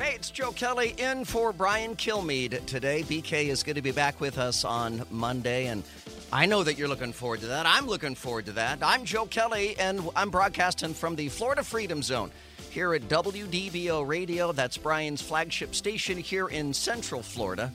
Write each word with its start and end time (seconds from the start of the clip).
Hey, 0.00 0.14
it's 0.14 0.30
Joe 0.30 0.50
Kelly 0.50 0.94
in 0.96 1.26
for 1.26 1.52
Brian 1.52 1.94
Kilmeade 1.94 2.64
today. 2.64 3.02
BK 3.02 3.48
is 3.48 3.62
going 3.62 3.76
to 3.76 3.82
be 3.82 3.90
back 3.90 4.18
with 4.18 4.38
us 4.38 4.64
on 4.64 5.04
Monday, 5.10 5.66
and 5.66 5.84
I 6.32 6.46
know 6.46 6.64
that 6.64 6.78
you're 6.78 6.88
looking 6.88 7.12
forward 7.12 7.40
to 7.40 7.48
that. 7.48 7.66
I'm 7.66 7.86
looking 7.86 8.14
forward 8.14 8.46
to 8.46 8.52
that. 8.52 8.78
I'm 8.80 9.04
Joe 9.04 9.26
Kelly, 9.26 9.78
and 9.78 10.00
I'm 10.16 10.30
broadcasting 10.30 10.94
from 10.94 11.16
the 11.16 11.28
Florida 11.28 11.62
Freedom 11.62 12.02
Zone 12.02 12.30
here 12.70 12.94
at 12.94 13.02
WDBO 13.08 14.08
Radio. 14.08 14.52
That's 14.52 14.78
Brian's 14.78 15.20
flagship 15.20 15.74
station 15.74 16.16
here 16.16 16.48
in 16.48 16.72
Central 16.72 17.22
Florida. 17.22 17.70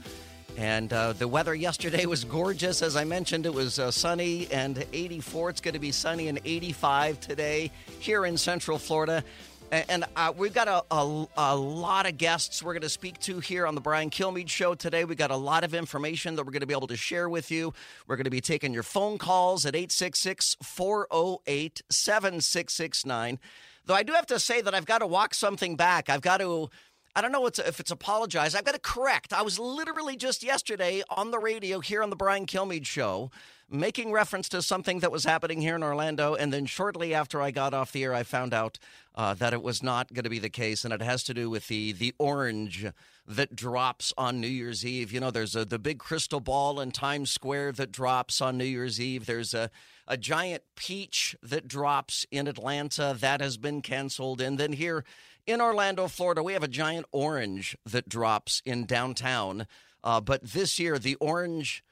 And 0.58 0.94
uh, 0.94 1.14
the 1.14 1.28
weather 1.28 1.54
yesterday 1.54 2.06
was 2.06 2.24
gorgeous. 2.24 2.82
As 2.82 2.96
I 2.96 3.04
mentioned, 3.04 3.46
it 3.46 3.54
was 3.54 3.78
uh, 3.78 3.92
sunny 3.92 4.48
and 4.52 4.86
84. 4.94 5.50
It's 5.52 5.62
going 5.62 5.74
to 5.74 5.80
be 5.80 5.92
sunny 5.92 6.30
and 6.30 6.40
85 6.44 7.20
today 7.20 7.72
here 8.00 8.26
in 8.26 8.38
Central 8.38 8.80
Florida. 8.80 9.24
And 9.72 10.06
uh, 10.16 10.32
we've 10.38 10.54
got 10.54 10.68
a, 10.68 10.84
a, 10.94 11.28
a, 11.38 11.56
lot 11.56 12.06
of 12.06 12.18
guests 12.18 12.62
we're 12.62 12.74
going 12.74 12.84
to 12.84 12.90
speak 12.90 13.20
to 13.22 13.40
here 13.40 13.66
on 13.66 13.74
the 13.74 13.82
Brian 13.82 14.10
Kilmeade 14.10 14.48
Show 14.48 14.76
today. 14.76 15.06
We've 15.06 15.18
got 15.18 15.32
a 15.32 15.36
lot 15.36 15.64
of 15.64 15.74
information 15.74 16.36
that 16.36 16.46
we're 16.46 16.52
going 16.52 16.62
to 16.62 16.68
be 16.68 16.74
able 16.74 16.88
to 16.88 16.96
share 16.96 17.28
with 17.28 17.50
you. 17.50 17.74
We're 18.08 18.16
going 18.16 18.26
to 18.26 18.30
be 18.30 18.42
taking 18.42 18.74
your 18.74 18.84
phone 18.84 19.18
calls 19.18 19.66
at 19.66 19.76
866 19.76 20.58
408 20.62 21.82
7669. 21.90 23.40
Though 23.86 23.94
I 23.96 24.04
do 24.04 24.14
have 24.14 24.28
to 24.28 24.40
say 24.40 24.62
that 24.62 24.76
I've 24.76 24.86
got 24.86 25.00
to 25.00 25.08
walk 25.08 25.34
something 25.34 25.76
back. 25.76 26.10
I've 26.10 26.22
got 26.22 26.38
to. 26.38 26.70
I 27.16 27.22
don't 27.22 27.32
know 27.32 27.46
if 27.46 27.80
it's 27.80 27.92
apologize. 27.92 28.56
I've 28.56 28.66
got 28.66 28.74
to 28.74 28.80
correct. 28.80 29.32
I 29.32 29.42
was 29.42 29.58
literally 29.58 30.18
just 30.18 30.44
yesterday 30.44 31.02
on 31.10 31.32
the 31.32 31.40
radio 31.40 31.80
here 31.80 32.04
on 32.04 32.10
the 32.10 32.16
Brian 32.16 32.46
Kilmeade 32.46 32.86
Show 32.86 33.32
making 33.70 34.12
reference 34.12 34.48
to 34.50 34.62
something 34.62 35.00
that 35.00 35.12
was 35.12 35.24
happening 35.24 35.60
here 35.60 35.76
in 35.76 35.84
Orlando. 35.84 36.36
And 36.36 36.54
then 36.54 36.66
shortly 36.66 37.14
after 37.14 37.42
I 37.42 37.52
got 37.52 37.74
off 37.74 37.92
the 37.92 38.04
air, 38.04 38.14
I 38.14 38.24
found 38.24 38.54
out 38.54 38.78
uh, 39.16 39.34
that 39.36 39.54
it 39.54 39.64
was 39.64 39.82
not 39.82 40.14
going 40.14 40.24
to 40.24 40.30
be 40.30 40.40
the 40.40 40.50
case. 40.50 40.86
And 40.86 40.94
it 40.94 41.02
has 41.02 41.24
to 41.24 41.34
do 41.34 41.50
with 41.50 41.68
the, 41.68 41.92
the 41.92 42.14
orange 42.20 42.86
that 43.28 43.56
drops 43.56 44.14
on 44.18 44.40
New 44.40 44.48
Year's 44.48 44.86
Eve. 44.86 45.12
You 45.12 45.20
know, 45.20 45.32
there's 45.32 45.56
a, 45.56 45.66
the 45.66 45.80
big 45.80 45.98
crystal 45.98 46.40
ball 46.40 46.80
in 46.80 46.92
Times 46.92 47.32
Square 47.32 47.74
that 47.74 47.92
drops 47.92 48.40
on 48.40 48.58
New 48.58 48.66
Year's 48.66 49.02
Eve. 49.02 49.26
There's 49.26 49.54
a, 49.54 49.72
a 50.08 50.16
giant 50.16 50.64
peach 50.76 51.36
that 51.42 51.68
drops 51.68 52.26
in 52.30 52.48
Atlanta 52.48 53.16
that 53.20 53.42
has 53.42 53.58
been 53.58 53.82
canceled. 53.82 54.42
And 54.42 54.60
then 54.60 54.74
here 54.74 55.04
in 55.48 55.60
Orlando, 55.60 56.08
Florida, 56.08 56.44
we 56.44 56.54
have 56.54 56.64
a 56.64 56.68
giant 56.68 57.08
orange 57.12 57.76
that 57.86 58.08
drops 58.08 58.62
in 58.64 58.86
downtown. 58.86 59.66
Uh, 60.04 60.22
but 60.22 60.44
this 60.44 60.80
year, 60.80 61.00
the 61.00 61.16
orange, 61.16 61.84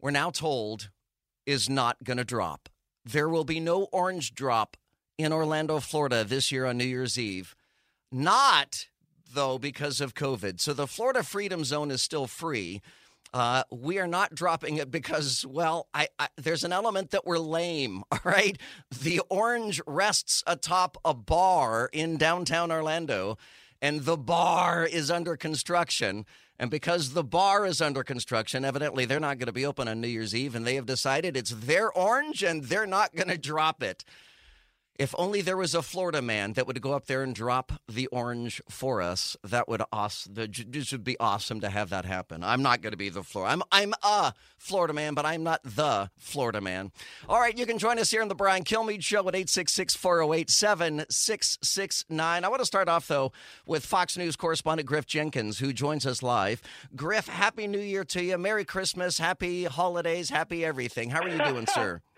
we're 0.00 0.10
now 0.10 0.30
told, 0.30 0.90
is 1.46 1.68
not 1.68 2.02
going 2.04 2.16
to 2.16 2.24
drop. 2.24 2.68
There 3.04 3.28
will 3.28 3.44
be 3.44 3.60
no 3.60 3.84
orange 3.92 4.34
drop 4.34 4.76
in 5.18 5.32
Orlando, 5.32 5.80
Florida 5.80 6.24
this 6.24 6.50
year 6.50 6.66
on 6.66 6.78
New 6.78 6.84
Year's 6.84 7.18
Eve. 7.18 7.54
Not, 8.12 8.86
though, 9.32 9.58
because 9.58 10.00
of 10.00 10.14
COVID. 10.14 10.60
So 10.60 10.72
the 10.72 10.86
Florida 10.86 11.22
Freedom 11.22 11.64
Zone 11.64 11.90
is 11.90 12.02
still 12.02 12.26
free. 12.26 12.80
Uh, 13.32 13.62
we 13.70 13.98
are 13.98 14.08
not 14.08 14.34
dropping 14.34 14.76
it 14.76 14.90
because, 14.90 15.46
well, 15.46 15.88
I, 15.94 16.08
I, 16.18 16.28
there's 16.36 16.64
an 16.64 16.72
element 16.72 17.10
that 17.10 17.24
we're 17.24 17.38
lame. 17.38 18.02
All 18.12 18.18
right, 18.24 18.58
the 19.02 19.20
orange 19.28 19.80
rests 19.86 20.42
atop 20.46 20.96
a 21.04 21.14
bar 21.14 21.88
in 21.92 22.16
downtown 22.16 22.72
Orlando, 22.72 23.38
and 23.80 24.00
the 24.00 24.16
bar 24.16 24.84
is 24.84 25.10
under 25.10 25.36
construction. 25.36 26.26
And 26.60 26.70
because 26.70 27.14
the 27.14 27.24
bar 27.24 27.64
is 27.64 27.80
under 27.80 28.04
construction, 28.04 28.66
evidently 28.66 29.06
they're 29.06 29.18
not 29.18 29.38
going 29.38 29.46
to 29.46 29.52
be 29.52 29.64
open 29.64 29.88
on 29.88 30.02
New 30.02 30.08
Year's 30.08 30.34
Eve, 30.34 30.54
and 30.54 30.66
they 30.66 30.74
have 30.74 30.84
decided 30.84 31.34
it's 31.34 31.52
their 31.52 31.90
orange 31.90 32.42
and 32.42 32.64
they're 32.64 32.86
not 32.86 33.16
going 33.16 33.28
to 33.28 33.38
drop 33.38 33.82
it. 33.82 34.04
If 35.00 35.14
only 35.16 35.40
there 35.40 35.56
was 35.56 35.74
a 35.74 35.80
Florida 35.80 36.20
man 36.20 36.52
that 36.52 36.66
would 36.66 36.82
go 36.82 36.92
up 36.92 37.06
there 37.06 37.22
and 37.22 37.34
drop 37.34 37.72
the 37.88 38.06
orange 38.08 38.60
for 38.68 39.00
us, 39.00 39.34
that 39.42 39.66
would 39.66 39.80
awesome. 39.90 40.34
This 40.34 40.92
would 40.92 41.04
be 41.04 41.18
awesome 41.18 41.60
to 41.60 41.70
have 41.70 41.88
that 41.88 42.04
happen. 42.04 42.44
I'm 42.44 42.60
not 42.60 42.82
going 42.82 42.90
to 42.90 42.98
be 42.98 43.08
the 43.08 43.22
Florida. 43.22 43.50
I'm 43.50 43.62
I'm 43.72 43.94
a 44.02 44.34
Florida 44.58 44.92
man, 44.92 45.14
but 45.14 45.24
I'm 45.24 45.42
not 45.42 45.62
the 45.64 46.10
Florida 46.18 46.60
man. 46.60 46.92
All 47.30 47.40
right, 47.40 47.56
you 47.56 47.64
can 47.64 47.78
join 47.78 47.98
us 47.98 48.10
here 48.10 48.20
on 48.20 48.28
the 48.28 48.34
Brian 48.34 48.62
Kilmeade 48.62 49.02
Show 49.02 49.26
at 49.26 49.32
866-408-7669. 49.32 52.20
I 52.20 52.46
want 52.46 52.60
to 52.60 52.66
start 52.66 52.90
off 52.90 53.08
though 53.08 53.32
with 53.64 53.86
Fox 53.86 54.18
News 54.18 54.36
correspondent 54.36 54.86
Griff 54.86 55.06
Jenkins, 55.06 55.60
who 55.60 55.72
joins 55.72 56.04
us 56.04 56.22
live. 56.22 56.60
Griff, 56.94 57.26
happy 57.26 57.66
New 57.66 57.80
Year 57.80 58.04
to 58.04 58.22
you. 58.22 58.36
Merry 58.36 58.66
Christmas, 58.66 59.16
happy 59.16 59.64
holidays, 59.64 60.28
happy 60.28 60.62
everything. 60.62 61.08
How 61.08 61.22
are 61.22 61.30
you 61.30 61.38
doing, 61.38 61.66
sir? 61.68 62.02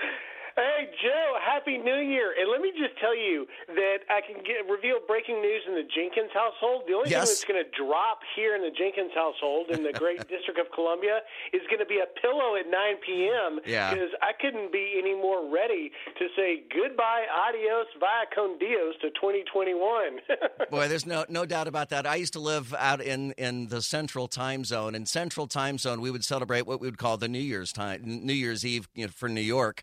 Happy 1.62 1.78
New 1.78 2.02
Year. 2.02 2.34
And 2.34 2.50
let 2.50 2.60
me 2.60 2.72
just 2.74 2.98
tell 2.98 3.14
you 3.14 3.46
that 3.68 4.02
I 4.10 4.18
can 4.18 4.42
get 4.42 4.66
reveal 4.66 4.98
breaking 5.06 5.40
news 5.40 5.62
in 5.68 5.74
the 5.74 5.86
Jenkins 5.86 6.34
household. 6.34 6.82
The 6.88 6.94
only 6.94 7.10
yes. 7.10 7.22
thing 7.22 7.30
that's 7.30 7.46
going 7.46 7.62
to 7.62 7.70
drop 7.70 8.18
here 8.34 8.56
in 8.56 8.62
the 8.62 8.74
Jenkins 8.74 9.14
household 9.14 9.70
in 9.70 9.84
the 9.86 9.92
great 10.02 10.18
District 10.26 10.58
of 10.58 10.66
Columbia 10.74 11.22
is 11.52 11.62
going 11.70 11.78
to 11.78 11.86
be 11.86 12.02
a 12.02 12.10
pillow 12.18 12.58
at 12.58 12.66
9 12.66 12.74
p.m. 13.06 13.62
Yeah. 13.62 13.94
Because 13.94 14.10
I 14.22 14.34
couldn't 14.34 14.72
be 14.72 14.98
any 14.98 15.14
more 15.14 15.46
ready 15.46 15.92
to 16.18 16.26
say 16.34 16.66
goodbye, 16.66 17.30
adios, 17.30 17.86
via 18.02 18.26
con 18.34 18.58
Dios 18.58 18.98
to 19.06 19.14
2021. 19.14 20.18
Boy, 20.70 20.88
there's 20.88 21.06
no 21.06 21.24
no 21.28 21.46
doubt 21.46 21.68
about 21.68 21.90
that. 21.90 22.10
I 22.10 22.16
used 22.16 22.32
to 22.32 22.42
live 22.42 22.74
out 22.74 23.00
in, 23.00 23.38
in 23.38 23.68
the 23.68 23.82
central 23.82 24.26
time 24.26 24.64
zone. 24.64 24.96
In 24.98 25.06
central 25.06 25.46
time 25.46 25.78
zone, 25.78 26.00
we 26.00 26.10
would 26.10 26.24
celebrate 26.24 26.66
what 26.66 26.80
we 26.80 26.88
would 26.88 26.98
call 26.98 27.18
the 27.18 27.28
New 27.28 27.38
Year's 27.38 27.72
time, 27.72 28.02
New 28.02 28.32
Year's 28.32 28.66
Eve 28.66 28.88
you 28.96 29.06
know, 29.06 29.12
for 29.14 29.28
New 29.28 29.40
York 29.40 29.82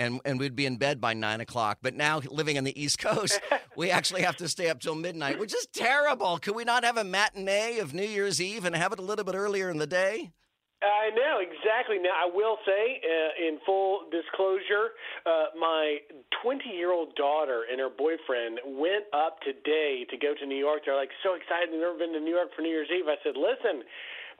and 0.00 0.20
and 0.24 0.40
we'd 0.40 0.56
be 0.56 0.66
in 0.66 0.76
bed 0.76 1.00
by 1.00 1.14
nine 1.14 1.40
o'clock. 1.40 1.78
But 1.82 1.94
now 1.94 2.20
living 2.30 2.56
on 2.58 2.64
the 2.64 2.80
East 2.80 2.98
Coast, 3.06 3.40
we 3.76 3.90
actually 3.90 4.22
have 4.22 4.36
to 4.36 4.48
stay 4.48 4.68
up 4.68 4.80
till 4.80 4.94
midnight, 4.94 5.38
which 5.38 5.54
is 5.54 5.66
terrible. 5.72 6.38
Could 6.38 6.56
we 6.56 6.64
not 6.64 6.84
have 6.84 6.96
a 6.96 7.04
matinee 7.04 7.78
of 7.78 7.94
New 7.94 8.02
Year's 8.06 8.40
Eve 8.40 8.64
and 8.64 8.74
have 8.74 8.92
it 8.92 8.98
a 8.98 9.02
little 9.02 9.24
bit 9.24 9.34
earlier 9.34 9.70
in 9.70 9.78
the 9.78 9.86
day? 9.86 10.32
I 10.80 11.12
know 11.12 11.44
exactly. 11.44 12.00
Now 12.00 12.16
I 12.16 12.24
will 12.32 12.56
say, 12.64 13.04
uh, 13.04 13.48
in 13.48 13.58
full 13.66 14.08
disclosure, 14.08 14.96
uh, 15.26 15.52
my 15.60 15.98
20-year-old 16.40 17.14
daughter 17.16 17.68
and 17.70 17.78
her 17.80 17.92
boyfriend 17.92 18.60
went 18.64 19.04
up 19.12 19.44
today 19.44 20.06
to 20.08 20.16
go 20.16 20.32
to 20.32 20.46
New 20.46 20.56
York. 20.56 20.88
They're 20.88 20.96
like 20.96 21.12
so 21.22 21.36
excited; 21.36 21.68
they've 21.68 21.84
never 21.84 21.98
been 21.98 22.14
to 22.14 22.20
New 22.20 22.32
York 22.32 22.48
for 22.56 22.62
New 22.62 22.72
Year's 22.72 22.88
Eve. 22.88 23.12
I 23.12 23.20
said, 23.20 23.36
"Listen, 23.36 23.84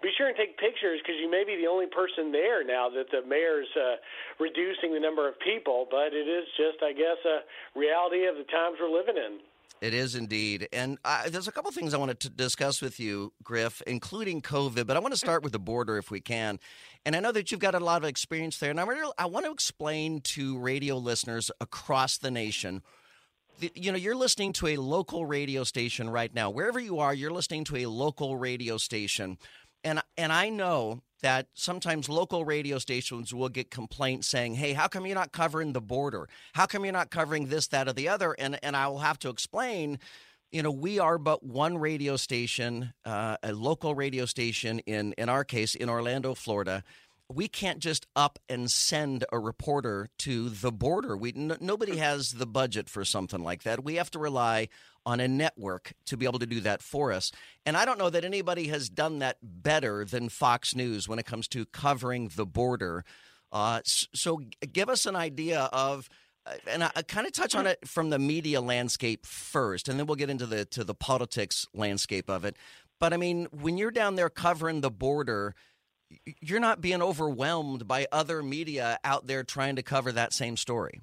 be 0.02 0.10
sure 0.16 0.28
and 0.28 0.36
take 0.36 0.58
pictures 0.58 1.00
because 1.02 1.16
you 1.20 1.30
may 1.30 1.44
be 1.44 1.56
the 1.56 1.68
only 1.68 1.86
person 1.86 2.32
there 2.32 2.64
now 2.64 2.88
that 2.88 3.10
the 3.10 3.26
mayor's 3.26 3.68
uh, 3.76 3.96
reducing 4.38 4.94
the 4.94 5.00
number 5.00 5.28
of 5.28 5.38
people. 5.40 5.86
But 5.90 6.12
it 6.12 6.28
is 6.28 6.46
just, 6.56 6.82
I 6.82 6.92
guess, 6.92 7.20
a 7.24 7.44
reality 7.78 8.26
of 8.26 8.36
the 8.36 8.44
times 8.44 8.78
we're 8.80 8.90
living 8.90 9.16
in. 9.16 9.40
It 9.80 9.94
is 9.94 10.14
indeed. 10.14 10.68
And 10.72 10.98
uh, 11.04 11.30
there's 11.30 11.48
a 11.48 11.52
couple 11.52 11.70
things 11.70 11.94
I 11.94 11.98
wanted 11.98 12.20
to 12.20 12.30
discuss 12.30 12.82
with 12.82 13.00
you, 13.00 13.32
Griff, 13.42 13.80
including 13.86 14.42
COVID, 14.42 14.86
but 14.86 14.96
I 14.96 15.00
want 15.00 15.14
to 15.14 15.18
start 15.18 15.42
with 15.42 15.52
the 15.52 15.58
border 15.58 15.96
if 15.96 16.10
we 16.10 16.20
can. 16.20 16.58
And 17.06 17.16
I 17.16 17.20
know 17.20 17.32
that 17.32 17.50
you've 17.50 17.60
got 17.60 17.74
a 17.74 17.80
lot 17.80 18.02
of 18.02 18.08
experience 18.08 18.58
there. 18.58 18.70
And 18.70 18.78
I, 18.78 18.84
really, 18.84 19.12
I 19.16 19.24
want 19.24 19.46
to 19.46 19.52
explain 19.52 20.20
to 20.20 20.58
radio 20.58 20.98
listeners 20.98 21.50
across 21.60 22.18
the 22.18 22.30
nation 22.30 22.82
you 23.74 23.92
know, 23.92 23.98
you're 23.98 24.16
listening 24.16 24.52
to 24.54 24.68
a 24.68 24.76
local 24.76 25.26
radio 25.26 25.64
station 25.64 26.08
right 26.08 26.34
now. 26.34 26.50
Wherever 26.50 26.80
you 26.80 27.00
are, 27.00 27.12
you're 27.12 27.30
listening 27.30 27.64
to 27.64 27.76
a 27.76 27.86
local 27.86 28.36
radio 28.36 28.76
station 28.76 29.38
and 29.84 30.00
and 30.16 30.32
I 30.32 30.48
know 30.48 31.02
that 31.22 31.48
sometimes 31.54 32.08
local 32.08 32.44
radio 32.44 32.78
stations 32.78 33.34
will 33.34 33.48
get 33.48 33.70
complaints 33.70 34.28
saying, 34.28 34.54
"Hey, 34.54 34.72
how 34.72 34.88
come 34.88 35.06
you're 35.06 35.14
not 35.14 35.32
covering 35.32 35.72
the 35.72 35.80
border? 35.80 36.28
How 36.54 36.66
come 36.66 36.84
you're 36.84 36.92
not 36.92 37.10
covering 37.10 37.46
this, 37.46 37.66
that, 37.68 37.88
or 37.88 37.92
the 37.92 38.08
other?" 38.08 38.34
And 38.38 38.58
and 38.62 38.76
I 38.76 38.88
will 38.88 39.00
have 39.00 39.18
to 39.20 39.28
explain. 39.28 39.98
You 40.52 40.64
know, 40.64 40.72
we 40.72 40.98
are 40.98 41.16
but 41.16 41.44
one 41.44 41.78
radio 41.78 42.16
station, 42.16 42.92
uh, 43.04 43.36
a 43.42 43.52
local 43.52 43.94
radio 43.94 44.24
station 44.26 44.80
in 44.80 45.12
in 45.12 45.28
our 45.28 45.44
case 45.44 45.74
in 45.74 45.88
Orlando, 45.88 46.34
Florida. 46.34 46.82
We 47.28 47.46
can't 47.46 47.78
just 47.78 48.08
up 48.16 48.40
and 48.48 48.68
send 48.68 49.24
a 49.30 49.38
reporter 49.38 50.08
to 50.18 50.48
the 50.48 50.72
border. 50.72 51.16
We 51.16 51.32
n- 51.36 51.58
nobody 51.60 51.98
has 51.98 52.32
the 52.32 52.46
budget 52.46 52.88
for 52.88 53.04
something 53.04 53.44
like 53.44 53.62
that. 53.62 53.84
We 53.84 53.94
have 53.94 54.10
to 54.10 54.18
rely 54.18 54.68
on 55.06 55.20
a 55.20 55.28
network 55.28 55.92
to 56.06 56.16
be 56.16 56.26
able 56.26 56.38
to 56.38 56.46
do 56.46 56.60
that 56.60 56.82
for 56.82 57.12
us. 57.12 57.32
And 57.64 57.76
I 57.76 57.84
don't 57.84 57.98
know 57.98 58.10
that 58.10 58.24
anybody 58.24 58.68
has 58.68 58.88
done 58.88 59.18
that 59.20 59.38
better 59.42 60.04
than 60.04 60.28
Fox 60.28 60.74
News 60.74 61.08
when 61.08 61.18
it 61.18 61.26
comes 61.26 61.48
to 61.48 61.66
covering 61.66 62.30
the 62.34 62.46
border. 62.46 63.04
Uh, 63.52 63.80
so 63.84 64.40
give 64.72 64.88
us 64.88 65.06
an 65.06 65.16
idea 65.16 65.68
of 65.72 66.08
uh, 66.46 66.52
and 66.66 66.84
I, 66.84 66.90
I 66.96 67.02
kind 67.02 67.26
of 67.26 67.32
touch 67.32 67.54
on 67.54 67.66
it 67.66 67.86
from 67.86 68.10
the 68.10 68.18
media 68.18 68.60
landscape 68.60 69.26
first, 69.26 69.88
and 69.88 69.98
then 69.98 70.06
we'll 70.06 70.16
get 70.16 70.30
into 70.30 70.46
the 70.46 70.64
to 70.66 70.84
the 70.84 70.94
politics 70.94 71.66
landscape 71.74 72.30
of 72.30 72.44
it. 72.44 72.56
But 72.98 73.12
I 73.12 73.16
mean, 73.16 73.46
when 73.50 73.78
you're 73.78 73.90
down 73.90 74.14
there 74.14 74.30
covering 74.30 74.80
the 74.80 74.90
border, 74.90 75.54
you're 76.40 76.60
not 76.60 76.80
being 76.80 77.02
overwhelmed 77.02 77.86
by 77.86 78.06
other 78.10 78.42
media 78.42 78.98
out 79.04 79.26
there 79.26 79.44
trying 79.44 79.76
to 79.76 79.82
cover 79.82 80.12
that 80.12 80.32
same 80.32 80.56
story. 80.56 81.00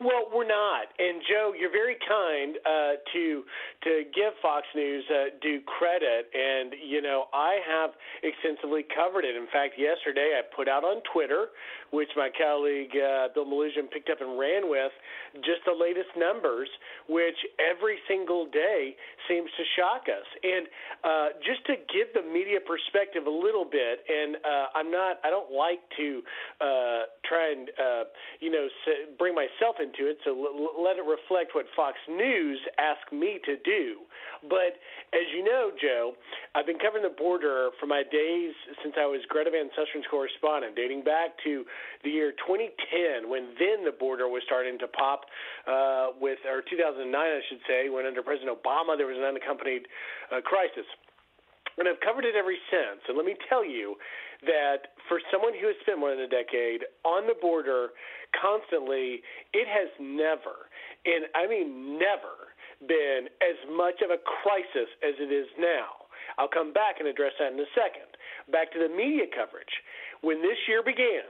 Well, 0.00 0.30
we're 0.32 0.46
not. 0.46 0.86
And 0.98 1.22
Joe, 1.28 1.52
you're 1.58 1.72
very 1.72 1.96
kind 2.06 2.56
uh, 2.64 3.02
to 3.12 3.42
to 3.82 4.02
give 4.14 4.32
Fox 4.40 4.66
News 4.74 5.04
uh, 5.10 5.34
due 5.42 5.60
credit. 5.66 6.30
And 6.32 6.72
you 6.78 7.02
know, 7.02 7.24
I 7.34 7.58
have 7.66 7.90
extensively 8.22 8.86
covered 8.94 9.24
it. 9.24 9.34
In 9.34 9.46
fact, 9.52 9.74
yesterday 9.76 10.38
I 10.38 10.42
put 10.54 10.68
out 10.68 10.84
on 10.84 11.02
Twitter, 11.12 11.48
which 11.90 12.08
my 12.16 12.28
colleague 12.30 12.92
uh, 12.92 13.28
Bill 13.34 13.46
Melugin 13.46 13.90
picked 13.90 14.10
up 14.10 14.20
and 14.20 14.38
ran 14.38 14.68
with, 14.68 14.92
just 15.44 15.64
the 15.66 15.72
latest 15.72 16.10
numbers, 16.16 16.68
which 17.08 17.36
every 17.58 17.98
single 18.08 18.46
day 18.46 18.96
seems 19.28 19.48
to 19.56 19.64
shock 19.76 20.08
us. 20.08 20.26
And 20.42 20.66
uh, 21.04 21.28
just 21.44 21.64
to 21.66 21.74
give 21.88 22.12
the 22.14 22.24
media 22.24 22.58
perspective 22.60 23.26
a 23.26 23.32
little 23.32 23.64
bit, 23.64 24.04
and 24.08 24.36
uh, 24.36 24.66
I'm 24.74 24.90
not, 24.90 25.20
I 25.24 25.30
don't 25.30 25.52
like 25.52 25.80
to 25.96 26.08
uh, 26.60 27.02
try 27.24 27.52
and 27.52 27.68
uh, 27.76 28.04
you 28.40 28.50
know 28.50 28.68
bring 29.18 29.34
myself 29.34 29.76
into 29.80 30.08
it, 30.08 30.18
so 30.24 30.32
l- 30.32 30.82
let 30.82 30.96
it 30.96 31.04
reflect 31.04 31.54
what 31.54 31.66
Fox 31.76 31.96
News 32.08 32.58
asked 32.78 33.12
me 33.12 33.40
to 33.44 33.56
do. 33.64 34.04
But 34.48 34.78
as 35.12 35.26
you 35.34 35.44
know, 35.44 35.70
Joe, 35.80 36.12
I've 36.54 36.66
been 36.66 36.78
covering 36.78 37.02
the 37.02 37.14
border 37.14 37.70
for 37.80 37.86
my 37.86 38.02
days 38.02 38.52
since 38.82 38.94
I 38.98 39.06
was 39.06 39.20
Greta 39.28 39.50
Van 39.50 39.70
Susteren's 39.74 40.06
correspondent, 40.10 40.76
dating 40.76 41.02
back 41.02 41.36
to 41.44 41.64
the 42.04 42.10
year 42.10 42.32
2010, 42.46 43.28
when 43.28 43.54
then 43.58 43.84
the 43.84 43.94
border 43.94 44.28
was 44.28 44.42
starting 44.46 44.78
to 44.78 44.88
pop 44.88 45.26
uh, 45.66 46.14
with, 46.20 46.38
or 46.46 46.62
2009, 46.62 47.10
I 47.12 47.40
should 47.48 47.62
say, 47.66 47.88
when 47.88 48.06
under 48.06 48.22
President 48.22 48.54
Obama 48.54 48.96
there 48.96 49.06
was 49.06 49.18
an 49.18 49.24
unaccompanied 49.24 49.86
uh, 50.30 50.40
crisis. 50.40 50.86
And 51.78 51.86
I've 51.86 52.00
covered 52.02 52.26
it 52.26 52.34
ever 52.34 52.50
since. 52.70 53.06
And 53.06 53.14
let 53.16 53.26
me 53.26 53.38
tell 53.48 53.62
you 53.62 53.94
that 54.42 54.98
for 55.06 55.22
someone 55.30 55.54
who 55.54 55.66
has 55.66 55.78
spent 55.82 55.98
more 55.98 56.10
than 56.10 56.26
a 56.26 56.30
decade 56.30 56.86
on 57.06 57.26
the 57.26 57.38
border 57.38 57.94
constantly, 58.34 59.22
it 59.54 59.66
has 59.66 59.90
never, 59.98 60.70
and 61.06 61.26
I 61.34 61.46
mean 61.46 61.98
never, 61.98 62.54
been 62.86 63.26
as 63.42 63.58
much 63.74 64.02
of 64.06 64.10
a 64.14 64.22
crisis 64.22 64.86
as 65.02 65.18
it 65.18 65.34
is 65.34 65.50
now. 65.58 66.06
I'll 66.38 66.50
come 66.50 66.70
back 66.70 67.02
and 67.02 67.08
address 67.10 67.34
that 67.42 67.50
in 67.50 67.58
a 67.58 67.70
second. 67.74 68.06
Back 68.52 68.70
to 68.74 68.78
the 68.78 68.86
media 68.86 69.26
coverage. 69.26 69.82
When 70.22 70.38
this 70.38 70.58
year 70.70 70.86
began, 70.86 71.26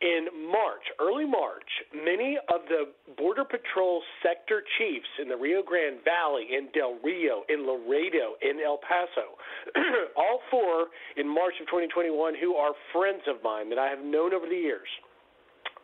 in 0.00 0.28
March, 0.50 0.84
early 0.98 1.26
March, 1.26 1.68
many 1.92 2.38
of 2.48 2.62
the 2.68 2.88
Border 3.16 3.44
Patrol 3.44 4.02
sector 4.22 4.62
chiefs 4.78 5.08
in 5.20 5.28
the 5.28 5.36
Rio 5.36 5.62
Grande 5.62 6.00
Valley, 6.04 6.48
in 6.56 6.68
Del 6.72 6.96
Rio, 7.04 7.44
in 7.48 7.66
Laredo, 7.66 8.40
in 8.40 8.60
El 8.64 8.78
Paso, 8.78 9.36
all 10.16 10.40
four 10.50 10.88
in 11.16 11.28
March 11.28 11.54
of 11.60 11.66
2021, 11.68 12.34
who 12.40 12.54
are 12.54 12.72
friends 12.92 13.22
of 13.28 13.42
mine 13.44 13.68
that 13.68 13.78
I 13.78 13.88
have 13.88 14.00
known 14.00 14.32
over 14.32 14.46
the 14.46 14.56
years, 14.56 14.88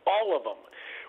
all 0.07 0.35
of 0.35 0.43
them 0.43 0.61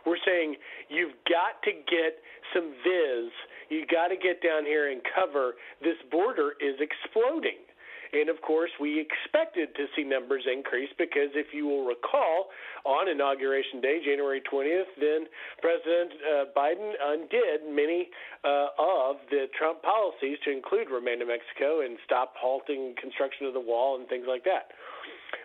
were 0.05 0.19
saying, 0.27 0.57
You've 0.89 1.17
got 1.29 1.63
to 1.65 1.73
get 1.73 2.21
some 2.53 2.73
viz. 2.85 3.33
You 3.69 3.85
got 3.85 4.09
to 4.09 4.17
get 4.17 4.43
down 4.43 4.65
here 4.65 4.91
and 4.91 5.01
cover. 5.15 5.55
This 5.81 5.97
border 6.11 6.57
is 6.61 6.77
exploding. 6.81 7.68
And 8.13 8.29
of 8.29 8.41
course, 8.43 8.71
we 8.81 9.01
expected 9.01 9.75
to 9.77 9.87
see 9.95 10.05
numbers 10.05 10.45
increase 10.51 10.91
because 10.99 11.31
if 11.35 11.53
you 11.53 11.67
will 11.67 11.85
recall, 11.85 12.49
on 12.85 13.09
Inauguration 13.09 13.81
Day, 13.81 14.01
January 14.05 14.41
20th, 14.41 14.91
then 15.01 15.27
President 15.61 16.13
uh, 16.25 16.45
Biden 16.57 16.93
undid 16.97 17.69
many 17.69 18.09
uh, 18.45 18.73
of 18.79 19.17
the 19.31 19.47
Trump 19.59 19.83
policies 19.83 20.39
to 20.45 20.51
include 20.53 20.89
Remain 20.91 21.21
in 21.21 21.29
Mexico 21.29 21.85
and 21.85 21.99
stop 22.05 22.35
halting 22.39 22.95
construction 23.01 23.47
of 23.47 23.55
the 23.55 23.61
wall 23.61 23.99
and 23.99 24.09
things 24.09 24.25
like 24.29 24.45
that. 24.45 24.73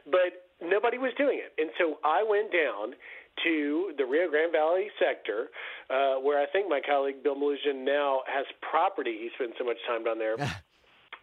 But 0.06 0.48
nobody 0.62 0.98
was 0.98 1.12
doing 1.18 1.42
it. 1.44 1.52
And 1.60 1.72
so 1.78 2.00
I 2.04 2.24
went 2.24 2.52
down 2.52 2.96
to 3.44 3.94
the 3.98 4.06
Rio 4.06 4.30
Grande 4.30 4.52
Valley 4.52 4.88
sector, 5.00 5.50
uh, 5.90 6.22
where 6.22 6.40
I 6.42 6.46
think 6.52 6.70
my 6.70 6.82
colleague 6.86 7.24
Bill 7.24 7.36
Melugin 7.36 7.84
now 7.84 8.22
has 8.28 8.46
property. 8.62 9.18
He 9.20 9.30
spends 9.36 9.54
so 9.58 9.66
much 9.66 9.78
time 9.88 10.04
down 10.04 10.20
there. 10.20 10.38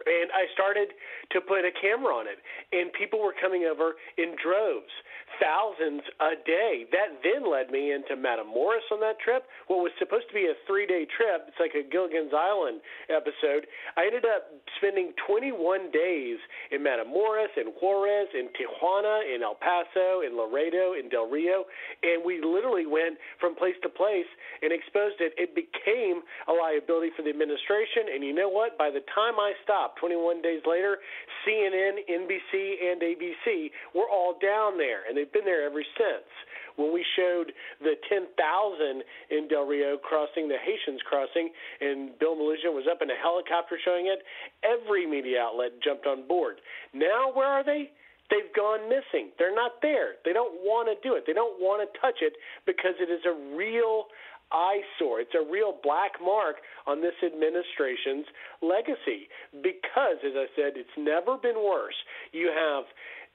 And 0.06 0.32
I 0.32 0.48
started 0.54 0.96
to 1.32 1.40
put 1.40 1.64
a 1.64 1.72
camera 1.76 2.14
on 2.14 2.26
it, 2.26 2.40
and 2.72 2.92
people 2.92 3.20
were 3.20 3.34
coming 3.36 3.64
over 3.64 3.94
in 4.16 4.36
droves, 4.40 4.92
thousands 5.38 6.02
a 6.20 6.36
day. 6.44 6.86
That 6.92 7.20
then 7.22 7.48
led 7.48 7.70
me 7.70 7.92
into 7.92 8.16
Matamoros 8.16 8.84
on 8.92 9.00
that 9.00 9.20
trip. 9.20 9.44
What 9.68 9.82
was 9.84 9.92
supposed 9.98 10.28
to 10.28 10.34
be 10.34 10.46
a 10.46 10.56
three 10.66 10.86
day 10.86 11.06
trip, 11.06 11.48
it's 11.48 11.60
like 11.60 11.74
a 11.74 11.84
Gilligan's 11.84 12.32
Island 12.34 12.80
episode. 13.08 13.66
I 13.96 14.06
ended 14.06 14.24
up 14.24 14.52
spending 14.78 15.12
21 15.26 15.90
days 15.90 16.38
in 16.70 16.80
Matamoros, 16.80 17.52
in 17.56 17.72
Juarez, 17.76 18.28
in 18.34 18.48
Tijuana, 18.56 19.22
in 19.26 19.42
El 19.42 19.56
Paso, 19.56 20.22
in 20.26 20.36
Laredo, 20.36 20.94
in 20.94 21.08
Del 21.08 21.26
Rio, 21.26 21.64
and 22.02 22.24
we 22.24 22.40
literally 22.42 22.86
went 22.86 23.18
from 23.40 23.56
place 23.56 23.76
to 23.82 23.88
place 23.88 24.28
and 24.62 24.72
exposed 24.72 25.20
it. 25.20 25.32
It 25.36 25.54
became 25.54 26.22
a 26.48 26.52
liability 26.52 27.10
for 27.16 27.22
the 27.22 27.30
administration, 27.30 28.12
and 28.14 28.22
you 28.22 28.34
know 28.34 28.48
what? 28.48 28.78
By 28.78 28.90
the 28.90 29.02
time 29.14 29.38
I 29.38 29.52
stopped, 29.64 29.89
21 29.96 30.42
days 30.42 30.60
later, 30.66 30.98
CNN, 31.46 32.04
NBC, 32.08 32.54
and 32.90 33.00
ABC 33.02 33.70
were 33.94 34.08
all 34.10 34.36
down 34.40 34.78
there, 34.78 35.08
and 35.08 35.16
they've 35.16 35.32
been 35.32 35.44
there 35.44 35.64
ever 35.64 35.82
since. 35.96 36.28
When 36.76 36.94
we 36.94 37.04
showed 37.16 37.52
the 37.80 37.94
10,000 38.08 38.30
in 39.30 39.48
Del 39.48 39.66
Rio 39.66 39.98
crossing, 39.98 40.48
the 40.48 40.56
Haitians 40.56 41.00
crossing, 41.04 41.50
and 41.80 42.18
Bill 42.18 42.36
Melugin 42.36 42.72
was 42.72 42.86
up 42.90 43.02
in 43.02 43.10
a 43.10 43.18
helicopter 43.20 43.78
showing 43.84 44.06
it, 44.06 44.22
every 44.64 45.06
media 45.06 45.42
outlet 45.42 45.72
jumped 45.82 46.06
on 46.06 46.26
board. 46.26 46.60
Now, 46.94 47.32
where 47.34 47.48
are 47.48 47.64
they? 47.64 47.90
They've 48.30 48.54
gone 48.54 48.88
missing. 48.88 49.34
They're 49.38 49.54
not 49.54 49.82
there. 49.82 50.14
They 50.24 50.32
don't 50.32 50.62
want 50.62 50.86
to 50.86 50.96
do 51.06 51.16
it. 51.16 51.24
They 51.26 51.34
don't 51.34 51.58
want 51.60 51.82
to 51.82 52.00
touch 52.00 52.22
it 52.22 52.34
because 52.64 52.94
it 53.00 53.10
is 53.10 53.26
a 53.26 53.34
real 53.56 54.06
eyesore. 54.52 55.20
It's 55.20 55.34
a 55.34 55.50
real 55.50 55.78
black 55.82 56.12
mark 56.22 56.56
on 56.86 57.00
this 57.00 57.14
administration's 57.24 58.26
legacy 58.62 59.28
because, 59.62 60.18
as 60.26 60.34
I 60.36 60.46
said, 60.54 60.74
it's 60.76 60.96
never 60.98 61.36
been 61.36 61.58
worse. 61.62 61.96
You 62.32 62.50
have 62.54 62.84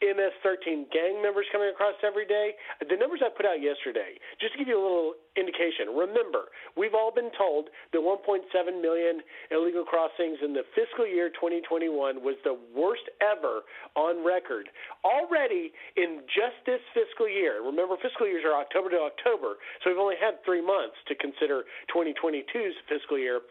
MS-13 0.03 0.91
gang 0.91 1.23
members 1.23 1.45
coming 1.51 1.71
across 1.71 1.95
every 2.03 2.27
day. 2.27 2.51
The 2.83 2.99
numbers 2.99 3.23
I 3.23 3.31
put 3.31 3.45
out 3.45 3.63
yesterday, 3.63 4.19
just 4.39 4.53
to 4.53 4.59
give 4.59 4.67
you 4.67 4.75
a 4.75 4.83
little 4.83 5.13
indication. 5.39 5.95
Remember, 5.95 6.51
we've 6.75 6.95
all 6.95 7.11
been 7.11 7.31
told 7.35 7.71
that 7.91 7.99
1.7 7.99 8.43
million 8.81 9.23
illegal 9.51 9.83
crossings 9.83 10.39
in 10.43 10.51
the 10.51 10.67
fiscal 10.75 11.07
year 11.07 11.31
2021 11.31 12.19
was 12.23 12.35
the 12.43 12.55
worst 12.75 13.07
ever 13.23 13.63
on 13.95 14.23
record. 14.23 14.67
Already 15.03 15.71
in 15.95 16.23
just 16.27 16.59
this 16.67 16.83
fiscal 16.91 17.27
year, 17.27 17.63
remember 17.63 17.95
fiscal 17.99 18.27
years 18.27 18.43
are 18.43 18.55
October 18.59 18.91
to 18.91 18.99
October, 18.99 19.59
so 19.83 19.91
we've 19.91 20.01
only 20.01 20.19
had 20.19 20.43
three 20.43 20.63
months 20.63 20.95
to 21.07 21.15
consider 21.15 21.63
2022's 21.91 22.75
fiscal 22.87 23.19
year 23.19 23.43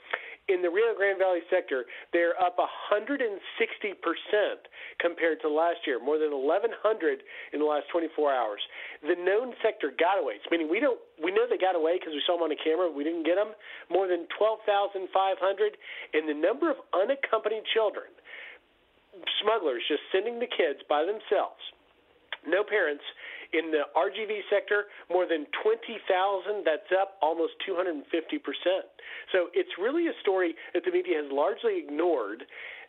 in 0.48 0.60
the 0.60 0.68
Rio 0.68 0.92
Grande 0.92 1.18
Valley 1.18 1.40
sector, 1.48 1.84
they're 2.12 2.36
up 2.36 2.58
160% 2.60 3.32
compared 5.00 5.40
to 5.40 5.48
last 5.48 5.86
year, 5.86 5.98
more 5.98 6.18
than 6.18 6.32
1,100 6.32 7.22
in 7.52 7.60
the 7.60 7.64
last 7.64 7.88
24 7.90 8.32
hours. 8.32 8.60
The 9.00 9.16
known 9.16 9.54
sector 9.64 9.88
gotaways, 9.88 10.44
meaning 10.50 10.68
we 10.68 10.80
don't 10.80 11.00
we 11.22 11.32
know 11.32 11.48
they 11.48 11.56
got 11.56 11.76
away 11.76 11.96
because 11.96 12.12
we 12.12 12.22
saw 12.26 12.36
them 12.36 12.44
on 12.44 12.52
the 12.52 12.60
camera, 12.60 12.90
we 12.90 13.04
didn't 13.04 13.24
get 13.24 13.36
them, 13.36 13.56
more 13.88 14.08
than 14.08 14.26
12,500, 14.36 15.08
and 16.12 16.28
the 16.28 16.34
number 16.34 16.68
of 16.70 16.76
unaccompanied 16.92 17.64
children, 17.72 18.10
smugglers 19.40 19.80
just 19.88 20.02
sending 20.12 20.42
the 20.42 20.50
kids 20.50 20.82
by 20.88 21.06
themselves, 21.06 21.62
no 22.44 22.64
parents 22.64 23.04
in 23.54 23.70
the 23.70 23.86
RGV 23.94 24.42
sector, 24.50 24.90
more 25.08 25.26
than 25.26 25.46
20,000. 25.62 26.66
That's 26.66 26.90
up 26.90 27.16
almost 27.22 27.54
250%. 27.62 28.02
So 29.32 29.48
it's 29.54 29.70
really 29.78 30.08
a 30.08 30.16
story 30.20 30.54
that 30.74 30.84
the 30.84 30.90
media 30.90 31.22
has 31.22 31.30
largely 31.30 31.78
ignored 31.78 32.44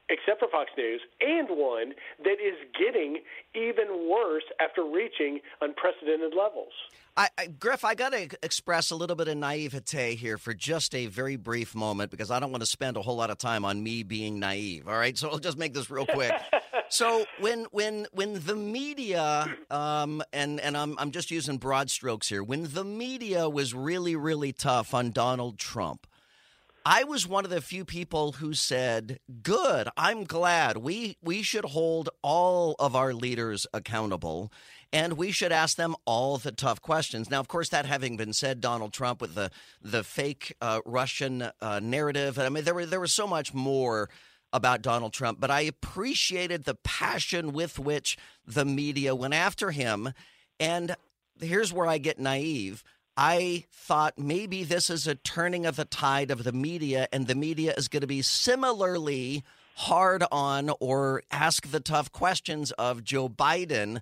except 0.10 0.40
for 0.40 0.48
Fox 0.50 0.70
News, 0.78 1.02
and 1.22 1.48
one 1.50 1.94
that 2.24 2.38
is 2.40 2.56
getting 2.78 3.22
even 3.56 4.08
worse 4.10 4.44
after 4.60 4.84
reaching 4.84 5.40
unprecedented 5.62 6.34
levels. 6.38 6.74
I, 7.18 7.30
I, 7.38 7.48
Griff, 7.48 7.86
I 7.86 7.96
got 7.96 8.12
to 8.12 8.30
express 8.44 8.92
a 8.92 8.96
little 8.96 9.16
bit 9.16 9.28
of 9.28 9.38
naivete 9.38 10.16
here 10.16 10.38
for 10.38 10.54
just 10.54 10.94
a 10.94 11.06
very 11.08 11.38
brief 11.38 11.74
moment 11.74 12.12
because 12.12 12.30
I 12.30 12.40
don't 12.40 12.52
want 12.52 12.62
to 12.62 12.68
spend 12.68 12.98
a 12.98 13.02
whole 13.02 13.16
lot 13.16 13.30
of 13.30 13.38
time 13.38 13.64
on 13.66 13.82
me 13.82 14.04
being 14.04 14.38
naive. 14.38 14.88
All 14.88 14.98
right, 14.98 15.18
so 15.18 15.30
I'll 15.30 15.40
just 15.40 15.58
make 15.58 15.74
this 15.74 15.90
real 15.90 16.06
quick. 16.06 16.34
so 16.90 17.26
when 17.40 17.66
when 17.72 18.08
when 18.12 18.46
the 18.46 18.56
media 18.56 19.56
um, 19.72 20.22
and 20.34 20.60
and 20.60 20.78
I'm 20.78 20.98
I'm 21.00 21.12
just 21.12 21.32
using 21.32 21.58
broad 21.58 21.90
strokes 21.90 22.30
here. 22.30 22.44
When 22.44 22.68
the 22.74 22.84
media 22.84 23.50
was 23.50 23.74
really 23.74 24.16
really 24.16 24.54
tough 24.54 24.94
on 24.94 25.12
Donald 25.12 25.58
Trump 25.60 26.08
I 26.88 27.04
was 27.04 27.28
one 27.28 27.46
of 27.46 27.50
the 27.50 27.62
few 27.62 27.84
people 27.84 28.34
who 28.34 28.54
said, 28.54 29.20
"Good, 29.42 29.90
I'm 29.98 30.24
glad. 30.24 30.78
We 30.78 31.18
we 31.20 31.42
should 31.42 31.66
hold 31.66 32.10
all 32.22 32.76
of 32.78 32.96
our 32.96 33.12
leaders 33.12 33.66
accountable." 33.74 34.52
And 34.94 35.14
we 35.14 35.32
should 35.32 35.52
ask 35.52 35.78
them 35.78 35.96
all 36.06 36.38
the 36.38 36.52
tough 36.52 36.82
questions. 36.82 37.30
Now, 37.30 37.40
of 37.40 37.48
course, 37.48 37.70
that 37.70 37.88
having 37.88 38.18
been 38.18 38.34
said, 38.34 38.62
Donald 38.62 38.94
Trump 38.94 39.20
with 39.20 39.34
the 39.34 39.50
the 39.82 40.04
fake 40.04 40.56
uh, 40.62 40.82
Russian 40.86 41.50
uh, 41.60 41.80
narrative. 41.82 42.38
I 42.38 42.50
mean, 42.50 42.64
there 42.64 42.76
were 42.76 42.86
there 42.86 43.00
was 43.00 43.12
so 43.12 43.26
much 43.26 43.52
more 43.52 44.08
about 44.56 44.82
Donald 44.82 45.12
Trump, 45.12 45.40
but 45.40 45.52
I 45.52 45.62
appreciated 45.62 46.64
the 46.64 46.76
passion 46.76 47.52
with 47.52 47.78
which 47.78 48.18
the 48.48 48.64
media 48.64 49.14
went 49.14 49.34
after 49.34 49.72
him. 49.72 50.14
And 50.60 50.96
here's 51.42 51.74
where 51.74 51.88
I 51.88 51.98
get 51.98 52.20
naive. 52.20 52.84
I 53.18 53.66
thought 53.72 54.18
maybe 54.18 54.64
this 54.64 54.90
is 54.90 55.08
a 55.08 55.16
turning 55.16 55.66
of 55.66 55.76
the 55.76 55.86
tide 55.86 56.32
of 56.32 56.46
the 56.46 56.54
media, 56.54 57.08
and 57.12 57.28
the 57.28 57.36
media 57.36 57.74
is 57.78 57.90
going 57.90 58.02
to 58.02 58.08
be 58.08 58.22
similarly 58.22 59.44
hard 59.76 60.24
on 60.32 60.72
or 60.80 61.24
ask 61.32 61.70
the 61.70 61.82
tough 61.82 62.12
questions 62.12 62.72
of 62.72 63.04
Joe 63.04 63.28
Biden. 63.28 64.00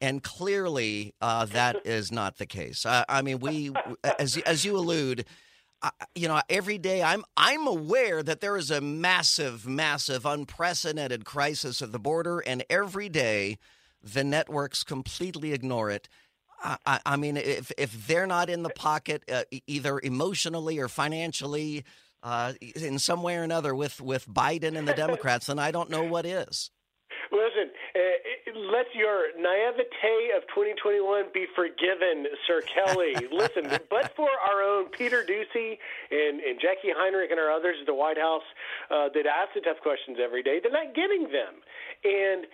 And 0.00 0.22
clearly, 0.22 1.14
uh, 1.20 1.44
that 1.46 1.76
is 1.84 2.10
not 2.10 2.38
the 2.38 2.46
case. 2.46 2.86
Uh, 2.86 3.04
I 3.06 3.20
mean, 3.20 3.40
we, 3.40 3.72
as 4.18 4.38
as 4.38 4.64
you 4.64 4.76
allude, 4.78 5.26
you 6.14 6.28
know, 6.28 6.40
every 6.48 6.78
day 6.78 7.02
I'm 7.02 7.24
I'm 7.36 7.66
aware 7.66 8.22
that 8.22 8.40
there 8.40 8.56
is 8.56 8.70
a 8.70 8.80
massive, 8.80 9.66
massive, 9.66 10.26
unprecedented 10.26 11.24
crisis 11.24 11.80
at 11.80 11.92
the 11.92 11.98
border, 11.98 12.40
and 12.40 12.64
every 12.68 13.08
day 13.08 13.58
the 14.02 14.24
networks 14.24 14.82
completely 14.82 15.52
ignore 15.52 15.90
it. 15.90 16.08
I, 16.62 17.00
I 17.06 17.16
mean, 17.16 17.36
if 17.36 17.72
if 17.78 18.06
they're 18.06 18.26
not 18.26 18.50
in 18.50 18.62
the 18.62 18.70
pocket, 18.70 19.24
uh, 19.32 19.44
either 19.66 19.98
emotionally 19.98 20.78
or 20.78 20.88
financially, 20.88 21.84
uh, 22.22 22.52
in 22.60 22.98
some 22.98 23.22
way 23.22 23.36
or 23.36 23.42
another, 23.42 23.74
with 23.74 24.00
with 24.00 24.26
Biden 24.26 24.76
and 24.76 24.86
the 24.86 24.94
Democrats, 25.06 25.46
then 25.46 25.58
I 25.58 25.70
don't 25.70 25.90
know 25.90 26.02
what 26.02 26.26
is. 26.26 26.70
Listen, 27.32 27.69
let 28.60 28.94
your 28.94 29.32
naivete 29.38 30.36
of 30.36 30.42
2021 30.48 31.26
be 31.32 31.46
forgiven, 31.54 32.26
Sir 32.46 32.62
Kelly. 32.62 33.14
Listen, 33.32 33.70
but 33.88 34.14
for 34.14 34.28
our 34.48 34.62
own 34.62 34.88
Peter 34.90 35.24
Doocy 35.24 35.78
and, 36.10 36.40
and 36.40 36.60
Jackie 36.60 36.92
Heinrich 36.94 37.30
and 37.30 37.40
our 37.40 37.50
others 37.50 37.76
at 37.80 37.86
the 37.86 37.94
White 37.94 38.18
House 38.18 38.44
uh, 38.90 39.08
that 39.14 39.26
ask 39.26 39.54
the 39.54 39.60
tough 39.60 39.80
questions 39.82 40.18
every 40.22 40.42
day, 40.42 40.60
they're 40.62 40.72
not 40.72 40.94
getting 40.94 41.24
them. 41.32 41.62
And 42.04 42.46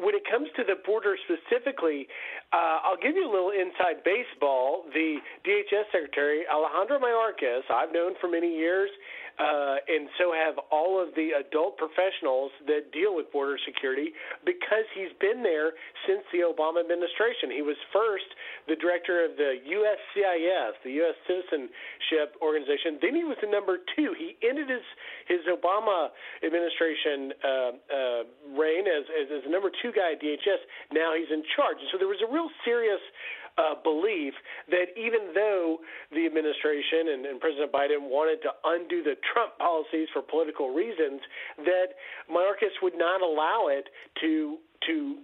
when 0.00 0.14
it 0.14 0.22
comes 0.30 0.48
to 0.56 0.64
the 0.64 0.80
border 0.86 1.16
specifically, 1.26 2.06
uh, 2.52 2.80
I'll 2.86 3.00
give 3.00 3.16
you 3.16 3.28
a 3.28 3.32
little 3.32 3.52
inside 3.52 4.04
baseball. 4.04 4.84
The 4.92 5.18
DHS 5.44 5.92
Secretary, 5.92 6.44
Alejandro 6.48 6.98
Mayorkas, 6.98 7.62
I've 7.70 7.92
known 7.92 8.14
for 8.20 8.28
many 8.28 8.54
years 8.56 8.90
uh, 9.38 9.80
and 9.88 10.08
so 10.20 10.32
have 10.32 10.60
all 10.70 11.00
of 11.00 11.14
the 11.16 11.32
adult 11.40 11.80
professionals 11.80 12.52
that 12.68 12.92
deal 12.92 13.16
with 13.16 13.32
border 13.32 13.56
security 13.64 14.12
because 14.44 14.84
he's 14.92 15.12
been 15.20 15.42
there 15.42 15.72
since 16.06 16.20
the 16.36 16.44
Obama 16.44 16.84
administration. 16.84 17.48
He 17.48 17.64
was 17.64 17.76
first 17.92 18.28
the 18.68 18.76
director 18.76 19.24
of 19.24 19.36
the 19.40 19.56
USCIS, 19.64 20.72
the 20.84 20.92
U.S. 21.00 21.16
Citizenship 21.24 22.36
Organization. 22.44 23.00
Then 23.00 23.16
he 23.16 23.24
was 23.24 23.40
the 23.40 23.48
number 23.48 23.80
two. 23.96 24.12
He 24.12 24.36
ended 24.44 24.68
his 24.68 24.84
his 25.26 25.42
Obama 25.48 26.12
administration 26.44 27.32
uh, 27.40 27.48
uh, 27.48 28.20
reign 28.52 28.84
as, 28.84 29.08
as 29.16 29.42
the 29.44 29.50
number 29.50 29.72
two 29.82 29.92
guy 29.92 30.14
at 30.14 30.22
DHS. 30.22 30.62
Now 30.94 31.12
he's 31.18 31.30
in 31.34 31.42
charge, 31.58 31.82
and 31.82 31.88
so 31.90 31.98
there 31.98 32.08
was 32.08 32.22
a 32.22 32.30
real 32.30 32.48
serious 32.64 33.02
uh, 33.58 33.74
belief 33.82 34.32
that 34.70 34.96
even 34.96 35.34
though 35.34 35.78
the 36.10 36.24
administration 36.24 37.12
and, 37.12 37.26
and 37.26 37.40
President 37.40 37.72
Biden 37.72 38.08
wanted 38.08 38.40
to 38.42 38.50
undo 38.64 39.02
the 39.02 39.16
Trump 39.32 39.58
policies 39.58 40.08
for 40.12 40.22
political 40.22 40.72
reasons, 40.72 41.20
that 41.58 41.98
Mayorkas 42.30 42.72
would 42.80 42.96
not 42.96 43.20
allow 43.20 43.68
it 43.68 43.88
to 44.20 44.58
to 44.86 45.18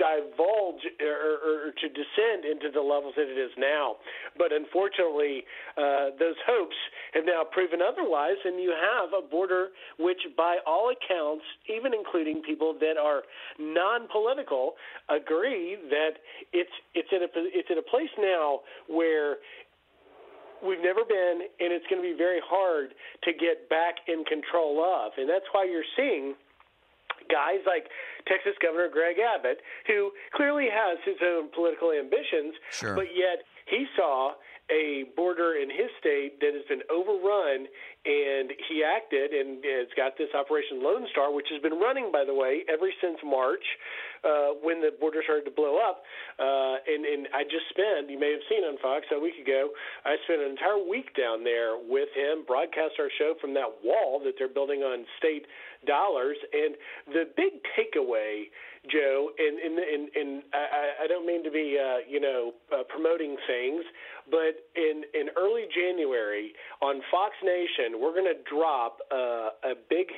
divulge 0.00 0.80
or, 0.96 1.68
or, 1.68 1.72
to 1.76 1.86
descend 1.92 2.48
into 2.48 2.72
the 2.72 2.80
levels 2.80 3.12
that 3.16 3.28
it 3.28 3.36
is 3.36 3.52
now. 3.58 3.96
But 4.38 4.52
unfortunately, 4.52 5.44
uh, 5.76 6.16
those 6.18 6.40
hopes 6.48 6.76
have 7.12 7.24
now 7.26 7.44
proven 7.44 7.80
otherwise, 7.84 8.40
and 8.44 8.60
you 8.62 8.72
have 8.72 9.12
a 9.12 9.20
border 9.20 9.68
which, 9.98 10.24
by 10.36 10.56
all 10.66 10.90
accounts, 10.90 11.44
even 11.68 11.92
including 11.92 12.40
people 12.40 12.74
that 12.80 12.96
are 12.96 13.22
non-political, 13.58 14.72
agree 15.08 15.76
that 15.90 16.16
it's 16.52 16.72
it's 16.94 17.12
in 17.12 17.22
a 17.22 17.28
it's 17.52 17.68
in 17.70 17.78
a 17.78 17.84
place 17.84 18.12
now 18.18 18.60
where 18.88 19.36
we've 20.64 20.82
never 20.82 21.04
been, 21.04 21.44
and 21.60 21.72
it's 21.72 21.86
going 21.88 22.00
to 22.00 22.08
be 22.08 22.16
very 22.16 22.40
hard 22.44 22.92
to 23.24 23.32
get 23.32 23.68
back 23.68 23.96
in 24.08 24.24
control 24.24 24.80
of, 24.80 25.12
and 25.16 25.28
that's 25.28 25.48
why 25.52 25.64
you're 25.64 25.88
seeing 25.96 26.34
guys 27.30 27.62
like 27.66 27.88
Texas 28.26 28.54
Governor 28.60 28.88
Greg 28.92 29.16
Abbott, 29.18 29.62
who 29.86 30.10
clearly 30.34 30.68
has 30.70 30.98
his 31.04 31.16
own 31.22 31.48
political 31.54 31.92
ambitions, 31.92 32.54
sure. 32.70 32.94
but 32.94 33.14
yet 33.14 33.46
he 33.66 33.86
saw 33.96 34.34
a 34.70 35.04
border 35.16 35.54
in 35.54 35.68
his 35.68 35.90
state 35.98 36.38
that 36.40 36.54
has 36.54 36.62
been 36.68 36.82
overrun, 36.90 37.66
and 38.04 38.48
he 38.68 38.80
acted 38.80 39.32
and 39.32 39.60
it's 39.60 39.92
got 39.92 40.16
this 40.16 40.32
Operation 40.32 40.82
Lone 40.82 41.04
Star, 41.12 41.32
which 41.32 41.48
has 41.52 41.60
been 41.60 41.76
running, 41.76 42.08
by 42.12 42.24
the 42.24 42.32
way, 42.32 42.64
ever 42.72 42.88
since 43.00 43.18
March 43.24 43.64
uh, 44.24 44.56
when 44.64 44.80
the 44.80 44.92
border 44.96 45.20
started 45.24 45.44
to 45.44 45.52
blow 45.52 45.76
up. 45.76 46.00
Uh, 46.40 46.80
and, 46.88 47.04
and 47.04 47.28
I 47.36 47.44
just 47.44 47.68
spent, 47.68 48.08
you 48.08 48.18
may 48.18 48.32
have 48.32 48.44
seen 48.48 48.64
on 48.64 48.80
Fox 48.80 49.04
a 49.12 49.20
week 49.20 49.36
ago, 49.36 49.68
I 50.04 50.16
spent 50.24 50.40
an 50.40 50.48
entire 50.48 50.80
week 50.80 51.12
down 51.12 51.44
there 51.44 51.76
with 51.76 52.08
him, 52.16 52.48
broadcast 52.48 52.96
our 52.96 53.12
show 53.20 53.36
from 53.40 53.52
that 53.54 53.68
wall 53.84 54.20
that 54.24 54.40
they're 54.40 54.52
building 54.52 54.80
on 54.80 55.04
state 55.20 55.44
dollars. 55.84 56.36
And 56.52 56.76
the 57.12 57.28
big 57.36 57.60
takeaway 57.76 58.48
Joe, 58.88 59.28
and 59.36 59.58
and 59.60 59.76
and, 59.76 60.08
and 60.16 60.42
I, 60.54 61.04
I 61.04 61.06
don't 61.06 61.26
mean 61.26 61.44
to 61.44 61.50
be 61.50 61.76
uh, 61.76 62.00
you 62.08 62.18
know 62.18 62.52
uh, 62.72 62.82
promoting 62.88 63.36
things, 63.46 63.84
but 64.30 64.56
in 64.72 65.04
in 65.12 65.28
early 65.36 65.68
January 65.68 66.52
on 66.80 67.02
Fox 67.12 67.36
Nation, 67.44 67.89
we're 67.98 68.12
going 68.12 68.28
to 68.28 68.38
drop 68.48 68.98
uh, 69.10 69.50
a 69.64 69.74
big 69.88 70.08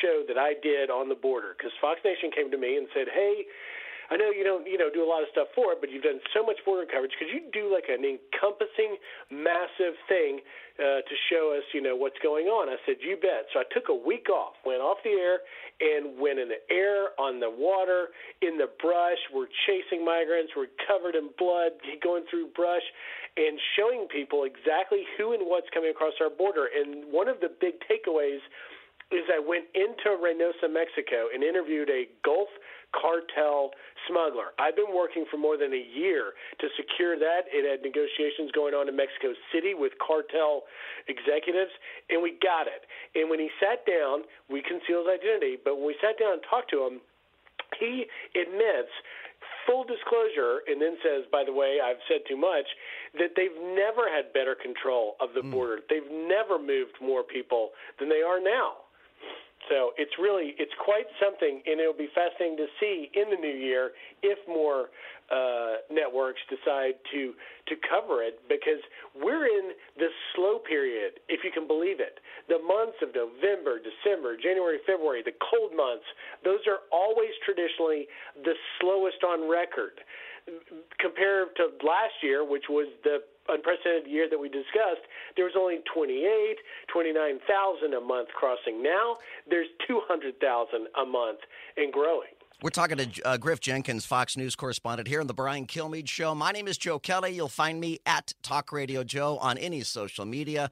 show 0.00 0.22
that 0.28 0.38
I 0.38 0.54
did 0.62 0.90
on 0.90 1.08
the 1.08 1.14
border 1.14 1.54
because 1.56 1.72
Fox 1.80 2.00
Nation 2.04 2.30
came 2.30 2.50
to 2.50 2.58
me 2.58 2.76
and 2.76 2.86
said, 2.94 3.08
"Hey." 3.12 3.44
I 4.10 4.16
know 4.16 4.32
you 4.32 4.42
don't, 4.42 4.64
you 4.64 4.80
know, 4.80 4.88
do 4.88 5.04
a 5.04 5.08
lot 5.08 5.20
of 5.20 5.28
stuff 5.32 5.48
for 5.54 5.72
it, 5.76 5.84
but 5.84 5.92
you've 5.92 6.02
done 6.02 6.20
so 6.32 6.40
much 6.40 6.56
border 6.64 6.88
coverage. 6.88 7.12
Could 7.20 7.28
you 7.28 7.44
do 7.52 7.68
like 7.68 7.92
an 7.92 8.08
encompassing, 8.08 8.96
massive 9.28 10.00
thing 10.08 10.40
uh, 10.80 11.04
to 11.04 11.14
show 11.28 11.52
us, 11.52 11.64
you 11.76 11.84
know, 11.84 11.92
what's 11.92 12.16
going 12.24 12.48
on? 12.48 12.72
I 12.72 12.80
said, 12.88 13.04
you 13.04 13.20
bet. 13.20 13.52
So 13.52 13.60
I 13.60 13.68
took 13.68 13.92
a 13.92 13.94
week 13.94 14.32
off, 14.32 14.56
went 14.64 14.80
off 14.80 14.96
the 15.04 15.12
air, 15.12 15.44
and 15.84 16.16
went 16.16 16.40
in 16.40 16.48
the 16.48 16.62
air, 16.72 17.12
on 17.20 17.36
the 17.36 17.52
water, 17.52 18.16
in 18.40 18.56
the 18.56 18.72
brush. 18.80 19.20
We're 19.28 19.52
chasing 19.68 20.04
migrants. 20.04 20.56
We're 20.56 20.72
covered 20.88 21.12
in 21.12 21.28
blood, 21.36 21.76
going 22.00 22.24
through 22.32 22.56
brush, 22.56 22.84
and 23.36 23.60
showing 23.76 24.08
people 24.08 24.48
exactly 24.48 25.04
who 25.20 25.36
and 25.36 25.44
what's 25.44 25.68
coming 25.76 25.90
across 25.92 26.16
our 26.20 26.30
border. 26.32 26.72
And 26.72 27.12
one 27.12 27.28
of 27.28 27.44
the 27.44 27.52
big 27.60 27.76
takeaways 27.84 28.40
is 29.10 29.24
I 29.32 29.40
went 29.40 29.64
into 29.72 30.20
Reynosa, 30.20 30.68
Mexico, 30.68 31.32
and 31.32 31.42
interviewed 31.42 31.88
a 31.88 32.04
Gulf 32.24 32.48
cartel 32.92 33.72
smuggler. 34.08 34.52
I've 34.60 34.76
been 34.76 34.92
working 34.92 35.24
for 35.30 35.36
more 35.36 35.56
than 35.56 35.72
a 35.72 35.84
year 35.92 36.32
to 36.60 36.66
secure 36.76 37.16
that. 37.16 37.48
It 37.48 37.64
had 37.64 37.84
negotiations 37.84 38.52
going 38.52 38.72
on 38.72 38.88
in 38.88 38.96
Mexico 38.96 39.32
City 39.52 39.72
with 39.72 39.92
cartel 40.00 40.64
executives, 41.08 41.72
and 42.08 42.20
we 42.20 42.36
got 42.40 42.68
it. 42.68 42.84
And 43.16 43.28
when 43.28 43.40
he 43.40 43.48
sat 43.60 43.84
down, 43.88 44.28
we 44.48 44.60
concealed 44.60 45.08
his 45.08 45.20
identity, 45.20 45.56
but 45.60 45.76
when 45.76 45.88
we 45.88 45.96
sat 46.00 46.20
down 46.20 46.40
and 46.40 46.42
talked 46.48 46.72
to 46.76 46.84
him, 46.84 47.00
he 47.80 48.08
admits 48.36 48.92
full 49.68 49.84
disclosure 49.84 50.64
and 50.64 50.80
then 50.80 50.96
says, 51.04 51.28
by 51.30 51.44
the 51.44 51.52
way, 51.52 51.76
I've 51.84 52.00
said 52.08 52.24
too 52.24 52.36
much, 52.36 52.64
that 53.20 53.36
they've 53.36 53.56
never 53.76 54.08
had 54.08 54.32
better 54.32 54.56
control 54.56 55.16
of 55.20 55.36
the 55.36 55.44
mm. 55.44 55.52
border. 55.52 55.84
They've 55.88 56.08
never 56.08 56.56
moved 56.56 56.96
more 57.00 57.22
people 57.22 57.76
than 58.00 58.08
they 58.08 58.24
are 58.24 58.40
now. 58.40 58.87
So 59.68 59.92
it's 59.96 60.12
really 60.18 60.54
it's 60.58 60.72
quite 60.82 61.06
something, 61.20 61.62
and 61.66 61.80
it'll 61.80 61.96
be 61.96 62.08
fascinating 62.14 62.56
to 62.56 62.68
see 62.80 63.10
in 63.14 63.30
the 63.30 63.36
new 63.36 63.52
year 63.52 63.92
if 64.22 64.38
more 64.48 64.88
uh, 65.28 65.84
networks 65.92 66.40
decide 66.48 66.96
to 67.12 67.36
to 67.68 67.74
cover 67.84 68.24
it 68.24 68.40
because 68.48 68.80
we're 69.12 69.44
in 69.44 69.76
the 70.00 70.08
slow 70.34 70.58
period, 70.58 71.20
if 71.28 71.44
you 71.44 71.52
can 71.52 71.68
believe 71.68 72.00
it. 72.00 72.20
The 72.48 72.58
months 72.64 72.96
of 73.04 73.12
November, 73.12 73.76
December, 73.76 74.40
January, 74.40 74.80
February, 74.88 75.20
the 75.20 75.36
cold 75.36 75.76
months, 75.76 76.08
those 76.44 76.64
are 76.64 76.88
always 76.88 77.36
traditionally 77.44 78.08
the 78.40 78.56
slowest 78.80 79.20
on 79.20 79.48
record 79.48 80.00
compared 80.98 81.54
to 81.56 81.76
last 81.84 82.16
year, 82.22 82.40
which 82.44 82.64
was 82.68 82.88
the 83.04 83.20
unprecedented 83.48 84.10
year 84.10 84.28
that 84.30 84.38
we 84.38 84.48
discussed, 84.48 85.04
there 85.36 85.44
was 85.44 85.54
only 85.58 85.78
28, 85.92 86.56
29,000 86.92 87.94
a 87.94 88.00
month 88.00 88.28
crossing. 88.28 88.82
Now 88.82 89.16
there's 89.48 89.68
200,000 89.86 90.88
a 91.00 91.06
month 91.06 91.40
and 91.76 91.92
growing. 91.92 92.28
We're 92.60 92.70
talking 92.70 92.96
to 92.98 93.22
uh, 93.24 93.36
Griff 93.36 93.60
Jenkins, 93.60 94.04
Fox 94.04 94.36
News 94.36 94.56
correspondent 94.56 95.06
here 95.06 95.20
on 95.20 95.28
the 95.28 95.34
Brian 95.34 95.64
Kilmeade 95.64 96.08
Show. 96.08 96.34
My 96.34 96.50
name 96.50 96.66
is 96.66 96.76
Joe 96.76 96.98
Kelly. 96.98 97.30
You'll 97.30 97.46
find 97.48 97.78
me 97.78 98.00
at 98.04 98.34
Talk 98.42 98.72
Radio 98.72 99.04
Joe 99.04 99.38
on 99.38 99.56
any 99.58 99.82
social 99.82 100.24
media. 100.24 100.70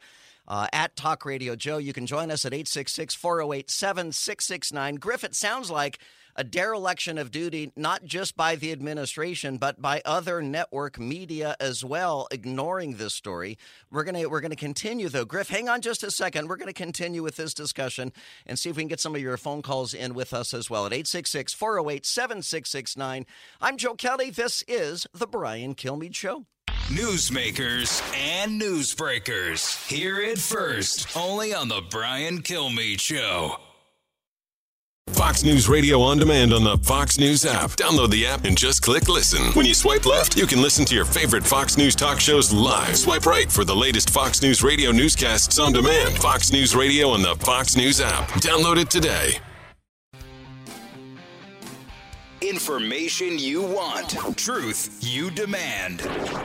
Uh, 0.49 0.69
at 0.73 0.95
Talk 0.95 1.25
Radio 1.25 1.57
Joe. 1.57 1.79
You 1.79 1.93
can 1.93 2.07
join 2.07 2.31
us 2.31 2.45
at 2.45 2.55
866 2.55 3.17
408 3.17 3.69
7669. 3.69 4.95
Griff, 4.97 5.25
it 5.25 5.35
sounds 5.35 5.73
like 5.73 5.99
a 6.37 6.45
dereliction 6.45 7.19
of 7.19 7.31
duty, 7.31 7.73
not 7.75 8.05
just 8.05 8.37
by 8.37 8.55
the 8.55 8.71
administration, 8.71 9.57
but 9.57 9.81
by 9.81 10.03
other 10.05 10.43
network 10.43 10.99
media 10.99 11.57
as 11.59 11.85
well, 11.85 12.29
ignoring 12.31 12.97
this 12.97 13.15
story. 13.15 13.59
We're 13.91 14.05
gonna 14.05 14.29
we're 14.29 14.41
gonna 14.41 14.55
continue 14.55 15.09
though. 15.09 15.25
Griff, 15.25 15.49
hang 15.49 15.69
on 15.69 15.81
just 15.81 16.03
a 16.03 16.11
second. 16.11 16.49
We're 16.49 16.57
gonna 16.57 16.73
continue 16.73 17.23
with 17.23 17.37
this 17.37 17.55
discussion 17.55 18.13
and 18.47 18.59
see 18.59 18.71
if 18.71 18.77
we 18.77 18.83
can 18.83 18.89
get 18.89 19.01
some 19.01 19.15
of 19.15 19.21
your 19.21 19.37
phone 19.37 19.63
calls 19.63 19.95
in 19.95 20.15
with 20.15 20.33
us 20.33 20.53
as 20.55 20.71
well 20.71 20.87
at 20.87 20.93
866 20.93 21.55
408 21.55 22.07
7669. 22.07 23.27
I'm 23.61 23.77
Joe 23.77 23.95
Kelly. 23.95 24.31
This 24.31 24.63
is 24.69 25.07
the 25.15 25.27
Brian 25.27 25.75
Kilmeade 25.75 26.15
Show. 26.15 26.47
Newsmakers 26.89 28.01
and 28.15 28.61
newsbreakers. 28.61 29.89
Hear 29.89 30.21
it 30.21 30.39
first, 30.39 31.17
only 31.17 31.53
on 31.53 31.67
the 31.69 31.83
Brian 31.91 32.43
Kilmeade 32.43 33.01
Show. 33.01 33.57
Fox 35.13 35.45
News 35.45 35.69
Radio 35.69 36.01
on 36.03 36.19
demand 36.19 36.53
on 36.53 36.63
the 36.63 36.77
Fox 36.79 37.19
News 37.19 37.47
app. 37.47 37.71
Download 37.71 38.11
the 38.11 38.27
app 38.27 38.45
and 38.45 38.57
just 38.57 38.83
click 38.83 39.09
listen. 39.09 39.53
When 39.53 39.65
you 39.65 39.73
swipe 39.73 40.05
left, 40.05 40.37
you 40.37 40.47
can 40.47 40.61
listen 40.61 40.85
to 40.85 40.95
your 40.95 41.05
favorite 41.05 41.45
Fox 41.45 41.79
News 41.79 41.95
talk 41.95 42.21
shows 42.21 42.53
live. 42.53 42.97
Swipe 42.97 43.25
right 43.25 43.51
for 43.51 43.65
the 43.65 43.75
latest 43.75 44.11
Fox 44.11 44.43
News 44.43 44.63
Radio 44.63 44.91
newscasts 44.91 45.59
on 45.59 45.73
demand. 45.73 46.19
Fox 46.19 46.53
News 46.53 46.75
Radio 46.77 47.09
on 47.09 47.23
the 47.23 47.35
Fox 47.37 47.77
News 47.77 48.01
app. 48.01 48.29
Download 48.41 48.77
it 48.77 48.91
today. 48.91 49.39
Information 52.43 53.39
you 53.39 53.63
want, 53.63 54.11
truth 54.37 54.99
you 55.01 55.31
demand. 55.31 56.01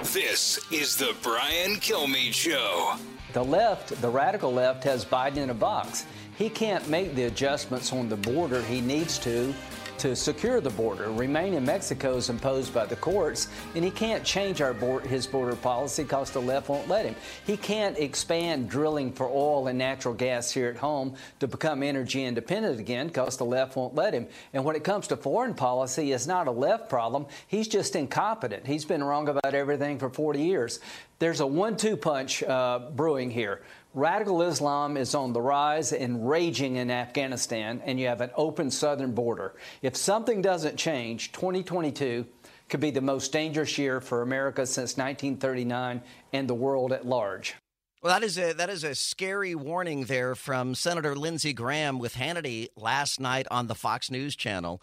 This 0.06 0.60
is 0.72 0.96
the 0.96 1.13
Brian 1.22 1.75
Kilmeade 1.75 2.34
Show. 2.34 2.94
The 3.34 3.44
left, 3.44 4.01
the 4.01 4.10
radical 4.10 4.53
left, 4.53 4.84
has 4.86 5.03
Biden 5.06 5.38
in 5.38 5.50
a 5.50 5.53
box. 5.53 6.06
He 6.41 6.50
can't 6.50 6.89
make 6.89 7.13
the 7.13 7.25
adjustments 7.25 7.93
on 7.93 8.10
the 8.10 8.17
border 8.17 8.63
he 8.63 8.81
needs 8.81 9.19
to 9.19 9.53
to 10.00 10.15
secure 10.15 10.60
the 10.60 10.71
border. 10.71 11.12
Remain 11.12 11.53
in 11.53 11.63
Mexico 11.63 12.17
is 12.17 12.31
imposed 12.31 12.74
by 12.74 12.88
the 12.88 12.95
courts, 12.95 13.48
and 13.75 13.86
he 13.86 13.91
can't 13.91 14.24
change 14.24 14.60
board, 14.79 15.05
his 15.05 15.27
border 15.27 15.55
policy 15.55 16.01
because 16.01 16.31
the 16.31 16.41
left 16.41 16.69
won't 16.69 16.88
let 16.88 17.05
him. 17.05 17.15
He 17.45 17.55
can't 17.55 17.95
expand 18.00 18.67
drilling 18.67 19.13
for 19.13 19.29
oil 19.29 19.67
and 19.67 19.77
natural 19.77 20.15
gas 20.15 20.50
here 20.50 20.69
at 20.69 20.77
home 20.77 21.13
to 21.39 21.48
become 21.48 21.83
energy 21.83 22.25
independent 22.25 22.79
again 22.79 23.05
because 23.05 23.38
the 23.38 23.45
left 23.45 23.75
won't 23.75 23.93
let 23.93 24.12
him. 24.12 24.25
And 24.53 24.65
when 24.65 24.75
it 24.75 24.83
comes 24.83 25.05
to 25.10 25.17
foreign 25.17 25.53
policy, 25.53 26.12
it's 26.12 26.25
not 26.25 26.48
a 26.48 26.51
left 26.51 26.89
problem. 26.89 27.27
He's 27.45 27.67
just 27.67 27.95
incompetent. 27.95 28.65
He's 28.65 28.86
been 28.86 29.03
wrong 29.03 29.29
about 29.29 29.53
everything 29.53 30.00
for 30.00 30.10
40 30.10 30.41
years. 30.41 30.79
There's 31.19 31.41
a 31.41 31.45
one-two 31.45 31.98
punch 31.98 32.41
uh, 32.41 32.79
brewing 32.95 33.29
here. 33.29 33.62
Radical 33.93 34.41
Islam 34.43 34.95
is 34.95 35.13
on 35.13 35.33
the 35.33 35.41
rise 35.41 35.91
and 35.91 36.29
raging 36.29 36.77
in 36.77 36.89
Afghanistan, 36.89 37.81
and 37.86 38.00
you 38.00 38.07
have 38.07 38.21
an 38.21 38.31
open 38.38 38.71
southern 38.71 39.12
border. 39.12 39.53
If 39.81 39.98
something 39.98 40.41
doesn't 40.41 40.77
change, 40.77 41.33
2022 41.33 42.25
could 42.69 42.79
be 42.79 42.91
the 42.91 43.01
most 43.01 43.33
dangerous 43.33 43.77
year 43.77 44.00
for 44.00 44.21
America 44.21 44.65
since 44.65 44.95
1939 44.95 46.01
and 46.31 46.48
the 46.48 46.53
world 46.53 46.93
at 46.93 47.05
large. 47.05 47.55
Well, 48.01 48.13
that 48.13 48.25
is 48.25 48.38
a 48.38 48.53
that 48.53 48.69
is 48.69 48.86
a 48.86 48.95
scary 48.95 49.55
warning 49.55 50.05
there 50.05 50.36
from 50.36 50.74
Senator 50.74 51.13
Lindsey 51.13 51.51
Graham 51.51 52.00
with 52.00 52.15
Hannity 52.15 52.69
last 52.77 53.19
night 53.19 53.45
on 53.51 53.67
the 53.67 53.75
Fox 53.75 54.10
News 54.10 54.38
Channel. 54.38 54.81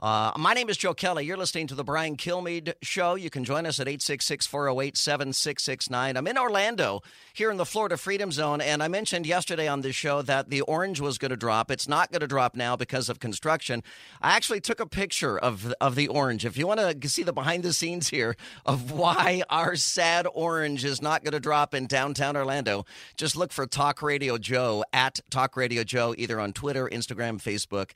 Uh, 0.00 0.32
my 0.38 0.54
name 0.54 0.70
is 0.70 0.78
Joe 0.78 0.94
Kelly. 0.94 1.26
You're 1.26 1.36
listening 1.36 1.66
to 1.66 1.74
the 1.74 1.84
Brian 1.84 2.16
Kilmeade 2.16 2.72
Show. 2.80 3.16
You 3.16 3.28
can 3.28 3.44
join 3.44 3.66
us 3.66 3.78
at 3.80 3.86
866 3.86 4.46
408 4.46 4.96
7669. 4.96 6.16
I'm 6.16 6.26
in 6.26 6.38
Orlando, 6.38 7.02
here 7.34 7.50
in 7.50 7.58
the 7.58 7.66
Florida 7.66 7.98
Freedom 7.98 8.32
Zone, 8.32 8.62
and 8.62 8.82
I 8.82 8.88
mentioned 8.88 9.26
yesterday 9.26 9.68
on 9.68 9.82
this 9.82 9.94
show 9.94 10.22
that 10.22 10.48
the 10.48 10.62
orange 10.62 11.00
was 11.00 11.18
going 11.18 11.32
to 11.32 11.36
drop. 11.36 11.70
It's 11.70 11.86
not 11.86 12.10
going 12.10 12.20
to 12.20 12.26
drop 12.26 12.56
now 12.56 12.76
because 12.76 13.10
of 13.10 13.20
construction. 13.20 13.82
I 14.22 14.36
actually 14.36 14.62
took 14.62 14.80
a 14.80 14.86
picture 14.86 15.38
of, 15.38 15.74
of 15.82 15.96
the 15.96 16.08
orange. 16.08 16.46
If 16.46 16.56
you 16.56 16.66
want 16.66 16.80
to 16.80 17.08
see 17.08 17.22
the 17.22 17.34
behind 17.34 17.62
the 17.62 17.74
scenes 17.74 18.08
here 18.08 18.36
of 18.64 18.92
why 18.92 19.42
our 19.50 19.76
sad 19.76 20.26
orange 20.32 20.82
is 20.82 21.02
not 21.02 21.24
going 21.24 21.32
to 21.32 21.40
drop 21.40 21.74
in 21.74 21.86
downtown 21.86 22.38
Orlando, 22.38 22.86
just 23.18 23.36
look 23.36 23.52
for 23.52 23.66
Talk 23.66 24.00
Radio 24.00 24.38
Joe 24.38 24.82
at 24.94 25.20
Talk 25.28 25.58
Radio 25.58 25.84
Joe, 25.84 26.14
either 26.16 26.40
on 26.40 26.54
Twitter, 26.54 26.88
Instagram, 26.90 27.36
Facebook. 27.38 27.90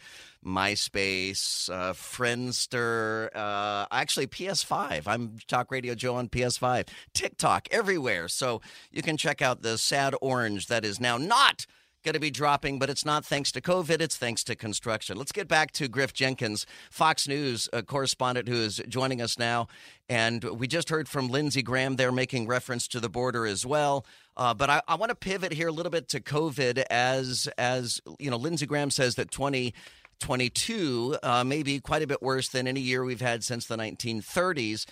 MySpace, 0.45 1.71
uh, 1.71 1.93
Friendster, 1.93 3.29
uh, 3.35 3.87
actually 3.91 4.27
PS5. 4.27 5.07
I'm 5.07 5.39
Talk 5.49 5.71
Radio 5.71 5.95
Joe 5.95 6.17
on 6.17 6.29
PS5, 6.29 6.89
TikTok, 7.13 7.69
everywhere. 7.71 8.29
So 8.29 8.61
you 8.91 9.03
can 9.03 9.17
check 9.17 9.41
out 9.41 9.63
the 9.63 9.79
sad 9.79 10.15
orange 10.21 10.67
that 10.67 10.85
is 10.85 11.01
now 11.01 11.17
not 11.17 11.67
going 12.05 12.13
to 12.13 12.21
be 12.21 12.31
dropping, 12.31 12.79
but 12.79 12.91
it's 12.91 13.05
not 13.05 13.25
thanks 13.25 13.51
to 13.53 13.61
COVID. 13.61 14.01
It's 14.01 14.17
thanks 14.17 14.45
to 14.45 14.55
construction. 14.55 15.17
Let's 15.17 15.33
get 15.33 15.49
back 15.49 15.73
to 15.73 15.89
Griff 15.89 16.13
Jenkins, 16.13 16.67
Fox 16.91 17.27
News 17.27 17.69
uh, 17.73 17.81
correspondent 17.81 18.47
who 18.47 18.57
is 18.57 18.81
joining 18.89 19.23
us 19.23 19.39
now. 19.39 19.69
And 20.09 20.45
we 20.45 20.69
just 20.69 20.91
heard 20.91 21.09
from 21.09 21.29
Lindsey 21.29 21.63
Graham 21.63 21.97
there 21.97 22.13
making 22.13 22.47
reference 22.47 22.87
to 22.89 23.01
the 23.01 23.09
border 23.09 23.47
as 23.47 23.65
well. 23.65 24.05
Uh, 24.37 24.53
but 24.53 24.69
I, 24.69 24.83
I 24.87 24.97
want 24.97 25.11
to 25.11 25.17
pivot 25.17 25.53
here 25.53 25.69
a 25.69 25.73
little 25.73 25.91
bit 25.91 26.09
to 26.09 26.21
COVID 26.21 26.85
as, 26.91 27.49
as 27.57 28.03
you 28.19 28.31
know, 28.31 28.37
Lindsey 28.37 28.67
Graham 28.67 28.91
says 28.91 29.15
that 29.15 29.31
20- 29.31 29.73
22, 30.19 31.19
uh, 31.23 31.45
maybe 31.45 31.81
quite 31.81 32.03
a 32.03 32.07
bit 32.07 32.23
worse 32.23 32.49
than 32.49 32.67
any 32.67 32.81
year 32.81 33.05
we've 33.05 33.21
had 33.21 33.45
since 33.45 33.67
the 33.67 33.77
1930s. 33.77 34.87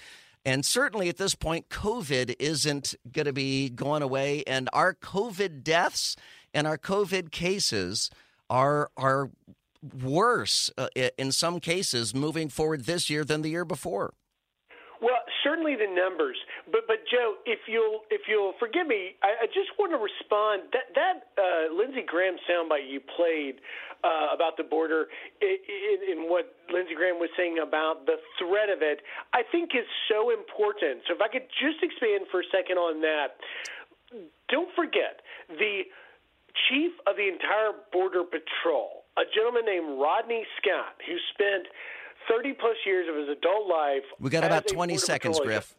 And 0.44 0.64
certainly 0.64 1.08
at 1.08 1.18
this 1.18 1.34
point, 1.34 1.68
COVID 1.68 2.34
isn't 2.38 2.94
going 3.10 3.26
to 3.26 3.32
be 3.32 3.70
going 3.70 4.02
away. 4.02 4.42
And 4.46 4.68
our 4.72 4.94
COVID 4.94 5.62
deaths 5.62 6.16
and 6.52 6.66
our 6.66 6.78
COVID 6.78 7.30
cases 7.30 8.10
are, 8.50 8.90
are 8.96 9.30
worse 10.02 10.70
uh, 10.76 10.88
in 11.16 11.32
some 11.32 11.60
cases 11.60 12.14
moving 12.14 12.48
forward 12.48 12.84
this 12.84 13.08
year 13.08 13.24
than 13.24 13.42
the 13.42 13.50
year 13.50 13.64
before. 13.64 14.14
Certainly 15.42 15.76
the 15.76 15.90
numbers, 15.90 16.36
but 16.70 16.86
but 16.86 17.02
Joe, 17.10 17.34
if 17.46 17.66
you'll 17.66 18.02
if 18.10 18.22
you'll 18.28 18.54
forgive 18.58 18.86
me, 18.86 19.18
I, 19.22 19.44
I 19.44 19.46
just 19.46 19.74
want 19.78 19.90
to 19.90 19.98
respond 19.98 20.70
that 20.72 20.94
that 20.94 21.16
uh, 21.34 21.74
Lindsey 21.74 22.06
Graham 22.06 22.36
soundbite 22.46 22.86
you 22.86 23.00
played 23.00 23.58
uh, 24.04 24.34
about 24.34 24.56
the 24.56 24.62
border 24.62 25.06
in, 25.40 25.98
in 26.06 26.18
what 26.30 26.54
Lindsey 26.70 26.94
Graham 26.94 27.18
was 27.18 27.30
saying 27.36 27.58
about 27.58 28.06
the 28.06 28.18
threat 28.38 28.70
of 28.70 28.82
it, 28.82 29.02
I 29.32 29.42
think 29.50 29.74
is 29.74 29.86
so 30.10 30.30
important. 30.30 31.02
So 31.06 31.14
if 31.14 31.20
I 31.22 31.28
could 31.28 31.46
just 31.58 31.82
expand 31.82 32.30
for 32.30 32.40
a 32.40 32.48
second 32.50 32.78
on 32.78 33.00
that, 33.02 33.38
don't 34.50 34.70
forget 34.74 35.22
the 35.48 35.86
chief 36.68 36.92
of 37.06 37.16
the 37.16 37.28
entire 37.28 37.72
border 37.92 38.24
patrol, 38.24 39.08
a 39.16 39.24
gentleman 39.34 39.64
named 39.64 39.98
Rodney 40.00 40.44
Scott, 40.60 41.00
who 41.06 41.16
spent 41.32 41.66
30 42.28 42.54
plus 42.54 42.76
years 42.86 43.08
of 43.08 43.16
his 43.16 43.28
adult 43.28 43.68
life. 43.68 44.04
We 44.18 44.30
got 44.30 44.44
about 44.44 44.66
20 44.66 44.96
seconds, 44.98 45.40
Griff. 45.40 45.74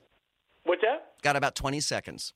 What's 0.65 0.81
that? 0.81 1.13
Got 1.21 1.35
about 1.35 1.55
20 1.55 1.79
seconds. 1.79 2.33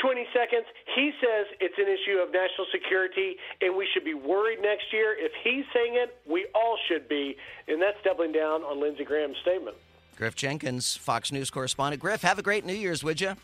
20 0.00 0.26
seconds. 0.32 0.64
He 0.94 1.10
says 1.20 1.46
it's 1.60 1.74
an 1.76 1.86
issue 1.86 2.18
of 2.18 2.32
national 2.32 2.66
security 2.72 3.36
and 3.60 3.76
we 3.76 3.86
should 3.92 4.04
be 4.04 4.14
worried 4.14 4.60
next 4.62 4.92
year. 4.92 5.16
If 5.18 5.32
he's 5.42 5.64
saying 5.74 5.94
it, 5.94 6.16
we 6.28 6.46
all 6.54 6.78
should 6.88 7.08
be. 7.08 7.36
And 7.66 7.82
that's 7.82 7.98
doubling 8.04 8.32
down 8.32 8.62
on 8.62 8.80
Lindsey 8.80 9.04
Graham's 9.04 9.36
statement. 9.42 9.76
Griff 10.16 10.34
Jenkins, 10.34 10.96
Fox 10.96 11.30
News 11.32 11.50
correspondent. 11.50 12.00
Griff, 12.00 12.22
have 12.22 12.38
a 12.38 12.42
great 12.42 12.64
New 12.64 12.74
Year's, 12.74 13.04
would 13.04 13.20
you? 13.20 13.34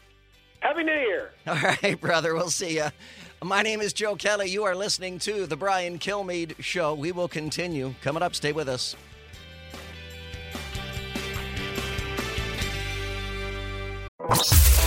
Happy 0.61 0.83
New 0.83 0.93
Year. 0.93 1.31
All 1.47 1.57
right, 1.57 2.01
brother. 2.01 2.35
We'll 2.35 2.51
see 2.51 2.77
you. 2.77 2.87
My 3.43 3.63
name 3.63 3.81
is 3.81 3.93
Joe 3.93 4.17
Kelly. 4.17 4.49
You 4.49 4.65
are 4.65 4.75
listening 4.75 5.19
to 5.21 5.47
The 5.47 5.57
Brian 5.57 5.99
Kilmeade 5.99 6.55
Show. 6.61 6.95
We 6.95 7.13
will 7.13 7.29
continue. 7.29 7.95
Coming 8.03 8.23
up, 8.23 8.35
stay 8.35 8.53
with 8.53 8.69
us. 8.69 8.97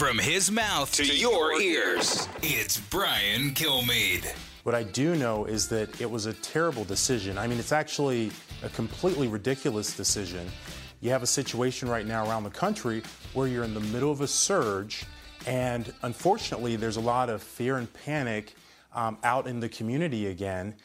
From 0.00 0.16
his 0.16 0.50
mouth 0.50 0.90
to, 0.92 1.04
to 1.04 1.14
your 1.14 1.60
ears, 1.60 2.26
it's 2.42 2.80
Brian 2.80 3.50
Kilmeade. 3.50 4.34
What 4.62 4.74
I 4.74 4.82
do 4.82 5.14
know 5.14 5.44
is 5.44 5.68
that 5.68 6.00
it 6.00 6.10
was 6.10 6.24
a 6.24 6.32
terrible 6.32 6.84
decision. 6.84 7.36
I 7.36 7.46
mean, 7.46 7.58
it's 7.58 7.70
actually 7.70 8.30
a 8.62 8.70
completely 8.70 9.28
ridiculous 9.28 9.94
decision. 9.94 10.48
You 11.02 11.10
have 11.10 11.22
a 11.22 11.26
situation 11.26 11.86
right 11.86 12.06
now 12.06 12.26
around 12.26 12.44
the 12.44 12.50
country 12.50 13.02
where 13.34 13.46
you're 13.46 13.62
in 13.62 13.74
the 13.74 13.80
middle 13.80 14.10
of 14.10 14.22
a 14.22 14.26
surge 14.26 15.04
And 15.46 15.92
unfortunately, 16.02 16.76
there's 16.76 16.96
a 16.96 17.00
lot 17.02 17.28
of 17.28 17.42
fear 17.42 17.76
and 17.76 17.92
panic 17.92 18.54
um, 18.94 19.18
out 19.22 19.46
in 19.46 19.60
the 19.60 19.68
community 19.68 20.28
again. 20.28 20.76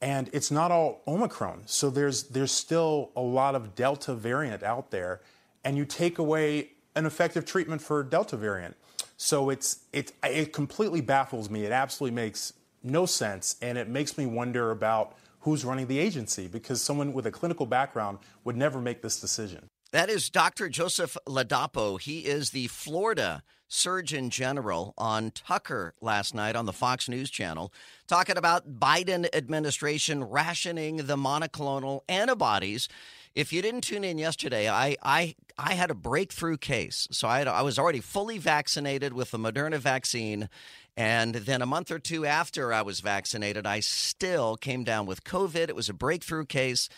And 0.00 0.30
it's 0.32 0.50
not 0.50 0.70
all 0.70 1.02
Omicron. 1.06 1.62
So 1.66 1.90
there's, 1.90 2.24
there's 2.24 2.52
still 2.52 3.10
a 3.16 3.20
lot 3.20 3.54
of 3.54 3.74
Delta 3.74 4.14
variant 4.14 4.62
out 4.62 4.90
there. 4.90 5.20
And 5.64 5.76
you 5.76 5.84
take 5.84 6.18
away 6.18 6.70
an 6.94 7.06
effective 7.06 7.44
treatment 7.44 7.82
for 7.82 8.02
Delta 8.02 8.36
variant. 8.36 8.76
So 9.16 9.50
it's, 9.50 9.80
it, 9.92 10.12
it 10.22 10.52
completely 10.52 11.00
baffles 11.00 11.50
me. 11.50 11.64
It 11.64 11.72
absolutely 11.72 12.14
makes 12.14 12.52
no 12.82 13.06
sense. 13.06 13.56
And 13.60 13.76
it 13.76 13.88
makes 13.88 14.16
me 14.16 14.26
wonder 14.26 14.70
about 14.70 15.16
who's 15.40 15.64
running 15.64 15.86
the 15.86 15.98
agency 15.98 16.48
because 16.48 16.82
someone 16.82 17.12
with 17.12 17.26
a 17.26 17.30
clinical 17.30 17.66
background 17.66 18.18
would 18.44 18.56
never 18.56 18.80
make 18.80 19.02
this 19.02 19.20
decision. 19.20 19.66
That 19.92 20.08
is 20.08 20.30
Dr. 20.30 20.68
Joseph 20.68 21.16
Ladapo. 21.26 22.00
He 22.00 22.20
is 22.20 22.50
the 22.50 22.68
Florida 22.68 23.42
Surgeon 23.66 24.30
General 24.30 24.94
on 24.96 25.30
Tucker 25.30 25.94
last 26.00 26.34
night 26.34 26.56
on 26.56 26.66
the 26.66 26.72
Fox 26.72 27.08
News 27.08 27.30
Channel, 27.30 27.72
talking 28.06 28.36
about 28.36 28.78
Biden 28.78 29.28
administration 29.34 30.24
rationing 30.24 30.98
the 30.98 31.16
monoclonal 31.16 32.00
antibodies. 32.08 32.88
If 33.34 33.52
you 33.52 33.62
didn't 33.62 33.82
tune 33.82 34.04
in 34.04 34.18
yesterday, 34.18 34.68
I 34.68 34.96
I, 35.02 35.36
I 35.56 35.74
had 35.74 35.90
a 35.90 35.94
breakthrough 35.94 36.56
case. 36.56 37.06
So 37.10 37.28
I, 37.28 37.38
had, 37.38 37.48
I 37.48 37.62
was 37.62 37.78
already 37.78 38.00
fully 38.00 38.38
vaccinated 38.38 39.12
with 39.12 39.30
the 39.30 39.38
Moderna 39.38 39.78
vaccine. 39.78 40.48
And 40.96 41.34
then 41.34 41.62
a 41.62 41.66
month 41.66 41.90
or 41.90 41.98
two 41.98 42.26
after 42.26 42.72
I 42.72 42.82
was 42.82 43.00
vaccinated, 43.00 43.66
I 43.66 43.80
still 43.80 44.56
came 44.56 44.84
down 44.84 45.06
with 45.06 45.24
COVID. 45.24 45.68
It 45.68 45.76
was 45.76 45.88
a 45.88 45.94
breakthrough 45.94 46.44
case. 46.44 46.88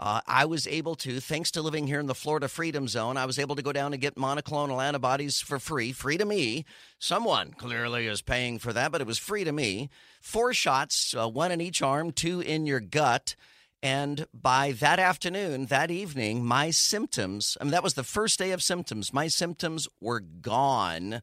Uh, 0.00 0.20
I 0.26 0.46
was 0.46 0.66
able 0.66 0.96
to, 0.96 1.20
thanks 1.20 1.52
to 1.52 1.62
living 1.62 1.86
here 1.86 2.00
in 2.00 2.06
the 2.06 2.14
Florida 2.14 2.48
Freedom 2.48 2.88
Zone, 2.88 3.16
I 3.16 3.26
was 3.26 3.38
able 3.38 3.54
to 3.54 3.62
go 3.62 3.72
down 3.72 3.92
and 3.92 4.02
get 4.02 4.16
monoclonal 4.16 4.82
antibodies 4.82 5.40
for 5.40 5.60
free, 5.60 5.92
free 5.92 6.16
to 6.16 6.24
me. 6.24 6.64
Someone 6.98 7.52
clearly 7.52 8.08
is 8.08 8.20
paying 8.20 8.58
for 8.58 8.72
that, 8.72 8.90
but 8.90 9.00
it 9.00 9.06
was 9.06 9.18
free 9.18 9.44
to 9.44 9.52
me. 9.52 9.90
Four 10.20 10.54
shots, 10.54 11.14
uh, 11.16 11.28
one 11.28 11.52
in 11.52 11.60
each 11.60 11.82
arm, 11.82 12.10
two 12.10 12.40
in 12.40 12.66
your 12.66 12.80
gut. 12.80 13.36
And 13.82 14.26
by 14.32 14.72
that 14.72 15.00
afternoon, 15.00 15.66
that 15.66 15.90
evening, 15.90 16.44
my 16.44 16.70
symptoms, 16.70 17.56
I 17.60 17.64
mean, 17.64 17.72
that 17.72 17.82
was 17.82 17.94
the 17.94 18.04
first 18.04 18.38
day 18.38 18.52
of 18.52 18.62
symptoms, 18.62 19.12
my 19.12 19.26
symptoms 19.26 19.88
were 20.00 20.20
gone. 20.20 21.20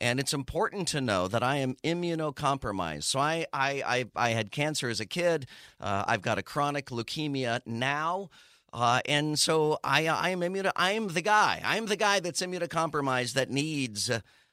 And 0.00 0.20
it's 0.20 0.32
important 0.32 0.88
to 0.88 1.00
know 1.00 1.28
that 1.28 1.42
I 1.42 1.56
am 1.56 1.74
immunocompromised. 1.84 3.02
So 3.02 3.18
I, 3.18 3.46
I, 3.52 3.82
I, 3.84 4.04
I 4.14 4.30
had 4.30 4.52
cancer 4.52 4.88
as 4.88 5.00
a 5.00 5.06
kid. 5.06 5.46
Uh, 5.80 6.04
I've 6.06 6.22
got 6.22 6.38
a 6.38 6.42
chronic 6.42 6.86
leukemia 6.86 7.60
now. 7.66 8.30
Uh, 8.72 9.00
and 9.06 9.38
so 9.38 9.78
I, 9.82 10.06
I 10.06 10.30
am 10.30 10.40
immuno, 10.40 10.70
I 10.76 10.92
am 10.92 11.08
the 11.08 11.22
guy. 11.22 11.60
I 11.64 11.76
am 11.76 11.86
the 11.86 11.96
guy 11.96 12.20
that's 12.20 12.42
immunocompromised 12.42 13.32
that 13.32 13.50
needs 13.50 14.10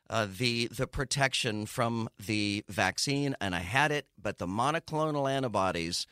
uh, 0.10 0.28
the 0.38 0.68
the 0.68 0.88
protection 0.88 1.66
from 1.66 2.10
the 2.24 2.64
vaccine, 2.70 3.36
and 3.42 3.56
I 3.56 3.60
had 3.60 3.92
it. 3.92 4.08
But 4.22 4.38
the 4.38 4.48
monoclonal 4.48 5.30
antibodies 5.30 6.06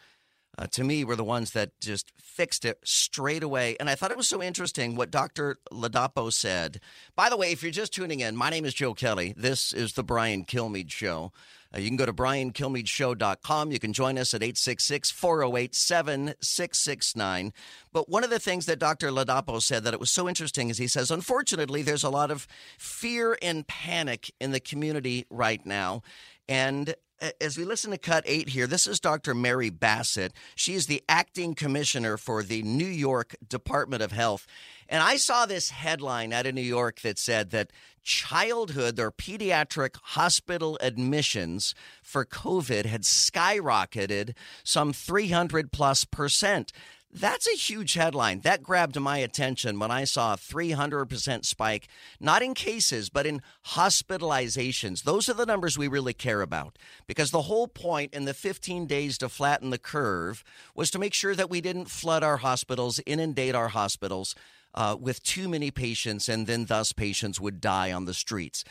uh, 0.58 0.68
to 0.68 0.84
me 0.84 1.04
were 1.04 1.16
the 1.16 1.24
ones 1.24 1.52
that 1.52 1.80
just 1.80 2.12
fixed 2.20 2.66
it 2.66 2.80
straight 2.84 3.44
away. 3.44 3.76
And 3.80 3.90
I 3.90 3.96
thought 3.96 4.12
it 4.12 4.18
was 4.18 4.28
so 4.28 4.42
interesting 4.42 4.96
what 4.96 5.12
Dr. 5.12 5.58
Ladapo 5.72 6.32
said. 6.32 6.80
By 7.16 7.30
the 7.30 7.38
way, 7.38 7.52
if 7.52 7.64
you're 7.64 7.72
just 7.72 7.94
tuning 7.94 8.20
in, 8.20 8.36
my 8.36 8.50
name 8.50 8.66
is 8.66 8.74
Joe 8.74 8.94
Kelly. 8.94 9.34
This 9.36 9.74
is 9.74 9.94
the 9.94 10.04
Brian 10.04 10.46
Kilmeade 10.46 10.92
Show. 10.92 11.32
Uh, 11.76 11.80
you 11.80 11.88
can 11.88 11.98
go 11.98 12.06
to 12.06 12.14
briankilmeadshow.com. 12.14 13.72
You 13.72 13.80
can 13.80 13.94
join 13.94 14.18
us 14.18 14.34
at 14.34 14.44
866 14.44 15.10
408 15.12 15.74
7669. 15.74 17.54
But 17.92 18.10
one 18.10 18.24
of 18.24 18.30
the 18.30 18.40
things 18.40 18.68
that 18.68 18.80
Dr. 18.80 19.10
Ladapo 19.10 19.62
said 19.62 19.84
that 19.84 19.94
it 19.94 20.00
was 20.00 20.12
so 20.12 20.30
interesting 20.30 20.70
is 20.70 20.78
he 20.78 20.88
says, 20.88 21.10
unfortunately, 21.10 21.82
there's 21.82 22.04
a 22.04 22.10
lot 22.10 22.30
of 22.30 22.48
fear 22.78 23.38
and 23.42 23.66
panic 23.68 24.32
in 24.40 24.52
the 24.52 24.60
community 24.60 25.26
right 25.30 25.66
now. 25.66 26.04
And 26.48 26.94
as 27.40 27.58
we 27.58 27.64
listen 27.64 27.92
to 27.92 27.98
cut 27.98 28.24
eight 28.26 28.50
here, 28.50 28.68
this 28.68 28.88
is 28.88 29.00
Dr. 29.00 29.34
Mary 29.34 29.70
Bassett. 29.70 30.34
She 30.56 30.74
is 30.74 30.88
the 30.88 31.04
acting 31.08 31.54
commissioner 31.56 32.18
for 32.18 32.44
the 32.44 32.64
New 32.64 32.86
York 32.86 33.36
Department 33.48 34.02
of 34.04 34.12
Health. 34.12 34.46
And 34.90 35.02
I 35.02 35.16
saw 35.16 35.46
this 35.46 35.70
headline 35.70 36.34
out 36.34 36.46
of 36.46 36.56
New 36.56 36.62
York 36.62 37.02
that 37.02 37.18
said 37.18 37.52
that 37.52 37.72
childhood 38.04 39.00
or 39.00 39.12
pediatric 39.12 39.96
hospital 40.02 40.78
admissions 40.82 41.74
for 42.02 42.26
COVID 42.26 42.86
had 42.86 43.04
skyrocketed 43.04 44.36
some 44.64 44.92
300 44.92 45.72
plus 45.72 46.04
percent. 46.04 46.74
That's 47.16 47.48
a 47.48 47.56
huge 47.56 47.94
headline. 47.94 48.40
That 48.40 48.64
grabbed 48.64 49.00
my 49.00 49.20
attention 49.20 49.78
when 49.78 49.92
I 49.92 50.04
saw 50.04 50.34
a 50.34 50.38
300% 50.38 51.46
spike, 51.46 51.88
not 52.20 52.42
in 52.42 52.56
cases, 52.56 53.10
but 53.10 53.28
in 53.28 53.44
hospitalizations. 53.68 55.04
Those 55.04 55.30
are 55.30 55.36
the 55.36 55.46
numbers 55.46 55.78
we 55.78 55.88
really 55.88 56.16
care 56.16 56.42
about 56.42 56.80
because 57.06 57.30
the 57.30 57.44
whole 57.44 57.68
point 57.68 58.16
in 58.16 58.26
the 58.26 58.34
15 58.34 58.88
days 58.88 59.20
to 59.20 59.30
flatten 59.30 59.70
the 59.70 59.78
curve 59.78 60.44
was 60.74 60.90
to 60.90 60.98
make 60.98 61.14
sure 61.14 61.36
that 61.36 61.52
we 61.52 61.62
didn't 61.62 61.86
flood 61.86 62.24
our 62.24 62.38
hospitals, 62.38 63.00
inundate 63.06 63.54
our 63.54 63.70
hospitals 63.70 64.34
uh, 64.74 64.96
with 65.00 65.22
too 65.22 65.48
many 65.48 65.70
patients, 65.70 66.28
and 66.28 66.48
then 66.48 66.66
thus 66.66 66.94
patients 66.94 67.40
would 67.40 67.62
die 67.62 67.92
on 67.92 68.06
the 68.06 68.16
streets. 68.16 68.64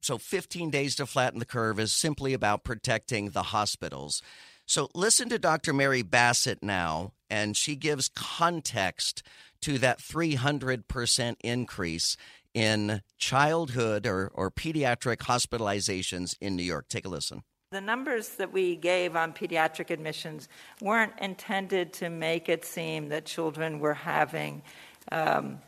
So, 0.00 0.18
15 0.18 0.68
days 0.68 0.96
to 0.96 1.06
flatten 1.06 1.38
the 1.38 1.46
curve 1.46 1.78
is 1.78 1.92
simply 1.92 2.34
about 2.34 2.64
protecting 2.64 3.30
the 3.30 3.44
hospitals. 3.44 4.20
So 4.66 4.88
listen 4.94 5.28
to 5.28 5.38
Dr. 5.38 5.72
Mary 5.72 6.02
Bassett 6.02 6.62
now, 6.62 7.12
and 7.28 7.56
she 7.56 7.76
gives 7.76 8.08
context 8.08 9.22
to 9.62 9.78
that 9.78 9.98
300% 9.98 11.36
increase 11.40 12.16
in 12.54 13.02
childhood 13.18 14.06
or, 14.06 14.30
or 14.34 14.50
pediatric 14.50 15.18
hospitalizations 15.18 16.36
in 16.40 16.56
New 16.56 16.62
York. 16.62 16.86
Take 16.88 17.04
a 17.04 17.08
listen. 17.08 17.42
The 17.72 17.80
numbers 17.80 18.28
that 18.36 18.52
we 18.52 18.76
gave 18.76 19.16
on 19.16 19.32
pediatric 19.32 19.90
admissions 19.90 20.48
weren't 20.80 21.12
intended 21.20 21.92
to 21.94 22.08
make 22.08 22.48
it 22.48 22.64
seem 22.64 23.08
that 23.08 23.24
children 23.24 23.80
were 23.80 23.94
having, 23.94 24.62
um, 25.10 25.58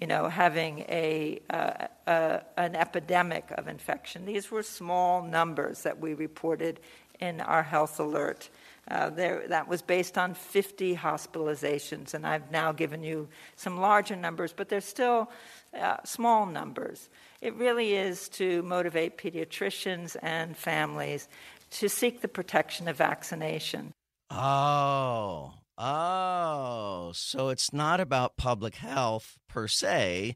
you 0.00 0.08
know, 0.08 0.28
having 0.28 0.80
a, 0.88 1.40
uh, 1.50 1.86
uh, 2.08 2.40
an 2.56 2.74
epidemic 2.74 3.52
of 3.52 3.68
infection. 3.68 4.26
These 4.26 4.50
were 4.50 4.64
small 4.64 5.22
numbers 5.22 5.82
that 5.84 6.00
we 6.00 6.14
reported 6.14 6.80
in 7.20 7.40
our 7.40 7.62
health 7.62 8.00
alert. 8.00 8.48
Uh, 8.86 9.08
there, 9.08 9.48
that 9.48 9.66
was 9.66 9.80
based 9.80 10.18
on 10.18 10.34
50 10.34 10.94
hospitalizations, 10.96 12.12
and 12.12 12.26
I've 12.26 12.50
now 12.50 12.70
given 12.72 13.02
you 13.02 13.28
some 13.56 13.80
larger 13.80 14.14
numbers, 14.14 14.52
but 14.52 14.68
they're 14.68 14.82
still 14.82 15.30
uh, 15.78 15.96
small 16.04 16.44
numbers. 16.44 17.08
It 17.40 17.54
really 17.54 17.94
is 17.94 18.28
to 18.30 18.62
motivate 18.62 19.16
pediatricians 19.16 20.16
and 20.22 20.54
families 20.54 21.28
to 21.70 21.88
seek 21.88 22.20
the 22.20 22.28
protection 22.28 22.86
of 22.86 22.96
vaccination. 22.96 23.94
Oh, 24.30 25.54
oh, 25.78 27.12
so 27.14 27.48
it's 27.48 27.72
not 27.72 28.00
about 28.00 28.36
public 28.36 28.74
health 28.74 29.38
per 29.48 29.66
se. 29.66 30.34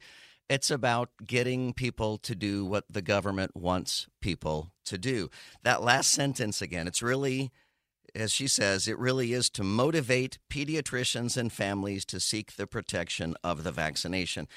It's 0.48 0.70
about 0.70 1.10
getting 1.22 1.74
people 1.74 2.16
to 2.18 2.34
do 2.34 2.64
what 2.64 2.84
the 2.88 3.02
government 3.02 3.54
wants 3.54 4.06
people 4.22 4.72
to 4.88 4.98
do. 4.98 5.31
That 5.62 5.83
last 5.83 6.11
sentence 6.11 6.61
again, 6.62 6.87
it's 6.87 7.03
really, 7.03 7.51
as 8.14 8.33
she 8.33 8.46
says, 8.46 8.88
it 8.88 8.98
really 8.98 9.33
is 9.33 9.51
to 9.51 9.64
motivate 9.64 10.38
pediatricians 10.51 11.37
and 11.37 11.53
families 11.53 12.05
to 12.07 12.20
seek 12.20 12.57
the 12.57 12.66
protection 12.66 13.35
of 13.42 13.64
the 13.64 13.72
vaccination. 13.72 14.48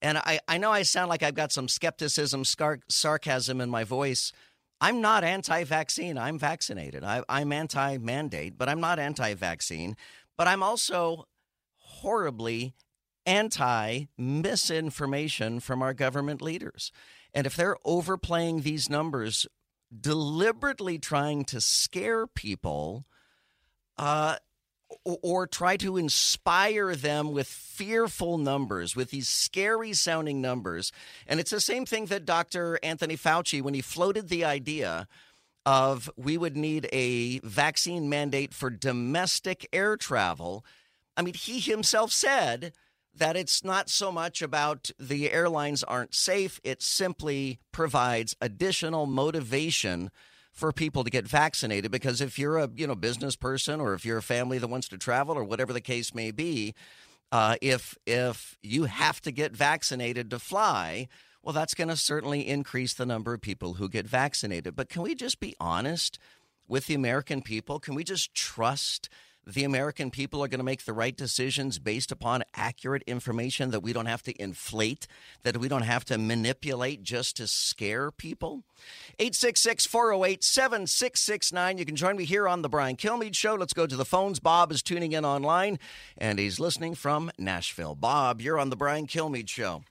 And 0.00 0.18
I, 0.18 0.40
I 0.46 0.58
know 0.58 0.70
I 0.70 0.82
sound 0.82 1.08
like 1.08 1.22
I've 1.22 1.34
got 1.34 1.52
some 1.52 1.68
skepticism, 1.68 2.44
scar- 2.44 2.80
sarcasm 2.88 3.60
in 3.60 3.70
my 3.70 3.84
voice. 3.84 4.32
I'm 4.80 5.00
not 5.00 5.24
anti 5.24 5.64
vaccine. 5.64 6.16
I'm 6.16 6.38
vaccinated. 6.38 7.02
I, 7.02 7.22
I'm 7.28 7.52
anti 7.52 7.98
mandate, 7.98 8.56
but 8.56 8.68
I'm 8.68 8.80
not 8.80 8.98
anti 8.98 9.34
vaccine. 9.34 9.96
But 10.36 10.46
I'm 10.46 10.62
also 10.62 11.26
horribly 11.78 12.74
anti 13.26 14.06
misinformation 14.16 15.60
from 15.60 15.82
our 15.82 15.94
government 15.94 16.40
leaders. 16.40 16.92
And 17.34 17.46
if 17.46 17.56
they're 17.56 17.76
overplaying 17.84 18.62
these 18.62 18.88
numbers, 18.88 19.46
deliberately 19.96 20.98
trying 20.98 21.44
to 21.46 21.60
scare 21.60 22.26
people, 22.26 23.06
uh, 23.96 24.36
or 25.04 25.46
try 25.46 25.76
to 25.76 25.96
inspire 25.96 26.94
them 26.94 27.32
with 27.32 27.46
fearful 27.46 28.38
numbers, 28.38 28.96
with 28.96 29.10
these 29.10 29.28
scary 29.28 29.92
sounding 29.92 30.40
numbers. 30.40 30.92
And 31.26 31.40
it's 31.40 31.50
the 31.50 31.60
same 31.60 31.84
thing 31.84 32.06
that 32.06 32.24
Dr. 32.24 32.78
Anthony 32.82 33.16
Fauci, 33.16 33.60
when 33.60 33.74
he 33.74 33.82
floated 33.82 34.28
the 34.28 34.44
idea 34.44 35.06
of 35.66 36.10
we 36.16 36.38
would 36.38 36.56
need 36.56 36.88
a 36.92 37.40
vaccine 37.40 38.08
mandate 38.08 38.54
for 38.54 38.70
domestic 38.70 39.68
air 39.72 39.96
travel. 39.96 40.64
I 41.16 41.22
mean, 41.22 41.34
he 41.34 41.60
himself 41.60 42.10
said 42.10 42.72
that 43.18 43.36
it's 43.36 43.64
not 43.64 43.88
so 43.88 44.10
much 44.10 44.42
about 44.42 44.90
the 44.98 45.30
airlines 45.30 45.84
aren't 45.84 46.14
safe, 46.14 46.60
it 46.64 46.82
simply 46.82 47.58
provides 47.72 48.36
additional 48.40 49.06
motivation 49.06 50.10
for 50.52 50.72
people 50.72 51.04
to 51.04 51.10
get 51.10 51.26
vaccinated 51.26 51.90
because 51.90 52.20
if 52.20 52.38
you're 52.38 52.58
a 52.58 52.68
you 52.74 52.86
know 52.86 52.96
business 52.96 53.36
person 53.36 53.80
or 53.80 53.94
if 53.94 54.04
you're 54.04 54.18
a 54.18 54.22
family 54.22 54.58
that 54.58 54.66
wants 54.66 54.88
to 54.88 54.98
travel 54.98 55.36
or 55.36 55.44
whatever 55.44 55.72
the 55.72 55.80
case 55.80 56.12
may 56.14 56.32
be 56.32 56.74
uh, 57.30 57.54
if 57.62 57.96
if 58.06 58.58
you 58.60 58.84
have 58.84 59.20
to 59.20 59.30
get 59.30 59.52
vaccinated 59.52 60.30
to 60.30 60.38
fly 60.38 61.06
well, 61.42 61.52
that's 61.52 61.74
going 61.74 61.88
to 61.88 61.96
certainly 61.96 62.46
increase 62.46 62.94
the 62.94 63.06
number 63.06 63.32
of 63.32 63.40
people 63.40 63.74
who 63.74 63.88
get 63.88 64.06
vaccinated. 64.06 64.76
But 64.76 64.88
can 64.88 65.02
we 65.02 65.14
just 65.14 65.40
be 65.40 65.54
honest 65.58 66.18
with 66.66 66.86
the 66.86 66.94
American 66.94 67.42
people? 67.42 67.78
Can 67.78 67.94
we 67.94 68.04
just 68.04 68.34
trust 68.34 69.08
the 69.54 69.64
American 69.64 70.10
people 70.10 70.44
are 70.44 70.48
going 70.48 70.58
to 70.58 70.64
make 70.64 70.84
the 70.84 70.92
right 70.92 71.16
decisions 71.16 71.78
based 71.78 72.12
upon 72.12 72.44
accurate 72.54 73.02
information 73.06 73.70
that 73.70 73.80
we 73.80 73.94
don't 73.94 74.06
have 74.06 74.22
to 74.24 74.42
inflate, 74.42 75.06
that 75.42 75.56
we 75.56 75.68
don't 75.68 75.82
have 75.82 76.04
to 76.06 76.18
manipulate 76.18 77.02
just 77.02 77.38
to 77.38 77.46
scare 77.46 78.10
people? 78.10 78.62
866 79.18 79.86
408 79.86 80.44
7669. 80.44 81.78
You 81.78 81.84
can 81.86 81.96
join 81.96 82.16
me 82.16 82.24
here 82.24 82.46
on 82.46 82.60
The 82.60 82.68
Brian 82.68 82.96
Kilmeade 82.96 83.34
Show. 83.34 83.54
Let's 83.54 83.72
go 83.72 83.86
to 83.86 83.96
the 83.96 84.04
phones. 84.04 84.38
Bob 84.38 84.70
is 84.70 84.82
tuning 84.82 85.12
in 85.12 85.24
online 85.24 85.78
and 86.18 86.38
he's 86.38 86.60
listening 86.60 86.94
from 86.94 87.30
Nashville. 87.38 87.94
Bob, 87.94 88.42
you're 88.42 88.58
on 88.58 88.68
The 88.68 88.76
Brian 88.76 89.06
Kilmeade 89.06 89.48
Show. 89.48 89.82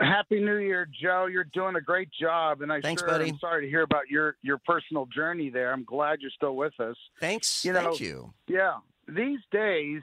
Happy 0.00 0.40
New 0.40 0.56
Year, 0.56 0.86
Joe. 1.02 1.26
You're 1.26 1.48
doing 1.52 1.76
a 1.76 1.80
great 1.80 2.10
job, 2.20 2.60
and 2.60 2.70
I 2.70 2.80
Thanks, 2.80 3.00
sure 3.00 3.08
buddy. 3.08 3.30
am 3.30 3.38
sorry 3.38 3.64
to 3.64 3.68
hear 3.68 3.82
about 3.82 4.08
your 4.10 4.36
your 4.42 4.58
personal 4.58 5.06
journey 5.06 5.48
there. 5.48 5.72
I'm 5.72 5.84
glad 5.84 6.18
you're 6.20 6.30
still 6.30 6.54
with 6.54 6.78
us. 6.80 6.96
Thanks. 7.20 7.64
You 7.64 7.72
know, 7.72 7.80
Thank 7.80 8.00
you. 8.00 8.34
Yeah, 8.46 8.74
these 9.08 9.40
days, 9.50 10.02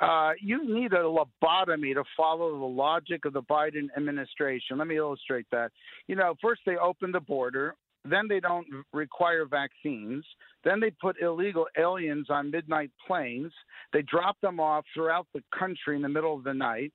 uh, 0.00 0.32
you 0.40 0.74
need 0.74 0.92
a 0.92 1.02
lobotomy 1.02 1.94
to 1.94 2.04
follow 2.16 2.58
the 2.58 2.64
logic 2.64 3.24
of 3.24 3.32
the 3.32 3.42
Biden 3.42 3.88
administration. 3.96 4.78
Let 4.78 4.88
me 4.88 4.96
illustrate 4.96 5.46
that. 5.52 5.70
You 6.08 6.16
know, 6.16 6.34
first 6.42 6.62
they 6.66 6.76
open 6.76 7.12
the 7.12 7.20
border. 7.20 7.74
Then 8.04 8.28
they 8.28 8.40
don't 8.40 8.66
require 8.92 9.44
vaccines. 9.44 10.24
Then 10.64 10.80
they 10.80 10.90
put 10.90 11.20
illegal 11.20 11.66
aliens 11.76 12.26
on 12.30 12.50
midnight 12.50 12.90
planes. 13.06 13.52
They 13.92 14.02
drop 14.02 14.40
them 14.40 14.60
off 14.60 14.84
throughout 14.94 15.26
the 15.34 15.42
country 15.56 15.96
in 15.96 16.02
the 16.02 16.08
middle 16.08 16.34
of 16.34 16.44
the 16.44 16.54
night. 16.54 16.92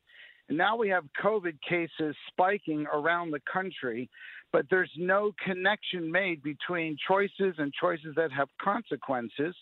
And 0.49 0.57
now 0.57 0.75
we 0.75 0.89
have 0.89 1.03
COVID 1.23 1.57
cases 1.67 2.15
spiking 2.27 2.85
around 2.93 3.31
the 3.31 3.39
country, 3.51 4.09
but 4.51 4.65
there's 4.69 4.91
no 4.97 5.31
connection 5.43 6.11
made 6.11 6.43
between 6.43 6.97
choices 7.07 7.55
and 7.57 7.73
choices 7.73 8.13
that 8.17 8.31
have 8.31 8.49
consequences. 8.61 9.55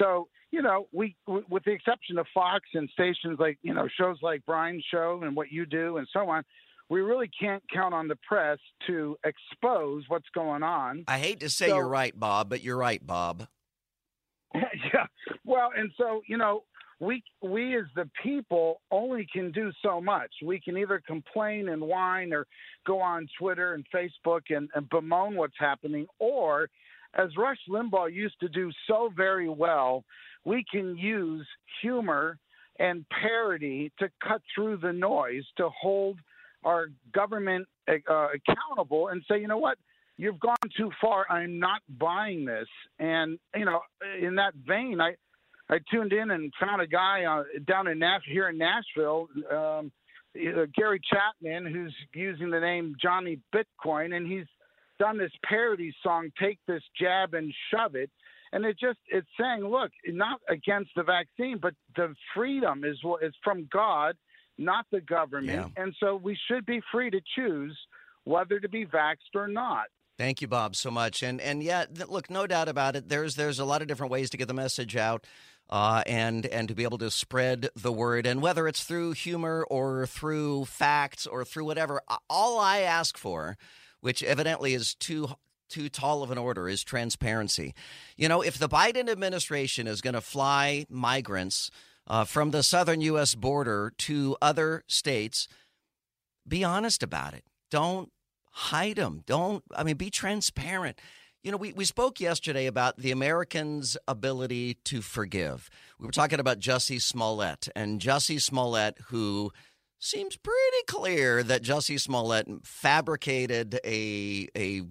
So, 0.00 0.28
you 0.50 0.62
know, 0.62 0.86
we, 0.92 1.16
w- 1.26 1.44
with 1.50 1.64
the 1.64 1.72
exception 1.72 2.18
of 2.18 2.26
Fox 2.32 2.64
and 2.74 2.88
stations 2.92 3.38
like, 3.38 3.58
you 3.62 3.74
know, 3.74 3.88
shows 3.98 4.18
like 4.22 4.44
Brian's 4.46 4.84
show 4.90 5.20
and 5.24 5.34
what 5.36 5.50
you 5.50 5.66
do 5.66 5.96
and 5.98 6.06
so 6.12 6.28
on, 6.30 6.44
we 6.90 7.00
really 7.00 7.30
can't 7.40 7.62
count 7.72 7.92
on 7.94 8.08
the 8.08 8.16
press 8.28 8.58
to 8.86 9.16
expose 9.24 10.04
what's 10.08 10.28
going 10.34 10.62
on. 10.62 11.04
I 11.08 11.18
hate 11.18 11.40
to 11.40 11.48
say 11.50 11.68
So- 11.68 11.76
you're 11.76 11.88
right, 11.88 12.18
Bob, 12.18 12.48
but 12.48 12.62
you're 12.62 12.76
right, 12.76 13.04
Bob. 13.04 13.48
yeah. 14.54 15.06
Well, 15.44 15.70
and 15.76 15.90
so 15.96 16.22
you 16.28 16.36
know, 16.36 16.62
we 17.00 17.22
we 17.42 17.76
as 17.76 17.84
the 17.94 18.08
people 18.22 18.80
only 18.90 19.26
can 19.32 19.50
do 19.52 19.72
so 19.82 20.00
much. 20.00 20.30
We 20.42 20.60
can 20.60 20.76
either 20.76 21.02
complain 21.06 21.68
and 21.68 21.82
whine, 21.82 22.32
or 22.32 22.46
go 22.86 23.00
on 23.00 23.28
Twitter 23.38 23.74
and 23.74 23.84
Facebook 23.94 24.42
and, 24.50 24.68
and 24.74 24.88
bemoan 24.88 25.36
what's 25.36 25.58
happening, 25.58 26.06
or 26.18 26.68
as 27.14 27.30
Rush 27.36 27.58
Limbaugh 27.68 28.12
used 28.12 28.38
to 28.40 28.48
do 28.48 28.70
so 28.88 29.10
very 29.16 29.48
well, 29.48 30.04
we 30.44 30.64
can 30.70 30.96
use 30.96 31.46
humor 31.80 32.38
and 32.78 33.04
parody 33.08 33.92
to 34.00 34.10
cut 34.26 34.42
through 34.54 34.78
the 34.78 34.92
noise 34.92 35.44
to 35.56 35.68
hold 35.68 36.18
our 36.64 36.88
government 37.12 37.68
uh, 37.88 38.28
accountable 38.34 39.08
and 39.08 39.22
say, 39.30 39.38
you 39.40 39.46
know 39.46 39.58
what, 39.58 39.78
you've 40.16 40.40
gone 40.40 40.56
too 40.76 40.90
far. 41.00 41.26
I'm 41.30 41.58
not 41.58 41.82
buying 41.98 42.44
this. 42.44 42.68
And 42.98 43.38
you 43.54 43.64
know, 43.64 43.80
in 44.20 44.36
that 44.36 44.54
vein, 44.66 45.00
I 45.00 45.14
I 45.70 45.78
tuned 45.90 46.12
in 46.12 46.30
and 46.30 46.52
found 46.60 46.82
a 46.82 46.86
guy 46.86 47.24
uh, 47.24 47.44
down 47.66 47.88
in 47.88 47.98
Nash 47.98 48.22
here 48.26 48.48
in 48.48 48.58
Nashville, 48.58 49.28
um, 49.50 49.90
uh, 50.36 50.66
Gary 50.76 51.00
Chapman, 51.10 51.72
who's 51.72 51.94
using 52.12 52.50
the 52.50 52.60
name 52.60 52.94
Johnny 53.00 53.40
Bitcoin, 53.54 54.14
and 54.14 54.26
he's 54.26 54.46
done 54.98 55.16
this 55.16 55.32
parody 55.44 55.94
song, 56.02 56.30
"Take 56.38 56.58
This 56.66 56.82
Jab 57.00 57.34
and 57.34 57.52
Shove 57.70 57.94
It." 57.94 58.10
And 58.52 58.64
it 58.64 58.78
just 58.78 58.98
it's 59.08 59.26
saying, 59.40 59.62
look, 59.64 59.90
not 60.06 60.40
against 60.48 60.90
the 60.94 61.02
vaccine, 61.02 61.58
but 61.60 61.74
the 61.96 62.14
freedom 62.34 62.84
is 62.84 63.02
what 63.02 63.24
is 63.24 63.34
from 63.42 63.68
God, 63.72 64.16
not 64.58 64.86
the 64.92 65.00
government. 65.00 65.72
And 65.76 65.92
so 65.98 66.14
we 66.14 66.38
should 66.48 66.64
be 66.64 66.80
free 66.92 67.10
to 67.10 67.20
choose 67.34 67.76
whether 68.22 68.60
to 68.60 68.68
be 68.68 68.86
vaxxed 68.86 69.34
or 69.34 69.48
not. 69.48 69.86
Thank 70.16 70.40
you, 70.40 70.46
Bob, 70.46 70.76
so 70.76 70.92
much. 70.92 71.24
And 71.24 71.40
and 71.40 71.62
yeah, 71.62 71.86
look, 72.08 72.30
no 72.30 72.46
doubt 72.46 72.68
about 72.68 72.94
it. 72.94 73.08
There's 73.08 73.34
there's 73.34 73.58
a 73.58 73.64
lot 73.64 73.82
of 73.82 73.88
different 73.88 74.12
ways 74.12 74.30
to 74.30 74.36
get 74.36 74.46
the 74.46 74.54
message 74.54 74.94
out, 74.94 75.26
uh, 75.74 76.04
and 76.06 76.46
and 76.46 76.68
to 76.68 76.74
be 76.74 76.84
able 76.84 76.98
to 76.98 77.10
spread 77.10 77.68
the 77.74 77.90
word. 77.90 78.26
And 78.26 78.40
whether 78.40 78.68
it's 78.68 78.84
through 78.84 79.14
humor 79.14 79.66
or 79.68 80.06
through 80.06 80.66
facts 80.66 81.26
or 81.26 81.44
through 81.44 81.64
whatever, 81.64 82.00
all 82.30 82.60
I 82.60 82.78
ask 82.78 83.18
for, 83.18 83.56
which 84.00 84.22
evidently 84.22 84.74
is 84.74 84.94
too 84.94 85.30
too 85.68 85.88
tall 85.88 86.22
of 86.22 86.30
an 86.30 86.38
order, 86.38 86.68
is 86.68 86.84
transparency. 86.84 87.74
You 88.16 88.28
know, 88.28 88.40
if 88.40 88.56
the 88.56 88.68
Biden 88.68 89.08
administration 89.08 89.88
is 89.88 90.00
going 90.00 90.14
to 90.14 90.20
fly 90.20 90.86
migrants 90.88 91.72
uh, 92.06 92.22
from 92.22 92.52
the 92.52 92.62
southern 92.62 93.00
U.S. 93.00 93.34
border 93.34 93.92
to 93.98 94.36
other 94.40 94.84
states, 94.86 95.48
be 96.46 96.62
honest 96.62 97.02
about 97.02 97.34
it. 97.34 97.42
Don't 97.72 98.12
hide 98.52 98.94
them. 98.94 99.22
Don't, 99.26 99.64
I 99.74 99.82
mean, 99.82 99.96
be 99.96 100.10
transparent. 100.10 101.00
You 101.44 101.50
know, 101.50 101.58
we, 101.58 101.74
we 101.74 101.84
spoke 101.84 102.20
yesterday 102.20 102.64
about 102.64 102.96
the 102.96 103.10
Americans' 103.10 103.98
ability 104.08 104.78
to 104.84 105.02
forgive. 105.02 105.68
We 105.98 106.06
were 106.06 106.12
talking 106.12 106.40
about 106.40 106.58
Jussie 106.58 107.02
Smollett, 107.02 107.68
and 107.76 108.00
Jussie 108.00 108.40
Smollett, 108.40 108.96
who 109.08 109.52
seems 109.98 110.36
pretty 110.36 110.84
clear 110.86 111.42
that 111.42 111.62
Jussie 111.62 112.00
Smollett 112.00 112.48
fabricated 112.62 113.78
a, 113.84 114.48
a 114.56 114.84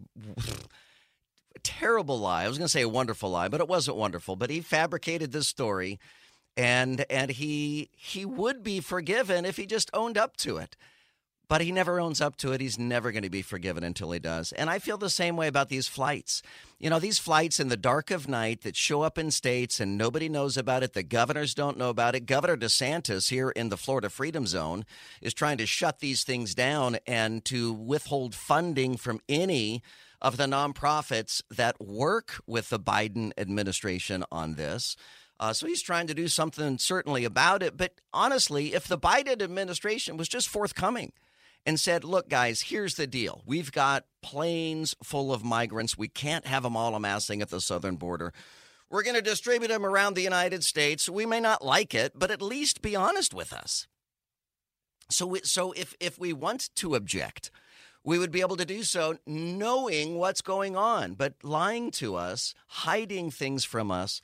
terrible 1.63 2.19
lie. 2.19 2.43
I 2.43 2.47
was 2.47 2.59
going 2.59 2.67
to 2.67 2.71
say 2.71 2.83
a 2.83 2.89
wonderful 2.89 3.31
lie, 3.31 3.47
but 3.47 3.59
it 3.59 3.67
wasn't 3.67 3.97
wonderful. 3.97 4.35
But 4.35 4.51
he 4.51 4.61
fabricated 4.61 5.31
this 5.31 5.47
story, 5.47 5.99
and 6.55 7.03
and 7.09 7.31
he 7.31 7.89
he 7.97 8.25
would 8.25 8.61
be 8.61 8.79
forgiven 8.79 9.43
if 9.43 9.57
he 9.57 9.65
just 9.65 9.89
owned 9.91 10.19
up 10.19 10.37
to 10.37 10.57
it. 10.57 10.77
But 11.49 11.61
he 11.61 11.71
never 11.71 11.99
owns 11.99 12.21
up 12.21 12.37
to 12.37 12.53
it. 12.53 12.61
He's 12.61 12.79
never 12.79 13.11
going 13.11 13.23
to 13.23 13.29
be 13.29 13.41
forgiven 13.41 13.83
until 13.83 14.11
he 14.11 14.19
does. 14.19 14.53
And 14.53 14.69
I 14.69 14.79
feel 14.79 14.97
the 14.97 15.09
same 15.09 15.35
way 15.35 15.47
about 15.47 15.69
these 15.69 15.87
flights. 15.87 16.41
You 16.79 16.89
know, 16.89 16.99
these 16.99 17.19
flights 17.19 17.59
in 17.59 17.67
the 17.67 17.77
dark 17.77 18.11
of 18.11 18.27
night 18.27 18.61
that 18.61 18.75
show 18.75 19.01
up 19.01 19.17
in 19.17 19.29
states 19.29 19.79
and 19.79 19.97
nobody 19.97 20.29
knows 20.29 20.57
about 20.57 20.83
it. 20.83 20.93
The 20.93 21.03
governors 21.03 21.53
don't 21.53 21.77
know 21.77 21.89
about 21.89 22.15
it. 22.15 22.25
Governor 22.25 22.57
DeSantis 22.57 23.29
here 23.29 23.49
in 23.49 23.69
the 23.69 23.77
Florida 23.77 24.09
Freedom 24.09 24.47
Zone 24.47 24.85
is 25.21 25.33
trying 25.33 25.57
to 25.57 25.65
shut 25.65 25.99
these 25.99 26.23
things 26.23 26.55
down 26.55 26.97
and 27.05 27.43
to 27.45 27.73
withhold 27.73 28.33
funding 28.33 28.97
from 28.97 29.19
any 29.27 29.83
of 30.21 30.37
the 30.37 30.45
nonprofits 30.45 31.41
that 31.51 31.79
work 31.81 32.41
with 32.47 32.69
the 32.69 32.79
Biden 32.79 33.31
administration 33.37 34.23
on 34.31 34.55
this. 34.55 34.95
Uh, 35.39 35.51
so 35.51 35.67
he's 35.67 35.81
trying 35.81 36.07
to 36.07 36.13
do 36.13 36.29
something 36.29 36.77
certainly 36.77 37.25
about 37.25 37.61
it. 37.61 37.75
But 37.75 37.99
honestly, 38.13 38.73
if 38.73 38.87
the 38.87 38.97
Biden 38.97 39.41
administration 39.41 40.15
was 40.15 40.29
just 40.29 40.47
forthcoming 40.47 41.11
and 41.65 41.79
said, 41.79 42.03
look, 42.03 42.29
guys, 42.29 42.61
here's 42.61 42.95
the 42.95 43.07
deal. 43.07 43.41
We've 43.45 43.71
got 43.71 44.05
planes 44.21 44.95
full 45.03 45.33
of 45.33 45.43
migrants. 45.43 45.97
We 45.97 46.07
can't 46.07 46.45
have 46.45 46.63
them 46.63 46.75
all 46.75 46.95
amassing 46.95 47.41
at 47.41 47.49
the 47.49 47.61
southern 47.61 47.95
border. 47.95 48.33
We're 48.89 49.03
going 49.03 49.15
to 49.15 49.21
distribute 49.21 49.69
them 49.69 49.85
around 49.85 50.13
the 50.13 50.21
United 50.21 50.63
States. 50.63 51.09
We 51.09 51.25
may 51.25 51.39
not 51.39 51.65
like 51.65 51.95
it, 51.95 52.13
but 52.15 52.31
at 52.31 52.41
least 52.41 52.81
be 52.81 52.95
honest 52.95 53.33
with 53.33 53.53
us. 53.53 53.87
So, 55.09 55.35
so 55.43 55.71
if, 55.71 55.95
if 55.99 56.19
we 56.19 56.33
want 56.33 56.69
to 56.75 56.95
object, 56.95 57.49
we 58.03 58.19
would 58.19 58.31
be 58.31 58.41
able 58.41 58.57
to 58.57 58.65
do 58.65 58.83
so 58.83 59.17
knowing 59.25 60.17
what's 60.17 60.41
going 60.41 60.75
on. 60.75 61.13
But 61.13 61.35
lying 61.43 61.91
to 61.91 62.15
us, 62.15 62.53
hiding 62.67 63.31
things 63.31 63.63
from 63.63 63.89
us, 63.89 64.21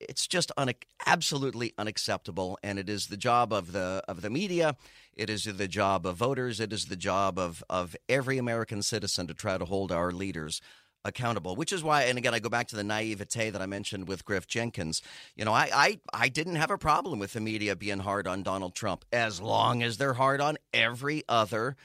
it's 0.00 0.26
just 0.26 0.50
un- 0.56 0.72
absolutely 1.06 1.72
unacceptable. 1.78 2.58
And 2.62 2.78
it 2.78 2.88
is 2.88 3.06
the 3.06 3.16
job 3.16 3.52
of 3.52 3.72
the 3.72 4.02
of 4.08 4.22
the 4.22 4.30
media. 4.30 4.76
It 5.14 5.30
is 5.30 5.44
the 5.44 5.68
job 5.68 6.06
of 6.06 6.16
voters. 6.16 6.60
It 6.60 6.72
is 6.72 6.86
the 6.86 6.96
job 6.96 7.38
of 7.38 7.62
of 7.68 7.96
every 8.08 8.38
American 8.38 8.82
citizen 8.82 9.26
to 9.26 9.34
try 9.34 9.58
to 9.58 9.64
hold 9.64 9.92
our 9.92 10.12
leaders 10.12 10.60
accountable. 11.04 11.56
Which 11.56 11.72
is 11.72 11.82
why, 11.82 12.04
and 12.04 12.18
again, 12.18 12.34
I 12.34 12.38
go 12.38 12.48
back 12.48 12.68
to 12.68 12.76
the 12.76 12.84
naivete 12.84 13.50
that 13.50 13.62
I 13.62 13.66
mentioned 13.66 14.08
with 14.08 14.24
Griff 14.24 14.46
Jenkins. 14.46 15.02
You 15.36 15.44
know, 15.44 15.52
I 15.52 15.70
I, 15.72 16.00
I 16.12 16.28
didn't 16.28 16.56
have 16.56 16.70
a 16.70 16.78
problem 16.78 17.18
with 17.18 17.32
the 17.32 17.40
media 17.40 17.76
being 17.76 18.00
hard 18.00 18.26
on 18.26 18.42
Donald 18.42 18.74
Trump 18.74 19.04
as 19.12 19.40
long 19.40 19.82
as 19.82 19.96
they're 19.96 20.14
hard 20.14 20.40
on 20.40 20.56
every 20.72 21.22
other 21.28 21.76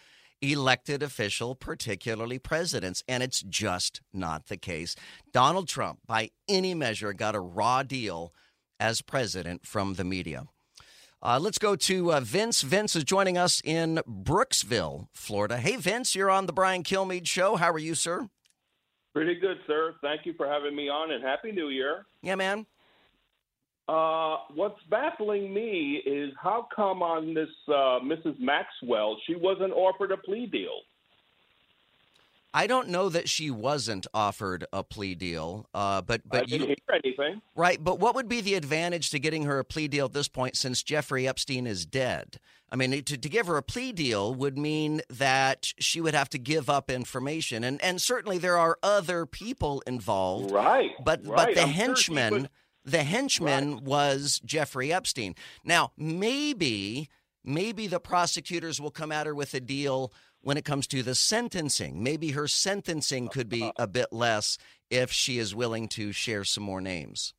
elected 0.41 1.01
official, 1.01 1.55
particularly 1.55 2.39
presidents. 2.39 3.03
And 3.07 3.23
it's 3.23 3.41
just 3.41 4.01
not 4.13 4.47
the 4.47 4.57
case. 4.57 4.95
Donald 5.31 5.67
Trump, 5.67 5.99
by 6.05 6.31
any 6.47 6.73
measure, 6.73 7.13
got 7.13 7.35
a 7.35 7.39
raw 7.39 7.83
deal 7.83 8.33
as 8.79 9.01
president 9.01 9.65
from 9.65 9.93
the 9.93 10.03
media. 10.03 10.45
Uh, 11.21 11.39
let's 11.41 11.57
go 11.57 11.75
to 11.75 12.13
uh, 12.13 12.19
Vince. 12.19 12.61
Vince 12.61 12.95
is 12.95 13.03
joining 13.03 13.37
us 13.37 13.61
in 13.63 13.99
Brooksville, 14.07 15.07
Florida. 15.11 15.57
Hey, 15.57 15.75
Vince, 15.75 16.13
you're 16.13 16.29
on 16.29 16.45
the 16.45 16.53
Brian 16.53 16.83
Kilmeade 16.83 17.25
Show. 17.25 17.55
How 17.55 17.71
are 17.71 17.79
you, 17.79 17.95
sir? 17.95 18.29
Pretty 19.13 19.35
good, 19.35 19.57
sir. 19.65 19.95
Thank 20.01 20.25
you 20.25 20.33
for 20.33 20.47
having 20.47 20.75
me 20.75 20.89
on, 20.89 21.11
and 21.11 21.23
Happy 21.23 21.51
New 21.51 21.69
Year. 21.69 22.05
Yeah, 22.21 22.35
man. 22.35 22.67
Uh, 23.87 24.37
what's 24.55 24.81
baffling 24.89 25.53
me 25.53 26.01
is 26.05 26.33
how 26.41 26.67
come 26.75 27.03
on 27.03 27.33
this 27.35 27.49
uh, 27.67 27.99
Mrs. 28.01 28.39
Maxwell 28.39 29.17
she 29.27 29.35
wasn't 29.35 29.73
offered 29.73 30.11
a 30.11 30.17
plea 30.17 30.47
deal? 30.47 30.81
I 32.51 32.67
don't 32.67 32.87
know 32.87 33.09
that 33.09 33.27
she 33.27 33.51
wasn't 33.51 34.07
offered 34.13 34.65
a 34.71 34.81
plea 34.81 35.13
deal, 35.13 35.67
uh, 35.73 36.01
but 36.01 36.21
but 36.25 36.43
I 36.43 36.45
didn't 36.45 36.69
you 36.69 36.75
hear 36.87 37.01
anything. 37.03 37.41
right. 37.53 37.83
But 37.83 37.99
what 37.99 38.15
would 38.15 38.29
be 38.29 38.39
the 38.39 38.53
advantage 38.55 39.09
to 39.09 39.19
getting 39.19 39.43
her 39.43 39.59
a 39.59 39.65
plea 39.65 39.89
deal 39.89 40.05
at 40.05 40.13
this 40.13 40.29
point, 40.29 40.55
since 40.55 40.81
Jeffrey 40.81 41.27
Epstein 41.27 41.67
is 41.67 41.85
dead? 41.85 42.39
I 42.71 42.77
mean, 42.77 43.03
to, 43.03 43.17
to 43.17 43.29
give 43.29 43.47
her 43.47 43.57
a 43.57 43.61
plea 43.61 43.91
deal 43.91 44.33
would 44.33 44.57
mean 44.57 45.01
that 45.09 45.73
she 45.79 45.99
would 45.99 46.15
have 46.15 46.29
to 46.29 46.39
give 46.39 46.69
up 46.69 46.89
information, 46.89 47.65
and 47.65 47.81
and 47.83 48.01
certainly 48.01 48.37
there 48.37 48.57
are 48.57 48.79
other 48.81 49.25
people 49.25 49.83
involved, 49.85 50.49
Right. 50.49 50.91
But 51.03 51.25
but 51.25 51.55
the 51.55 51.63
I'm 51.63 51.95
sure 51.95 52.47
she 52.87 52.97
henchman, 52.97 53.75
would- 53.75 53.79
the 53.79 53.83
henchman 53.83 53.83
was 53.85 54.41
Jeffrey 54.45 54.91
Epstein. 54.93 55.35
Now 55.63 55.91
maybe 55.97 57.09
maybe 57.43 57.87
the 57.87 57.99
prosecutors 57.99 58.81
will 58.81 58.91
come 58.91 59.11
at 59.11 59.27
her 59.27 59.35
with 59.35 59.53
a 59.53 59.59
deal 59.59 60.11
when 60.41 60.57
it 60.57 60.65
comes 60.65 60.87
to 60.87 61.01
the 61.01 61.15
sentencing. 61.15 62.03
Maybe 62.03 62.31
her 62.31 62.47
sentencing 62.47 63.29
could 63.29 63.49
be 63.49 63.63
uh-huh. 63.63 63.73
a 63.77 63.87
bit 63.87 64.11
less 64.11 64.57
if 64.89 65.11
she 65.11 65.39
is 65.39 65.55
willing 65.55 65.87
to 65.89 66.11
share 66.11 66.43
some 66.43 66.63
more 66.63 66.81
names. 66.81 67.33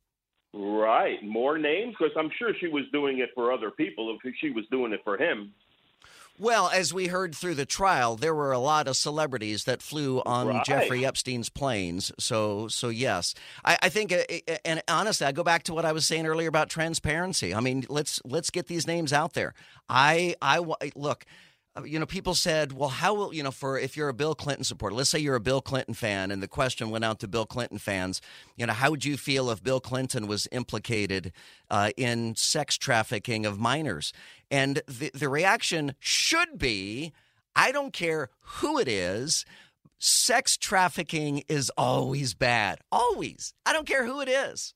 Right. 0.53 1.23
More 1.23 1.57
names? 1.57 1.95
Because 1.97 2.13
I'm 2.17 2.31
sure 2.37 2.53
she 2.59 2.67
was 2.67 2.83
doing 2.91 3.19
it 3.19 3.29
for 3.35 3.51
other 3.51 3.71
people 3.71 4.17
if 4.23 4.33
she 4.39 4.49
was 4.49 4.65
doing 4.71 4.91
it 4.91 5.01
for 5.03 5.17
him. 5.17 5.53
Well, 6.39 6.69
as 6.69 6.93
we 6.93 7.07
heard 7.07 7.33
through 7.33 7.55
the 7.55 7.65
trial, 7.65 8.15
there 8.15 8.35
were 8.35 8.51
a 8.51 8.59
lot 8.59 8.87
of 8.87 8.95
celebrities 8.95 9.63
that 9.63 9.81
flew 9.81 10.21
on 10.23 10.47
Right. 10.47 10.65
Jeffrey 10.65 11.03
Epstein's 11.03 11.49
planes. 11.49 12.11
So, 12.19 12.67
so 12.67 12.89
yes, 12.89 13.33
I, 13.65 13.77
I 13.81 13.89
think, 13.89 14.11
uh, 14.11 14.19
uh, 14.47 14.57
and 14.63 14.83
honestly, 14.87 15.25
I 15.25 15.31
go 15.31 15.43
back 15.43 15.63
to 15.63 15.73
what 15.73 15.83
I 15.83 15.93
was 15.93 16.05
saying 16.05 16.27
earlier 16.27 16.47
about 16.47 16.69
transparency. 16.69 17.55
I 17.55 17.59
mean, 17.59 17.85
let's 17.89 18.21
let's 18.23 18.51
get 18.51 18.67
these 18.67 18.85
names 18.85 19.11
out 19.11 19.33
there. 19.33 19.55
I, 19.89 20.35
I 20.41 20.59
look. 20.95 21.25
Uh, 21.77 21.83
You 21.83 21.99
know, 21.99 22.05
people 22.05 22.33
said, 22.33 22.73
"Well, 22.73 22.89
how 22.89 23.13
will 23.13 23.33
you 23.33 23.43
know?" 23.43 23.51
For 23.51 23.77
if 23.77 23.95
you're 23.95 24.09
a 24.09 24.13
Bill 24.13 24.35
Clinton 24.35 24.63
supporter, 24.63 24.95
let's 24.95 25.09
say 25.09 25.19
you're 25.19 25.35
a 25.35 25.41
Bill 25.41 25.61
Clinton 25.61 25.93
fan, 25.93 26.31
and 26.31 26.41
the 26.41 26.47
question 26.47 26.89
went 26.89 27.05
out 27.05 27.19
to 27.19 27.27
Bill 27.27 27.45
Clinton 27.45 27.77
fans. 27.77 28.21
You 28.55 28.65
know, 28.65 28.73
how 28.73 28.89
would 28.91 29.05
you 29.05 29.17
feel 29.17 29.49
if 29.49 29.63
Bill 29.63 29.79
Clinton 29.79 30.27
was 30.27 30.47
implicated 30.51 31.31
uh, 31.69 31.91
in 31.97 32.35
sex 32.35 32.77
trafficking 32.77 33.45
of 33.45 33.59
minors? 33.59 34.13
And 34.49 34.81
the, 34.87 35.11
the 35.13 35.29
reaction 35.29 35.93
should 35.99 36.57
be 36.57 37.13
I 37.57 37.71
don't 37.71 37.91
care 37.91 38.29
who 38.39 38.77
it 38.77 38.87
is. 38.87 39.43
Sex 39.97 40.57
trafficking 40.57 41.43
is 41.49 41.71
always 41.75 42.35
bad. 42.35 42.79
Always. 42.91 43.55
I 43.65 43.73
don't 43.73 43.87
care 43.87 44.05
who 44.05 44.21
it 44.21 44.29
is. 44.29 44.75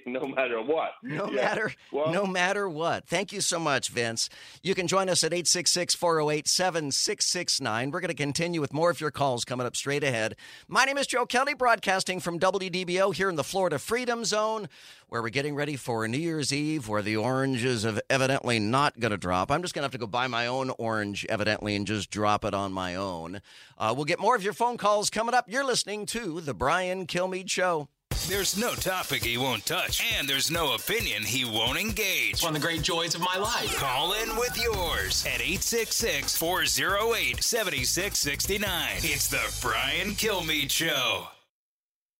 no 0.06 0.26
matter 0.26 0.60
what. 0.62 0.92
No 1.02 1.26
Yeah. 1.30 1.42
matter 1.42 1.72
Well, 1.92 2.12
no 2.12 2.26
matter 2.26 2.68
what. 2.68 3.06
Thank 3.06 3.32
you 3.32 3.40
so 3.40 3.58
much, 3.58 3.88
Vince. 3.88 4.28
You 4.62 4.74
can 4.74 4.86
join 4.86 5.08
us 5.08 5.24
at 5.24 5.32
866-408-7669. 5.32 7.92
We're 7.92 8.00
going 8.00 8.08
to 8.08 8.14
continue 8.14 8.60
with 8.60 8.72
more 8.72 8.90
of 8.90 9.00
your 9.00 9.10
calls 9.10 9.44
coming 9.44 9.66
up 9.66 9.76
straight 9.76 10.04
ahead. 10.04 10.36
My 10.66 10.84
name 10.84 10.98
is 10.98 11.06
Joe 11.06 11.26
Kelly, 11.26 11.54
broadcasting 11.54 12.20
from 12.20 12.38
WDBO 12.38 13.14
here 13.14 13.28
in 13.28 13.36
the 13.36 13.44
Florida 13.44 13.78
Freedom 13.78 14.24
Zone, 14.24 14.68
where 15.08 15.22
we're 15.22 15.28
getting 15.30 15.54
ready 15.54 15.76
for 15.76 16.06
New 16.08 16.18
Year's 16.18 16.52
Eve, 16.52 16.88
where 16.88 17.02
the 17.02 17.16
oranges 17.16 17.84
have 17.84 18.00
evidently 18.10 18.58
not 18.58 18.98
going 19.00 19.10
to 19.12 19.16
drop. 19.16 19.50
I'm 19.50 19.62
just 19.62 19.74
going 19.74 19.82
to 19.82 19.86
have 19.86 19.92
to 19.92 19.98
go 19.98 20.06
buy 20.06 20.26
my 20.26 20.46
own 20.46 20.70
orange, 20.78 21.26
evidently, 21.28 21.74
and 21.76 21.86
just 21.86 22.10
drop 22.10 22.44
it 22.44 22.54
on 22.54 22.72
my 22.72 22.94
own. 22.94 23.40
Uh, 23.76 23.92
we'll 23.96 24.04
get 24.04 24.20
more 24.20 24.36
of 24.36 24.42
your 24.42 24.52
phone 24.52 24.76
calls 24.76 25.10
coming 25.10 25.34
up. 25.34 25.46
You're 25.48 25.64
listening 25.64 26.06
to 26.06 26.40
The 26.40 26.54
Brian 26.54 27.06
Kilmeade 27.06 27.50
Show. 27.50 27.88
There's 28.28 28.58
no 28.58 28.74
topic 28.74 29.24
he 29.24 29.38
won't 29.38 29.64
touch, 29.64 30.04
and 30.18 30.28
there's 30.28 30.50
no 30.50 30.74
opinion 30.74 31.22
he 31.22 31.46
won't 31.46 31.78
engage. 31.78 32.42
One 32.42 32.54
of 32.54 32.60
the 32.60 32.66
great 32.66 32.82
joys 32.82 33.14
of 33.14 33.22
my 33.22 33.38
life. 33.38 33.74
Call 33.76 34.12
in 34.12 34.36
with 34.36 34.54
yours 34.62 35.24
at 35.24 35.40
866 35.40 36.36
408 36.36 37.42
7669. 37.42 38.96
It's 38.98 39.28
the 39.28 39.40
Brian 39.62 40.08
Kilmeade 40.08 40.70
Show. 40.70 41.28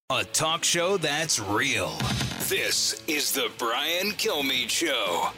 A 0.09 0.25
talk 0.25 0.65
show 0.65 0.97
that's 0.97 1.39
real. 1.39 1.95
This 2.49 3.03
is 3.07 3.33
the 3.33 3.51
Brian 3.59 4.13
Kilmeade 4.13 4.71
Show. 4.71 5.29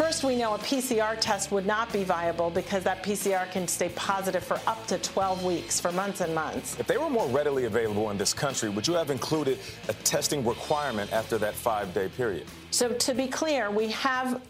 First, 0.00 0.24
we 0.24 0.34
know 0.34 0.54
a 0.54 0.58
PCR 0.58 1.20
test 1.20 1.52
would 1.52 1.66
not 1.66 1.92
be 1.92 2.04
viable 2.04 2.48
because 2.48 2.82
that 2.84 3.02
PCR 3.02 3.52
can 3.52 3.68
stay 3.68 3.90
positive 3.90 4.42
for 4.42 4.58
up 4.66 4.86
to 4.86 4.96
12 4.96 5.44
weeks, 5.44 5.78
for 5.78 5.92
months 5.92 6.22
and 6.22 6.34
months. 6.34 6.74
If 6.80 6.86
they 6.86 6.96
were 6.96 7.10
more 7.10 7.28
readily 7.28 7.66
available 7.66 8.08
in 8.08 8.16
this 8.16 8.32
country, 8.32 8.70
would 8.70 8.88
you 8.88 8.94
have 8.94 9.10
included 9.10 9.58
a 9.88 9.92
testing 9.92 10.42
requirement 10.42 11.12
after 11.12 11.36
that 11.36 11.54
five 11.54 11.92
day 11.92 12.08
period? 12.08 12.46
So 12.70 12.88
to 12.88 13.12
be 13.12 13.26
clear, 13.26 13.70
we 13.70 13.88
have 13.88 14.40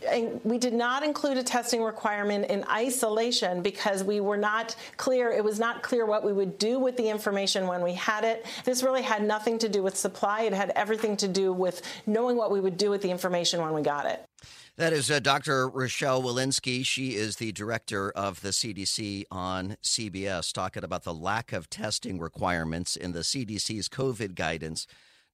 we 0.44 0.56
did 0.56 0.72
not 0.72 1.02
include 1.02 1.36
a 1.36 1.42
testing 1.42 1.82
requirement 1.82 2.44
in 2.44 2.64
isolation 2.70 3.60
because 3.60 4.04
we 4.04 4.20
were 4.20 4.36
not 4.36 4.76
clear. 4.98 5.32
It 5.32 5.42
was 5.42 5.58
not 5.58 5.82
clear 5.82 6.06
what 6.06 6.22
we 6.22 6.32
would 6.32 6.58
do 6.58 6.78
with 6.78 6.96
the 6.96 7.08
information 7.08 7.66
when 7.66 7.82
we 7.82 7.94
had 7.94 8.22
it. 8.22 8.46
This 8.64 8.84
really 8.84 9.02
had 9.02 9.24
nothing 9.24 9.58
to 9.58 9.68
do 9.68 9.82
with 9.82 9.96
supply. 9.96 10.42
It 10.42 10.52
had 10.52 10.70
everything 10.76 11.16
to 11.16 11.26
do 11.26 11.52
with 11.52 11.82
knowing 12.06 12.36
what 12.36 12.52
we 12.52 12.60
would 12.60 12.76
do 12.76 12.88
with 12.88 13.02
the 13.02 13.10
information 13.10 13.60
when 13.60 13.72
we 13.72 13.82
got 13.82 14.06
it. 14.06 14.24
That 14.80 14.94
is 14.94 15.10
uh, 15.10 15.20
Dr. 15.20 15.68
Rochelle 15.68 16.22
Walensky. 16.22 16.86
She 16.86 17.14
is 17.14 17.36
the 17.36 17.52
director 17.52 18.10
of 18.12 18.40
the 18.40 18.48
CDC 18.48 19.24
on 19.30 19.76
CBS, 19.82 20.54
talking 20.54 20.84
about 20.84 21.04
the 21.04 21.12
lack 21.12 21.52
of 21.52 21.68
testing 21.68 22.18
requirements 22.18 22.96
in 22.96 23.12
the 23.12 23.18
CDC's 23.18 23.90
COVID 23.90 24.34
guidance, 24.34 24.86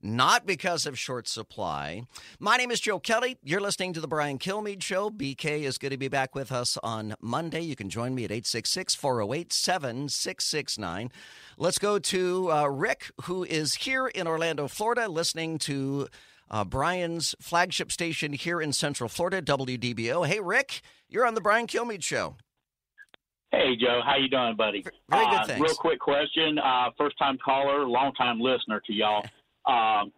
not 0.03 0.47
because 0.47 0.85
of 0.85 0.99
short 0.99 1.29
supply. 1.29 2.03
My 2.41 2.57
name 2.57 2.73
is 2.73 2.81
Joe 2.81 2.99
Kelly. 2.99 3.39
You're 3.45 3.61
listening 3.61 3.93
to 3.93 4.01
The 4.01 4.09
Brian 4.09 4.41
Kilmeade 4.41 4.83
Show. 4.83 5.11
BK 5.11 5.61
is 5.61 5.79
going 5.79 5.93
to 5.93 5.97
be 5.97 6.09
back 6.09 6.35
with 6.35 6.51
us 6.51 6.77
on 6.83 7.15
Monday. 7.21 7.61
You 7.61 7.77
can 7.77 7.89
join 7.89 8.17
me 8.17 8.25
at 8.25 8.33
866 8.33 8.97
408 8.97 9.53
7669. 9.53 11.13
Let's 11.57 11.79
go 11.79 12.01
to 12.01 12.51
uh, 12.51 12.67
Rick, 12.67 13.13
who 13.23 13.45
is 13.45 13.75
here 13.77 14.09
in 14.09 14.27
Orlando, 14.27 14.67
Florida, 14.67 15.07
listening 15.07 15.59
to 15.59 16.09
uh, 16.51 16.65
Brian's 16.65 17.35
flagship 17.41 17.91
station 17.91 18.33
here 18.33 18.61
in 18.61 18.73
Central 18.73 19.09
Florida, 19.09 19.43
WDBO. 19.43 20.27
Hey, 20.27 20.41
Rick, 20.41 20.81
you're 21.09 21.27
on 21.27 21.35
the 21.35 21.41
Brian 21.41 21.67
Kilmeade 21.67 22.03
Show. 22.03 22.37
Hey 23.53 23.77
Joe, 23.77 24.01
how 24.05 24.17
you 24.17 24.29
doing, 24.29 24.57
buddy? 24.57 24.85
Very 25.09 25.25
good, 25.27 25.35
uh, 25.35 25.45
thanks. 25.47 25.63
Real 25.63 25.75
quick 25.77 26.01
question: 26.01 26.59
uh, 26.59 26.91
first 26.99 27.17
time 27.17 27.39
caller, 27.43 27.87
long 27.87 28.13
time 28.15 28.41
listener 28.41 28.81
to 28.87 28.93
y'all. 28.93 29.25
Um, 29.67 30.13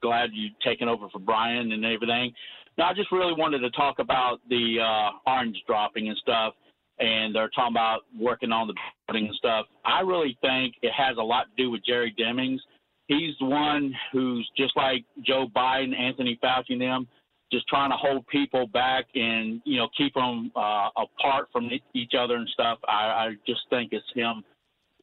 glad 0.00 0.30
you 0.32 0.50
taking 0.64 0.86
over 0.86 1.08
for 1.08 1.18
Brian 1.18 1.72
and 1.72 1.84
everything. 1.84 2.32
Now, 2.78 2.90
I 2.90 2.94
just 2.94 3.10
really 3.12 3.34
wanted 3.36 3.58
to 3.58 3.70
talk 3.70 3.98
about 3.98 4.40
the 4.48 4.78
uh, 4.80 5.30
orange 5.30 5.56
dropping 5.66 6.08
and 6.08 6.16
stuff, 6.18 6.54
and 6.98 7.34
they're 7.34 7.50
talking 7.50 7.74
about 7.74 8.02
working 8.18 8.52
on 8.52 8.68
the 8.68 8.74
building 9.08 9.26
and 9.26 9.36
stuff. 9.36 9.66
I 9.84 10.00
really 10.00 10.38
think 10.40 10.74
it 10.82 10.92
has 10.96 11.16
a 11.18 11.22
lot 11.22 11.46
to 11.46 11.62
do 11.62 11.70
with 11.70 11.84
Jerry 11.84 12.14
Demings. 12.18 12.58
He's 13.06 13.34
the 13.38 13.46
one 13.46 13.94
who's 14.12 14.48
just 14.56 14.76
like 14.76 15.04
Joe 15.26 15.46
Biden, 15.54 15.94
Anthony 15.98 16.38
Fauci, 16.42 16.70
and 16.70 16.80
them, 16.80 17.08
just 17.52 17.68
trying 17.68 17.90
to 17.90 17.96
hold 17.96 18.26
people 18.28 18.66
back 18.66 19.04
and 19.14 19.60
you 19.64 19.76
know 19.76 19.88
keep 19.96 20.14
them 20.14 20.50
uh, 20.56 20.88
apart 20.96 21.48
from 21.52 21.70
each 21.94 22.12
other 22.18 22.36
and 22.36 22.48
stuff. 22.48 22.78
I, 22.88 22.92
I 22.92 23.34
just 23.46 23.60
think 23.70 23.92
it's 23.92 24.06
him 24.14 24.42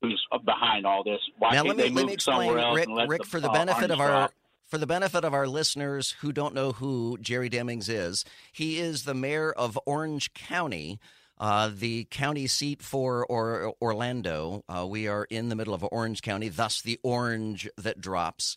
who's 0.02 0.26
behind 0.46 0.86
all 0.86 1.04
this. 1.04 1.20
Why 1.38 1.52
now 1.52 1.64
can't 1.64 1.68
let 1.68 1.78
me 1.78 1.84
they 1.84 1.90
let 1.90 1.96
move 1.96 2.08
me 2.08 2.14
explain, 2.14 2.48
somewhere 2.48 2.60
else 2.64 2.76
Rick. 2.76 2.88
and 2.88 2.96
let 2.96 3.08
Rick, 3.10 3.22
the, 3.22 3.28
for 3.28 3.40
the 3.40 3.50
uh, 3.50 3.54
benefit 3.54 3.92
of 3.92 4.00
our 4.00 4.32
for 4.66 4.78
the 4.78 4.88
benefit 4.88 5.24
of 5.24 5.34
our 5.34 5.48
listeners 5.48 6.12
who 6.22 6.32
don't 6.32 6.56
know 6.56 6.72
who 6.72 7.18
Jerry 7.22 7.50
Demings 7.50 7.90
is, 7.90 8.26
he 8.52 8.80
is 8.80 9.04
the 9.04 9.14
mayor 9.14 9.52
of 9.52 9.78
Orange 9.86 10.34
County. 10.34 11.00
Uh, 11.42 11.72
the 11.74 12.04
county 12.12 12.46
seat 12.46 12.84
for 12.84 13.26
or, 13.26 13.74
Orlando. 13.82 14.64
Uh, 14.70 14.86
we 14.88 15.08
are 15.08 15.26
in 15.32 15.50
the 15.50 15.56
middle 15.56 15.74
of 15.74 15.84
Orange 15.92 16.22
County, 16.22 16.50
thus 16.50 16.84
the 16.84 17.00
orange 17.02 17.68
that 17.78 18.00
drops. 18.00 18.56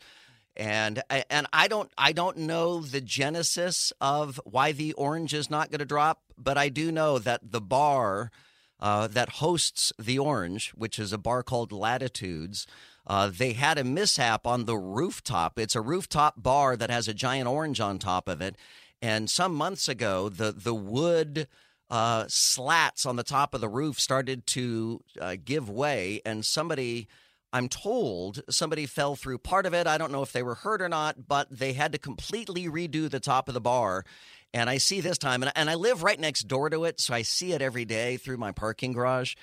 And 0.54 1.02
and 1.30 1.46
I 1.50 1.66
don't 1.66 1.90
I 1.96 2.12
don't 2.12 2.36
know 2.36 2.80
the 2.80 3.00
genesis 3.00 3.90
of 4.02 4.38
why 4.44 4.72
the 4.72 4.92
orange 4.92 5.32
is 5.32 5.48
not 5.48 5.70
going 5.70 5.78
to 5.78 5.86
drop, 5.86 6.20
but 6.36 6.58
I 6.58 6.68
do 6.68 6.92
know 6.92 7.18
that 7.18 7.40
the 7.52 7.60
bar 7.60 8.30
uh, 8.80 9.06
that 9.06 9.30
hosts 9.30 9.92
the 9.98 10.18
Orange, 10.18 10.70
which 10.70 10.98
is 10.98 11.12
a 11.12 11.18
bar 11.18 11.42
called 11.42 11.72
Latitudes. 11.72 12.66
Uh, 13.06 13.30
they 13.34 13.54
had 13.54 13.78
a 13.78 13.84
mishap 13.84 14.46
on 14.46 14.66
the 14.66 14.76
rooftop. 14.76 15.58
It's 15.58 15.74
a 15.74 15.80
rooftop 15.80 16.42
bar 16.42 16.76
that 16.76 16.90
has 16.90 17.08
a 17.08 17.14
giant 17.14 17.48
orange 17.48 17.80
on 17.80 17.98
top 17.98 18.28
of 18.28 18.42
it. 18.42 18.56
And 19.00 19.30
some 19.30 19.54
months 19.54 19.88
ago, 19.88 20.28
the 20.28 20.52
the 20.52 20.74
wood 20.74 21.48
uh, 21.90 22.24
slats 22.28 23.06
on 23.06 23.16
the 23.16 23.22
top 23.22 23.54
of 23.54 23.60
the 23.60 23.68
roof 23.68 24.00
started 24.00 24.46
to 24.48 25.00
uh, 25.20 25.36
give 25.42 25.68
way, 25.70 26.20
and 26.24 26.44
somebody. 26.44 27.08
I'm 27.52 27.68
told 27.68 28.42
somebody 28.50 28.84
fell 28.84 29.14
through 29.14 29.38
part 29.38 29.64
of 29.64 29.74
it. 29.74 29.86
I 29.86 29.96
don't 29.96 30.10
know 30.10 30.22
if 30.22 30.32
they 30.32 30.42
were 30.42 30.56
hurt 30.56 30.82
or 30.82 30.88
not, 30.88 31.28
but 31.28 31.46
they 31.56 31.72
had 31.72 31.92
to 31.92 31.98
completely 31.98 32.64
redo 32.64 33.08
the 33.08 33.20
top 33.20 33.46
of 33.46 33.54
the 33.54 33.60
bar. 33.60 34.04
And 34.52 34.68
I 34.68 34.78
see 34.78 35.00
this 35.00 35.18
time, 35.18 35.42
and, 35.44 35.52
and 35.54 35.70
I 35.70 35.76
live 35.76 36.02
right 36.02 36.18
next 36.18 36.48
door 36.48 36.68
to 36.70 36.84
it, 36.84 36.98
so 36.98 37.14
I 37.14 37.22
see 37.22 37.52
it 37.52 37.62
every 37.62 37.84
day 37.84 38.16
through 38.16 38.38
my 38.38 38.50
parking 38.50 38.92
garage. 38.92 39.34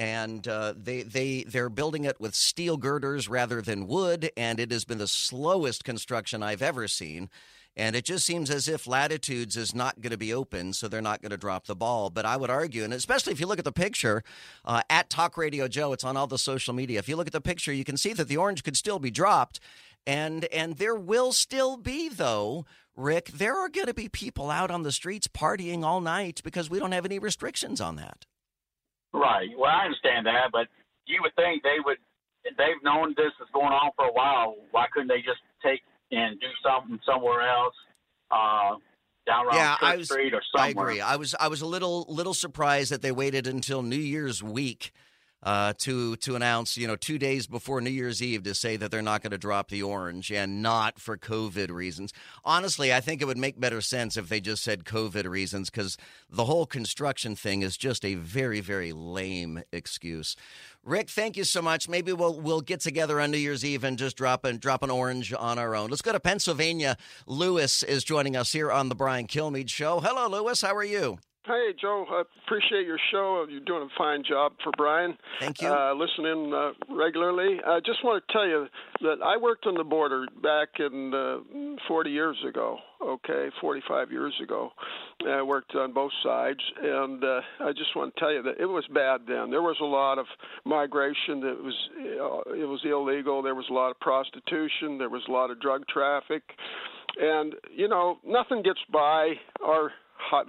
And 0.00 0.48
uh, 0.48 0.74
they 0.76 1.02
they 1.02 1.44
they're 1.44 1.68
building 1.68 2.06
it 2.06 2.20
with 2.20 2.34
steel 2.34 2.76
girders 2.76 3.28
rather 3.28 3.60
than 3.62 3.86
wood, 3.86 4.30
and 4.36 4.58
it 4.58 4.72
has 4.72 4.84
been 4.84 4.98
the 4.98 5.06
slowest 5.06 5.84
construction 5.84 6.42
I've 6.42 6.62
ever 6.62 6.88
seen. 6.88 7.30
And 7.76 7.94
it 7.94 8.04
just 8.04 8.26
seems 8.26 8.50
as 8.50 8.68
if 8.68 8.86
Latitudes 8.86 9.56
is 9.56 9.74
not 9.74 10.00
going 10.00 10.10
to 10.10 10.18
be 10.18 10.34
open, 10.34 10.72
so 10.72 10.88
they're 10.88 11.00
not 11.00 11.22
going 11.22 11.30
to 11.30 11.36
drop 11.36 11.66
the 11.66 11.76
ball. 11.76 12.10
But 12.10 12.26
I 12.26 12.36
would 12.36 12.50
argue, 12.50 12.82
and 12.82 12.92
especially 12.92 13.32
if 13.32 13.40
you 13.40 13.46
look 13.46 13.60
at 13.60 13.64
the 13.64 13.72
picture 13.72 14.24
uh, 14.64 14.82
at 14.90 15.08
Talk 15.08 15.36
Radio 15.36 15.68
Joe, 15.68 15.92
it's 15.92 16.04
on 16.04 16.16
all 16.16 16.26
the 16.26 16.38
social 16.38 16.74
media. 16.74 16.98
If 16.98 17.08
you 17.08 17.16
look 17.16 17.28
at 17.28 17.32
the 17.32 17.40
picture, 17.40 17.72
you 17.72 17.84
can 17.84 17.96
see 17.96 18.12
that 18.12 18.28
the 18.28 18.36
orange 18.36 18.64
could 18.64 18.76
still 18.76 18.98
be 18.98 19.10
dropped. 19.10 19.60
And 20.06 20.46
and 20.46 20.76
there 20.78 20.96
will 20.96 21.32
still 21.32 21.76
be 21.76 22.08
though, 22.08 22.64
Rick, 22.96 23.28
there 23.28 23.56
are 23.56 23.68
going 23.68 23.86
to 23.86 23.94
be 23.94 24.08
people 24.08 24.50
out 24.50 24.70
on 24.70 24.82
the 24.82 24.92
streets 24.92 25.28
partying 25.28 25.84
all 25.84 26.00
night 26.00 26.40
because 26.42 26.70
we 26.70 26.78
don't 26.78 26.92
have 26.92 27.04
any 27.04 27.18
restrictions 27.18 27.80
on 27.80 27.96
that. 27.96 28.26
Right. 29.12 29.48
Well, 29.56 29.70
I 29.70 29.84
understand 29.84 30.26
that, 30.26 30.50
but 30.52 30.68
you 31.06 31.20
would 31.22 31.34
think 31.34 31.62
they 31.62 31.76
would. 31.84 31.98
They've 32.44 32.82
known 32.82 33.14
this 33.16 33.32
is 33.40 33.48
going 33.52 33.72
on 33.72 33.90
for 33.94 34.06
a 34.06 34.12
while. 34.12 34.54
Why 34.70 34.86
couldn't 34.92 35.08
they 35.08 35.20
just 35.20 35.40
take 35.62 35.82
and 36.10 36.40
do 36.40 36.46
something 36.64 36.98
somewhere 37.04 37.42
else? 37.42 37.74
Uh, 38.30 38.76
down 39.26 39.46
around 39.46 39.56
yeah, 39.56 39.76
I 39.80 39.96
was. 39.96 40.08
Street 40.08 40.34
or 40.34 40.42
I 40.56 40.68
agree. 40.68 41.00
I 41.00 41.16
was. 41.16 41.34
I 41.38 41.48
was 41.48 41.60
a 41.60 41.66
little 41.66 42.06
little 42.08 42.34
surprised 42.34 42.90
that 42.92 43.02
they 43.02 43.12
waited 43.12 43.46
until 43.46 43.82
New 43.82 43.96
Year's 43.96 44.42
week 44.42 44.92
uh, 45.42 45.72
to 45.78 46.16
to 46.16 46.36
announce, 46.36 46.76
you 46.76 46.86
know, 46.86 46.96
two 46.96 47.18
days 47.18 47.46
before 47.46 47.80
New 47.80 47.90
Year's 47.90 48.22
Eve 48.22 48.42
to 48.42 48.54
say 48.54 48.76
that 48.76 48.90
they're 48.90 49.02
not 49.02 49.22
going 49.22 49.30
to 49.30 49.38
drop 49.38 49.68
the 49.68 49.82
orange 49.82 50.30
and 50.30 50.62
not 50.62 50.98
for 50.98 51.16
COVID 51.16 51.70
reasons. 51.70 52.12
Honestly, 52.44 52.92
I 52.92 53.00
think 53.00 53.22
it 53.22 53.24
would 53.24 53.38
make 53.38 53.58
better 53.58 53.80
sense 53.80 54.16
if 54.16 54.28
they 54.28 54.40
just 54.40 54.62
said 54.62 54.84
COVID 54.84 55.28
reasons 55.28 55.70
because 55.70 55.96
the 56.28 56.44
whole 56.44 56.66
construction 56.66 57.34
thing 57.34 57.62
is 57.62 57.76
just 57.76 58.04
a 58.04 58.14
very 58.14 58.60
very 58.60 58.92
lame 58.92 59.62
excuse. 59.72 60.36
Rick, 60.84 61.10
thank 61.10 61.36
you 61.36 61.44
so 61.44 61.60
much. 61.62 61.88
Maybe 61.88 62.12
we'll 62.12 62.38
we'll 62.40 62.60
get 62.60 62.80
together 62.80 63.20
on 63.20 63.30
New 63.30 63.38
Year's 63.38 63.64
Eve 63.64 63.84
and 63.84 63.98
just 63.98 64.16
drop 64.16 64.44
an 64.44 64.58
drop 64.58 64.82
an 64.82 64.90
orange 64.90 65.32
on 65.32 65.58
our 65.58 65.74
own. 65.74 65.90
Let's 65.90 66.02
go 66.02 66.12
to 66.12 66.20
Pennsylvania. 66.20 66.96
Lewis 67.26 67.82
is 67.82 68.04
joining 68.04 68.36
us 68.36 68.52
here 68.52 68.70
on 68.70 68.88
the 68.88 68.94
Brian 68.94 69.26
Kilmeade 69.26 69.70
Show. 69.70 70.00
Hello, 70.00 70.28
Lewis. 70.28 70.60
How 70.60 70.74
are 70.74 70.84
you? 70.84 71.18
Hey, 71.46 71.70
Joe. 71.80 72.04
I 72.10 72.22
appreciate 72.44 72.86
your 72.86 72.98
show. 73.10 73.46
You're 73.48 73.60
doing 73.60 73.82
a 73.82 73.98
fine 73.98 74.22
job 74.28 74.52
for 74.62 74.72
Brian. 74.76 75.16
Thank 75.40 75.62
you. 75.62 75.68
Uh, 75.68 75.94
listening 75.94 76.52
uh, 76.52 76.72
regularly. 76.94 77.58
I 77.66 77.80
just 77.80 78.04
want 78.04 78.22
to 78.26 78.32
tell 78.32 78.46
you 78.46 78.66
that 79.00 79.24
I 79.24 79.38
worked 79.38 79.64
on 79.66 79.72
the 79.74 79.84
border 79.84 80.26
back 80.42 80.68
in 80.78 81.14
uh, 81.14 81.78
40 81.88 82.10
years 82.10 82.36
ago. 82.46 82.76
Okay, 83.02 83.48
45 83.58 84.12
years 84.12 84.34
ago. 84.42 84.70
I 85.26 85.40
worked 85.40 85.74
on 85.74 85.94
both 85.94 86.12
sides, 86.22 86.60
and 86.82 87.24
uh, 87.24 87.40
I 87.60 87.72
just 87.72 87.96
want 87.96 88.14
to 88.14 88.20
tell 88.20 88.32
you 88.32 88.42
that 88.42 88.60
it 88.60 88.66
was 88.66 88.84
bad 88.92 89.22
then. 89.26 89.50
There 89.50 89.62
was 89.62 89.78
a 89.80 89.86
lot 89.86 90.18
of 90.18 90.26
migration. 90.66 91.40
That 91.40 91.56
was 91.64 91.74
uh, 91.96 92.52
it 92.52 92.66
was 92.66 92.80
illegal. 92.84 93.42
There 93.42 93.54
was 93.54 93.64
a 93.70 93.72
lot 93.72 93.90
of 93.90 93.98
prostitution. 94.00 94.98
There 94.98 95.08
was 95.08 95.22
a 95.26 95.32
lot 95.32 95.50
of 95.50 95.58
drug 95.58 95.88
traffic, 95.88 96.42
and 97.18 97.54
you 97.74 97.88
know 97.88 98.18
nothing 98.26 98.62
gets 98.62 98.80
by 98.92 99.32
our 99.64 99.92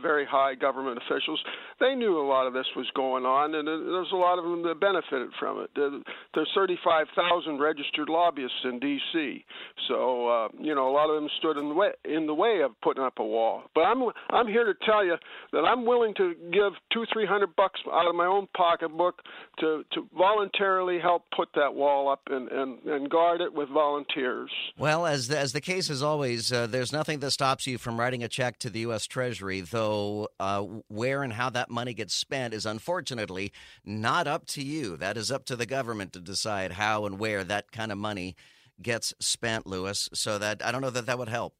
very 0.01 0.26
high 0.26 0.55
government 0.55 0.97
officials. 0.97 1.41
They 1.80 1.95
knew 1.95 2.19
a 2.19 2.28
lot 2.28 2.47
of 2.47 2.53
this 2.53 2.65
was 2.76 2.88
going 2.95 3.26
on, 3.26 3.55
and 3.55 3.67
there's 3.67 4.11
a 4.11 4.15
lot 4.15 4.38
of 4.38 4.45
them 4.45 4.63
that 4.63 4.80
benefited 4.80 5.30
from 5.39 5.61
it. 5.61 5.69
There's 5.76 6.49
35,000 6.55 7.59
registered 7.59 8.09
lobbyists 8.09 8.57
in 8.63 8.80
D.C., 8.80 9.45
so 9.88 10.28
uh, 10.28 10.47
you 10.59 10.76
know 10.76 10.89
a 10.89 10.93
lot 10.93 11.09
of 11.09 11.15
them 11.15 11.30
stood 11.38 11.57
in 11.57 11.69
the 11.69 11.76
way 11.76 11.91
in 12.05 12.28
the 12.28 12.34
way 12.34 12.61
of 12.63 12.72
putting 12.82 13.03
up 13.03 13.19
a 13.19 13.24
wall. 13.24 13.63
But 13.74 13.82
I'm 13.82 14.03
I'm 14.30 14.47
here 14.47 14.65
to 14.65 14.74
tell 14.86 15.05
you 15.05 15.15
that 15.53 15.59
I'm 15.59 15.86
willing 15.86 16.13
to 16.15 16.36
give 16.51 16.74
two, 16.93 17.05
three 17.11 17.26
hundred 17.26 17.55
bucks 17.55 17.80
out 17.91 18.07
of 18.07 18.15
my 18.15 18.26
own 18.26 18.47
pocketbook 18.55 19.22
to 19.59 19.84
to 19.93 20.07
voluntarily 20.17 20.99
help 20.99 21.24
put 21.36 21.49
that 21.55 21.74
wall 21.74 22.09
up 22.09 22.22
and 22.28 22.49
and, 22.49 22.84
and 22.84 23.09
guard 23.09 23.41
it 23.41 23.53
with 23.53 23.69
volunteers. 23.69 24.51
Well, 24.78 25.05
as 25.05 25.28
the, 25.28 25.38
as 25.38 25.53
the 25.53 25.61
case 25.61 25.89
is 25.89 26.03
always, 26.03 26.51
uh, 26.51 26.67
there's 26.67 26.91
nothing 26.91 27.19
that 27.19 27.32
stops 27.32 27.67
you 27.67 27.78
from 27.78 27.99
writing 27.99 28.24
a 28.24 28.28
check 28.28 28.59
to 28.59 28.69
the 28.69 28.82
U.S. 28.82 29.05
Treasury. 29.05 29.61
Though 29.62 30.30
uh, 30.39 30.62
where 30.88 31.24
and 31.24 31.34
how 31.34 31.49
that 31.51 31.70
money 31.70 31.93
gets 31.93 32.14
spent 32.14 32.53
is 32.53 32.66
unfortunately 32.66 33.51
not 33.86 34.28
up 34.28 34.45
to 34.47 34.64
you. 34.64 34.97
That 34.97 35.18
is 35.18 35.32
up 35.32 35.45
to 35.45 35.55
the 35.55 35.66
government 35.66 36.14
to 36.14 36.20
decide 36.20 36.74
how 36.74 37.05
and 37.05 37.20
where 37.20 37.43
that 37.43 37.72
kind 37.72 37.91
of 37.91 37.97
money 37.97 38.36
gets 38.82 39.14
spent, 39.20 39.68
Lewis. 39.68 40.09
So 40.14 40.38
that 40.38 40.66
I 40.66 40.72
don't 40.72 40.82
know 40.82 40.89
that 40.89 41.05
that 41.05 41.18
would 41.18 41.30
help. 41.30 41.55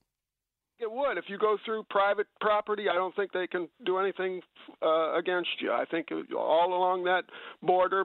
It 0.80 0.92
would. 0.92 1.20
If 1.20 1.26
you 1.28 1.38
go 1.38 1.58
through 1.64 1.84
private 1.92 2.26
property, 2.40 2.90
I 2.90 2.96
don't 2.96 3.16
think 3.16 3.34
they 3.34 3.46
can 3.46 3.70
do 3.86 4.00
anything 4.00 4.42
uh, 4.82 5.16
against 5.16 5.50
you. 5.60 5.72
I 5.72 5.86
think 5.86 6.08
all 6.36 6.74
along 6.74 7.04
that 7.04 7.26
border, 7.62 8.04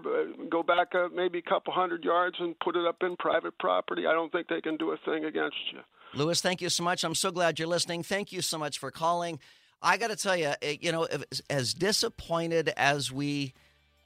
go 0.51 0.63
back 0.63 0.89
uh, 0.95 1.09
maybe 1.15 1.39
a 1.39 1.43
couple 1.43 1.73
hundred 1.73 2.05
yards 2.05 2.37
and 2.39 2.55
put 2.59 2.77
it 2.77 2.87
up 2.87 2.97
in 3.01 3.17
private 3.17 3.59
property. 3.59 4.07
I 4.07 4.13
don't 4.13 4.31
think 4.31 4.49
they 4.49 4.61
can 4.61 4.77
do 4.77 4.91
a 4.91 4.99
thing 5.07 5.25
against 5.25 5.57
you. 5.73 5.81
Lewis, 6.15 6.43
thank 6.43 6.61
you 6.61 6.69
so 6.69 6.83
much. 6.83 7.03
I'm 7.03 7.15
so 7.15 7.31
glad 7.31 7.59
you're 7.59 7.67
listening. 7.67 8.03
Thank 8.03 8.31
you 8.31 8.43
so 8.43 8.59
much 8.59 8.79
for 8.79 8.91
calling. 8.91 9.39
I 9.83 9.97
got 9.99 10.09
to 10.09 10.17
tell 10.17 10.37
you, 10.37 10.53
you 10.81 10.93
know, 10.93 11.07
as 11.51 11.75
disappointed 11.75 12.73
as 12.77 13.13
we 13.13 13.53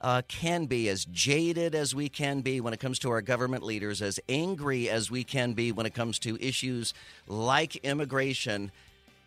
uh, 0.01 0.21
can 0.27 0.65
be, 0.65 0.89
as 0.89 1.05
jaded 1.05 1.75
as 1.75 1.95
we 1.95 2.09
can 2.09 2.41
be 2.41 2.59
when 2.59 2.73
it 2.73 2.79
comes 2.79 2.99
to 2.99 3.11
our 3.11 3.21
government 3.21 3.63
leaders, 3.63 4.01
as 4.01 4.19
angry 4.27 4.89
as 4.89 5.11
we 5.11 5.23
can 5.23 5.53
be 5.53 5.71
when 5.71 5.85
it 5.85 5.93
comes 5.93 6.19
to 6.19 6.37
issues 6.41 6.93
like 7.27 7.75
immigration, 7.77 8.71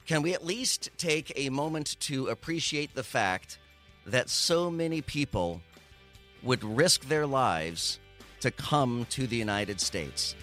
can 0.06 0.20
we 0.20 0.34
at 0.34 0.44
least 0.44 0.90
take 0.98 1.32
a 1.36 1.48
moment 1.48 1.98
to 2.00 2.26
appreciate 2.26 2.94
the 2.94 3.04
fact 3.04 3.58
that 4.04 4.28
so 4.28 4.70
many 4.70 5.00
people 5.00 5.62
would 6.42 6.62
risk 6.62 7.08
their 7.08 7.26
lives 7.26 7.98
to 8.40 8.50
come 8.50 9.06
to 9.10 9.26
the 9.26 9.36
United 9.36 9.80
States? 9.80 10.34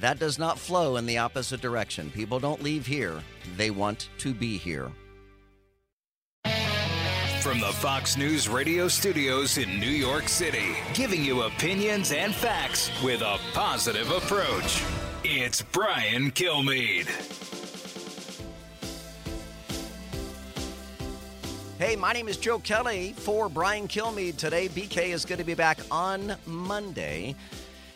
That 0.00 0.18
does 0.18 0.38
not 0.38 0.58
flow 0.58 0.96
in 0.96 1.06
the 1.06 1.18
opposite 1.18 1.62
direction. 1.62 2.10
People 2.10 2.38
don't 2.38 2.62
leave 2.62 2.86
here, 2.86 3.22
they 3.56 3.70
want 3.70 4.10
to 4.18 4.34
be 4.34 4.58
here. 4.58 4.90
From 7.46 7.60
the 7.60 7.66
Fox 7.66 8.16
News 8.16 8.48
radio 8.48 8.88
studios 8.88 9.56
in 9.56 9.78
New 9.78 9.86
York 9.86 10.28
City, 10.28 10.74
giving 10.94 11.24
you 11.24 11.42
opinions 11.42 12.10
and 12.10 12.34
facts 12.34 12.90
with 13.04 13.20
a 13.20 13.38
positive 13.52 14.10
approach. 14.10 14.82
It's 15.22 15.62
Brian 15.62 16.32
Kilmeade. 16.32 17.06
Hey, 21.78 21.94
my 21.94 22.12
name 22.12 22.26
is 22.26 22.36
Joe 22.36 22.58
Kelly 22.58 23.14
for 23.16 23.48
Brian 23.48 23.86
Kilmeade. 23.86 24.36
Today, 24.38 24.68
BK 24.68 25.10
is 25.10 25.24
going 25.24 25.38
to 25.38 25.44
be 25.44 25.54
back 25.54 25.78
on 25.88 26.34
Monday. 26.46 27.36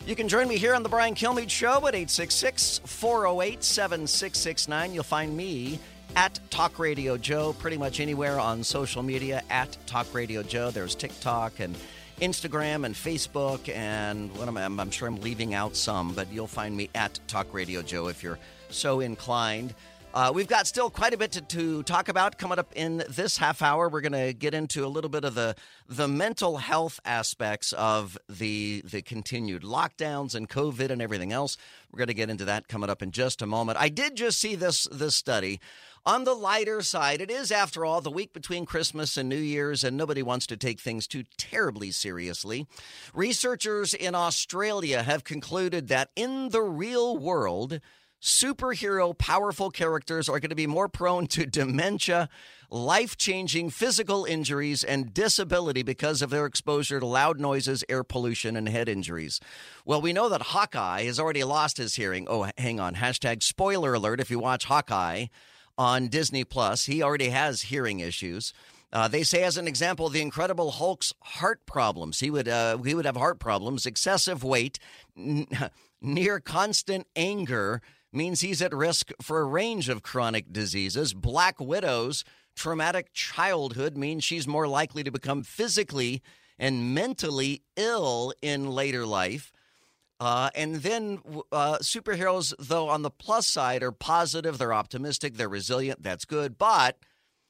You 0.05 0.15
can 0.15 0.29
join 0.29 0.47
me 0.47 0.55
here 0.55 0.73
on 0.73 0.81
the 0.81 0.87
Brian 0.87 1.13
Kilmeade 1.13 1.49
Show 1.49 1.85
at 1.87 1.93
866 1.93 2.79
408 2.85 3.61
7669. 3.61 4.93
You'll 4.93 5.03
find 5.03 5.35
me 5.35 5.77
at 6.15 6.39
Talk 6.49 6.79
Radio 6.79 7.17
Joe, 7.17 7.53
pretty 7.53 7.77
much 7.77 7.99
anywhere 7.99 8.39
on 8.39 8.63
social 8.63 9.03
media 9.03 9.41
at 9.49 9.77
Talk 9.85 10.13
Radio 10.13 10.43
Joe. 10.43 10.71
There's 10.71 10.95
TikTok 10.95 11.59
and 11.59 11.75
Instagram 12.19 12.85
and 12.85 12.93
Facebook, 12.93 13.67
and 13.73 14.35
what 14.37 14.47
am 14.47 14.57
I, 14.57 14.65
I'm 14.65 14.91
sure 14.91 15.07
I'm 15.07 15.21
leaving 15.21 15.53
out 15.53 15.75
some, 15.75 16.13
but 16.13 16.31
you'll 16.31 16.47
find 16.47 16.75
me 16.75 16.89
at 16.95 17.19
Talk 17.27 17.53
Radio 17.53 17.81
Joe 17.81 18.07
if 18.07 18.21
you're 18.21 18.39
so 18.69 18.99
inclined. 18.99 19.73
Uh, 20.13 20.29
we've 20.35 20.47
got 20.47 20.67
still 20.67 20.89
quite 20.89 21.13
a 21.13 21.17
bit 21.17 21.31
to, 21.31 21.41
to, 21.41 21.83
talk 21.83 22.09
about 22.09 22.37
coming 22.37 22.59
up 22.59 22.73
in 22.75 23.01
this 23.07 23.37
half 23.37 23.61
hour. 23.61 23.87
We're 23.87 24.01
going 24.01 24.11
to 24.11 24.33
get 24.33 24.53
into 24.53 24.85
a 24.85 24.87
little 24.89 25.09
bit 25.09 25.23
of 25.23 25.35
the 25.35 25.55
the 25.87 26.07
mental 26.07 26.57
health 26.57 26.99
aspects 27.05 27.71
of 27.73 28.17
the 28.27 28.81
the 28.83 29.01
continued 29.01 29.63
lockdowns 29.63 30.35
and 30.35 30.49
COVID 30.49 30.89
and 30.89 31.01
everything 31.01 31.31
else. 31.31 31.55
We're 31.91 31.99
going 31.99 32.09
to 32.09 32.13
get 32.13 32.29
into 32.29 32.43
that 32.43 32.67
coming 32.67 32.89
up 32.89 33.01
in 33.01 33.11
just 33.11 33.41
a 33.41 33.45
moment. 33.45 33.77
I 33.79 33.87
did 33.87 34.17
just 34.17 34.37
see 34.39 34.55
this 34.55 34.85
this 34.91 35.15
study. 35.15 35.61
On 36.03 36.23
the 36.23 36.33
lighter 36.33 36.81
side, 36.81 37.21
it 37.21 37.29
is, 37.29 37.51
after 37.51 37.85
all, 37.85 38.01
the 38.01 38.09
week 38.09 38.33
between 38.33 38.65
Christmas 38.65 39.17
and 39.17 39.29
New 39.29 39.35
Year's, 39.35 39.83
and 39.83 39.95
nobody 39.95 40.23
wants 40.23 40.47
to 40.47 40.57
take 40.57 40.79
things 40.79 41.05
too 41.05 41.25
terribly 41.37 41.91
seriously. 41.91 42.65
Researchers 43.13 43.93
in 43.93 44.15
Australia 44.15 45.03
have 45.03 45.23
concluded 45.23 45.89
that 45.89 46.09
in 46.15 46.49
the 46.49 46.63
real 46.63 47.15
world, 47.15 47.79
superhero 48.19 49.15
powerful 49.15 49.69
characters 49.69 50.27
are 50.27 50.39
going 50.39 50.49
to 50.49 50.55
be 50.55 50.65
more 50.65 50.89
prone 50.89 51.27
to 51.27 51.45
dementia, 51.45 52.29
life 52.71 53.15
changing 53.15 53.69
physical 53.69 54.25
injuries, 54.25 54.83
and 54.83 55.13
disability 55.13 55.83
because 55.83 56.23
of 56.23 56.31
their 56.31 56.47
exposure 56.47 56.99
to 56.99 57.05
loud 57.05 57.39
noises, 57.39 57.83
air 57.89 58.03
pollution, 58.03 58.55
and 58.55 58.67
head 58.67 58.89
injuries. 58.89 59.39
Well, 59.85 60.01
we 60.01 60.13
know 60.13 60.29
that 60.29 60.41
Hawkeye 60.41 61.03
has 61.03 61.19
already 61.19 61.43
lost 61.43 61.77
his 61.77 61.93
hearing. 61.95 62.25
Oh, 62.27 62.49
hang 62.57 62.79
on. 62.79 62.95
Hashtag 62.95 63.43
spoiler 63.43 63.93
alert 63.93 64.19
if 64.19 64.31
you 64.31 64.39
watch 64.39 64.65
Hawkeye 64.65 65.27
on 65.77 66.07
Disney 66.07 66.43
Plus. 66.43 66.85
He 66.85 67.01
already 67.01 67.29
has 67.29 67.63
hearing 67.63 67.99
issues. 67.99 68.53
Uh, 68.93 69.07
they 69.07 69.23
say, 69.23 69.43
as 69.43 69.57
an 69.57 69.67
example, 69.67 70.09
the 70.09 70.21
Incredible 70.21 70.71
Hulk's 70.71 71.13
heart 71.21 71.65
problems. 71.65 72.19
He 72.19 72.29
would 72.29 72.47
uh, 72.47 72.77
he 72.79 72.93
would 72.93 73.05
have 73.05 73.15
heart 73.15 73.39
problems, 73.39 73.85
excessive 73.85 74.43
weight, 74.43 74.79
n- 75.17 75.47
near 76.01 76.39
constant 76.39 77.07
anger 77.15 77.81
means 78.13 78.41
he's 78.41 78.61
at 78.61 78.73
risk 78.73 79.11
for 79.21 79.39
a 79.39 79.45
range 79.45 79.87
of 79.87 80.03
chronic 80.03 80.51
diseases. 80.51 81.13
Black 81.13 81.59
Widow's 81.59 82.25
traumatic 82.55 83.13
childhood 83.13 83.95
means 83.95 84.23
she's 84.23 84.47
more 84.47 84.67
likely 84.67 85.03
to 85.03 85.11
become 85.11 85.43
physically 85.43 86.21
and 86.59 86.93
mentally 86.93 87.63
ill 87.77 88.33
in 88.41 88.69
later 88.69 89.05
life. 89.05 89.53
Uh, 90.21 90.51
and 90.53 90.75
then 90.75 91.19
uh, 91.51 91.79
superheroes, 91.79 92.53
though, 92.59 92.89
on 92.89 93.01
the 93.01 93.09
plus 93.09 93.47
side, 93.47 93.81
are 93.81 93.91
positive, 93.91 94.59
they're 94.59 94.71
optimistic, 94.71 95.33
they're 95.33 95.49
resilient. 95.49 96.03
That's 96.03 96.25
good. 96.25 96.59
But 96.59 96.99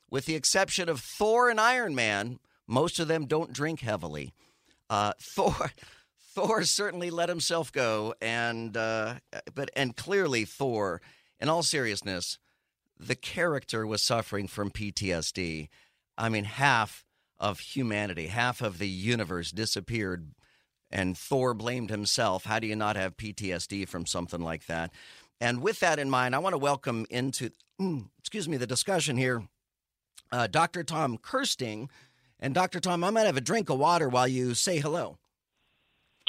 with 0.09 0.25
the 0.25 0.35
exception 0.35 0.87
of 0.87 1.01
Thor 1.01 1.49
and 1.49 1.59
Iron 1.59 1.93
Man, 1.95 2.39
most 2.67 2.97
of 2.97 3.09
them 3.09 3.25
don't 3.25 3.51
drink 3.51 3.81
heavily. 3.81 4.33
Uh, 4.89 5.11
Thor. 5.21 5.71
Thor 6.33 6.63
certainly 6.63 7.09
let 7.09 7.27
himself 7.27 7.73
go, 7.73 8.13
and 8.21 8.77
uh, 8.77 9.15
but 9.53 9.69
and 9.75 9.97
clearly 9.97 10.45
Thor, 10.45 11.01
in 11.41 11.49
all 11.49 11.63
seriousness, 11.63 12.37
the 12.97 13.15
character 13.15 13.85
was 13.85 14.01
suffering 14.01 14.47
from 14.47 14.71
PTSD. 14.71 15.67
I 16.17 16.29
mean, 16.29 16.45
half 16.45 17.03
of 17.37 17.59
humanity, 17.59 18.27
half 18.27 18.61
of 18.61 18.77
the 18.77 18.87
universe 18.87 19.51
disappeared 19.51 20.31
and 20.91 21.17
Thor 21.17 21.53
blamed 21.53 21.89
himself. 21.89 22.45
How 22.45 22.59
do 22.59 22.67
you 22.67 22.75
not 22.75 22.95
have 22.95 23.17
PTSD 23.17 23.87
from 23.87 24.05
something 24.05 24.41
like 24.41 24.65
that? 24.67 24.91
And 25.39 25.61
with 25.61 25.79
that 25.79 25.99
in 25.99 26.09
mind, 26.09 26.35
I 26.35 26.39
want 26.39 26.53
to 26.53 26.59
welcome 26.59 27.05
into, 27.09 27.49
mm, 27.79 28.07
excuse 28.19 28.47
me, 28.47 28.57
the 28.57 28.67
discussion 28.67 29.17
here, 29.17 29.43
uh, 30.31 30.47
Dr. 30.47 30.83
Tom 30.83 31.17
Kersting. 31.17 31.89
And 32.39 32.53
Dr. 32.53 32.79
Tom, 32.79 33.03
I 33.03 33.09
might 33.11 33.25
have 33.25 33.37
a 33.37 33.41
drink 33.41 33.69
of 33.69 33.77
water 33.77 34.09
while 34.09 34.27
you 34.27 34.53
say 34.53 34.79
hello. 34.79 35.17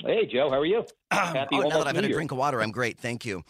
Hey, 0.04 0.26
Joe, 0.26 0.50
how 0.50 0.60
are 0.60 0.66
you? 0.66 0.84
Happy 1.10 1.56
oh, 1.56 1.62
now 1.62 1.78
that 1.78 1.86
I've 1.86 1.94
had 1.94 2.04
a 2.04 2.12
drink 2.12 2.32
of 2.32 2.38
water, 2.38 2.62
I'm 2.62 2.70
great. 2.70 2.98
Thank 2.98 3.24
you. 3.24 3.42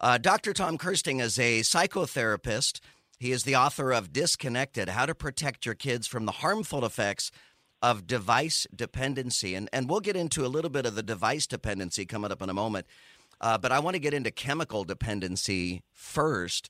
Uh, 0.00 0.18
Dr. 0.18 0.52
Tom 0.52 0.78
Kersting 0.78 1.20
is 1.20 1.38
a 1.38 1.60
psychotherapist. 1.60 2.80
He 3.18 3.32
is 3.32 3.44
the 3.44 3.56
author 3.56 3.92
of 3.92 4.12
Disconnected 4.12 4.90
How 4.90 5.06
to 5.06 5.14
Protect 5.14 5.64
Your 5.64 5.74
Kids 5.74 6.06
from 6.06 6.26
the 6.26 6.32
Harmful 6.32 6.84
Effects 6.84 7.30
of 7.86 8.04
device 8.04 8.66
dependency. 8.74 9.54
And, 9.54 9.68
and 9.72 9.88
we'll 9.88 10.00
get 10.00 10.16
into 10.16 10.44
a 10.44 10.48
little 10.48 10.70
bit 10.70 10.86
of 10.86 10.96
the 10.96 11.04
device 11.04 11.46
dependency 11.46 12.04
coming 12.04 12.32
up 12.32 12.42
in 12.42 12.50
a 12.50 12.54
moment. 12.54 12.84
Uh, 13.40 13.58
but 13.58 13.70
I 13.70 13.78
want 13.78 13.94
to 13.94 14.00
get 14.00 14.12
into 14.12 14.32
chemical 14.32 14.82
dependency 14.82 15.82
first. 15.92 16.68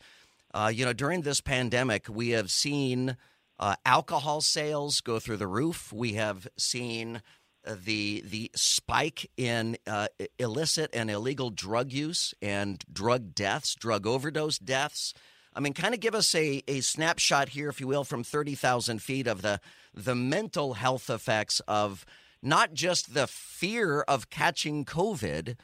Uh, 0.52 0.70
you 0.72 0.84
know, 0.84 0.92
during 0.92 1.22
this 1.22 1.40
pandemic, 1.40 2.06
we 2.10 2.30
have 2.30 2.50
seen 2.50 3.16
uh, 3.58 3.76
alcohol 3.86 4.42
sales 4.42 5.00
go 5.00 5.18
through 5.18 5.38
the 5.38 5.46
roof. 5.46 5.90
We 5.90 6.14
have 6.14 6.48
seen 6.58 7.22
uh, 7.66 7.76
the 7.82 8.22
the 8.26 8.50
spike 8.54 9.30
in 9.38 9.78
uh, 9.86 10.08
illicit 10.38 10.90
and 10.92 11.10
illegal 11.10 11.48
drug 11.48 11.92
use 11.92 12.34
and 12.42 12.84
drug 12.92 13.34
deaths, 13.34 13.74
drug 13.74 14.06
overdose 14.06 14.58
deaths. 14.58 15.14
I 15.56 15.60
mean, 15.60 15.72
kind 15.72 15.94
of 15.94 16.00
give 16.00 16.14
us 16.14 16.34
a, 16.34 16.62
a 16.68 16.82
snapshot 16.82 17.48
here, 17.48 17.70
if 17.70 17.80
you 17.80 17.86
will, 17.86 18.04
from 18.04 18.22
30,000 18.22 19.00
feet 19.00 19.26
of 19.26 19.40
the, 19.40 19.58
the 19.96 20.14
mental 20.14 20.74
health 20.74 21.08
effects 21.10 21.60
of 21.66 22.04
not 22.42 22.74
just 22.74 23.14
the 23.14 23.26
fear 23.26 24.02
of 24.02 24.30
catching 24.30 24.84
COVID, 24.84 25.56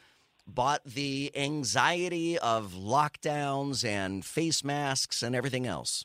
but 0.46 0.82
the 0.84 1.30
anxiety 1.36 2.38
of 2.38 2.72
lockdowns 2.72 3.84
and 3.84 4.24
face 4.24 4.64
masks 4.64 5.22
and 5.22 5.36
everything 5.36 5.66
else. 5.66 6.04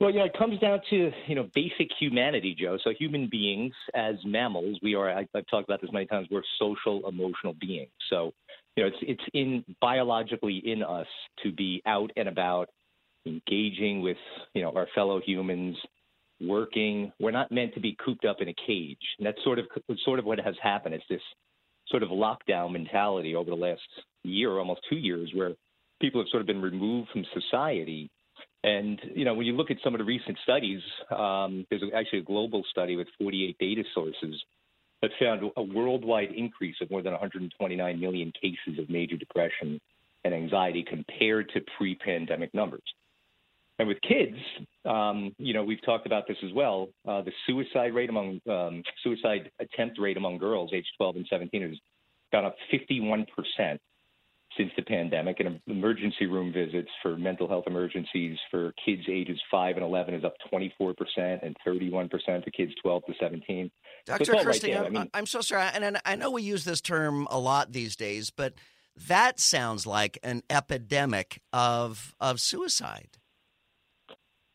Well, 0.00 0.10
yeah, 0.10 0.24
it 0.24 0.36
comes 0.36 0.58
down 0.58 0.80
to 0.90 1.12
you 1.28 1.34
know 1.36 1.48
basic 1.54 1.88
humanity, 1.98 2.56
Joe. 2.58 2.76
So 2.82 2.90
human 2.98 3.28
beings, 3.30 3.72
as 3.94 4.16
mammals, 4.24 4.78
we 4.82 4.96
are. 4.96 5.08
I, 5.08 5.28
have 5.32 5.46
talked 5.48 5.68
about 5.68 5.80
this 5.80 5.92
many 5.92 6.06
times. 6.06 6.26
We're 6.28 6.42
social, 6.58 7.08
emotional 7.08 7.54
beings. 7.60 7.92
So 8.10 8.32
you 8.76 8.82
know, 8.82 8.88
it's 8.88 8.96
it's 9.02 9.22
in 9.32 9.64
biologically 9.80 10.60
in 10.64 10.82
us 10.82 11.06
to 11.44 11.52
be 11.52 11.82
out 11.86 12.10
and 12.16 12.28
about, 12.28 12.68
engaging 13.26 14.02
with 14.02 14.16
you 14.54 14.62
know 14.62 14.72
our 14.74 14.88
fellow 14.92 15.20
humans, 15.24 15.76
working. 16.42 17.12
We're 17.20 17.30
not 17.30 17.52
meant 17.52 17.74
to 17.74 17.80
be 17.80 17.96
cooped 18.04 18.24
up 18.24 18.40
in 18.40 18.48
a 18.48 18.54
cage, 18.66 18.98
and 19.18 19.26
that's 19.26 19.42
sort 19.44 19.58
of 19.58 19.66
sort 20.04 20.18
of 20.18 20.24
what 20.24 20.38
has 20.40 20.54
happened. 20.62 20.94
It's 20.94 21.04
this 21.08 21.22
sort 21.88 22.02
of 22.02 22.10
lockdown 22.10 22.72
mentality 22.72 23.34
over 23.34 23.50
the 23.50 23.56
last 23.56 23.80
year, 24.22 24.58
almost 24.58 24.80
two 24.88 24.96
years, 24.96 25.30
where 25.34 25.52
people 26.00 26.20
have 26.20 26.28
sort 26.30 26.40
of 26.40 26.46
been 26.46 26.62
removed 26.62 27.10
from 27.10 27.24
society. 27.34 28.10
And 28.64 29.00
you 29.14 29.24
know, 29.24 29.34
when 29.34 29.46
you 29.46 29.54
look 29.54 29.70
at 29.70 29.78
some 29.82 29.94
of 29.94 29.98
the 29.98 30.04
recent 30.04 30.38
studies, 30.42 30.80
um, 31.10 31.66
there's 31.70 31.82
actually 31.94 32.20
a 32.20 32.24
global 32.24 32.62
study 32.70 32.96
with 32.96 33.08
48 33.18 33.56
data 33.58 33.82
sources 33.94 34.42
that 35.02 35.10
found 35.18 35.42
a 35.56 35.62
worldwide 35.62 36.30
increase 36.32 36.76
of 36.80 36.90
more 36.90 37.02
than 37.02 37.12
129 37.12 38.00
million 38.00 38.32
cases 38.40 38.78
of 38.78 38.88
major 38.88 39.16
depression 39.16 39.80
and 40.24 40.32
anxiety 40.32 40.84
compared 40.88 41.50
to 41.50 41.60
pre-pandemic 41.76 42.54
numbers. 42.54 42.82
And 43.78 43.88
with 43.88 43.98
kids, 44.02 44.36
um, 44.84 45.34
you 45.38 45.54
know, 45.54 45.64
we've 45.64 45.82
talked 45.84 46.06
about 46.06 46.28
this 46.28 46.36
as 46.44 46.52
well. 46.52 46.88
Uh, 47.08 47.22
the 47.22 47.32
suicide 47.46 47.94
rate 47.94 48.10
among 48.10 48.40
um, 48.48 48.82
suicide 49.02 49.50
attempt 49.60 49.98
rate 49.98 50.16
among 50.16 50.38
girls 50.38 50.70
aged 50.72 50.88
12 50.98 51.16
and 51.16 51.26
17 51.28 51.62
has 51.62 51.78
gone 52.32 52.44
up 52.44 52.54
51 52.70 53.26
percent 53.34 53.80
since 54.56 54.70
the 54.76 54.82
pandemic, 54.82 55.40
and 55.40 55.60
emergency 55.66 56.26
room 56.26 56.52
visits 56.52 56.90
for 57.02 57.16
mental 57.16 57.48
health 57.48 57.64
emergencies 57.66 58.36
for 58.50 58.72
kids 58.84 59.02
ages 59.08 59.40
5 59.50 59.76
and 59.76 59.84
11 59.84 60.14
is 60.14 60.24
up 60.24 60.34
24% 60.52 60.94
and 61.42 61.56
31% 61.66 62.10
for 62.10 62.50
kids 62.50 62.72
12 62.82 63.02
to 63.06 63.12
17. 63.20 63.70
Dr. 64.06 64.24
So 64.24 64.42
Kersting, 64.42 64.74
right 64.74 64.86
I 64.86 64.88
mean, 64.90 65.10
I'm 65.14 65.26
so 65.26 65.40
sorry, 65.40 65.68
and 65.74 65.98
I 66.04 66.16
know 66.16 66.30
we 66.30 66.42
use 66.42 66.64
this 66.64 66.80
term 66.80 67.26
a 67.30 67.38
lot 67.38 67.72
these 67.72 67.96
days, 67.96 68.30
but 68.30 68.54
that 69.08 69.40
sounds 69.40 69.86
like 69.86 70.18
an 70.22 70.42
epidemic 70.50 71.40
of 71.52 72.14
of 72.20 72.40
suicide. 72.40 73.18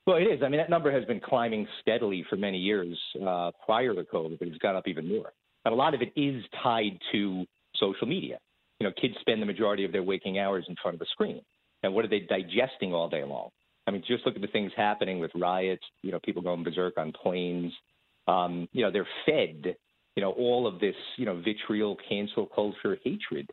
Well, 0.08 0.16
it 0.16 0.24
is. 0.24 0.42
I 0.42 0.50
mean, 0.50 0.60
that 0.60 0.70
number 0.70 0.92
has 0.92 1.06
been 1.06 1.20
climbing 1.20 1.68
steadily 1.82 2.26
for 2.30 2.38
many 2.38 2.58
years 2.58 2.98
uh, 3.22 3.52
prior 3.66 3.94
to 3.94 4.04
COVID, 4.04 4.40
but 4.40 4.48
it's 4.48 4.58
gone 4.58 4.76
up 4.76 4.88
even 4.88 5.08
more. 5.08 5.34
And 5.66 5.74
a 5.74 5.78
lot 5.78 5.94
of 5.94 6.02
it 6.02 6.14
is 6.16 6.44
tied 6.64 6.98
to 7.12 7.46
social 7.76 8.08
media 8.08 8.40
you 8.80 8.88
know, 8.88 8.94
kids 9.00 9.16
spend 9.22 9.42
the 9.42 9.46
majority 9.46 9.86
of 9.86 9.92
their 9.92 10.04
waking 10.04 10.40
hours 10.40 10.66
in 10.68 10.76
front 10.82 10.96
of 10.96 11.02
a 11.02 11.06
screen. 11.06 11.42
And 11.84 11.94
what 11.94 12.06
are 12.06 12.10
they 12.10 12.20
digesting 12.20 12.94
all 12.94 13.10
day 13.10 13.24
long? 13.24 13.50
I 13.88 13.92
mean, 13.92 14.04
just 14.08 14.26
look 14.26 14.36
at 14.36 14.42
the 14.42 14.48
things 14.48 14.72
happening 14.76 15.20
with 15.20 15.32
riots, 15.36 15.84
you 16.04 16.12
know, 16.12 16.20
people 16.24 16.42
going 16.42 16.64
berserk 16.64 16.98
on 16.98 17.12
planes. 17.12 17.72
Um, 18.28 18.68
you 18.74 18.84
know, 18.84 18.92
they're 18.92 19.08
fed, 19.26 19.76
you 20.16 20.22
know, 20.22 20.32
all 20.32 20.68
of 20.68 20.80
this, 20.80 20.96
you 21.18 21.26
know, 21.26 21.42
vitriol, 21.42 21.98
cancel 22.10 22.48
culture, 22.48 22.98
hatred. 23.04 23.50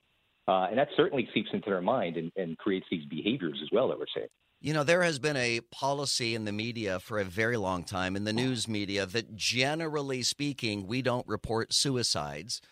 Uh, 0.48 0.66
and 0.68 0.78
that 0.78 0.88
certainly 0.96 1.28
seeps 1.32 1.48
into 1.52 1.70
their 1.70 1.80
mind 1.80 2.16
and, 2.16 2.32
and 2.36 2.58
creates 2.58 2.86
these 2.90 3.04
behaviors 3.06 3.58
as 3.62 3.68
well 3.72 3.88
that 3.88 3.98
we're 3.98 4.06
seeing. 4.14 4.26
You 4.64 4.72
know, 4.72 4.82
there 4.82 5.02
has 5.02 5.18
been 5.18 5.36
a 5.36 5.60
policy 5.60 6.34
in 6.34 6.46
the 6.46 6.50
media 6.50 6.98
for 6.98 7.18
a 7.18 7.24
very 7.24 7.58
long 7.58 7.84
time, 7.84 8.16
in 8.16 8.24
the 8.24 8.32
news 8.32 8.66
media, 8.66 9.04
that 9.04 9.36
generally 9.36 10.22
speaking, 10.22 10.86
we 10.86 11.02
don't 11.02 11.28
report 11.28 11.74
suicides. 11.74 12.62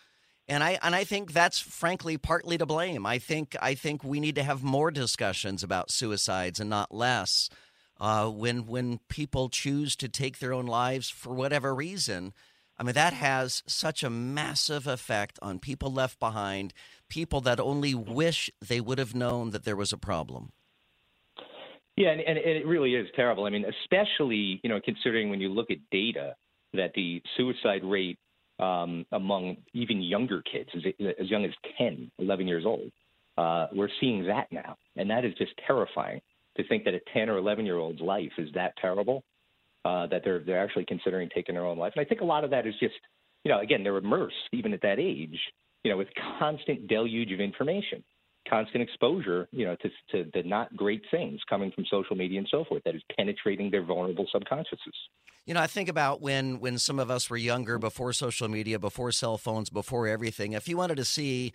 And 0.49 0.65
I 0.65 0.79
and 0.81 0.95
I 0.95 1.05
think 1.05 1.35
that's 1.35 1.61
frankly 1.61 2.17
partly 2.17 2.57
to 2.57 2.65
blame. 2.65 3.05
I 3.05 3.19
think 3.19 3.57
I 3.61 3.75
think 3.75 4.03
we 4.03 4.21
need 4.21 4.37
to 4.37 4.43
have 4.43 4.63
more 4.63 4.91
discussions 4.91 5.63
about 5.63 5.91
suicides 5.91 6.61
and 6.61 6.71
not 6.71 6.95
less. 6.95 7.51
Uh, 8.01 8.31
when 8.31 8.65
when 8.65 9.01
people 9.11 9.51
choose 9.51 9.95
to 9.97 10.09
take 10.09 10.39
their 10.39 10.55
own 10.55 10.65
lives 10.65 11.11
for 11.11 11.35
whatever 11.35 11.75
reason, 11.75 12.33
I 12.79 12.85
mean 12.85 12.95
that 12.95 13.13
has 13.13 13.63
such 13.67 14.03
a 14.03 14.09
massive 14.09 14.87
effect 14.87 15.39
on 15.43 15.59
people 15.59 15.93
left 15.93 16.19
behind, 16.19 16.73
people 17.11 17.43
that 17.43 17.61
only 17.61 17.95
wish 17.95 18.49
they 18.67 18.81
would 18.81 18.97
have 18.97 19.15
known 19.15 19.51
that 19.51 19.65
there 19.65 19.77
was 19.77 19.93
a 19.93 19.99
problem. 19.99 20.53
Yeah, 21.97 22.11
and, 22.11 22.21
and 22.21 22.39
it 22.39 22.67
really 22.67 22.95
is 22.95 23.07
terrible. 23.15 23.45
I 23.45 23.51
mean, 23.51 23.65
especially 23.83 24.61
you 24.63 24.71
know 24.71 24.81
considering 24.85 25.31
when 25.31 25.41
you 25.41 25.49
look 25.49 25.71
at 25.71 25.79
data 25.91 26.35
that 26.73 26.93
the 26.95 27.23
suicide 27.37 27.85
rate 27.85 28.19
um, 28.59 29.05
among 29.13 29.57
even 29.73 30.01
younger 30.01 30.43
kids, 30.43 30.71
as, 30.75 30.83
as 31.21 31.31
young 31.31 31.45
as 31.45 31.51
10, 31.79 32.11
11 32.19 32.49
years 32.49 32.65
old. 32.65 32.91
Uh, 33.37 33.67
we're 33.75 33.89
seeing 34.01 34.27
that 34.27 34.47
now, 34.53 34.77
and 34.97 35.11
that 35.11 35.25
is 35.25 35.33
just 35.35 35.53
terrifying 35.67 36.21
to 36.57 36.67
think 36.69 36.85
that 36.85 36.95
a 36.95 37.01
10 37.15 37.29
or 37.31 37.39
11 37.39 37.65
year 37.65 37.77
old's 37.77 38.01
life 38.01 38.33
is 38.39 38.49
that 38.55 38.75
terrible 38.81 39.25
uh, 39.85 40.07
that 40.09 40.23
they're 40.23 40.41
they're 40.41 40.63
actually 40.63 40.85
considering 40.85 41.29
taking 41.35 41.55
their 41.55 41.67
own 41.67 41.79
life. 41.79 41.93
And 41.97 42.05
I 42.05 42.09
think 42.09 42.21
a 42.21 42.27
lot 42.27 42.45
of 42.45 42.51
that 42.51 42.67
is 42.67 42.75
just, 42.79 42.95
you 43.45 43.51
know, 43.51 43.61
again, 43.61 43.83
they're 43.83 43.97
immersed 43.97 44.37
even 44.53 44.73
at 44.73 44.83
that 44.83 44.99
age, 44.99 45.39
you 45.83 45.91
know, 45.91 45.97
with 45.97 46.09
constant 46.39 46.87
deluge 46.89 47.33
of 47.33 47.41
information, 47.41 48.05
constant 48.49 48.83
exposure, 48.83 49.49
you 49.53 49.65
know, 49.65 49.77
to 49.77 49.89
to 50.13 50.31
the 50.33 50.43
not 50.43 50.75
great 50.77 51.03
things 51.11 51.41
coming 51.49 51.71
from 51.73 51.85
social 51.91 52.17
media 52.17 52.39
and 52.39 52.49
so 52.51 52.65
forth 52.65 52.83
that 52.85 52.95
is 52.95 53.03
penetrating 53.17 53.71
their 53.71 53.83
vulnerable 53.83 54.27
subconsciouses. 54.35 54.97
You 55.47 55.55
know, 55.55 55.61
I 55.61 55.67
think 55.67 55.89
about 55.89 56.21
when 56.21 56.61
when 56.61 56.79
some 56.79 56.99
of 56.99 57.11
us 57.11 57.29
were 57.29 57.37
younger, 57.37 57.79
before 57.79 58.13
social 58.13 58.49
media, 58.49 58.79
before 58.79 59.11
cell 59.13 59.39
phones, 59.39 59.71
before 59.71 60.07
everything. 60.07 60.53
If 60.53 60.69
you 60.69 60.77
wanted 60.77 60.97
to 60.97 61.05
see 61.05 61.53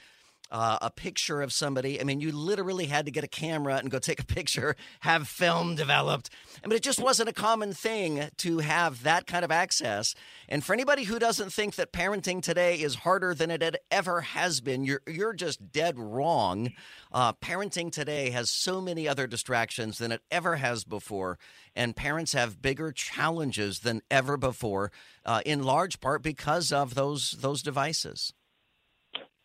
uh, 0.52 0.78
a 0.82 0.90
picture 0.90 1.42
of 1.42 1.52
somebody. 1.52 2.00
I 2.00 2.04
mean, 2.04 2.22
you 2.22 2.32
literally 2.32 2.86
had 2.86 3.06
to 3.06 3.12
get 3.12 3.24
a 3.24 3.28
camera 3.28 3.76
and 3.76 3.92
go 3.92 4.00
take 4.00 4.20
a 4.20 4.26
picture, 4.38 4.76
have 5.02 5.28
film 5.28 5.76
developed. 5.76 6.30
I 6.64 6.68
mean, 6.68 6.78
it 6.78 6.84
just 6.84 7.00
wasn't 7.00 7.30
a 7.30 7.34
common 7.34 7.74
thing 7.74 8.30
to 8.38 8.60
have 8.60 9.04
that 9.04 9.28
kind 9.28 9.44
of 9.44 9.52
access. 9.52 10.16
And 10.50 10.64
for 10.64 10.74
anybody 10.74 11.04
who 11.04 11.20
doesn't 11.20 11.52
think 11.52 11.76
that 11.76 11.92
parenting 11.92 12.42
today 12.42 12.76
is 12.80 12.96
harder 12.96 13.34
than 13.34 13.52
it 13.52 13.76
ever 13.92 14.22
has 14.22 14.62
been, 14.62 14.84
you're 14.84 15.02
you're 15.08 15.34
just 15.34 15.72
dead 15.72 16.00
wrong. 16.00 16.72
Uh, 17.12 17.34
parenting 17.34 17.92
today 17.92 18.30
has 18.30 18.50
so 18.50 18.82
many 18.82 19.08
other 19.08 19.28
distractions 19.28 19.98
than 19.98 20.12
it 20.12 20.22
ever 20.32 20.58
has 20.58 20.84
before, 20.84 21.38
and 21.76 21.96
parents 21.96 22.34
have 22.34 22.62
bigger 22.62 22.92
challenges 22.92 23.80
than 23.80 24.02
ever 24.10 24.38
before, 24.38 24.92
uh, 25.26 25.42
in 25.46 25.64
large 25.64 26.00
part 26.00 26.22
because 26.22 26.72
of 26.72 26.96
those 26.96 27.32
those 27.40 27.62
devices. 27.62 28.34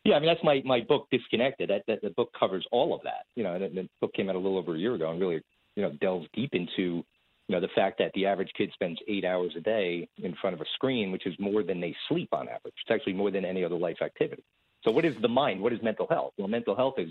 Yeah, 0.05 0.17
I 0.17 0.19
mean 0.21 0.29
that's 0.29 0.43
my 0.43 0.63
my 0.65 0.81
book 0.81 1.07
Disconnected. 1.11 1.71
That, 1.71 1.83
that 1.87 2.03
the 2.03 2.11
book 2.11 2.31
covers 2.39 2.67
all 2.73 2.95
of 2.95 3.03
that. 3.05 3.27
You 3.37 3.45
know, 3.45 3.55
and 3.55 3.77
the 3.77 3.89
book 4.01 4.13
came 4.15 4.29
out 4.29 4.35
a 4.35 4.39
little 4.39 4.59
over 4.59 4.75
a 4.75 4.79
year 4.79 4.95
ago 4.95 5.11
and 5.11 5.21
really 5.21 5.41
you 5.77 5.83
know 5.83 5.93
delves 6.01 6.27
deep 6.35 6.51
into 6.53 7.05
you 7.49 7.57
know 7.57 7.61
the 7.61 7.69
fact 7.75 7.99
that 7.99 8.13
the 8.15 8.27
average 8.27 8.51
kid 8.57 8.71
spends 8.75 8.99
eight 9.09 9.25
hours 9.25 9.53
a 9.57 9.61
day 9.61 10.09
in 10.23 10.35
front 10.41 10.55
of 10.55 10.61
a 10.61 10.67
screen, 10.75 11.13
which 11.13 11.27
is 11.27 11.35
more 11.39 11.63
than 11.63 11.81
they 11.81 11.95
sleep 12.09 12.29
on 12.33 12.49
average. 12.49 12.75
It's 12.85 12.91
actually 12.91 13.15
more 13.15 13.31
than 13.31 13.45
any 13.45 13.65
other 13.65 13.77
life 13.77 14.03
activity. 14.03 14.43
So 14.85 14.91
what 14.91 15.05
is 15.05 15.15
the 15.23 15.29
mind? 15.29 15.61
What 15.61 15.73
is 15.73 15.81
mental 15.83 16.07
health? 16.09 16.33
Well, 16.37 16.49
mental 16.49 16.75
health 16.75 16.95
is 16.99 17.11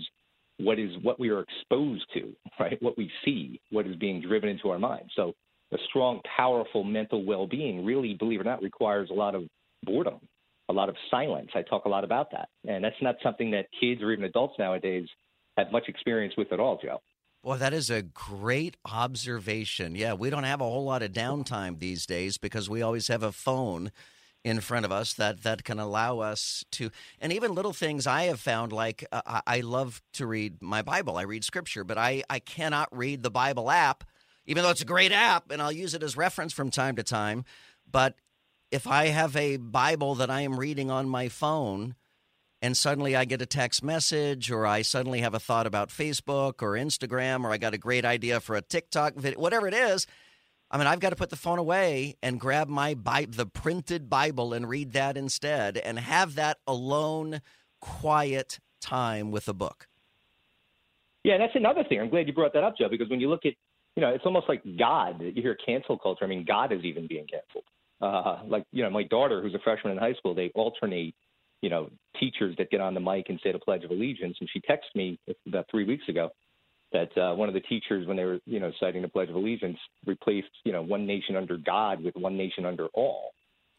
what 0.58 0.78
is 0.78 0.90
what 1.02 1.18
we 1.18 1.30
are 1.30 1.40
exposed 1.40 2.04
to, 2.14 2.34
right? 2.60 2.80
What 2.82 2.98
we 2.98 3.10
see, 3.24 3.60
what 3.70 3.86
is 3.86 3.96
being 3.96 4.20
driven 4.20 4.50
into 4.50 4.70
our 4.70 4.78
mind. 4.78 5.10
So 5.16 5.32
a 5.72 5.78
strong, 5.88 6.20
powerful 6.36 6.84
mental 6.84 7.24
well-being 7.24 7.84
really, 7.84 8.14
believe 8.14 8.40
it 8.40 8.46
or 8.46 8.50
not, 8.50 8.62
requires 8.62 9.08
a 9.10 9.14
lot 9.14 9.34
of 9.34 9.44
boredom, 9.84 10.20
a 10.68 10.72
lot 10.72 10.88
of 10.88 10.96
silence. 11.10 11.50
I 11.54 11.62
talk 11.62 11.84
a 11.84 11.88
lot 11.88 12.04
about 12.04 12.30
that, 12.32 12.48
and 12.66 12.84
that's 12.84 13.00
not 13.02 13.16
something 13.22 13.50
that 13.52 13.66
kids 13.80 14.02
or 14.02 14.12
even 14.12 14.24
adults 14.24 14.54
nowadays 14.58 15.06
have 15.56 15.70
much 15.72 15.88
experience 15.88 16.34
with 16.36 16.52
at 16.52 16.60
all, 16.60 16.78
Joe. 16.82 17.00
Well, 17.42 17.58
that 17.58 17.72
is 17.72 17.90
a 17.90 18.02
great 18.02 18.76
observation. 18.84 19.96
Yeah, 19.96 20.14
we 20.14 20.30
don't 20.30 20.44
have 20.44 20.60
a 20.60 20.64
whole 20.64 20.84
lot 20.84 21.02
of 21.02 21.10
downtime 21.10 21.80
these 21.80 22.06
days 22.06 22.38
because 22.38 22.70
we 22.70 22.82
always 22.82 23.08
have 23.08 23.24
a 23.24 23.32
phone 23.32 23.90
in 24.44 24.60
front 24.60 24.84
of 24.84 24.92
us 24.92 25.14
that 25.14 25.42
that 25.42 25.64
can 25.64 25.78
allow 25.78 26.18
us 26.18 26.64
to 26.72 26.90
and 27.20 27.32
even 27.32 27.54
little 27.54 27.72
things 27.72 28.06
i 28.06 28.22
have 28.22 28.40
found 28.40 28.72
like 28.72 29.04
uh, 29.12 29.40
i 29.46 29.60
love 29.60 30.02
to 30.12 30.26
read 30.26 30.60
my 30.60 30.82
bible 30.82 31.16
i 31.16 31.22
read 31.22 31.44
scripture 31.44 31.84
but 31.84 31.96
i 31.96 32.22
i 32.28 32.38
cannot 32.38 32.88
read 32.90 33.22
the 33.22 33.30
bible 33.30 33.70
app 33.70 34.02
even 34.44 34.62
though 34.62 34.70
it's 34.70 34.80
a 34.80 34.86
great 34.86 35.12
app 35.12 35.50
and 35.50 35.62
i'll 35.62 35.70
use 35.70 35.94
it 35.94 36.02
as 36.02 36.16
reference 36.16 36.52
from 36.52 36.70
time 36.70 36.96
to 36.96 37.02
time 37.02 37.44
but 37.88 38.16
if 38.72 38.86
i 38.86 39.06
have 39.06 39.36
a 39.36 39.56
bible 39.56 40.14
that 40.16 40.30
i 40.30 40.40
am 40.40 40.58
reading 40.58 40.90
on 40.90 41.08
my 41.08 41.28
phone 41.28 41.94
and 42.60 42.76
suddenly 42.76 43.14
i 43.14 43.24
get 43.24 43.40
a 43.40 43.46
text 43.46 43.84
message 43.84 44.50
or 44.50 44.66
i 44.66 44.82
suddenly 44.82 45.20
have 45.20 45.34
a 45.34 45.40
thought 45.40 45.66
about 45.66 45.90
facebook 45.90 46.62
or 46.62 46.72
instagram 46.72 47.44
or 47.44 47.50
i 47.50 47.58
got 47.58 47.74
a 47.74 47.78
great 47.78 48.04
idea 48.04 48.40
for 48.40 48.56
a 48.56 48.62
tiktok 48.62 49.14
video 49.14 49.38
whatever 49.38 49.68
it 49.68 49.74
is 49.74 50.06
I 50.72 50.78
mean, 50.78 50.86
I've 50.86 51.00
got 51.00 51.10
to 51.10 51.16
put 51.16 51.28
the 51.28 51.36
phone 51.36 51.58
away 51.58 52.16
and 52.22 52.40
grab 52.40 52.66
my 52.66 52.94
Bi- 52.94 53.26
the 53.28 53.44
printed 53.44 54.08
Bible 54.08 54.54
and 54.54 54.66
read 54.66 54.92
that 54.92 55.18
instead, 55.18 55.76
and 55.76 55.98
have 55.98 56.34
that 56.36 56.60
alone, 56.66 57.42
quiet 57.82 58.58
time 58.80 59.30
with 59.30 59.48
a 59.48 59.52
book. 59.52 59.86
Yeah, 61.24 61.36
that's 61.36 61.54
another 61.54 61.84
thing. 61.84 62.00
I'm 62.00 62.08
glad 62.08 62.26
you 62.26 62.32
brought 62.32 62.54
that 62.54 62.64
up, 62.64 62.78
Joe, 62.78 62.88
because 62.88 63.10
when 63.10 63.20
you 63.20 63.28
look 63.28 63.44
at, 63.44 63.52
you 63.96 64.00
know, 64.00 64.08
it's 64.08 64.24
almost 64.24 64.48
like 64.48 64.62
God. 64.78 65.20
You 65.20 65.42
hear 65.42 65.54
cancel 65.54 65.98
culture. 65.98 66.24
I 66.24 66.28
mean, 66.28 66.44
God 66.48 66.72
is 66.72 66.82
even 66.84 67.06
being 67.06 67.26
canceled. 67.26 67.64
Uh, 68.02 68.40
like, 68.46 68.64
you 68.72 68.82
know, 68.82 68.90
my 68.90 69.04
daughter, 69.04 69.40
who's 69.40 69.54
a 69.54 69.60
freshman 69.60 69.92
in 69.92 69.98
high 69.98 70.14
school, 70.14 70.34
they 70.34 70.50
alternate, 70.54 71.14
you 71.62 71.70
know, 71.70 71.88
teachers 72.18 72.54
that 72.58 72.70
get 72.70 72.80
on 72.80 72.94
the 72.94 73.00
mic 73.00 73.26
and 73.28 73.38
say 73.42 73.52
the 73.52 73.58
Pledge 73.60 73.84
of 73.84 73.92
Allegiance. 73.92 74.36
And 74.40 74.48
she 74.52 74.60
texted 74.60 74.94
me 74.96 75.18
about 75.46 75.66
three 75.70 75.84
weeks 75.84 76.08
ago 76.08 76.30
that 76.92 77.16
uh, 77.16 77.34
one 77.34 77.48
of 77.48 77.54
the 77.54 77.60
teachers, 77.60 78.06
when 78.06 78.16
they 78.16 78.24
were, 78.24 78.40
you 78.44 78.58
know, 78.58 78.72
citing 78.80 79.02
the 79.02 79.08
Pledge 79.08 79.28
of 79.28 79.36
Allegiance, 79.36 79.78
replaced, 80.04 80.48
you 80.64 80.72
know, 80.72 80.82
one 80.82 81.06
nation 81.06 81.36
under 81.36 81.56
God 81.56 82.02
with 82.02 82.16
one 82.16 82.36
nation 82.36 82.66
under 82.66 82.88
all. 82.88 83.30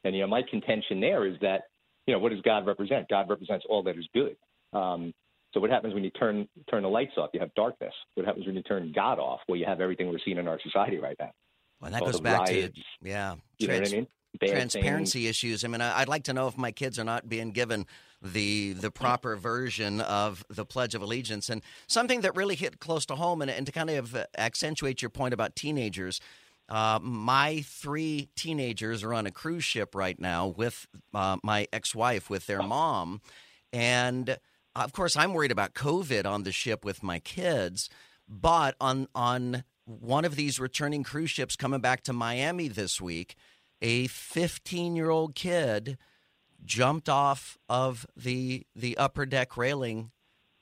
And 0.03 0.15
you 0.15 0.21
know, 0.21 0.27
my 0.27 0.41
contention 0.49 0.99
there 0.99 1.25
is 1.25 1.35
that, 1.41 1.63
you 2.07 2.13
know, 2.13 2.19
what 2.19 2.31
does 2.31 2.41
God 2.41 2.65
represent? 2.65 3.07
God 3.09 3.29
represents 3.29 3.65
all 3.69 3.83
that 3.83 3.97
is 3.97 4.07
good. 4.13 4.35
Um, 4.73 5.13
so 5.53 5.59
what 5.59 5.69
happens 5.69 5.93
when 5.93 6.03
you 6.03 6.09
turn 6.11 6.47
turn 6.69 6.83
the 6.83 6.89
lights 6.89 7.13
off? 7.17 7.29
You 7.33 7.39
have 7.39 7.53
darkness. 7.55 7.93
What 8.15 8.25
happens 8.25 8.45
when 8.45 8.55
you 8.55 8.63
turn 8.63 8.91
God 8.93 9.19
off? 9.19 9.41
Well, 9.47 9.57
you 9.57 9.65
have 9.65 9.81
everything 9.81 10.09
we're 10.09 10.19
seeing 10.25 10.37
in 10.37 10.47
our 10.47 10.59
society 10.63 10.97
right 10.97 11.15
now. 11.19 11.31
Well, 11.83 11.91
that 11.91 11.99
goes 11.99 12.21
back 12.21 12.47
riots, 12.47 12.77
to 12.77 12.83
yeah, 13.01 13.35
you 13.59 13.67
know 13.67 13.79
what 13.79 13.87
I 13.87 13.91
mean? 13.91 14.07
Bad 14.39 14.49
transparency 14.49 15.23
things. 15.23 15.29
issues. 15.29 15.65
I 15.65 15.67
mean, 15.67 15.81
I'd 15.81 16.07
like 16.07 16.23
to 16.23 16.33
know 16.33 16.47
if 16.47 16.57
my 16.57 16.71
kids 16.71 16.97
are 16.97 17.03
not 17.03 17.27
being 17.27 17.51
given 17.51 17.85
the 18.21 18.71
the 18.71 18.89
proper 18.89 19.35
version 19.35 19.99
of 19.99 20.45
the 20.49 20.65
Pledge 20.65 20.95
of 20.95 21.01
Allegiance. 21.01 21.49
And 21.49 21.61
something 21.87 22.21
that 22.21 22.35
really 22.35 22.55
hit 22.55 22.79
close 22.79 23.05
to 23.07 23.15
home, 23.15 23.41
and, 23.41 23.51
and 23.51 23.65
to 23.65 23.73
kind 23.73 23.89
of 23.89 24.15
accentuate 24.37 25.01
your 25.01 25.09
point 25.09 25.33
about 25.33 25.55
teenagers. 25.55 26.21
Uh, 26.69 26.97
my 27.01 27.61
three 27.65 28.29
teenagers 28.37 29.03
are 29.03 29.13
on 29.13 29.27
a 29.27 29.31
cruise 29.31 29.65
ship 29.65 29.93
right 29.93 30.19
now 30.19 30.47
with 30.47 30.87
uh, 31.13 31.35
my 31.43 31.67
ex-wife 31.73 32.29
with 32.29 32.47
their 32.47 32.63
mom, 32.63 33.19
and 33.73 34.37
of 34.73 34.93
course 34.93 35.17
I'm 35.17 35.33
worried 35.33 35.51
about 35.51 35.73
COVID 35.73 36.25
on 36.25 36.43
the 36.43 36.53
ship 36.53 36.85
with 36.85 37.03
my 37.03 37.19
kids. 37.19 37.89
But 38.29 38.75
on 38.79 39.09
on 39.13 39.65
one 39.85 40.25
of 40.25 40.35
these 40.35 40.59
returning 40.59 41.03
cruise 41.03 41.29
ships 41.29 41.55
coming 41.55 41.81
back 41.81 42.03
to 42.03 42.13
Miami 42.13 42.67
this 42.67 43.01
week, 43.01 43.35
a 43.81 44.07
15 44.07 44.95
year 44.95 45.09
old 45.09 45.35
kid 45.35 45.97
jumped 46.65 47.09
off 47.09 47.57
of 47.67 48.05
the 48.15 48.65
the 48.75 48.97
upper 48.97 49.25
deck 49.25 49.57
railing 49.57 50.11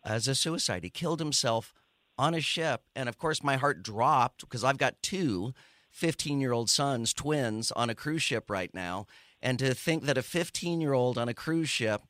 as 0.04 0.28
a 0.28 0.36
suicide. 0.36 0.84
He 0.84 0.90
killed 0.90 1.20
himself 1.20 1.74
on 2.18 2.34
a 2.34 2.42
ship, 2.42 2.84
and 2.96 3.08
of 3.08 3.18
course, 3.18 3.44
my 3.44 3.58
heart 3.58 3.84
dropped 3.84 4.42
because 4.42 4.64
I've 4.64 4.78
got 4.78 5.02
two 5.02 5.54
15 5.92 6.40
year 6.40 6.54
old 6.54 6.70
sons, 6.70 7.14
twins, 7.14 7.72
on 7.72 7.90
a 7.90 7.96
cruise 7.96 8.24
ship 8.24 8.50
right 8.50 8.74
now, 8.74 9.06
and 9.42 9.60
to 9.60 9.74
think 9.74 10.06
that 10.06 10.18
a 10.18 10.24
15 10.24 10.82
year 10.82 10.94
old 10.94 11.18
on 11.18 11.30
a 11.30 11.34
cruise 11.34 11.70
ship 11.70 12.02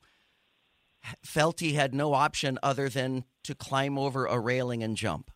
felt 1.24 1.60
he 1.60 1.72
had 1.72 1.94
no 1.94 2.14
option 2.14 2.58
other 2.62 2.88
than 2.88 3.24
to 3.42 3.54
climb 3.54 3.98
over 3.98 4.24
a 4.26 4.38
railing 4.38 4.82
and 4.84 4.96
jump. 4.96 5.31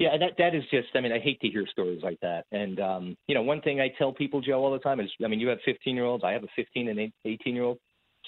Yeah, 0.00 0.16
that 0.16 0.32
that 0.38 0.54
is 0.54 0.62
just. 0.70 0.88
I 0.94 1.00
mean, 1.00 1.12
I 1.12 1.18
hate 1.18 1.38
to 1.42 1.48
hear 1.48 1.66
stories 1.70 2.00
like 2.02 2.18
that. 2.20 2.46
And 2.52 2.80
um, 2.80 3.16
you 3.26 3.34
know, 3.34 3.42
one 3.42 3.60
thing 3.60 3.82
I 3.82 3.92
tell 3.98 4.14
people, 4.14 4.40
Joe, 4.40 4.64
all 4.64 4.72
the 4.72 4.78
time 4.78 4.98
is, 4.98 5.10
I 5.22 5.28
mean, 5.28 5.38
you 5.38 5.48
have 5.48 5.58
15 5.66 5.94
year 5.94 6.06
olds. 6.06 6.24
I 6.24 6.32
have 6.32 6.42
a 6.42 6.48
15 6.56 6.88
and 6.88 7.12
18 7.26 7.54
year 7.54 7.64
old. 7.64 7.78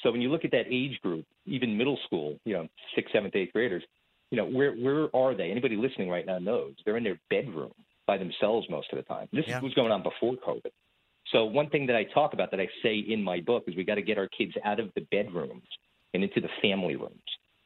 So 0.03 0.13
when 0.13 0.21
you 0.21 0.31
look 0.31 0.45
at 0.45 0.51
that 0.51 0.67
age 0.71 1.01
group, 1.01 1.25
even 1.47 1.79
middle 1.79 1.99
school, 2.05 2.37
you 2.45 2.53
know, 2.53 2.69
sixth, 2.95 3.13
seventh, 3.15 3.35
eighth 3.35 3.55
graders, 3.55 3.83
you 4.31 4.37
know, 4.37 4.45
where 4.45 4.75
where 4.75 5.09
are 5.17 5.35
they? 5.35 5.51
Anybody 5.51 5.77
listening 5.77 6.11
right 6.11 6.27
now 6.27 6.39
knows 6.39 6.75
they're 6.85 6.99
in 6.99 7.05
their 7.05 7.19
bedroom 7.31 7.73
by 8.07 8.19
themselves 8.19 8.67
most 8.69 8.93
of 8.93 8.99
the 8.99 9.05
time. 9.05 9.29
This 9.33 9.47
yeah. 9.49 9.59
was 9.61 9.73
going 9.73 9.93
on 9.93 10.03
before 10.03 10.35
COVID. 10.47 10.73
So 11.33 11.47
one 11.47 11.71
thing 11.71 11.87
that 11.87 11.97
I 11.97 12.05
talk 12.13 12.35
about 12.35 12.51
that 12.51 12.61
I 12.61 12.69
say 12.83 12.99
in 12.99 13.23
my 13.23 13.41
book 13.41 13.65
is 13.67 13.77
we 13.77 13.85
got 13.85 13.95
to 13.95 14.03
get 14.03 14.19
our 14.19 14.29
kids 14.29 14.53
out 14.63 14.79
of 14.79 14.91
the 14.95 15.07
bedrooms 15.11 15.65
and 16.13 16.23
into 16.23 16.43
the 16.43 16.51
family 16.61 16.97
rooms. 16.97 17.23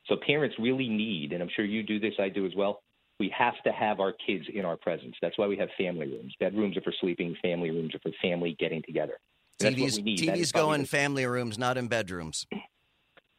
So 0.07 0.15
parents 0.25 0.55
really 0.61 0.89
need, 0.89 1.33
and 1.33 1.43
I'm 1.43 1.49
sure 1.57 1.65
you 1.65 1.83
do 1.83 1.99
this, 1.99 2.13
I 2.21 2.29
do 2.29 2.47
as 2.47 2.53
well 2.55 2.83
we 3.19 3.33
have 3.37 3.55
to 3.65 3.73
have 3.73 4.01
our 4.01 4.13
kids 4.27 4.45
in 4.53 4.65
our 4.65 4.77
presence. 4.77 5.15
That's 5.23 5.39
why 5.39 5.47
we 5.47 5.57
have 5.57 5.69
family 5.79 6.07
rooms. 6.07 6.35
Bedrooms 6.39 6.77
are 6.77 6.83
for 6.83 6.93
sleeping, 7.01 7.37
family 7.43 7.71
rooms 7.71 7.95
are 7.95 8.01
for 8.01 8.13
family 8.21 8.57
getting 8.59 8.83
together. 8.83 9.19
TV's, 9.61 9.99
TV's 9.99 10.53
go 10.53 10.73
in 10.73 10.85
family 10.85 11.25
rooms, 11.25 11.59
not 11.59 11.79
in 11.79 11.89
bedrooms. 11.89 12.47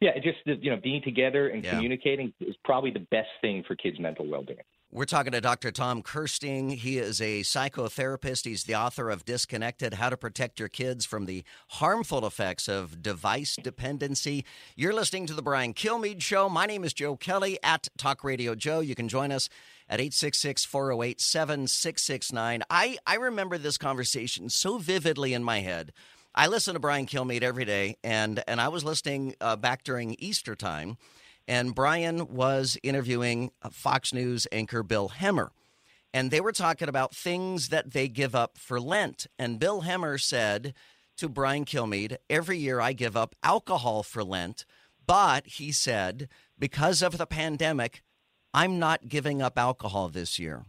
Yeah, 0.00 0.12
just 0.22 0.38
you 0.44 0.70
know, 0.70 0.78
being 0.80 1.02
together 1.02 1.48
and 1.48 1.64
yeah. 1.64 1.70
communicating 1.70 2.32
is 2.40 2.54
probably 2.64 2.92
the 2.92 3.06
best 3.10 3.30
thing 3.40 3.64
for 3.66 3.74
kids' 3.74 3.98
mental 3.98 4.28
well-being. 4.28 4.58
We're 4.90 5.04
talking 5.04 5.32
to 5.32 5.42
Dr. 5.42 5.70
Tom 5.70 6.00
Kersting. 6.00 6.70
He 6.70 6.96
is 6.96 7.20
a 7.20 7.40
psychotherapist. 7.40 8.46
He's 8.46 8.64
the 8.64 8.74
author 8.76 9.10
of 9.10 9.26
Disconnected 9.26 9.92
How 9.92 10.08
to 10.08 10.16
Protect 10.16 10.58
Your 10.58 10.70
Kids 10.70 11.04
from 11.04 11.26
the 11.26 11.44
Harmful 11.72 12.26
Effects 12.26 12.70
of 12.70 13.02
Device 13.02 13.56
Dependency. 13.62 14.46
You're 14.76 14.94
listening 14.94 15.26
to 15.26 15.34
The 15.34 15.42
Brian 15.42 15.74
Kilmeade 15.74 16.22
Show. 16.22 16.48
My 16.48 16.64
name 16.64 16.84
is 16.84 16.94
Joe 16.94 17.16
Kelly 17.16 17.58
at 17.62 17.88
Talk 17.98 18.24
Radio 18.24 18.54
Joe. 18.54 18.80
You 18.80 18.94
can 18.94 19.08
join 19.08 19.30
us 19.30 19.50
at 19.90 20.00
866 20.00 20.64
408 20.64 21.20
7669. 21.20 22.62
I 22.70 23.14
remember 23.14 23.58
this 23.58 23.76
conversation 23.76 24.48
so 24.48 24.78
vividly 24.78 25.34
in 25.34 25.44
my 25.44 25.60
head. 25.60 25.92
I 26.34 26.46
listen 26.46 26.72
to 26.72 26.80
Brian 26.80 27.04
Kilmeade 27.04 27.42
every 27.42 27.66
day, 27.66 27.98
and, 28.02 28.42
and 28.48 28.58
I 28.58 28.68
was 28.68 28.84
listening 28.84 29.34
uh, 29.42 29.56
back 29.56 29.84
during 29.84 30.16
Easter 30.18 30.54
time 30.54 30.96
and 31.48 31.74
Brian 31.74 32.28
was 32.28 32.76
interviewing 32.82 33.50
uh, 33.62 33.70
Fox 33.70 34.12
News 34.12 34.46
anchor 34.52 34.82
Bill 34.82 35.08
Hemmer. 35.08 35.50
And 36.12 36.30
they 36.30 36.40
were 36.40 36.52
talking 36.52 36.88
about 36.88 37.14
things 37.14 37.70
that 37.70 37.92
they 37.92 38.06
give 38.08 38.34
up 38.34 38.58
for 38.58 38.78
Lent. 38.78 39.26
And 39.38 39.58
Bill 39.58 39.82
Hemmer 39.82 40.20
said 40.20 40.74
to 41.16 41.28
Brian 41.28 41.64
Kilmeade, 41.64 42.16
Every 42.28 42.58
year 42.58 42.80
I 42.80 42.92
give 42.92 43.16
up 43.16 43.34
alcohol 43.42 44.02
for 44.02 44.22
Lent. 44.22 44.64
But 45.06 45.46
he 45.46 45.72
said, 45.72 46.28
because 46.58 47.00
of 47.02 47.16
the 47.16 47.26
pandemic, 47.26 48.02
I'm 48.52 48.78
not 48.78 49.08
giving 49.08 49.40
up 49.40 49.58
alcohol 49.58 50.08
this 50.08 50.38
year. 50.38 50.66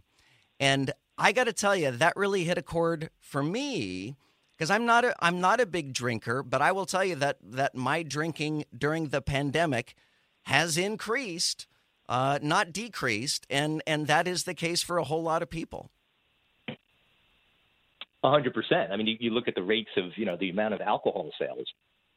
And 0.58 0.92
I 1.18 1.32
got 1.32 1.44
to 1.44 1.52
tell 1.52 1.76
you, 1.76 1.90
that 1.90 2.16
really 2.16 2.44
hit 2.44 2.56
a 2.56 2.62
chord 2.62 3.10
for 3.18 3.42
me 3.42 4.16
because 4.56 4.70
I'm 4.70 4.86
not 4.86 5.04
a, 5.04 5.14
I'm 5.20 5.40
not 5.40 5.60
a 5.60 5.66
big 5.66 5.92
drinker, 5.92 6.42
but 6.42 6.62
I 6.62 6.72
will 6.72 6.86
tell 6.86 7.04
you 7.04 7.16
that 7.16 7.38
that 7.42 7.74
my 7.74 8.02
drinking 8.02 8.64
during 8.76 9.08
the 9.08 9.20
pandemic 9.20 9.94
has 10.44 10.76
increased, 10.76 11.66
uh, 12.08 12.38
not 12.42 12.72
decreased, 12.72 13.46
and 13.50 13.82
and 13.86 14.06
that 14.06 14.26
is 14.26 14.44
the 14.44 14.54
case 14.54 14.82
for 14.82 14.98
a 14.98 15.04
whole 15.04 15.22
lot 15.22 15.42
of 15.42 15.50
people. 15.50 15.90
hundred 18.22 18.54
percent. 18.54 18.92
I 18.92 18.96
mean, 18.96 19.06
you, 19.06 19.16
you, 19.20 19.30
look 19.30 19.48
at 19.48 19.54
the 19.54 19.62
rates 19.62 19.90
of 19.96 20.04
you 20.16 20.26
know 20.26 20.36
the 20.36 20.50
amount 20.50 20.74
of 20.74 20.80
alcohol 20.80 21.30
sales. 21.38 21.66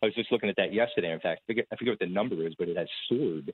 I 0.01 0.07
was 0.07 0.15
just 0.15 0.31
looking 0.31 0.49
at 0.49 0.55
that 0.57 0.73
yesterday. 0.73 1.11
In 1.11 1.19
fact, 1.19 1.41
I 1.45 1.47
forget, 1.47 1.65
I 1.71 1.75
forget 1.75 1.91
what 1.93 1.99
the 1.99 2.13
number 2.13 2.45
is, 2.45 2.53
but 2.57 2.67
it 2.67 2.77
has 2.77 2.87
soared 3.07 3.53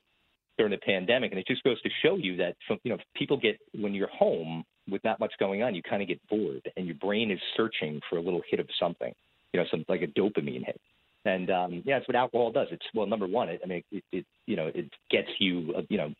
during 0.58 0.72
the 0.72 0.78
pandemic, 0.78 1.30
and 1.30 1.40
it 1.40 1.46
just 1.46 1.62
goes 1.62 1.80
to 1.82 1.88
show 2.02 2.16
you 2.16 2.36
that 2.36 2.56
you 2.82 2.90
know 2.90 2.98
people 3.14 3.36
get 3.36 3.58
when 3.72 3.94
you're 3.94 4.08
home 4.08 4.64
with 4.88 5.02
not 5.04 5.20
much 5.20 5.32
going 5.38 5.62
on, 5.62 5.74
you 5.74 5.82
kind 5.82 6.02
of 6.02 6.08
get 6.08 6.20
bored, 6.28 6.70
and 6.76 6.86
your 6.86 6.96
brain 6.96 7.30
is 7.30 7.38
searching 7.56 8.00
for 8.08 8.18
a 8.18 8.20
little 8.20 8.42
hit 8.50 8.60
of 8.60 8.68
something, 8.78 9.14
you 9.52 9.60
know, 9.60 9.66
some 9.70 9.84
like 9.88 10.02
a 10.02 10.06
dopamine 10.06 10.64
hit. 10.64 10.80
And 11.24 11.50
um, 11.50 11.82
yeah, 11.84 11.98
that's 11.98 12.08
what 12.08 12.16
alcohol 12.16 12.50
does. 12.50 12.68
It's 12.70 12.86
well, 12.94 13.06
number 13.06 13.26
one, 13.26 13.48
it, 13.48 13.60
I 13.62 13.66
mean, 13.66 13.82
it, 13.90 14.04
it 14.12 14.26
you 14.46 14.56
know 14.56 14.70
it 14.74 14.90
gets 15.10 15.28
you 15.38 15.74
uh, 15.76 15.82
you 15.88 15.98
know 15.98 16.14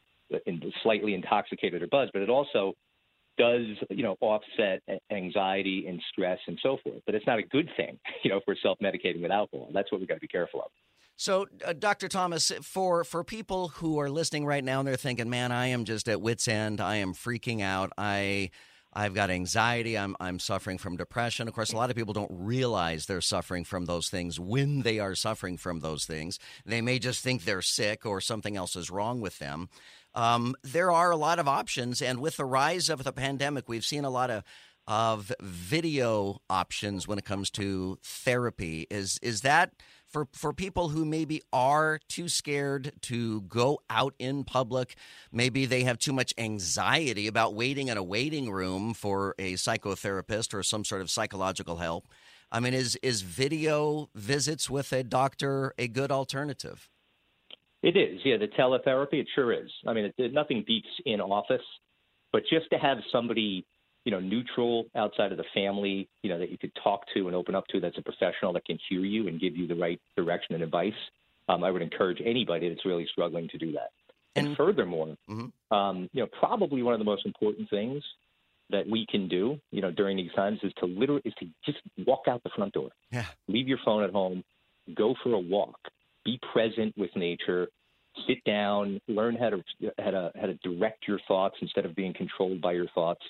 in, 0.46 0.60
slightly 0.82 1.14
intoxicated 1.14 1.82
or 1.82 1.86
buzzed, 1.86 2.12
but 2.12 2.22
it 2.22 2.28
also 2.28 2.74
does 3.38 3.66
you 3.88 4.02
know 4.02 4.16
offset 4.20 4.82
anxiety 5.10 5.86
and 5.88 6.00
stress 6.12 6.38
and 6.46 6.58
so 6.62 6.76
forth. 6.84 7.00
But 7.06 7.14
it's 7.14 7.26
not 7.26 7.38
a 7.38 7.42
good 7.42 7.68
thing, 7.76 7.98
you 8.24 8.30
know, 8.30 8.40
we're 8.46 8.56
self-medicating 8.62 9.22
with 9.22 9.30
alcohol. 9.30 9.70
That's 9.72 9.90
what 9.90 10.00
we 10.00 10.06
got 10.06 10.14
to 10.14 10.20
be 10.20 10.28
careful 10.28 10.60
of. 10.60 10.70
So, 11.16 11.46
uh, 11.66 11.74
Dr. 11.74 12.08
Thomas, 12.08 12.50
for 12.62 13.04
for 13.04 13.24
people 13.24 13.68
who 13.68 13.98
are 14.00 14.10
listening 14.10 14.46
right 14.46 14.64
now 14.64 14.80
and 14.80 14.88
they're 14.88 14.96
thinking, 14.96 15.30
"Man, 15.30 15.52
I 15.52 15.66
am 15.68 15.84
just 15.84 16.08
at 16.08 16.20
wit's 16.20 16.48
end. 16.48 16.80
I 16.80 16.96
am 16.96 17.14
freaking 17.14 17.62
out. 17.62 17.92
I 17.96 18.50
I've 18.92 19.14
got 19.14 19.30
anxiety. 19.30 19.96
I'm 19.96 20.16
I'm 20.20 20.38
suffering 20.38 20.78
from 20.78 20.96
depression. 20.96 21.46
Of 21.46 21.54
course, 21.54 21.72
a 21.72 21.76
lot 21.76 21.90
of 21.90 21.96
people 21.96 22.12
don't 22.12 22.30
realize 22.32 23.06
they're 23.06 23.20
suffering 23.20 23.64
from 23.64 23.84
those 23.84 24.08
things 24.08 24.40
when 24.40 24.82
they 24.82 24.98
are 24.98 25.14
suffering 25.14 25.56
from 25.56 25.80
those 25.80 26.04
things. 26.04 26.38
They 26.66 26.80
may 26.80 26.98
just 26.98 27.22
think 27.22 27.44
they're 27.44 27.62
sick 27.62 28.04
or 28.04 28.20
something 28.20 28.56
else 28.56 28.74
is 28.74 28.90
wrong 28.90 29.20
with 29.20 29.38
them. 29.38 29.68
Um, 30.14 30.56
there 30.64 30.90
are 30.90 31.10
a 31.12 31.16
lot 31.16 31.38
of 31.38 31.46
options, 31.46 32.02
and 32.02 32.20
with 32.20 32.36
the 32.36 32.44
rise 32.44 32.88
of 32.88 33.04
the 33.04 33.12
pandemic, 33.12 33.68
we've 33.68 33.84
seen 33.84 34.04
a 34.04 34.10
lot 34.10 34.30
of 34.30 34.42
of 34.86 35.30
video 35.40 36.40
options 36.50 37.06
when 37.06 37.18
it 37.18 37.24
comes 37.24 37.48
to 37.50 37.98
therapy. 38.02 38.88
Is 38.90 39.18
is 39.22 39.42
that 39.42 39.72
for 40.10 40.28
for 40.32 40.52
people 40.52 40.88
who 40.88 41.04
maybe 41.04 41.40
are 41.52 42.00
too 42.08 42.28
scared 42.28 42.92
to 43.02 43.42
go 43.42 43.80
out 43.88 44.14
in 44.18 44.44
public 44.44 44.96
maybe 45.32 45.64
they 45.66 45.84
have 45.84 45.98
too 45.98 46.12
much 46.12 46.34
anxiety 46.36 47.26
about 47.26 47.54
waiting 47.54 47.88
in 47.88 47.96
a 47.96 48.02
waiting 48.02 48.50
room 48.50 48.92
for 48.92 49.34
a 49.38 49.54
psychotherapist 49.54 50.52
or 50.52 50.62
some 50.62 50.84
sort 50.84 51.00
of 51.00 51.10
psychological 51.10 51.76
help. 51.76 52.08
I 52.50 52.60
mean 52.60 52.74
is 52.74 52.96
is 52.96 53.22
video 53.22 54.10
visits 54.14 54.68
with 54.68 54.92
a 54.92 55.02
doctor 55.02 55.72
a 55.78 55.88
good 55.88 56.10
alternative? 56.10 56.88
It 57.82 57.96
is. 57.96 58.20
Yeah 58.24 58.36
the 58.36 58.48
teletherapy 58.48 59.14
it 59.14 59.28
sure 59.34 59.52
is. 59.52 59.70
I 59.86 59.94
mean 59.94 60.12
it, 60.16 60.32
nothing 60.32 60.64
beats 60.66 60.88
in 61.06 61.20
office 61.20 61.62
but 62.32 62.42
just 62.50 62.70
to 62.72 62.78
have 62.78 62.98
somebody 63.12 63.66
you 64.10 64.16
know, 64.16 64.20
neutral 64.20 64.86
outside 64.96 65.30
of 65.30 65.38
the 65.38 65.44
family, 65.54 66.08
you 66.22 66.30
know, 66.30 66.38
that 66.40 66.50
you 66.50 66.58
could 66.58 66.72
talk 66.82 67.02
to 67.14 67.28
and 67.28 67.36
open 67.36 67.54
up 67.54 67.64
to 67.68 67.78
that's 67.78 67.96
a 67.96 68.02
professional 68.02 68.52
that 68.52 68.64
can 68.64 68.76
hear 68.88 69.02
you 69.04 69.28
and 69.28 69.40
give 69.40 69.56
you 69.56 69.68
the 69.68 69.74
right 69.76 70.00
direction 70.16 70.56
and 70.56 70.64
advice. 70.64 70.92
Um, 71.48 71.62
I 71.62 71.70
would 71.70 71.80
encourage 71.80 72.20
anybody 72.24 72.68
that's 72.68 72.84
really 72.84 73.06
struggling 73.12 73.48
to 73.50 73.58
do 73.58 73.70
that. 73.72 73.90
And, 74.34 74.48
and 74.48 74.56
furthermore, 74.56 75.16
mm-hmm. 75.28 75.74
um, 75.74 76.10
you 76.12 76.22
know, 76.22 76.28
probably 76.40 76.82
one 76.82 76.92
of 76.92 76.98
the 76.98 77.04
most 77.04 77.24
important 77.24 77.70
things 77.70 78.02
that 78.70 78.84
we 78.88 79.06
can 79.08 79.28
do, 79.28 79.60
you 79.70 79.80
know, 79.80 79.92
during 79.92 80.16
these 80.16 80.32
times 80.34 80.58
is 80.64 80.72
to 80.80 80.86
literally 80.86 81.22
is 81.24 81.34
to 81.38 81.46
just 81.64 81.78
walk 82.04 82.22
out 82.26 82.42
the 82.42 82.50
front 82.56 82.72
door. 82.72 82.90
Yeah. 83.12 83.26
Leave 83.46 83.68
your 83.68 83.78
phone 83.84 84.02
at 84.02 84.10
home, 84.10 84.42
go 84.92 85.14
for 85.22 85.34
a 85.34 85.38
walk, 85.38 85.78
be 86.24 86.40
present 86.52 86.98
with 86.98 87.14
nature, 87.14 87.68
sit 88.26 88.42
down, 88.42 89.00
learn 89.06 89.36
how 89.36 89.50
to 89.50 89.62
how 90.00 90.10
to 90.10 90.32
how 90.34 90.46
to 90.46 90.54
direct 90.64 91.06
your 91.06 91.20
thoughts 91.28 91.54
instead 91.62 91.84
of 91.84 91.94
being 91.94 92.12
controlled 92.12 92.60
by 92.60 92.72
your 92.72 92.88
thoughts 92.88 93.22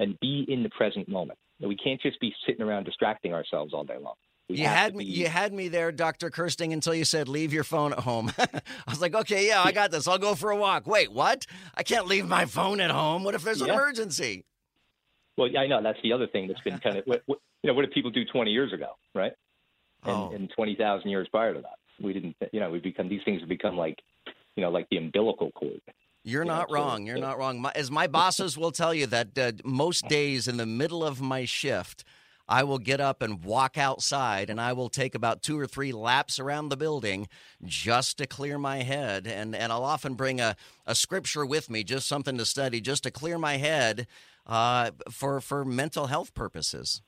and 0.00 0.18
be 0.20 0.44
in 0.48 0.62
the 0.62 0.70
present 0.70 1.08
moment. 1.08 1.38
We 1.60 1.76
can't 1.76 2.00
just 2.00 2.20
be 2.20 2.34
sitting 2.46 2.62
around 2.62 2.84
distracting 2.84 3.32
ourselves 3.32 3.72
all 3.72 3.84
day 3.84 3.96
long. 3.98 4.14
We 4.48 4.58
you 4.58 4.66
had 4.66 4.94
me. 4.94 5.04
Be... 5.04 5.10
You 5.10 5.26
had 5.26 5.52
me 5.52 5.68
there, 5.68 5.90
Doctor 5.90 6.30
Kersting, 6.30 6.72
until 6.72 6.94
you 6.94 7.04
said 7.04 7.28
leave 7.28 7.52
your 7.52 7.64
phone 7.64 7.92
at 7.92 8.00
home. 8.00 8.30
I 8.38 8.60
was 8.88 9.00
like, 9.00 9.14
okay, 9.14 9.48
yeah, 9.48 9.62
I 9.62 9.72
got 9.72 9.90
this. 9.90 10.06
I'll 10.06 10.18
go 10.18 10.34
for 10.34 10.50
a 10.50 10.56
walk. 10.56 10.86
Wait, 10.86 11.10
what? 11.10 11.46
I 11.74 11.82
can't 11.82 12.06
leave 12.06 12.28
my 12.28 12.44
phone 12.44 12.80
at 12.80 12.90
home. 12.90 13.24
What 13.24 13.34
if 13.34 13.42
there's 13.42 13.62
an 13.62 13.70
emergency? 13.70 14.44
Well, 15.36 15.48
yeah, 15.48 15.60
I 15.60 15.66
know 15.66 15.82
that's 15.82 15.98
the 16.02 16.12
other 16.12 16.26
thing 16.26 16.48
that's 16.48 16.60
been 16.60 16.78
kind 16.78 16.96
of 16.96 17.04
what, 17.06 17.22
what, 17.26 17.38
you 17.62 17.68
know 17.68 17.74
what 17.74 17.82
did 17.82 17.90
people 17.90 18.10
do 18.10 18.24
20 18.24 18.50
years 18.50 18.72
ago, 18.72 18.90
right? 19.14 19.32
And, 20.04 20.16
oh. 20.16 20.30
and 20.32 20.50
20,000 20.54 21.10
years 21.10 21.26
prior 21.28 21.54
to 21.54 21.60
that, 21.60 21.78
we 22.00 22.12
didn't. 22.12 22.36
You 22.52 22.60
know, 22.60 22.70
we've 22.70 22.82
become 22.82 23.08
these 23.08 23.22
things 23.24 23.40
have 23.40 23.48
become 23.48 23.76
like, 23.76 23.98
you 24.54 24.62
know, 24.62 24.70
like 24.70 24.86
the 24.90 24.98
umbilical 24.98 25.50
cord. 25.52 25.80
You're 26.26 26.44
not 26.44 26.72
wrong. 26.72 27.06
You're 27.06 27.18
not 27.18 27.38
wrong. 27.38 27.60
My, 27.60 27.70
as 27.76 27.88
my 27.88 28.06
bosses 28.08 28.58
will 28.58 28.72
tell 28.72 28.92
you 28.92 29.06
that 29.06 29.38
uh, 29.38 29.52
most 29.64 30.08
days 30.08 30.48
in 30.48 30.56
the 30.56 30.66
middle 30.66 31.04
of 31.04 31.20
my 31.20 31.44
shift, 31.44 32.02
I 32.48 32.64
will 32.64 32.78
get 32.78 33.00
up 33.00 33.22
and 33.22 33.44
walk 33.44 33.78
outside 33.78 34.50
and 34.50 34.60
I 34.60 34.72
will 34.72 34.88
take 34.88 35.14
about 35.14 35.44
two 35.44 35.56
or 35.56 35.68
three 35.68 35.92
laps 35.92 36.40
around 36.40 36.68
the 36.68 36.76
building 36.76 37.28
just 37.64 38.18
to 38.18 38.26
clear 38.26 38.58
my 38.58 38.78
head. 38.78 39.28
And, 39.28 39.54
and 39.54 39.70
I'll 39.70 39.84
often 39.84 40.14
bring 40.14 40.40
a, 40.40 40.56
a 40.84 40.96
scripture 40.96 41.46
with 41.46 41.70
me, 41.70 41.84
just 41.84 42.08
something 42.08 42.36
to 42.38 42.44
study, 42.44 42.80
just 42.80 43.04
to 43.04 43.12
clear 43.12 43.38
my 43.38 43.58
head 43.58 44.08
uh, 44.48 44.90
for, 45.08 45.40
for 45.40 45.64
mental 45.64 46.08
health 46.08 46.34
purposes. 46.34 47.02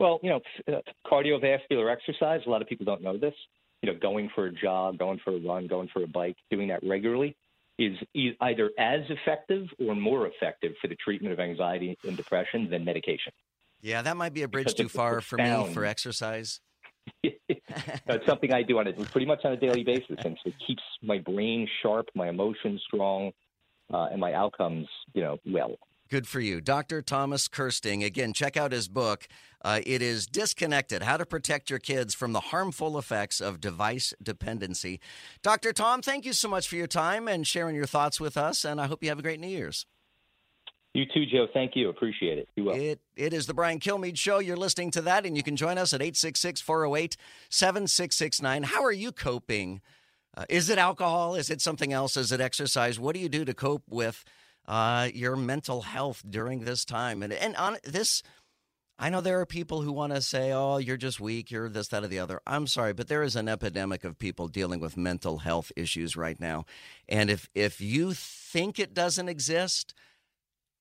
Well, 0.00 0.18
you 0.24 0.30
know, 0.30 0.40
uh, 0.66 0.80
cardiovascular 1.06 1.92
exercise, 1.92 2.40
a 2.48 2.50
lot 2.50 2.62
of 2.62 2.68
people 2.68 2.84
don't 2.84 3.02
know 3.02 3.16
this. 3.16 3.34
You 3.80 3.92
know, 3.92 3.98
going 4.00 4.28
for 4.34 4.46
a 4.46 4.52
jog, 4.52 4.98
going 4.98 5.20
for 5.22 5.36
a 5.36 5.38
run, 5.38 5.68
going 5.68 5.88
for 5.92 6.02
a 6.02 6.08
bike, 6.08 6.36
doing 6.50 6.66
that 6.68 6.80
regularly 6.82 7.36
is 7.78 7.96
either 8.14 8.70
as 8.78 9.00
effective 9.08 9.66
or 9.80 9.94
more 9.94 10.26
effective 10.26 10.72
for 10.80 10.88
the 10.88 10.96
treatment 10.96 11.32
of 11.32 11.40
anxiety 11.40 11.96
and 12.04 12.16
depression 12.16 12.68
than 12.70 12.84
medication. 12.84 13.32
Yeah, 13.80 14.02
that 14.02 14.16
might 14.16 14.32
be 14.32 14.42
a 14.42 14.48
bridge 14.48 14.66
because 14.66 14.78
too 14.78 14.88
far 14.88 15.20
profound. 15.20 15.64
for 15.64 15.68
me 15.68 15.74
for 15.74 15.84
exercise. 15.84 16.60
it's 17.24 18.26
something 18.26 18.52
I 18.52 18.62
do 18.62 18.78
on 18.78 18.86
a 18.86 18.92
pretty 18.92 19.26
much 19.26 19.40
on 19.44 19.52
a 19.52 19.56
daily 19.56 19.82
basis, 19.82 20.16
and 20.24 20.38
so 20.42 20.50
it 20.50 20.54
keeps 20.64 20.82
my 21.02 21.18
brain 21.18 21.68
sharp, 21.82 22.08
my 22.14 22.28
emotions 22.28 22.80
strong, 22.86 23.32
uh, 23.92 24.08
and 24.10 24.20
my 24.20 24.34
outcomes, 24.34 24.86
you 25.14 25.22
know, 25.22 25.38
well. 25.46 25.76
Good 26.12 26.28
for 26.28 26.40
you. 26.40 26.60
Dr. 26.60 27.00
Thomas 27.00 27.48
Kersting. 27.48 28.04
Again, 28.04 28.34
check 28.34 28.54
out 28.54 28.72
his 28.72 28.86
book. 28.86 29.26
Uh, 29.64 29.80
it 29.86 30.02
is 30.02 30.26
Disconnected 30.26 31.04
How 31.04 31.16
to 31.16 31.24
Protect 31.24 31.70
Your 31.70 31.78
Kids 31.78 32.12
from 32.12 32.34
the 32.34 32.40
Harmful 32.40 32.98
Effects 32.98 33.40
of 33.40 33.62
Device 33.62 34.12
Dependency. 34.22 35.00
Dr. 35.40 35.72
Tom, 35.72 36.02
thank 36.02 36.26
you 36.26 36.34
so 36.34 36.50
much 36.50 36.68
for 36.68 36.76
your 36.76 36.86
time 36.86 37.28
and 37.28 37.46
sharing 37.46 37.74
your 37.74 37.86
thoughts 37.86 38.20
with 38.20 38.36
us, 38.36 38.62
and 38.62 38.78
I 38.78 38.88
hope 38.88 39.02
you 39.02 39.08
have 39.08 39.20
a 39.20 39.22
great 39.22 39.40
New 39.40 39.48
Year's. 39.48 39.86
You 40.92 41.06
too, 41.06 41.24
Joe. 41.24 41.46
Thank 41.50 41.76
you. 41.76 41.88
Appreciate 41.88 42.36
it. 42.36 42.46
You. 42.56 42.72
It, 42.72 43.00
it 43.16 43.32
is 43.32 43.46
the 43.46 43.54
Brian 43.54 43.80
Kilmeade 43.80 44.18
Show. 44.18 44.38
You're 44.38 44.58
listening 44.58 44.90
to 44.90 45.00
that, 45.00 45.24
and 45.24 45.34
you 45.34 45.42
can 45.42 45.56
join 45.56 45.78
us 45.78 45.94
at 45.94 46.02
866 46.02 46.60
408 46.60 47.16
7669. 47.48 48.64
How 48.64 48.84
are 48.84 48.92
you 48.92 49.12
coping? 49.12 49.80
Uh, 50.36 50.44
is 50.50 50.68
it 50.68 50.76
alcohol? 50.76 51.36
Is 51.36 51.48
it 51.48 51.62
something 51.62 51.90
else? 51.90 52.18
Is 52.18 52.32
it 52.32 52.40
exercise? 52.42 53.00
What 53.00 53.14
do 53.14 53.20
you 53.22 53.30
do 53.30 53.46
to 53.46 53.54
cope 53.54 53.84
with? 53.88 54.26
Uh, 54.66 55.08
your 55.12 55.36
mental 55.36 55.82
health 55.82 56.22
during 56.28 56.60
this 56.60 56.84
time. 56.84 57.22
And 57.22 57.32
and 57.32 57.56
on 57.56 57.78
this, 57.84 58.22
I 58.98 59.08
know 59.08 59.20
there 59.20 59.40
are 59.40 59.46
people 59.46 59.82
who 59.82 59.92
want 59.92 60.14
to 60.14 60.22
say, 60.22 60.52
"Oh, 60.52 60.76
you're 60.76 60.96
just 60.96 61.20
weak. 61.20 61.50
You're 61.50 61.68
this, 61.68 61.88
that, 61.88 62.04
or 62.04 62.08
the 62.08 62.18
other." 62.18 62.40
I'm 62.46 62.66
sorry, 62.66 62.92
but 62.92 63.08
there 63.08 63.22
is 63.22 63.36
an 63.36 63.48
epidemic 63.48 64.04
of 64.04 64.18
people 64.18 64.48
dealing 64.48 64.80
with 64.80 64.96
mental 64.96 65.38
health 65.38 65.72
issues 65.76 66.16
right 66.16 66.38
now. 66.38 66.66
And 67.08 67.30
if 67.30 67.48
if 67.54 67.80
you 67.80 68.12
think 68.14 68.78
it 68.78 68.94
doesn't 68.94 69.28
exist, 69.28 69.94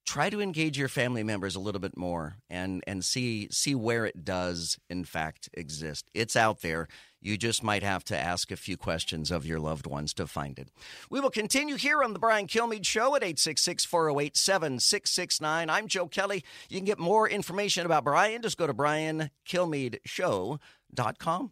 try 0.06 0.30
to 0.30 0.40
engage 0.42 0.78
your 0.78 0.88
family 0.88 1.24
members 1.24 1.56
a 1.56 1.60
little 1.60 1.82
bit 1.82 1.98
more 1.98 2.36
and 2.50 2.84
and 2.88 3.06
see 3.06 3.48
see 3.52 3.76
where 3.76 4.06
it 4.06 4.26
does 4.26 4.80
in 4.90 5.06
fact 5.06 5.50
exist. 5.54 6.10
It's 6.14 6.36
out 6.36 6.62
there. 6.62 6.88
You 7.24 7.38
just 7.38 7.64
might 7.64 7.84
have 7.84 8.04
to 8.06 8.18
ask 8.18 8.50
a 8.52 8.56
few 8.56 8.78
questions 8.78 9.30
of 9.30 9.46
your 9.46 9.60
loved 9.60 9.86
ones 9.86 10.12
to 10.16 10.26
find 10.26 10.58
it. 10.58 10.70
We 11.10 11.20
will 11.20 11.30
continue 11.30 11.76
here 11.76 12.02
on 12.04 12.14
the 12.14 12.20
Brian 12.20 12.48
Kilmeade 12.48 12.86
Show 12.86 13.16
at 13.16 13.22
866 13.24 13.86
408 13.86 14.36
7669. 14.36 15.70
I'm 15.70 15.88
Joe 15.88 16.08
Kelly. 16.08 16.44
You 16.68 16.78
can 16.78 16.86
get 16.86 16.98
more 16.98 17.30
information 17.30 17.86
about 17.86 18.04
Brian. 18.04 18.42
Just 18.42 18.58
go 18.58 18.66
to 18.66 18.74
briankilmeadeshow.com. 18.74 21.52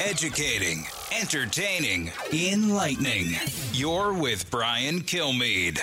Educating, 0.00 0.84
entertaining, 1.20 2.10
enlightening. 2.32 3.36
You're 3.72 4.12
with 4.12 4.50
Brian 4.50 5.02
Kilmeade. 5.02 5.78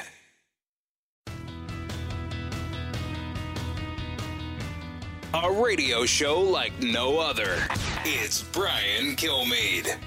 A 5.33 5.49
radio 5.49 6.05
show 6.05 6.41
like 6.41 6.77
no 6.81 7.17
other. 7.17 7.55
It's 8.03 8.43
Brian 8.43 9.15
Kilmeade. 9.15 9.97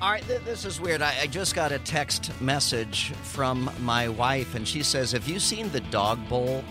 All 0.00 0.10
right, 0.10 0.26
th- 0.26 0.42
this 0.42 0.64
is 0.64 0.80
weird. 0.80 1.00
I-, 1.00 1.20
I 1.22 1.26
just 1.28 1.54
got 1.54 1.70
a 1.70 1.78
text 1.78 2.32
message 2.40 3.12
from 3.22 3.70
my 3.80 4.08
wife, 4.08 4.56
and 4.56 4.66
she 4.66 4.82
says, 4.82 5.12
Have 5.12 5.28
you 5.28 5.38
seen 5.38 5.70
the 5.70 5.78
dog 5.78 6.28
bowl? 6.28 6.64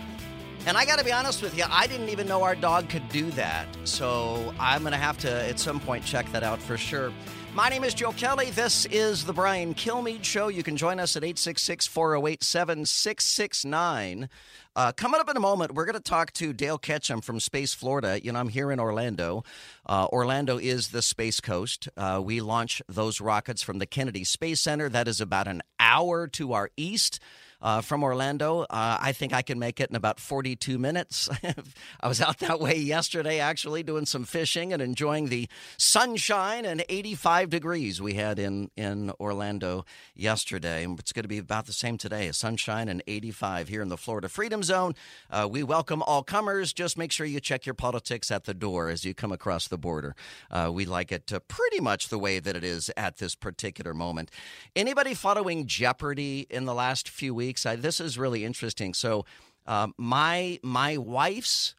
And 0.66 0.76
I 0.76 0.84
got 0.84 0.98
to 0.98 1.04
be 1.04 1.12
honest 1.12 1.40
with 1.40 1.56
you, 1.56 1.64
I 1.70 1.86
didn't 1.86 2.10
even 2.10 2.28
know 2.28 2.42
our 2.42 2.56
dog 2.56 2.90
could 2.90 3.08
do 3.08 3.30
that. 3.30 3.66
So 3.84 4.52
I'm 4.60 4.82
going 4.82 4.92
to 4.92 4.98
have 4.98 5.16
to, 5.18 5.30
at 5.30 5.58
some 5.58 5.80
point, 5.80 6.04
check 6.04 6.30
that 6.32 6.42
out 6.42 6.60
for 6.60 6.76
sure. 6.76 7.10
My 7.54 7.70
name 7.70 7.84
is 7.84 7.94
Joe 7.94 8.12
Kelly. 8.12 8.50
This 8.50 8.84
is 8.86 9.24
the 9.24 9.32
Brian 9.32 9.74
Kilmeade 9.74 10.24
Show. 10.24 10.48
You 10.48 10.62
can 10.62 10.76
join 10.76 11.00
us 11.00 11.16
at 11.16 11.24
866 11.24 11.86
408 11.86 12.42
7669. 12.42 14.28
Uh, 14.76 14.92
coming 14.92 15.18
up 15.18 15.30
in 15.30 15.38
a 15.38 15.40
moment, 15.40 15.74
we're 15.74 15.86
going 15.86 15.96
to 15.96 16.00
talk 16.00 16.30
to 16.34 16.52
Dale 16.52 16.78
Ketcham 16.78 17.24
from 17.24 17.40
Space 17.40 17.72
Florida. 17.72 18.22
You 18.22 18.30
know, 18.30 18.38
I'm 18.38 18.50
here 18.50 18.70
in 18.70 18.78
Orlando. 18.78 19.42
Uh, 19.86 20.06
Orlando 20.12 20.58
is 20.58 20.88
the 20.88 21.00
Space 21.00 21.40
Coast. 21.40 21.88
Uh, 21.96 22.20
we 22.22 22.42
launch 22.42 22.82
those 22.86 23.18
rockets 23.18 23.62
from 23.62 23.78
the 23.78 23.86
Kennedy 23.86 24.22
Space 24.22 24.60
Center. 24.60 24.90
That 24.90 25.08
is 25.08 25.18
about 25.18 25.48
an 25.48 25.62
hour 25.80 26.26
to 26.28 26.52
our 26.52 26.68
east. 26.76 27.20
Uh, 27.60 27.80
from 27.80 28.02
Orlando. 28.02 28.62
Uh, 28.62 28.98
I 29.00 29.12
think 29.12 29.32
I 29.32 29.42
can 29.42 29.58
make 29.58 29.80
it 29.80 29.90
in 29.90 29.96
about 29.96 30.20
42 30.20 30.78
minutes. 30.78 31.28
I 32.00 32.08
was 32.08 32.20
out 32.20 32.38
that 32.38 32.60
way 32.60 32.76
yesterday, 32.76 33.40
actually, 33.40 33.82
doing 33.82 34.06
some 34.06 34.24
fishing 34.24 34.72
and 34.72 34.82
enjoying 34.82 35.28
the 35.28 35.48
sunshine 35.76 36.64
and 36.64 36.84
85 36.88 37.50
degrees 37.50 38.00
we 38.00 38.14
had 38.14 38.38
in, 38.38 38.70
in 38.76 39.10
Orlando 39.18 39.84
yesterday. 40.14 40.86
It's 40.98 41.12
going 41.12 41.24
to 41.24 41.28
be 41.28 41.38
about 41.38 41.66
the 41.66 41.72
same 41.72 41.98
today 41.98 42.30
sunshine 42.32 42.88
and 42.88 43.02
85 43.06 43.68
here 43.68 43.82
in 43.82 43.88
the 43.88 43.96
Florida 43.96 44.28
Freedom 44.28 44.62
Zone. 44.62 44.94
Uh, 45.30 45.48
we 45.50 45.62
welcome 45.62 46.02
all 46.02 46.22
comers. 46.22 46.72
Just 46.72 46.98
make 46.98 47.12
sure 47.12 47.26
you 47.26 47.40
check 47.40 47.66
your 47.66 47.74
politics 47.74 48.30
at 48.30 48.44
the 48.44 48.54
door 48.54 48.88
as 48.88 49.04
you 49.04 49.14
come 49.14 49.32
across 49.32 49.68
the 49.68 49.78
border. 49.78 50.14
Uh, 50.50 50.70
we 50.72 50.84
like 50.84 51.12
it 51.12 51.32
pretty 51.48 51.80
much 51.80 52.08
the 52.08 52.18
way 52.18 52.38
that 52.38 52.56
it 52.56 52.64
is 52.64 52.90
at 52.96 53.18
this 53.18 53.34
particular 53.34 53.94
moment. 53.94 54.30
Anybody 54.74 55.14
following 55.14 55.66
Jeopardy 55.66 56.46
in 56.50 56.64
the 56.64 56.74
last 56.74 57.08
few 57.08 57.34
weeks? 57.34 57.55
I, 57.64 57.76
this 57.76 58.00
is 58.00 58.18
really 58.18 58.44
interesting. 58.44 58.92
So, 58.92 59.24
um, 59.66 59.94
my 59.96 60.58
my 60.62 60.96
wife's 60.96 61.74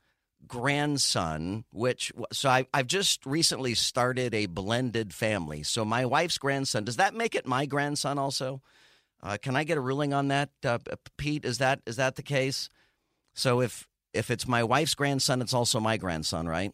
grandson, 0.47 1.65
which 1.71 2.11
so 2.31 2.49
I, 2.49 2.65
I've 2.73 2.87
just 2.87 3.25
recently 3.25 3.73
started 3.75 4.33
a 4.33 4.45
blended 4.45 5.13
family. 5.13 5.63
So 5.63 5.83
my 5.85 6.05
wife's 6.05 6.37
grandson, 6.37 6.83
does 6.83 6.97
that 6.97 7.13
make 7.13 7.35
it 7.35 7.45
my 7.45 7.65
grandson 7.65 8.17
also? 8.17 8.61
Uh, 9.21 9.37
can 9.41 9.55
I 9.55 9.63
get 9.63 9.77
a 9.77 9.81
ruling 9.81 10.13
on 10.13 10.27
that, 10.27 10.49
uh, 10.63 10.77
Pete? 11.17 11.43
Is 11.43 11.57
that 11.57 11.81
is 11.85 11.95
that 11.95 12.15
the 12.15 12.23
case? 12.23 12.69
So 13.33 13.61
if 13.61 13.87
if 14.13 14.31
it's 14.31 14.47
my 14.47 14.63
wife's 14.63 14.95
grandson, 14.95 15.41
it's 15.41 15.53
also 15.53 15.79
my 15.79 15.97
grandson, 15.97 16.47
right? 16.47 16.71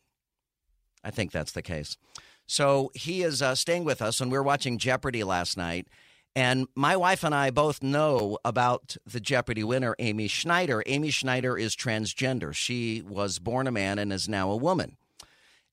I 1.03 1.11
think 1.11 1.31
that's 1.31 1.51
the 1.51 1.61
case. 1.61 1.97
So 2.45 2.91
he 2.93 3.23
is 3.23 3.41
uh, 3.41 3.55
staying 3.55 3.85
with 3.85 4.01
us, 4.01 4.19
and 4.19 4.31
we 4.31 4.37
were 4.37 4.43
watching 4.43 4.77
Jeopardy 4.77 5.23
last 5.23 5.57
night. 5.57 5.87
And 6.35 6.67
my 6.75 6.95
wife 6.97 7.23
and 7.23 7.35
I 7.35 7.51
both 7.51 7.83
know 7.83 8.39
about 8.43 8.97
the 9.05 9.19
Jeopardy 9.19 9.63
winner, 9.63 9.95
Amy 9.99 10.27
Schneider. 10.27 10.81
Amy 10.87 11.11
Schneider 11.11 11.57
is 11.57 11.75
transgender. 11.75 12.55
She 12.55 13.03
was 13.07 13.37
born 13.37 13.67
a 13.67 13.71
man 13.71 13.99
and 13.99 14.11
is 14.11 14.27
now 14.27 14.49
a 14.49 14.57
woman. 14.57 14.97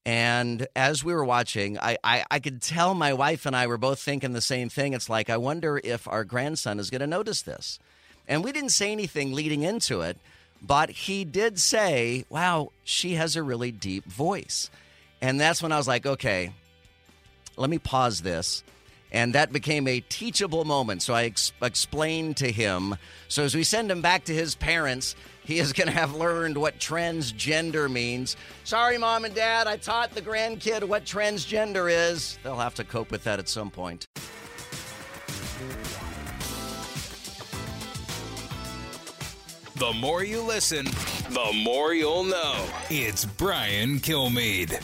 And 0.05 0.67
as 0.75 1.05
we 1.05 1.15
were 1.15 1.25
watching, 1.25 1.79
I, 1.79 1.97
I, 2.03 2.25
I, 2.31 2.41
could 2.41 2.63
tell 2.63 2.95
my 2.95 3.13
wife 3.13 3.45
and 3.45 3.55
I 3.55 3.67
were 3.67 3.77
both 3.77 4.01
thinking 4.01 4.33
the 4.33 4.41
same 4.41 4.71
thing. 4.71 4.95
It's 4.95 5.11
like, 5.11 5.29
I 5.29 5.37
wonder 5.37 5.81
if 5.83 6.09
our 6.09 6.25
grandson 6.25 6.79
is 6.79 6.89
going 6.89 7.03
to 7.03 7.07
notice 7.07 7.43
this. 7.43 7.79
And 8.27 8.43
we 8.43 8.53
didn't 8.53 8.71
say 8.71 8.93
anything 8.93 9.33
leading 9.33 9.63
into 9.63 10.01
it, 10.01 10.17
but 10.63 10.91
he 10.91 11.25
did 11.25 11.59
say, 11.59 12.25
wow, 12.31 12.71
she 12.83 13.15
has 13.15 13.37
a 13.37 13.43
really 13.43 13.73
deep 13.73 14.07
voice. 14.07 14.71
And 15.21 15.39
that's 15.39 15.63
when 15.63 15.73
I 15.73 15.77
was 15.77 15.89
like, 15.89 16.07
okay, 16.07 16.53
let 17.57 17.69
me 17.69 17.79
pause 17.79 18.23
this. 18.23 18.63
And 19.13 19.35
that 19.35 19.53
became 19.53 19.89
a 19.89 20.01
teachable 20.01 20.65
moment. 20.65 21.03
So 21.03 21.15
I 21.15 21.25
ex- 21.25 21.53
explained 21.63 22.37
to 22.39 22.51
him. 22.51 22.97
So 23.29 23.43
as 23.43 23.55
we 23.55 23.65
send 23.65 23.91
him 23.91 24.03
back 24.03 24.25
to 24.25 24.35
his 24.35 24.55
parents, 24.55 25.17
he 25.45 25.59
is 25.59 25.73
going 25.73 25.89
to 25.89 25.93
have 25.93 26.15
learned 26.15 26.57
what 26.57 26.79
transgender 26.79 27.91
means. 27.91 28.37
Sorry, 28.65 28.99
mom 28.99 29.25
and 29.25 29.35
dad, 29.35 29.67
I 29.67 29.77
taught 29.77 30.15
the 30.15 30.23
grandkid 30.23 30.85
what 30.85 31.05
transgender 31.05 31.91
is. 31.91 32.39
They'll 32.43 32.57
have 32.57 32.75
to 32.77 32.85
cope 32.85 33.11
with 33.11 33.25
that 33.25 33.39
at 33.39 33.49
some 33.49 33.71
point. 33.71 34.07
The 39.77 39.93
more 39.95 40.23
you 40.23 40.43
listen, 40.43 40.85
the 41.31 41.53
more 41.65 41.95
you'll 41.95 42.25
know. 42.25 42.67
It's 42.91 43.25
Brian 43.25 43.99
Kilmeade. 43.99 44.81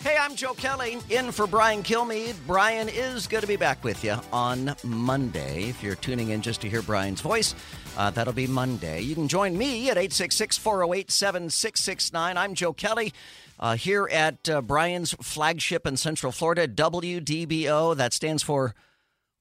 Hey, 0.00 0.16
I'm 0.16 0.36
Joe 0.36 0.54
Kelly, 0.54 0.98
in 1.10 1.32
for 1.32 1.48
Brian 1.48 1.82
Kilmeade. 1.82 2.36
Brian 2.46 2.88
is 2.88 3.26
going 3.26 3.40
to 3.40 3.48
be 3.48 3.56
back 3.56 3.82
with 3.82 4.04
you 4.04 4.14
on 4.32 4.76
Monday. 4.84 5.64
If 5.64 5.82
you're 5.82 5.96
tuning 5.96 6.28
in 6.28 6.40
just 6.40 6.60
to 6.60 6.68
hear 6.68 6.82
Brian's 6.82 7.20
voice, 7.20 7.56
uh, 7.96 8.08
that'll 8.10 8.32
be 8.32 8.46
Monday. 8.46 9.00
You 9.00 9.16
can 9.16 9.26
join 9.26 9.58
me 9.58 9.90
at 9.90 9.98
866 9.98 10.56
408 10.56 11.10
7669. 11.10 12.36
I'm 12.38 12.54
Joe 12.54 12.72
Kelly. 12.72 13.12
Uh, 13.58 13.74
here 13.74 14.08
at 14.12 14.48
uh, 14.48 14.62
Brian's 14.62 15.14
flagship 15.20 15.84
in 15.84 15.96
Central 15.96 16.30
Florida, 16.30 16.68
WDBO. 16.68 17.96
That 17.96 18.12
stands 18.12 18.44
for 18.44 18.76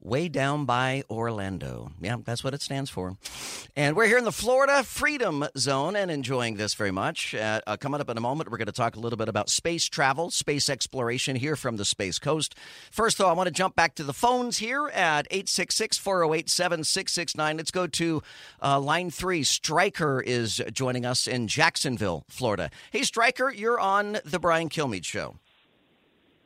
way 0.02 0.30
down 0.30 0.66
by 0.66 1.04
Orlando. 1.10 1.92
Yeah, 2.00 2.18
that's 2.24 2.44
what 2.44 2.54
it 2.54 2.62
stands 2.62 2.90
for. 2.90 3.18
And 3.76 3.96
we're 3.96 4.08
here 4.08 4.18
in 4.18 4.24
the 4.24 4.32
Florida 4.32 4.84
Freedom 4.84 5.46
Zone 5.58 5.96
and 5.96 6.10
enjoying 6.10 6.56
this 6.56 6.74
very 6.74 6.92
much. 6.92 7.36
Uh, 7.36 7.62
uh, 7.68 7.78
coming 7.78 8.02
up 8.02 8.10
in 8.10 8.18
a 8.18 8.22
moment, 8.22 8.50
we're 8.50 8.58
going 8.58 8.68
to 8.68 8.72
talk 8.72 8.96
a 8.96 9.00
little 9.00 9.18
bit 9.18 9.30
about 9.30 9.50
space 9.50 9.86
travel, 9.86 10.32
space 10.32 10.70
exploration 10.70 11.36
here 11.36 11.56
from 11.56 11.78
the 11.78 11.86
Space 11.86 12.20
Coast. 12.20 12.56
First, 12.92 13.18
though, 13.18 13.30
I 13.30 13.34
want 13.34 13.48
to 13.48 13.54
jump 13.54 13.76
back 13.76 13.96
to 13.96 14.04
the 14.04 14.14
phones 14.14 14.58
here 14.60 14.88
at 14.90 15.28
866 15.32 15.98
408 15.98 16.50
7669. 16.50 17.58
Let's 17.58 17.72
go 17.72 17.88
to 17.88 18.24
uh, 18.62 18.80
line 18.80 19.10
three. 19.10 19.44
Stryker 19.44 20.22
is 20.22 20.62
joining 20.72 21.06
us 21.06 21.28
in 21.28 21.48
Jacksonville, 21.48 22.24
Florida. 22.28 22.70
Hey, 22.92 23.04
Stryker, 23.04 23.52
you're 23.52 23.80
on 23.80 24.20
the 24.24 24.40
Brian 24.40 24.70
Kilmeade 24.70 25.06
Show. 25.06 25.36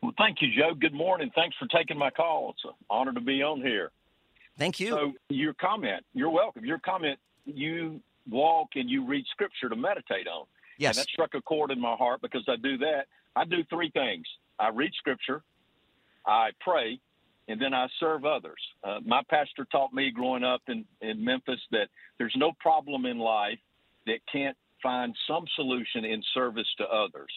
Well, 0.02 0.14
thank 0.18 0.42
you, 0.42 0.50
Joe. 0.58 0.74
Good 0.74 0.94
morning. 0.94 1.32
Thanks 1.36 1.56
for 1.58 1.68
taking 1.68 1.98
my 1.98 2.10
call. 2.10 2.52
It's 2.52 2.66
an 2.66 2.72
honor 2.90 3.14
to 3.14 3.22
be 3.22 3.44
on 3.44 3.62
here. 3.62 3.92
Thank 4.58 4.80
you. 4.80 4.90
So, 4.90 5.14
your 5.30 5.54
comment, 5.54 6.04
you're 6.14 6.30
welcome. 6.30 6.66
Your 6.66 6.80
comment, 6.80 7.20
you 7.46 8.02
walk 8.30 8.70
and 8.76 8.90
you 8.90 9.06
read 9.06 9.26
scripture 9.32 9.70
to 9.70 9.76
meditate 9.76 10.28
on. 10.28 10.46
Yes. 10.78 10.98
And 10.98 11.02
that 11.02 11.10
struck 11.10 11.34
a 11.36 11.42
chord 11.42 11.72
in 11.72 11.80
my 11.80 11.96
heart 11.96 12.22
because 12.22 12.44
I 12.48 12.56
do 12.56 12.78
that. 12.80 13.06
I 13.36 13.46
do 13.46 13.64
three 13.70 13.92
things 13.92 14.26
I 14.60 14.70
read 14.70 14.92
scripture, 14.94 15.42
I 16.26 16.50
pray, 16.60 17.00
and 17.48 17.60
then 17.60 17.74
I 17.74 17.88
serve 18.00 18.26
others. 18.26 18.62
Uh, 18.84 19.00
my 19.04 19.22
pastor 19.30 19.66
taught 19.72 19.94
me 19.94 20.12
growing 20.12 20.44
up 20.44 20.62
in, 20.68 20.86
in 21.02 21.24
Memphis 21.24 21.60
that 21.72 21.88
there's 22.18 22.36
no 22.38 22.52
problem 22.60 23.06
in 23.06 23.18
life 23.18 23.58
that 24.06 24.20
can't 24.32 24.56
find 24.84 25.16
some 25.28 25.46
solution 25.56 26.06
in 26.06 26.22
service 26.34 26.68
to 26.78 26.84
others. 26.86 27.32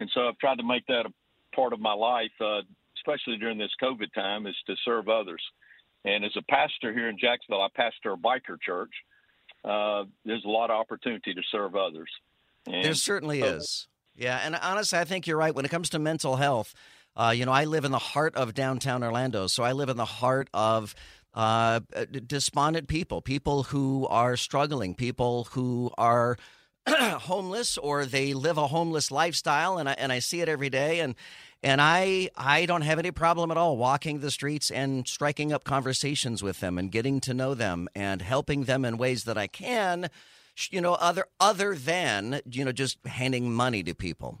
And 0.00 0.08
so 0.14 0.28
I've 0.28 0.38
tried 0.38 0.58
to 0.58 0.64
make 0.64 0.86
that 0.86 1.06
a 1.06 1.12
part 1.58 1.72
of 1.72 1.80
my 1.80 1.92
life, 1.92 2.30
uh, 2.40 2.60
especially 2.98 3.36
during 3.36 3.58
this 3.58 3.72
COVID 3.82 4.12
time, 4.14 4.46
is 4.46 4.54
to 4.68 4.76
serve 4.84 5.08
others. 5.08 5.42
And 6.04 6.24
as 6.24 6.30
a 6.36 6.42
pastor 6.42 6.92
here 6.92 7.08
in 7.08 7.18
Jacksonville, 7.18 7.62
I 7.62 7.68
pastor 7.74 8.12
a 8.12 8.16
biker 8.16 8.60
church. 8.64 8.92
Uh, 9.64 10.04
there's 10.24 10.44
a 10.44 10.48
lot 10.48 10.70
of 10.70 10.76
opportunity 10.76 11.34
to 11.34 11.42
serve 11.50 11.74
others. 11.74 12.08
And 12.66 12.84
there 12.84 12.94
certainly 12.94 13.40
so, 13.40 13.56
is. 13.56 13.88
Yeah, 14.14 14.40
and 14.44 14.54
honestly, 14.54 15.00
I 15.00 15.04
think 15.04 15.26
you're 15.26 15.36
right. 15.36 15.52
When 15.52 15.64
it 15.64 15.70
comes 15.70 15.90
to 15.90 15.98
mental 15.98 16.36
health, 16.36 16.74
uh, 17.16 17.32
you 17.34 17.44
know, 17.44 17.52
I 17.52 17.64
live 17.64 17.84
in 17.84 17.90
the 17.90 17.98
heart 17.98 18.36
of 18.36 18.54
downtown 18.54 19.02
Orlando, 19.02 19.48
so 19.48 19.64
I 19.64 19.72
live 19.72 19.88
in 19.88 19.96
the 19.96 20.04
heart 20.04 20.48
of 20.54 20.94
uh, 21.34 21.80
despondent 22.26 22.86
people, 22.86 23.20
people 23.20 23.64
who 23.64 24.06
are 24.08 24.36
struggling, 24.36 24.94
people 24.94 25.48
who 25.52 25.90
are 25.98 26.36
homeless 26.88 27.76
or 27.78 28.06
they 28.06 28.34
live 28.34 28.58
a 28.58 28.68
homeless 28.68 29.10
lifestyle, 29.10 29.78
and 29.78 29.88
I 29.88 29.92
and 29.92 30.12
I 30.12 30.20
see 30.20 30.40
it 30.40 30.48
every 30.48 30.70
day, 30.70 31.00
and 31.00 31.14
and 31.62 31.80
I 31.80 32.30
I 32.36 32.66
don't 32.66 32.82
have 32.82 32.98
any 32.98 33.10
problem 33.10 33.50
at 33.50 33.56
all 33.56 33.76
walking 33.76 34.20
the 34.20 34.30
streets 34.30 34.70
and 34.70 35.06
striking 35.06 35.52
up 35.52 35.64
conversations 35.64 36.42
with 36.42 36.60
them 36.60 36.78
and 36.78 36.90
getting 36.90 37.20
to 37.20 37.34
know 37.34 37.54
them 37.54 37.88
and 37.94 38.22
helping 38.22 38.64
them 38.64 38.84
in 38.84 38.96
ways 38.96 39.24
that 39.24 39.36
I 39.36 39.46
can, 39.46 40.08
you 40.70 40.80
know, 40.80 40.94
other 40.94 41.26
other 41.40 41.74
than 41.74 42.40
you 42.48 42.64
know 42.64 42.72
just 42.72 42.98
handing 43.06 43.52
money 43.52 43.82
to 43.82 43.94
people. 43.94 44.40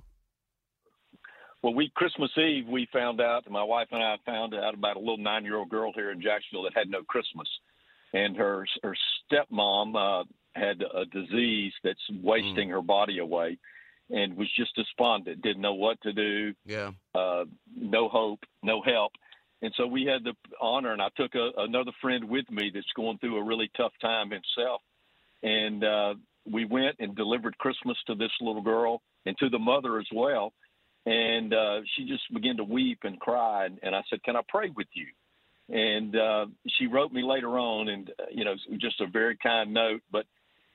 Well, 1.62 1.74
we 1.74 1.90
Christmas 1.94 2.30
Eve 2.36 2.66
we 2.68 2.86
found 2.92 3.20
out, 3.20 3.50
my 3.50 3.64
wife 3.64 3.88
and 3.90 4.02
I 4.02 4.16
found 4.24 4.54
out 4.54 4.74
about 4.74 4.96
a 4.96 5.00
little 5.00 5.18
nine 5.18 5.44
year 5.44 5.56
old 5.56 5.70
girl 5.70 5.92
here 5.92 6.12
in 6.12 6.20
Jacksonville 6.20 6.64
that 6.64 6.76
had 6.76 6.88
no 6.88 7.02
Christmas, 7.02 7.48
and 8.12 8.36
her 8.36 8.64
her 8.84 8.96
stepmom 9.32 9.96
uh, 9.96 10.24
had 10.52 10.82
a 10.82 11.04
disease 11.06 11.72
that's 11.82 11.98
wasting 12.22 12.68
mm. 12.68 12.72
her 12.72 12.82
body 12.82 13.18
away 13.18 13.58
and 14.10 14.36
was 14.36 14.50
just 14.56 14.74
despondent, 14.74 15.42
didn't 15.42 15.62
know 15.62 15.74
what 15.74 16.00
to 16.02 16.12
do. 16.12 16.54
Yeah. 16.64 16.92
Uh, 17.14 17.44
no 17.76 18.08
hope, 18.08 18.40
no 18.62 18.82
help. 18.82 19.12
And 19.60 19.72
so 19.76 19.86
we 19.86 20.04
had 20.04 20.24
the 20.24 20.34
honor, 20.60 20.92
and 20.92 21.02
I 21.02 21.08
took 21.16 21.34
a, 21.34 21.50
another 21.58 21.90
friend 22.00 22.28
with 22.28 22.48
me 22.50 22.70
that's 22.72 22.86
going 22.94 23.18
through 23.18 23.38
a 23.38 23.44
really 23.44 23.70
tough 23.76 23.92
time 24.00 24.30
himself. 24.30 24.80
And 25.42 25.84
uh, 25.84 26.14
we 26.50 26.64
went 26.64 26.96
and 27.00 27.16
delivered 27.16 27.58
Christmas 27.58 27.96
to 28.06 28.14
this 28.14 28.30
little 28.40 28.62
girl 28.62 29.02
and 29.26 29.36
to 29.38 29.48
the 29.48 29.58
mother 29.58 29.98
as 29.98 30.06
well. 30.14 30.52
And 31.06 31.52
uh, 31.52 31.80
she 31.96 32.06
just 32.06 32.22
began 32.32 32.56
to 32.58 32.64
weep 32.64 33.00
and 33.02 33.18
cry. 33.18 33.66
And, 33.66 33.78
and 33.82 33.94
I 33.94 34.02
said, 34.08 34.22
Can 34.22 34.36
I 34.36 34.42
pray 34.48 34.70
with 34.74 34.88
you? 34.92 35.06
And 35.70 36.16
uh, 36.16 36.46
she 36.78 36.86
wrote 36.86 37.12
me 37.12 37.22
later 37.22 37.58
on, 37.58 37.88
and, 37.88 38.10
uh, 38.18 38.24
you 38.30 38.44
know, 38.44 38.54
just 38.80 39.00
a 39.00 39.06
very 39.06 39.36
kind 39.36 39.74
note. 39.74 40.00
But 40.10 40.24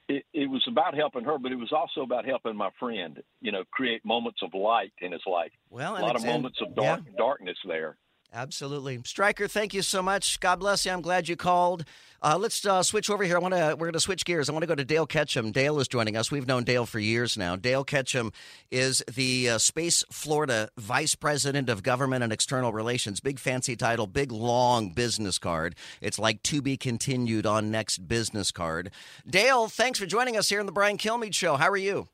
it, 0.09 0.23
it 0.33 0.49
was 0.49 0.63
about 0.67 0.95
helping 0.95 1.23
her, 1.23 1.37
but 1.37 1.51
it 1.51 1.55
was 1.55 1.71
also 1.71 2.01
about 2.01 2.25
helping 2.25 2.55
my 2.55 2.69
friend, 2.79 3.21
you 3.41 3.51
know, 3.51 3.63
create 3.71 4.03
moments 4.05 4.39
of 4.43 4.53
light 4.53 4.93
in 5.01 5.11
his 5.11 5.21
life. 5.25 5.51
Well, 5.69 5.97
a 5.97 6.01
lot 6.01 6.15
of 6.15 6.25
moments 6.25 6.59
of 6.61 6.75
dark, 6.75 7.01
yeah. 7.05 7.13
darkness 7.17 7.57
there. 7.65 7.97
Absolutely. 8.35 8.99
Stryker, 9.05 9.47
thank 9.47 9.75
you 9.75 9.83
so 9.83 10.01
much. 10.01 10.39
God 10.39 10.59
bless 10.59 10.87
you. 10.87 10.91
I'm 10.91 11.01
glad 11.01 11.27
you 11.29 11.35
called. 11.35 11.85
Uh, 12.19 12.35
let's 12.39 12.65
uh, 12.65 12.81
switch 12.81 13.11
over 13.11 13.23
here. 13.23 13.35
I 13.35 13.39
want 13.39 13.53
to. 13.53 13.75
We're 13.77 13.85
going 13.85 13.93
to 13.93 13.99
switch 13.99 14.25
gears. 14.25 14.49
I 14.49 14.53
want 14.53 14.63
to 14.63 14.67
go 14.67 14.73
to 14.73 14.83
Dale 14.83 15.05
Ketcham. 15.05 15.53
Dale 15.53 15.79
is 15.79 15.87
joining 15.87 16.17
us. 16.17 16.31
We've 16.31 16.47
known 16.47 16.63
Dale 16.63 16.87
for 16.87 16.97
years 16.97 17.37
now. 17.37 17.55
Dale 17.55 17.85
Ketcham 17.85 18.33
is 18.71 19.03
the 19.13 19.51
uh, 19.51 19.57
Space 19.59 20.03
Florida 20.09 20.69
Vice 20.77 21.13
President 21.13 21.69
of 21.69 21.83
Government 21.83 22.23
and 22.23 22.33
External 22.33 22.73
Relations. 22.73 23.19
Big 23.19 23.37
fancy 23.37 23.75
title, 23.75 24.07
big 24.07 24.31
long 24.31 24.89
business 24.89 25.37
card. 25.37 25.75
It's 26.01 26.17
like 26.17 26.41
to 26.43 26.61
be 26.61 26.75
continued 26.75 27.45
on 27.45 27.69
next 27.69 28.07
business 28.07 28.51
card. 28.51 28.89
Dale, 29.29 29.67
thanks 29.67 29.99
for 29.99 30.07
joining 30.07 30.37
us 30.37 30.49
here 30.49 30.59
in 30.59 30.65
the 30.65 30.71
Brian 30.71 30.97
Kilmeade 30.97 31.35
Show. 31.35 31.55
How 31.57 31.69
are 31.69 31.77
you? 31.77 32.07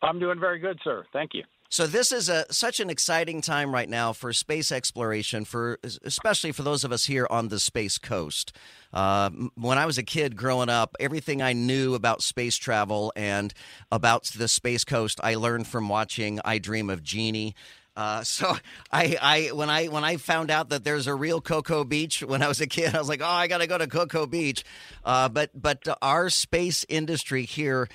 I'm 0.00 0.20
doing 0.20 0.40
very 0.40 0.58
good, 0.58 0.78
sir. 0.82 1.04
Thank 1.12 1.34
you. 1.34 1.42
So 1.70 1.86
this 1.86 2.12
is 2.12 2.30
a 2.30 2.50
such 2.50 2.80
an 2.80 2.88
exciting 2.88 3.42
time 3.42 3.72
right 3.72 3.88
now 3.88 4.14
for 4.14 4.32
space 4.32 4.72
exploration, 4.72 5.44
for 5.44 5.78
especially 6.02 6.52
for 6.52 6.62
those 6.62 6.82
of 6.82 6.92
us 6.92 7.04
here 7.04 7.26
on 7.28 7.48
the 7.48 7.60
space 7.60 7.98
coast. 7.98 8.56
Uh, 8.90 9.28
when 9.54 9.76
I 9.76 9.84
was 9.84 9.98
a 9.98 10.02
kid 10.02 10.34
growing 10.34 10.70
up, 10.70 10.96
everything 10.98 11.42
I 11.42 11.52
knew 11.52 11.94
about 11.94 12.22
space 12.22 12.56
travel 12.56 13.12
and 13.14 13.52
about 13.92 14.24
the 14.24 14.48
space 14.48 14.84
coast, 14.84 15.20
I 15.22 15.34
learned 15.34 15.66
from 15.66 15.90
watching 15.90 16.40
I 16.42 16.56
Dream 16.56 16.88
of 16.88 17.02
Jeannie. 17.02 17.54
Uh, 17.94 18.22
so 18.24 18.56
I, 18.90 19.18
I 19.20 19.52
when 19.52 19.68
I 19.68 19.86
when 19.88 20.04
I 20.04 20.16
found 20.16 20.50
out 20.50 20.70
that 20.70 20.84
there's 20.84 21.06
a 21.06 21.14
real 21.14 21.42
Cocoa 21.42 21.84
Beach 21.84 22.22
when 22.22 22.42
I 22.42 22.48
was 22.48 22.62
a 22.62 22.66
kid, 22.66 22.94
I 22.94 22.98
was 22.98 23.10
like, 23.10 23.20
oh, 23.20 23.26
I 23.26 23.46
got 23.46 23.58
to 23.58 23.66
go 23.66 23.76
to 23.76 23.86
Cocoa 23.86 24.26
Beach. 24.26 24.64
Uh, 25.04 25.28
but 25.28 25.50
but 25.54 25.86
our 26.00 26.30
space 26.30 26.86
industry 26.88 27.42
here 27.42 27.88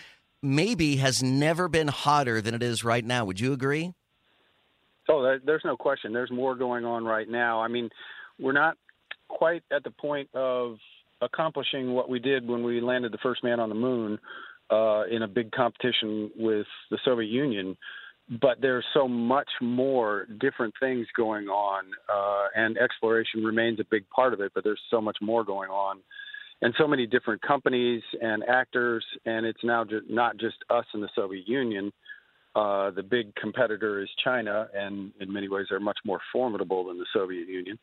maybe 0.44 0.98
has 0.98 1.24
never 1.24 1.68
been 1.68 1.88
hotter 1.88 2.42
than 2.42 2.54
it 2.54 2.62
is 2.62 2.84
right 2.84 3.04
now. 3.04 3.26
Would 3.26 3.40
you 3.40 3.54
agree? 3.54 3.94
Oh, 5.10 5.38
there's 5.46 5.64
no 5.66 5.76
question. 5.76 6.14
There's 6.14 6.32
more 6.32 6.56
going 6.56 6.86
on 6.86 7.04
right 7.04 7.28
now. 7.28 7.62
I 7.62 7.68
mean, 7.68 7.90
we're 8.40 8.54
not 8.54 8.78
quite 9.28 9.64
at 9.72 9.84
the 9.84 9.92
point 9.92 10.30
of 10.34 10.78
accomplishing 11.22 11.94
what 11.94 12.10
we 12.10 12.20
did 12.20 12.48
when 12.48 12.64
we 12.64 12.82
landed 12.82 13.12
the 13.12 13.18
first 13.18 13.44
man 13.44 13.60
on 13.60 13.70
the 13.70 13.76
moon 13.76 14.20
uh, 14.70 15.04
in 15.12 15.24
a 15.24 15.28
big 15.28 15.52
competition 15.52 16.32
with 16.38 16.68
the 16.90 16.98
Soviet 17.04 17.30
Union. 17.30 17.78
But 18.42 18.62
there's 18.62 18.86
so 18.94 19.08
much 19.08 19.50
more 19.62 20.26
different 20.40 20.74
things 20.80 21.08
going 21.16 21.48
on, 21.48 21.84
uh, 22.10 22.48
and 22.56 22.78
exploration 22.78 23.44
remains 23.44 23.82
a 23.82 23.86
big 23.92 24.10
part 24.10 24.34
of 24.34 24.40
it. 24.40 24.54
But 24.56 24.64
there's 24.64 24.80
so 24.90 25.02
much 25.02 25.18
more 25.22 25.44
going 25.44 25.70
on 25.70 25.98
and 26.64 26.74
so 26.78 26.88
many 26.88 27.06
different 27.06 27.42
companies 27.42 28.02
and 28.22 28.42
actors, 28.46 29.06
and 29.26 29.46
it's 29.46 29.64
now 29.66 29.86
not 30.10 30.38
just 30.38 30.56
us 30.70 30.86
in 30.94 31.02
the 31.02 31.10
Soviet 31.14 31.46
Union. 31.46 31.92
Uh, 32.56 32.90
the 32.92 33.04
big 33.04 33.36
competitor 33.36 34.02
is 34.02 34.08
China, 34.24 34.70
and 34.74 35.12
in 35.20 35.32
many 35.32 35.50
ways 35.50 35.66
they're 35.70 35.82
much 35.82 35.98
more 36.06 36.22
formidable 36.32 36.86
than 36.86 36.98
the 36.98 37.06
Soviet 37.14 37.50
Union. 37.50 37.78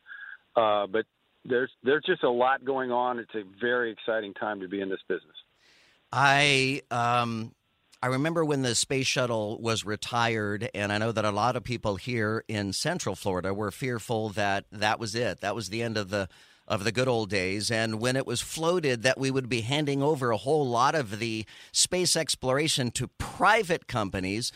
Uh, 0.57 0.87
but 0.87 1.05
there's 1.45 1.71
there's 1.83 2.05
just 2.07 2.25
a 2.25 2.31
lot 2.31 2.65
going 2.65 2.91
on. 2.91 3.19
It's 3.19 3.35
a 3.35 3.43
very 3.61 3.93
exciting 3.93 4.33
time 4.33 4.61
to 4.61 4.69
be 4.69 4.81
in 4.81 4.89
this 4.89 5.01
business. 5.07 5.37
I 6.11 6.81
um, 6.91 7.53
I 8.03 8.07
remember 8.07 8.47
when 8.47 8.63
the 8.63 8.75
space 8.75 9.07
shuttle 9.07 9.61
was 9.61 9.85
retired, 9.85 10.71
and 10.75 10.91
I 10.91 10.97
know 10.97 11.13
that 11.13 11.27
a 11.27 11.31
lot 11.31 11.55
of 11.55 11.65
people 11.65 11.97
here 11.97 12.45
in 12.49 12.73
Central 12.73 13.15
Florida 13.15 13.53
were 13.53 13.71
fearful 13.71 14.31
that 14.31 14.65
that 14.73 14.99
was 14.99 15.15
it. 15.15 15.43
That 15.43 15.55
was 15.55 15.69
the 15.69 15.83
end 15.83 15.99
of 15.99 16.09
the 16.09 16.31
of 16.71 16.85
the 16.85 16.93
good 16.93 17.09
old 17.09 17.29
days. 17.29 17.71
And 17.71 18.01
when 18.01 18.15
it 18.15 18.27
was 18.27 18.41
floated 18.41 19.03
that 19.03 19.19
we 19.19 19.31
would 19.31 19.49
be 19.49 19.63
handing 19.63 20.03
over 20.03 20.31
a 20.31 20.37
whole 20.37 20.67
lot 20.67 20.95
of 20.95 21.19
the 21.19 21.45
space 21.73 22.15
exploration 22.15 22.93
to 22.93 23.09
private 23.19 23.89
companies, 23.89 24.53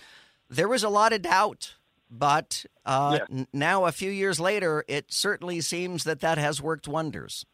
there 0.48 0.68
was 0.68 0.84
a 0.84 0.88
lot 0.88 1.12
of 1.12 1.22
doubt. 1.22 1.74
But 2.08 2.64
uh, 2.86 3.18
yeah. 3.18 3.38
n- 3.38 3.48
now, 3.52 3.86
a 3.86 3.92
few 3.92 4.12
years 4.12 4.38
later, 4.38 4.84
it 4.86 5.12
certainly 5.12 5.60
seems 5.60 6.04
that 6.04 6.20
that 6.20 6.38
has 6.38 6.62
worked 6.62 6.86
wonders. 6.86 7.44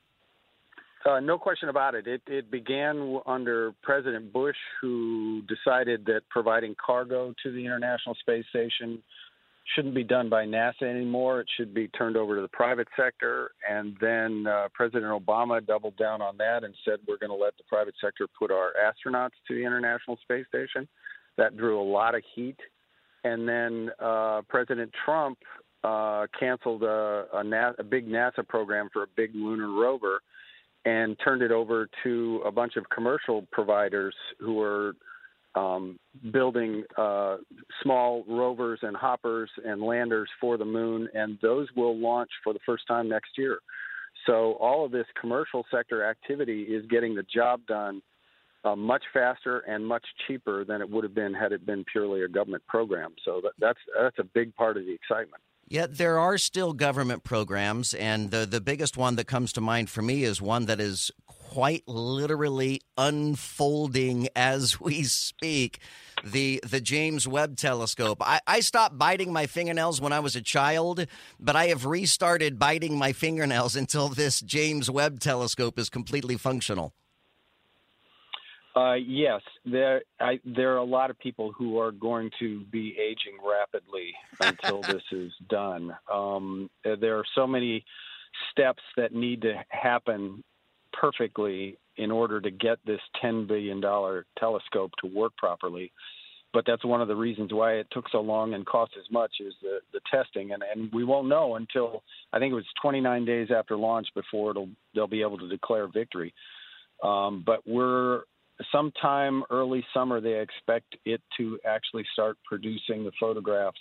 Uh, 1.06 1.18
no 1.20 1.38
question 1.38 1.70
about 1.70 1.94
it. 1.94 2.06
it. 2.06 2.20
It 2.26 2.50
began 2.50 3.20
under 3.24 3.72
President 3.82 4.30
Bush, 4.30 4.58
who 4.82 5.40
decided 5.48 6.04
that 6.04 6.28
providing 6.28 6.76
cargo 6.84 7.34
to 7.42 7.50
the 7.50 7.64
International 7.64 8.14
Space 8.16 8.44
Station 8.50 9.02
shouldn't 9.74 9.94
be 9.94 10.04
done 10.04 10.28
by 10.28 10.44
NASA 10.44 10.82
anymore. 10.82 11.40
It 11.40 11.48
should 11.56 11.72
be 11.72 11.88
turned 11.88 12.16
over 12.16 12.36
to 12.36 12.42
the 12.42 12.48
private 12.48 12.88
sector. 12.96 13.52
And 13.68 13.96
then 14.00 14.46
uh, 14.46 14.68
President 14.74 15.12
Obama 15.12 15.64
doubled 15.64 15.96
down 15.96 16.20
on 16.20 16.36
that 16.38 16.64
and 16.64 16.74
said, 16.84 16.98
we're 17.06 17.18
going 17.18 17.30
to 17.30 17.36
let 17.36 17.56
the 17.56 17.64
private 17.68 17.94
sector 18.00 18.26
put 18.38 18.50
our 18.50 18.72
astronauts 18.82 19.30
to 19.48 19.54
the 19.54 19.64
International 19.64 20.18
Space 20.22 20.46
Station. 20.48 20.88
That 21.36 21.56
drew 21.56 21.80
a 21.80 21.88
lot 21.88 22.14
of 22.14 22.22
heat. 22.34 22.58
And 23.22 23.48
then 23.48 23.90
uh, 24.00 24.42
President 24.48 24.90
Trump 25.04 25.38
uh, 25.84 26.26
canceled 26.38 26.82
a, 26.82 27.26
a, 27.34 27.44
Na- 27.44 27.72
a 27.78 27.84
big 27.84 28.08
NASA 28.08 28.46
program 28.46 28.88
for 28.92 29.04
a 29.04 29.06
big 29.16 29.30
lunar 29.34 29.70
rover 29.70 30.20
and 30.84 31.16
turned 31.22 31.42
it 31.42 31.52
over 31.52 31.88
to 32.02 32.42
a 32.46 32.50
bunch 32.50 32.76
of 32.76 32.88
commercial 32.88 33.46
providers 33.52 34.14
who 34.38 34.54
were 34.54 34.94
um, 35.54 35.98
building 36.32 36.84
uh, 36.96 37.36
small 37.82 38.24
rovers 38.28 38.80
and 38.82 38.96
hoppers 38.96 39.50
and 39.64 39.82
landers 39.82 40.28
for 40.40 40.56
the 40.56 40.64
moon, 40.64 41.08
and 41.14 41.38
those 41.42 41.68
will 41.76 41.96
launch 41.98 42.30
for 42.44 42.52
the 42.52 42.60
first 42.64 42.84
time 42.86 43.08
next 43.08 43.30
year. 43.36 43.58
So 44.26 44.52
all 44.60 44.84
of 44.84 44.92
this 44.92 45.06
commercial 45.20 45.64
sector 45.70 46.04
activity 46.04 46.62
is 46.62 46.84
getting 46.86 47.14
the 47.14 47.24
job 47.34 47.60
done 47.66 48.02
uh, 48.64 48.76
much 48.76 49.02
faster 49.12 49.60
and 49.60 49.86
much 49.86 50.04
cheaper 50.26 50.64
than 50.64 50.80
it 50.80 50.90
would 50.90 51.04
have 51.04 51.14
been 51.14 51.32
had 51.32 51.52
it 51.52 51.64
been 51.64 51.84
purely 51.90 52.22
a 52.22 52.28
government 52.28 52.62
program. 52.66 53.14
So 53.24 53.40
that, 53.42 53.52
that's 53.58 53.78
that's 53.98 54.18
a 54.18 54.24
big 54.24 54.54
part 54.54 54.76
of 54.76 54.84
the 54.84 54.92
excitement. 54.92 55.42
Yet 55.66 55.98
there 55.98 56.18
are 56.18 56.36
still 56.36 56.72
government 56.72 57.24
programs, 57.24 57.94
and 57.94 58.30
the 58.30 58.44
the 58.44 58.60
biggest 58.60 58.96
one 58.96 59.16
that 59.16 59.26
comes 59.26 59.52
to 59.54 59.60
mind 59.60 59.88
for 59.88 60.02
me 60.02 60.24
is 60.24 60.42
one 60.42 60.66
that 60.66 60.80
is 60.80 61.10
quite 61.50 61.82
literally 61.88 62.80
unfolding 62.96 64.28
as 64.36 64.80
we 64.80 65.02
speak. 65.02 65.80
The 66.22 66.62
the 66.64 66.80
James 66.80 67.26
Webb 67.26 67.56
Telescope. 67.56 68.18
I, 68.20 68.40
I 68.46 68.60
stopped 68.60 68.96
biting 68.96 69.32
my 69.32 69.46
fingernails 69.46 70.00
when 70.00 70.12
I 70.12 70.20
was 70.20 70.36
a 70.36 70.42
child, 70.42 71.06
but 71.40 71.56
I 71.56 71.66
have 71.66 71.86
restarted 71.86 72.58
biting 72.58 72.96
my 72.96 73.12
fingernails 73.12 73.74
until 73.74 74.08
this 74.08 74.40
James 74.40 74.88
Webb 74.88 75.18
Telescope 75.18 75.76
is 75.76 75.88
completely 75.88 76.36
functional. 76.36 76.92
Uh, 78.76 78.94
yes, 78.94 79.40
there 79.64 80.02
I, 80.20 80.38
there 80.44 80.74
are 80.74 80.78
a 80.78 80.84
lot 80.84 81.10
of 81.10 81.18
people 81.18 81.52
who 81.58 81.80
are 81.80 81.90
going 81.90 82.30
to 82.38 82.60
be 82.66 82.96
aging 82.96 83.38
rapidly 83.44 84.12
until 84.40 84.82
this 84.92 85.02
is 85.10 85.32
done. 85.48 85.96
Um, 86.12 86.70
there 86.84 87.18
are 87.18 87.24
so 87.34 87.48
many 87.48 87.84
steps 88.52 88.82
that 88.96 89.12
need 89.12 89.42
to 89.42 89.54
happen 89.70 90.44
perfectly 90.92 91.76
in 91.96 92.10
order 92.10 92.40
to 92.40 92.50
get 92.50 92.78
this 92.86 93.00
$10 93.22 93.46
billion 93.46 93.80
telescope 94.38 94.92
to 95.00 95.06
work 95.06 95.36
properly. 95.36 95.92
But 96.52 96.64
that's 96.66 96.84
one 96.84 97.00
of 97.00 97.08
the 97.08 97.14
reasons 97.14 97.52
why 97.52 97.74
it 97.74 97.86
took 97.92 98.06
so 98.10 98.20
long 98.20 98.54
and 98.54 98.66
cost 98.66 98.92
as 98.98 99.10
much 99.12 99.32
is 99.38 99.54
the, 99.62 99.78
the 99.92 100.00
testing. 100.10 100.52
And, 100.52 100.62
and 100.62 100.92
we 100.92 101.04
won't 101.04 101.28
know 101.28 101.54
until 101.54 102.02
I 102.32 102.38
think 102.38 102.52
it 102.52 102.56
was 102.56 102.64
29 102.82 103.24
days 103.24 103.48
after 103.56 103.76
launch 103.76 104.08
before 104.14 104.50
it'll 104.50 104.68
they'll 104.94 105.06
be 105.06 105.22
able 105.22 105.38
to 105.38 105.48
declare 105.48 105.86
victory. 105.86 106.34
Um, 107.04 107.44
but 107.46 107.60
we're 107.66 108.22
sometime 108.72 109.44
early 109.50 109.84
summer 109.94 110.20
they 110.20 110.40
expect 110.40 110.96
it 111.04 111.20
to 111.36 111.58
actually 111.64 112.04
start 112.12 112.36
producing 112.44 113.04
the 113.04 113.12
photographs 113.18 113.78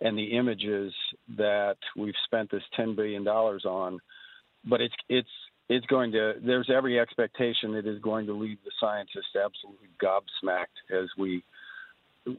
and 0.00 0.16
the 0.16 0.36
images 0.36 0.92
that 1.38 1.78
we've 1.96 2.14
spent 2.24 2.50
this 2.50 2.62
10 2.76 2.94
billion 2.94 3.24
dollars 3.24 3.64
on 3.64 3.98
but 4.68 4.80
it's 4.80 4.94
it's 5.08 5.28
it's 5.68 5.86
going 5.86 6.12
to 6.12 6.34
there's 6.44 6.70
every 6.74 6.98
expectation 6.98 7.74
it 7.74 7.86
is 7.86 8.00
going 8.00 8.26
to 8.26 8.32
leave 8.32 8.58
the 8.64 8.70
scientists 8.80 9.34
absolutely 9.34 9.88
gobsmacked 10.02 10.66
as 10.92 11.08
we 11.18 11.42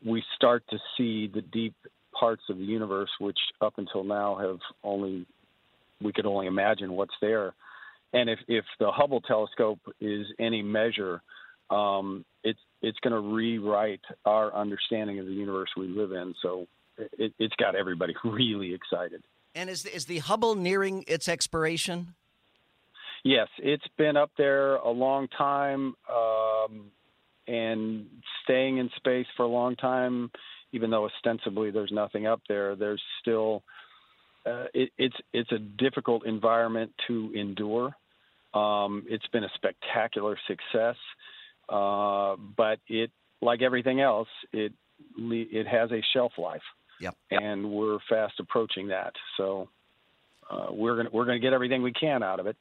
we 0.06 0.24
start 0.36 0.64
to 0.70 0.78
see 0.98 1.28
the 1.28 1.42
deep 1.42 1.76
parts 2.14 2.44
of 2.50 2.58
the 2.58 2.64
universe 2.64 3.10
which 3.20 3.38
up 3.62 3.74
until 3.78 4.04
now 4.04 4.36
have 4.36 4.60
only 4.84 5.26
we 6.02 6.14
could 6.14 6.26
only 6.26 6.48
imagine 6.48 6.94
what's 6.94 7.16
there. 7.22 7.54
And 8.14 8.30
if 8.30 8.40
if 8.48 8.66
the 8.80 8.92
Hubble 8.92 9.22
telescope 9.22 9.80
is 10.00 10.26
any 10.40 10.62
measure 10.62 11.22
um, 11.70 12.24
it's 12.44 12.60
it's 12.82 12.98
going 13.00 13.14
to 13.14 13.20
rewrite 13.20 14.02
our 14.26 14.54
understanding 14.54 15.20
of 15.20 15.26
the 15.26 15.34
universe 15.34 15.70
we 15.76 15.88
live 15.88 16.12
in. 16.12 16.34
So 16.42 16.68
it, 16.98 17.34
it's 17.40 17.56
got 17.56 17.76
everybody 17.76 18.16
really 18.24 18.74
excited. 18.74 19.24
And 19.54 19.70
is 19.70 19.86
is 19.86 20.06
the 20.06 20.20
Hubble 20.20 20.56
nearing 20.56 21.04
its 21.08 21.28
expiration 21.28 22.16
Yes, 23.28 23.50
it's 23.60 23.84
been 23.98 24.16
up 24.16 24.32
there 24.38 24.78
a 24.78 24.90
long 24.90 25.28
time 25.28 25.96
um, 26.10 26.86
and 27.46 28.06
staying 28.46 28.78
in 28.78 28.90
space 28.96 29.26
for 29.36 29.44
a 29.44 29.50
long 29.50 29.76
time, 29.76 30.32
even 30.72 30.90
though 30.90 31.10
ostensibly 31.10 31.70
there's 31.70 31.92
nothing 31.92 32.26
up 32.26 32.40
there. 32.48 32.78
There's 32.78 33.02
still 33.20 33.64
uh, 34.46 34.68
it, 34.74 34.92
it's 34.98 35.16
it's 35.34 35.52
a 35.52 35.60
difficult 35.60 36.26
environment 36.26 36.94
to 37.08 37.34
endure. 37.36 37.94
Um, 38.54 39.04
it's 39.10 39.28
been 39.34 39.44
a 39.44 39.52
spectacular 39.56 40.38
success, 40.48 40.96
uh, 41.68 42.38
but 42.56 42.80
it 42.88 43.12
like 43.42 43.62
everything 43.62 44.00
else, 44.00 44.30
it 44.54 44.72
it 45.18 45.68
has 45.68 45.92
a 45.92 46.02
shelf 46.14 46.32
life. 46.38 46.62
Yep. 47.02 47.16
And 47.32 47.72
we're 47.72 48.00
fast 48.10 48.36
approaching 48.40 48.88
that. 48.88 49.12
So 49.36 49.68
uh, 50.50 50.68
we're 50.70 50.96
gonna 50.96 51.10
we're 51.12 51.26
going 51.26 51.42
to 51.42 51.46
get 51.46 51.52
everything 51.52 51.84
we 51.84 51.92
can 51.92 52.24
out 52.24 52.40
of 52.40 52.48
it. 52.48 52.56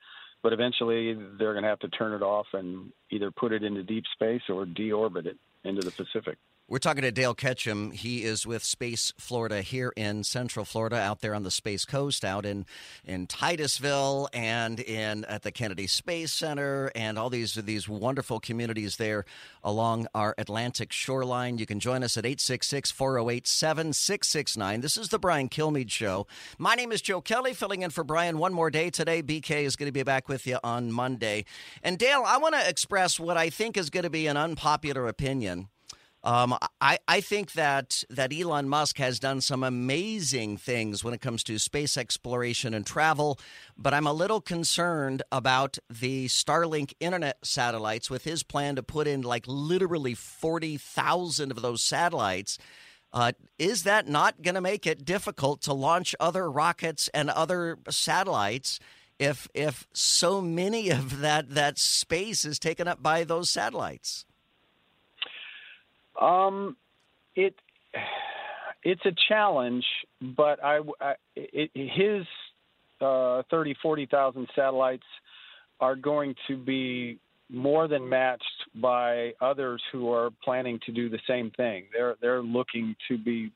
But 0.47 0.53
eventually, 0.53 1.13
they're 1.13 1.55
going 1.55 1.65
to 1.65 1.69
have 1.69 1.81
to 1.81 1.89
turn 1.89 2.13
it 2.13 2.23
off 2.23 2.47
and 2.53 2.93
either 3.11 3.33
put 3.33 3.51
it 3.51 3.65
into 3.65 3.83
deep 3.83 4.05
space 4.13 4.43
or 4.49 4.65
deorbit 4.65 5.27
it 5.27 5.37
into 5.65 5.83
the 5.83 5.91
Pacific. 5.91 6.39
We're 6.69 6.79
talking 6.79 7.03
to 7.03 7.13
Dale 7.13 7.37
Ketcham. 7.37 7.93
He 7.93 8.25
is 8.25 8.45
with 8.45 8.65
Space 8.65 9.13
Florida 9.17 9.63
here 9.63 9.93
in 9.97 10.25
Central 10.25 10.65
Florida, 10.65 10.97
out 10.97 11.21
there 11.21 11.33
on 11.33 11.45
the 11.45 11.51
Space 11.53 11.85
Coast, 11.85 12.25
out 12.25 12.45
in 12.45 12.67
in 13.05 13.29
Titusville, 13.29 14.29
and 14.33 14.81
in 14.81 15.25
at 15.27 15.45
the 15.45 15.53
Kennedy 15.53 15.87
Space 15.87 16.33
Center, 16.33 16.91
and 16.97 17.21
all 17.21 17.31
these 17.31 17.55
these 17.55 17.89
wonderful 17.89 18.41
communities 18.41 18.97
there 18.97 19.25
along 19.63 20.09
our 20.13 20.35
Atlantic 20.39 20.91
shoreline. 20.91 21.59
You 21.59 21.67
can 21.67 21.79
join 21.79 22.03
us 22.03 22.17
at 22.17 22.25
866-408-7669. 22.25 24.83
This 24.83 24.97
is 24.97 25.11
the 25.11 25.21
Brian 25.21 25.49
Kilmeade 25.49 25.93
Show. 25.93 26.27
My 26.59 26.75
name 26.75 26.91
is 26.91 27.01
Joe 27.01 27.21
Kelly, 27.21 27.55
filling 27.55 27.83
in 27.83 27.91
for 27.91 28.03
Brian 28.03 28.39
one 28.39 28.53
more 28.53 28.73
day 28.73 28.91
today. 28.91 29.23
BK 29.23 29.63
is 29.63 29.77
going 29.77 29.87
to 29.87 29.93
be 29.93 30.03
back 30.03 30.29
with 30.29 30.49
you 30.49 30.59
on 30.65 30.91
Monday. 30.91 31.45
And 31.85 31.97
Dale, 31.97 32.25
I 32.27 32.39
want 32.39 32.57
to 32.57 32.69
express 32.69 33.21
what 33.21 33.37
I 33.37 33.51
think 33.51 33.77
is 33.77 33.89
going 33.89 34.03
to 34.03 34.11
be 34.11 34.27
an 34.27 34.37
unpopular 34.37 35.07
opinion. 35.07 35.69
Um, 36.27 36.59
I, 36.81 36.99
I 37.07 37.21
think 37.21 37.53
that 37.53 38.03
that 38.11 38.33
Elon 38.33 38.69
Musk 38.69 38.99
has 38.99 39.21
done 39.21 39.41
some 39.41 39.63
amazing 39.63 40.57
things 40.57 41.05
when 41.05 41.15
it 41.15 41.21
comes 41.21 41.45
to 41.45 41.57
space 41.57 41.97
exploration 41.97 42.75
and 42.75 42.85
travel, 42.85 43.39
but 43.79 43.95
I'm 43.95 44.09
a 44.09 44.13
little 44.13 44.41
concerned 44.41 45.23
about 45.31 45.79
the 45.89 46.27
Starlink 46.27 46.95
internet 46.99 47.39
satellites 47.47 48.11
with 48.11 48.25
his 48.25 48.43
plan 48.43 48.75
to 48.75 48.83
put 48.83 49.07
in 49.07 49.23
like 49.23 49.45
literally 49.47 50.15
40,000 50.15 51.53
of 51.53 51.63
those 51.63 51.85
satellites. 51.85 52.59
Uh, 53.13 53.31
is 53.57 53.85
that 53.85 54.09
not 54.09 54.43
going 54.43 54.57
to 54.57 54.61
make 54.61 54.85
it 54.85 55.05
difficult 55.05 55.63
to 55.63 55.73
launch 55.73 56.13
other 56.19 56.51
rockets 56.51 57.09
and 57.15 57.31
other 57.31 57.79
satellites 57.89 58.81
if 59.21 59.47
if 59.55 59.87
so 59.93 60.41
many 60.41 60.91
of 60.91 61.21
that 61.21 61.51
that 61.51 61.79
space 61.79 62.45
is 62.45 62.59
taken 62.59 62.89
up 62.89 63.01
by 63.01 63.23
those 63.23 63.49
satellites? 63.49 64.25
Um, 66.21 66.77
it 67.35 67.55
it's 68.83 69.05
a 69.05 69.13
challenge, 69.29 69.85
but 70.37 70.63
I, 70.63 70.81
I 71.01 71.15
it, 71.35 71.71
his 71.75 72.25
uh, 73.01 73.43
30, 73.51 73.75
40,000 73.83 74.49
satellites 74.55 75.03
are 75.81 75.97
going 75.97 76.35
to 76.49 76.57
be 76.57 77.19
more 77.51 77.89
than 77.89 78.09
matched 78.09 78.45
by 78.77 79.33
others 79.41 79.83
who 79.93 80.13
are 80.13 80.31
planning 80.43 80.81
to 80.87 80.93
do 80.93 81.09
the 81.09 81.19
same 81.29 81.51
thing. 81.57 81.85
They're 81.93 82.17
they're 82.21 82.43
looking 82.43 82.97
to 83.09 83.19
be, 83.19 83.53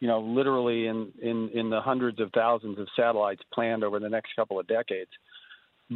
you 0.00 0.08
know, 0.08 0.20
literally 0.20 0.86
in 0.86 1.12
in 1.22 1.50
in 1.54 1.70
the 1.70 1.80
hundreds 1.80 2.20
of 2.20 2.30
thousands 2.32 2.78
of 2.78 2.88
satellites 2.96 3.42
planned 3.52 3.84
over 3.84 4.00
the 4.00 4.08
next 4.08 4.34
couple 4.34 4.58
of 4.58 4.66
decades. 4.66 5.10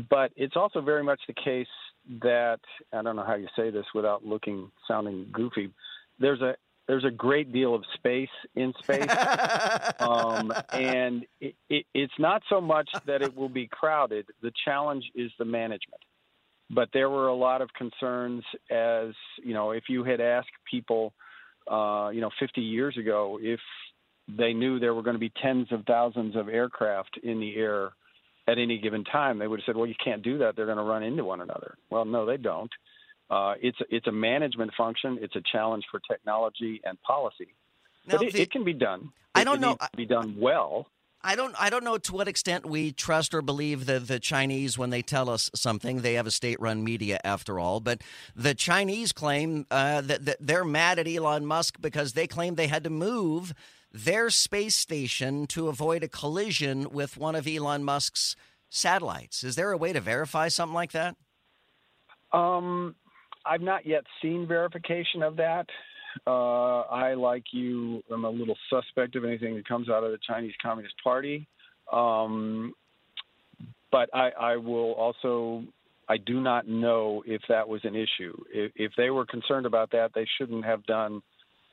But 0.08 0.32
it's 0.36 0.56
also 0.56 0.80
very 0.80 1.02
much 1.02 1.20
the 1.26 1.34
case 1.34 1.66
that 2.20 2.60
I 2.92 3.02
don't 3.02 3.16
know 3.16 3.24
how 3.24 3.34
you 3.34 3.48
say 3.56 3.70
this 3.70 3.86
without 3.94 4.24
looking 4.24 4.70
sounding 4.86 5.26
goofy 5.32 5.70
there's 6.22 6.40
a 6.40 6.54
there's 6.88 7.04
a 7.04 7.10
great 7.10 7.52
deal 7.52 7.74
of 7.74 7.84
space 7.94 8.28
in 8.56 8.72
space, 8.82 9.08
um, 10.00 10.52
and 10.72 11.24
it, 11.40 11.54
it, 11.70 11.86
it's 11.94 12.12
not 12.18 12.42
so 12.48 12.60
much 12.60 12.90
that 13.06 13.22
it 13.22 13.36
will 13.36 13.48
be 13.48 13.68
crowded. 13.68 14.26
The 14.42 14.52
challenge 14.64 15.04
is 15.14 15.30
the 15.38 15.44
management. 15.44 16.02
But 16.70 16.88
there 16.92 17.10
were 17.10 17.28
a 17.28 17.34
lot 17.34 17.60
of 17.60 17.68
concerns, 17.74 18.42
as 18.70 19.14
you 19.42 19.54
know, 19.54 19.72
if 19.72 19.84
you 19.88 20.04
had 20.04 20.20
asked 20.20 20.50
people, 20.68 21.12
uh, 21.70 22.10
you 22.12 22.20
know, 22.20 22.30
50 22.40 22.60
years 22.62 22.96
ago, 22.96 23.38
if 23.40 23.60
they 24.26 24.52
knew 24.52 24.78
there 24.78 24.94
were 24.94 25.02
going 25.02 25.14
to 25.14 25.20
be 25.20 25.32
tens 25.42 25.68
of 25.70 25.84
thousands 25.86 26.34
of 26.34 26.48
aircraft 26.48 27.18
in 27.22 27.40
the 27.40 27.56
air 27.56 27.90
at 28.48 28.58
any 28.58 28.78
given 28.78 29.04
time, 29.04 29.38
they 29.38 29.46
would 29.46 29.60
have 29.60 29.66
said, 29.66 29.76
"Well, 29.76 29.86
you 29.86 29.94
can't 30.02 30.22
do 30.22 30.38
that; 30.38 30.56
they're 30.56 30.66
going 30.66 30.78
to 30.78 30.84
run 30.84 31.02
into 31.02 31.24
one 31.24 31.40
another." 31.40 31.76
Well, 31.90 32.04
no, 32.04 32.26
they 32.26 32.38
don't. 32.38 32.70
Uh, 33.32 33.54
it's 33.62 33.78
it's 33.88 34.06
a 34.06 34.12
management 34.12 34.70
function. 34.76 35.18
It's 35.22 35.34
a 35.36 35.42
challenge 35.52 35.84
for 35.90 36.00
technology 36.00 36.80
and 36.84 37.00
policy, 37.00 37.48
Now, 38.06 38.18
but 38.18 38.26
it, 38.26 38.32
the- 38.34 38.42
it 38.42 38.50
can 38.52 38.62
be 38.64 38.74
done. 38.74 39.10
I 39.34 39.42
don't 39.44 39.56
it 39.56 39.60
know- 39.62 39.68
needs 39.70 39.88
to 39.90 39.96
be 39.96 40.06
done 40.06 40.36
well. 40.38 40.86
I 41.24 41.36
don't 41.36 41.54
I 41.58 41.70
don't 41.70 41.84
know 41.84 41.98
to 41.98 42.12
what 42.12 42.26
extent 42.26 42.66
we 42.66 42.90
trust 42.92 43.32
or 43.32 43.42
believe 43.42 43.86
the 43.86 44.00
the 44.00 44.18
Chinese 44.18 44.76
when 44.76 44.90
they 44.90 45.02
tell 45.02 45.30
us 45.30 45.50
something. 45.54 46.02
They 46.02 46.14
have 46.14 46.26
a 46.26 46.32
state-run 46.32 46.82
media 46.82 47.20
after 47.24 47.60
all, 47.60 47.78
but 47.78 48.02
the 48.34 48.54
Chinese 48.54 49.12
claim 49.12 49.64
uh, 49.70 50.00
that, 50.00 50.24
that 50.26 50.36
they're 50.40 50.64
mad 50.64 50.98
at 50.98 51.06
Elon 51.06 51.46
Musk 51.46 51.80
because 51.80 52.14
they 52.14 52.26
claim 52.26 52.56
they 52.56 52.66
had 52.66 52.82
to 52.84 52.90
move 52.90 53.54
their 53.92 54.30
space 54.30 54.74
station 54.74 55.46
to 55.46 55.68
avoid 55.68 56.02
a 56.02 56.08
collision 56.08 56.90
with 56.90 57.16
one 57.16 57.36
of 57.36 57.46
Elon 57.46 57.84
Musk's 57.84 58.34
satellites. 58.68 59.44
Is 59.44 59.54
there 59.54 59.70
a 59.70 59.76
way 59.76 59.92
to 59.92 60.00
verify 60.00 60.48
something 60.48 60.74
like 60.74 60.90
that? 60.90 61.14
Um, 62.32 62.96
I've 63.44 63.60
not 63.60 63.86
yet 63.86 64.04
seen 64.20 64.46
verification 64.46 65.22
of 65.22 65.36
that. 65.36 65.66
Uh, 66.26 66.80
I, 66.80 67.14
like 67.14 67.44
you, 67.52 68.02
am 68.12 68.24
a 68.24 68.30
little 68.30 68.56
suspect 68.68 69.16
of 69.16 69.24
anything 69.24 69.54
that 69.56 69.66
comes 69.66 69.88
out 69.88 70.04
of 70.04 70.12
the 70.12 70.18
Chinese 70.26 70.52
Communist 70.60 70.94
Party. 71.02 71.46
Um, 71.92 72.74
but 73.90 74.10
I, 74.14 74.30
I 74.30 74.56
will 74.56 74.92
also, 74.92 75.64
I 76.08 76.16
do 76.18 76.40
not 76.40 76.68
know 76.68 77.22
if 77.26 77.42
that 77.48 77.68
was 77.68 77.80
an 77.84 77.94
issue. 77.94 78.36
If, 78.52 78.72
if 78.76 78.92
they 78.96 79.10
were 79.10 79.26
concerned 79.26 79.66
about 79.66 79.90
that, 79.92 80.12
they 80.14 80.26
shouldn't 80.38 80.64
have 80.64 80.84
done 80.84 81.22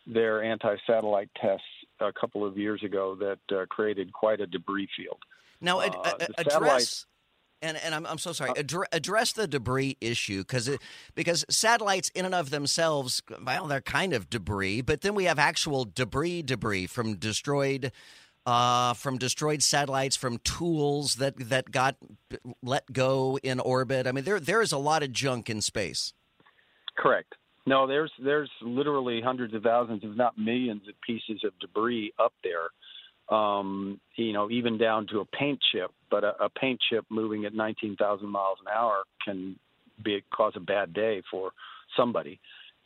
their 0.07 0.43
anti 0.43 0.75
satellite 0.87 1.29
tests 1.39 1.65
a 1.99 2.11
couple 2.13 2.45
of 2.45 2.57
years 2.57 2.81
ago 2.83 3.15
that 3.15 3.55
uh, 3.55 3.65
created 3.67 4.11
quite 4.13 4.39
a 4.39 4.47
debris 4.47 4.87
field. 4.95 5.19
Now, 5.61 5.81
ad- 5.81 5.95
Uh, 5.95 6.27
address 6.37 7.05
and 7.61 7.77
and 7.77 7.95
I'm, 7.95 8.05
I'm 8.05 8.17
so 8.17 8.31
sorry. 8.31 8.51
Addre- 8.51 8.85
address 8.91 9.33
the 9.33 9.47
debris 9.47 9.97
issue 10.01 10.39
because 10.39 10.69
because 11.15 11.45
satellites 11.49 12.09
in 12.15 12.25
and 12.25 12.35
of 12.35 12.49
themselves, 12.49 13.21
well, 13.45 13.67
they're 13.67 13.81
kind 13.81 14.13
of 14.13 14.29
debris, 14.29 14.81
but 14.81 15.01
then 15.01 15.15
we 15.15 15.25
have 15.25 15.39
actual 15.39 15.85
debris, 15.85 16.43
debris 16.43 16.87
from 16.87 17.15
destroyed. 17.15 17.91
Uh, 18.45 18.93
from 18.93 19.17
destroyed 19.19 19.61
satellites, 19.61 20.15
from 20.15 20.39
tools 20.39 21.15
that 21.15 21.35
that 21.37 21.69
got 21.71 21.97
let 22.63 22.91
go 22.91 23.37
in 23.43 23.59
orbit. 23.59 24.07
I 24.07 24.11
mean, 24.11 24.23
there 24.23 24.39
there 24.39 24.61
is 24.61 24.71
a 24.71 24.77
lot 24.77 25.03
of 25.03 25.11
junk 25.11 25.51
in 25.51 25.61
space. 25.61 26.13
Correct. 26.97 27.35
No, 27.67 27.85
there's 27.85 28.11
there's 28.17 28.49
literally 28.61 29.21
hundreds 29.21 29.53
of 29.53 29.61
thousands, 29.61 30.01
if 30.03 30.15
not 30.15 30.37
millions, 30.37 30.81
of 30.87 30.95
pieces 31.05 31.43
of 31.43 31.51
debris 31.59 32.11
up 32.17 32.33
there. 32.43 32.69
Um, 33.31 33.99
you 34.15 34.33
know, 34.33 34.49
even 34.49 34.77
down 34.77 35.07
to 35.07 35.19
a 35.19 35.25
paint 35.25 35.59
chip. 35.71 35.91
But 36.09 36.23
a, 36.23 36.45
a 36.45 36.49
paint 36.49 36.79
chip 36.89 37.05
moving 37.09 37.45
at 37.45 37.53
19,000 37.53 38.27
miles 38.27 38.57
an 38.65 38.71
hour 38.75 39.03
can 39.23 39.55
be 40.03 40.23
cause 40.33 40.53
a 40.55 40.59
bad 40.59 40.93
day 40.93 41.21
for 41.29 41.51
somebody. 41.95 42.39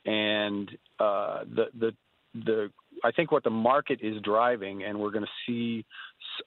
And 0.06 0.70
uh, 1.00 1.44
the 1.56 1.66
the 1.80 1.94
the 2.34 2.72
I 3.04 3.12
think 3.12 3.32
what 3.32 3.44
the 3.44 3.50
market 3.50 4.00
is 4.02 4.22
driving, 4.22 4.84
and 4.84 5.00
we're 5.00 5.12
going 5.12 5.26
to 5.26 5.32
see. 5.48 5.86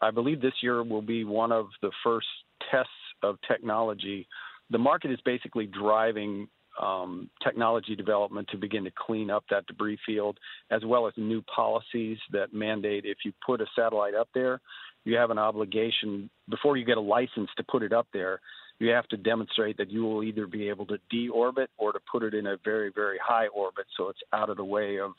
I 0.02 0.10
believe 0.10 0.40
this 0.40 0.54
year 0.62 0.82
will 0.82 1.02
be 1.02 1.24
one 1.24 1.52
of 1.52 1.68
the 1.80 1.90
first 2.04 2.26
tests 2.70 2.90
of 3.22 3.36
technology. 3.48 4.26
The 4.70 4.78
market 4.78 5.10
is 5.10 5.18
basically 5.24 5.66
driving 5.66 6.48
um, 6.80 7.30
technology 7.42 7.96
development 7.96 8.48
to 8.50 8.56
begin 8.56 8.84
to 8.84 8.90
clean 8.96 9.30
up 9.30 9.44
that 9.50 9.66
debris 9.66 9.98
field, 10.04 10.38
as 10.70 10.84
well 10.84 11.06
as 11.06 11.14
new 11.16 11.42
policies 11.42 12.18
that 12.32 12.52
mandate 12.52 13.04
if 13.04 13.18
you 13.24 13.32
put 13.44 13.60
a 13.60 13.66
satellite 13.74 14.14
up 14.14 14.28
there, 14.34 14.60
you 15.04 15.16
have 15.16 15.30
an 15.30 15.38
obligation 15.38 16.28
before 16.48 16.76
you 16.76 16.84
get 16.84 16.98
a 16.98 17.00
license 17.00 17.48
to 17.56 17.62
put 17.62 17.82
it 17.82 17.92
up 17.92 18.08
there. 18.12 18.40
You 18.78 18.90
have 18.90 19.08
to 19.08 19.16
demonstrate 19.16 19.78
that 19.78 19.90
you 19.90 20.02
will 20.02 20.22
either 20.22 20.46
be 20.46 20.68
able 20.68 20.84
to 20.86 20.98
deorbit 21.12 21.68
or 21.78 21.92
to 21.92 22.00
put 22.10 22.22
it 22.22 22.34
in 22.34 22.46
a 22.46 22.56
very, 22.62 22.92
very 22.94 23.18
high 23.24 23.46
orbit 23.46 23.86
so 23.96 24.08
it's 24.08 24.18
out 24.32 24.50
of 24.50 24.58
the 24.58 24.64
way 24.64 24.98
of 24.98 25.12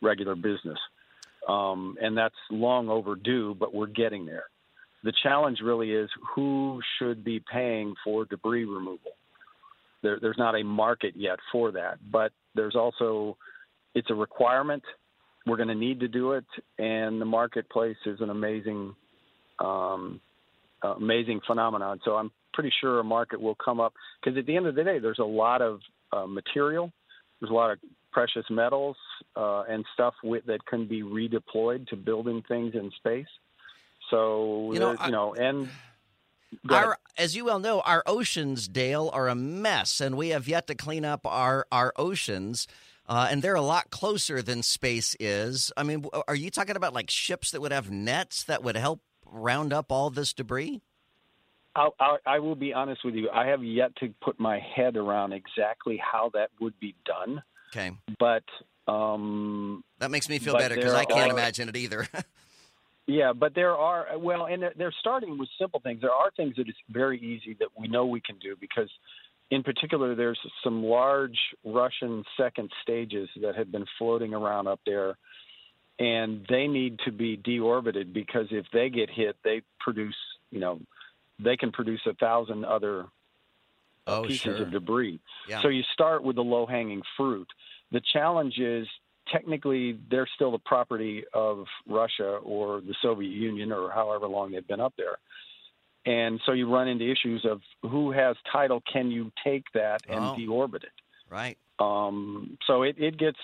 regular 0.00 0.34
business. 0.34 0.78
Um, 1.48 1.96
and 2.00 2.16
that's 2.16 2.34
long 2.50 2.88
overdue, 2.88 3.54
but 3.58 3.74
we're 3.74 3.86
getting 3.86 4.24
there. 4.24 4.44
The 5.04 5.12
challenge 5.22 5.58
really 5.62 5.92
is 5.92 6.08
who 6.34 6.80
should 6.98 7.24
be 7.24 7.42
paying 7.52 7.94
for 8.04 8.24
debris 8.24 8.64
removal 8.64 9.12
there, 10.02 10.18
there's 10.20 10.38
not 10.38 10.54
a 10.54 10.62
market 10.64 11.14
yet 11.16 11.38
for 11.52 11.72
that, 11.72 11.98
but 12.10 12.32
there's 12.54 12.76
also 12.76 13.36
it's 13.94 14.10
a 14.10 14.14
requirement. 14.14 14.82
We're 15.46 15.56
going 15.56 15.68
to 15.68 15.74
need 15.74 16.00
to 16.00 16.08
do 16.08 16.32
it, 16.32 16.44
and 16.78 17.20
the 17.20 17.24
marketplace 17.24 17.96
is 18.06 18.20
an 18.20 18.30
amazing, 18.30 18.94
um, 19.60 20.20
uh, 20.84 20.94
amazing 20.94 21.40
phenomenon. 21.46 22.00
So 22.04 22.12
I'm 22.16 22.30
pretty 22.52 22.72
sure 22.80 23.00
a 23.00 23.04
market 23.04 23.40
will 23.40 23.54
come 23.56 23.80
up 23.80 23.94
because 24.22 24.36
at 24.38 24.46
the 24.46 24.56
end 24.56 24.66
of 24.66 24.74
the 24.74 24.84
day, 24.84 24.98
there's 24.98 25.20
a 25.20 25.24
lot 25.24 25.62
of 25.62 25.80
uh, 26.12 26.26
material, 26.26 26.92
there's 27.40 27.50
a 27.50 27.54
lot 27.54 27.70
of 27.70 27.78
precious 28.12 28.44
metals 28.50 28.96
uh, 29.36 29.62
and 29.68 29.84
stuff 29.94 30.14
with, 30.22 30.44
that 30.46 30.64
can 30.66 30.86
be 30.86 31.02
redeployed 31.02 31.86
to 31.88 31.96
building 31.96 32.42
things 32.48 32.74
in 32.74 32.90
space. 32.96 33.26
So 34.10 34.72
You 34.72 34.80
know, 34.80 34.96
there- 34.96 35.06
you 35.06 35.12
know, 35.12 35.34
and. 35.34 35.68
Our, 36.70 36.98
as 37.16 37.36
you 37.36 37.44
well 37.44 37.58
know, 37.58 37.80
our 37.80 38.02
oceans, 38.06 38.68
Dale, 38.68 39.10
are 39.12 39.28
a 39.28 39.34
mess, 39.34 40.00
and 40.00 40.16
we 40.16 40.30
have 40.30 40.48
yet 40.48 40.66
to 40.68 40.74
clean 40.74 41.04
up 41.04 41.26
our 41.26 41.66
our 41.70 41.92
oceans. 41.96 42.66
Uh, 43.06 43.26
and 43.30 43.40
they're 43.40 43.54
a 43.54 43.62
lot 43.62 43.90
closer 43.90 44.42
than 44.42 44.62
space 44.62 45.16
is. 45.18 45.72
I 45.78 45.82
mean, 45.82 46.04
are 46.26 46.34
you 46.34 46.50
talking 46.50 46.76
about 46.76 46.92
like 46.92 47.08
ships 47.08 47.52
that 47.52 47.62
would 47.62 47.72
have 47.72 47.90
nets 47.90 48.44
that 48.44 48.62
would 48.62 48.76
help 48.76 49.00
round 49.24 49.72
up 49.72 49.90
all 49.90 50.10
this 50.10 50.34
debris? 50.34 50.82
I'll, 51.74 51.94
I'll, 52.00 52.18
I 52.26 52.38
will 52.40 52.54
be 52.54 52.74
honest 52.74 53.04
with 53.04 53.14
you. 53.14 53.30
I 53.30 53.46
have 53.46 53.64
yet 53.64 53.96
to 53.96 54.12
put 54.20 54.38
my 54.38 54.58
head 54.58 54.96
around 54.96 55.32
exactly 55.32 55.96
how 55.96 56.30
that 56.34 56.50
would 56.60 56.78
be 56.80 56.94
done. 57.06 57.42
Okay. 57.72 57.92
But 58.18 58.44
um, 58.86 59.84
That 60.00 60.10
makes 60.10 60.28
me 60.28 60.38
feel 60.38 60.56
better 60.58 60.74
because 60.74 60.92
I 60.92 61.04
can't 61.04 61.30
are- 61.30 61.34
imagine 61.34 61.68
it 61.70 61.76
either. 61.76 62.08
Yeah, 63.08 63.32
but 63.32 63.54
there 63.54 63.74
are 63.74 64.14
uh, 64.14 64.18
well, 64.18 64.44
and 64.46 64.62
they're, 64.62 64.74
they're 64.76 64.94
starting 65.00 65.38
with 65.38 65.48
simple 65.58 65.80
things. 65.80 66.02
There 66.02 66.12
are 66.12 66.30
things 66.36 66.56
that 66.56 66.68
is 66.68 66.74
very 66.90 67.18
easy 67.18 67.56
that 67.58 67.68
we 67.76 67.88
know 67.88 68.04
we 68.04 68.20
can 68.20 68.38
do 68.38 68.54
because, 68.60 68.90
in 69.50 69.62
particular, 69.62 70.14
there's 70.14 70.38
some 70.62 70.84
large 70.84 71.38
Russian 71.64 72.22
second 72.36 72.70
stages 72.82 73.30
that 73.40 73.56
have 73.56 73.72
been 73.72 73.86
floating 73.96 74.34
around 74.34 74.68
up 74.68 74.80
there, 74.84 75.16
and 75.98 76.44
they 76.50 76.66
need 76.66 76.98
to 77.06 77.10
be 77.10 77.38
deorbited 77.38 78.12
because 78.12 78.46
if 78.50 78.66
they 78.74 78.90
get 78.90 79.08
hit, 79.08 79.36
they 79.42 79.62
produce, 79.80 80.14
you 80.50 80.60
know, 80.60 80.78
they 81.42 81.56
can 81.56 81.72
produce 81.72 82.02
a 82.06 82.12
thousand 82.14 82.66
other 82.66 83.06
Oh, 84.06 84.22
pieces 84.22 84.40
sure. 84.40 84.62
of 84.62 84.70
debris. 84.70 85.20
Yeah. 85.48 85.60
So 85.60 85.68
you 85.68 85.82
start 85.92 86.22
with 86.22 86.36
the 86.36 86.42
low 86.42 86.64
hanging 86.64 87.02
fruit. 87.16 87.46
The 87.92 88.00
challenge 88.12 88.58
is 88.58 88.86
technically 89.32 89.98
they're 90.10 90.28
still 90.34 90.50
the 90.52 90.58
property 90.58 91.24
of 91.34 91.66
Russia 91.88 92.36
or 92.42 92.80
the 92.80 92.94
Soviet 93.02 93.30
Union 93.30 93.72
or 93.72 93.90
however 93.90 94.26
long 94.26 94.52
they've 94.52 94.66
been 94.66 94.80
up 94.80 94.94
there. 94.96 95.18
And 96.06 96.40
so 96.46 96.52
you 96.52 96.72
run 96.72 96.88
into 96.88 97.10
issues 97.10 97.44
of 97.44 97.60
who 97.82 98.12
has 98.12 98.36
title, 98.50 98.82
can 98.90 99.10
you 99.10 99.30
take 99.44 99.64
that 99.74 100.02
and 100.08 100.20
Oh. 100.20 100.36
deorbit 100.38 100.84
it? 100.84 100.92
Right. 101.28 101.58
Um, 101.78 102.58
so 102.66 102.82
it, 102.82 102.96
it 102.98 103.18
gets 103.18 103.38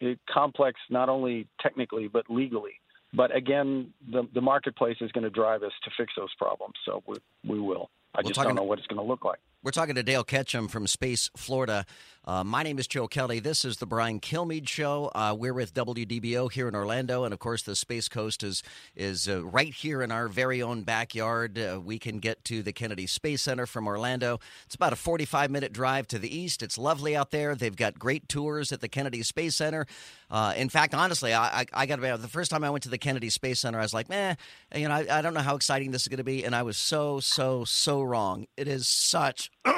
it 0.00 0.18
complex 0.28 0.78
not 0.90 1.08
only 1.08 1.46
technically 1.60 2.08
but 2.08 2.28
legally. 2.28 2.72
But 3.12 3.34
again, 3.34 3.92
the, 4.08 4.28
the 4.32 4.40
marketplace 4.40 4.98
is 5.00 5.10
going 5.10 5.24
to 5.24 5.30
drive 5.30 5.62
us 5.64 5.72
to 5.84 5.90
fix 5.96 6.12
those 6.16 6.32
problems. 6.38 6.74
So 6.84 7.02
we, 7.06 7.16
we 7.44 7.58
will. 7.58 7.90
I 8.14 8.18
We're 8.18 8.22
just 8.28 8.34
talking- 8.34 8.50
don't 8.50 8.56
know 8.56 8.62
what 8.68 8.78
it's 8.78 8.86
going 8.86 9.00
to 9.00 9.06
look 9.06 9.24
like. 9.24 9.38
We're 9.62 9.72
talking 9.72 9.94
to 9.96 10.02
Dale 10.02 10.24
Ketcham 10.24 10.70
from 10.70 10.86
Space, 10.86 11.28
Florida. 11.36 11.84
Uh, 12.22 12.44
my 12.44 12.62
name 12.62 12.78
is 12.78 12.86
Joe 12.86 13.08
Kelly. 13.08 13.40
This 13.40 13.64
is 13.64 13.78
the 13.78 13.86
Brian 13.86 14.20
Kilmeade 14.20 14.68
Show. 14.68 15.10
Uh, 15.14 15.34
we're 15.36 15.54
with 15.54 15.72
WDBO 15.72 16.52
here 16.52 16.68
in 16.68 16.74
Orlando, 16.74 17.24
and 17.24 17.32
of 17.32 17.40
course, 17.40 17.62
the 17.62 17.74
Space 17.74 18.08
Coast 18.08 18.42
is 18.42 18.62
is 18.94 19.26
uh, 19.26 19.42
right 19.42 19.72
here 19.72 20.02
in 20.02 20.12
our 20.12 20.28
very 20.28 20.60
own 20.60 20.82
backyard. 20.82 21.58
Uh, 21.58 21.80
we 21.82 21.98
can 21.98 22.18
get 22.18 22.44
to 22.44 22.62
the 22.62 22.74
Kennedy 22.74 23.06
Space 23.06 23.40
Center 23.40 23.64
from 23.64 23.86
Orlando. 23.86 24.38
It's 24.66 24.74
about 24.74 24.92
a 24.92 24.96
45 24.96 25.50
minute 25.50 25.72
drive 25.72 26.06
to 26.08 26.18
the 26.18 26.34
east. 26.34 26.62
It's 26.62 26.76
lovely 26.76 27.16
out 27.16 27.30
there. 27.30 27.54
They've 27.54 27.74
got 27.74 27.98
great 27.98 28.28
tours 28.28 28.70
at 28.70 28.82
the 28.82 28.88
Kennedy 28.88 29.22
Space 29.22 29.56
Center. 29.56 29.86
Uh, 30.30 30.52
in 30.58 30.68
fact, 30.68 30.94
honestly, 30.94 31.32
I, 31.32 31.60
I, 31.60 31.66
I 31.72 31.86
got 31.86 31.96
to 31.96 32.02
be 32.02 32.22
the 32.22 32.28
first 32.28 32.50
time 32.50 32.64
I 32.64 32.70
went 32.70 32.82
to 32.82 32.90
the 32.90 32.98
Kennedy 32.98 33.30
Space 33.30 33.60
Center, 33.60 33.78
I 33.78 33.82
was 33.82 33.94
like, 33.94 34.10
man, 34.10 34.36
you 34.74 34.88
know, 34.88 34.94
I, 34.94 35.06
I 35.10 35.22
don't 35.22 35.32
know 35.32 35.40
how 35.40 35.56
exciting 35.56 35.90
this 35.90 36.02
is 36.02 36.08
going 36.08 36.18
to 36.18 36.24
be, 36.24 36.44
and 36.44 36.54
I 36.54 36.64
was 36.64 36.76
so, 36.76 37.20
so, 37.20 37.64
so 37.64 38.02
wrong. 38.02 38.46
It 38.58 38.68
is 38.68 38.86
such. 38.86 39.50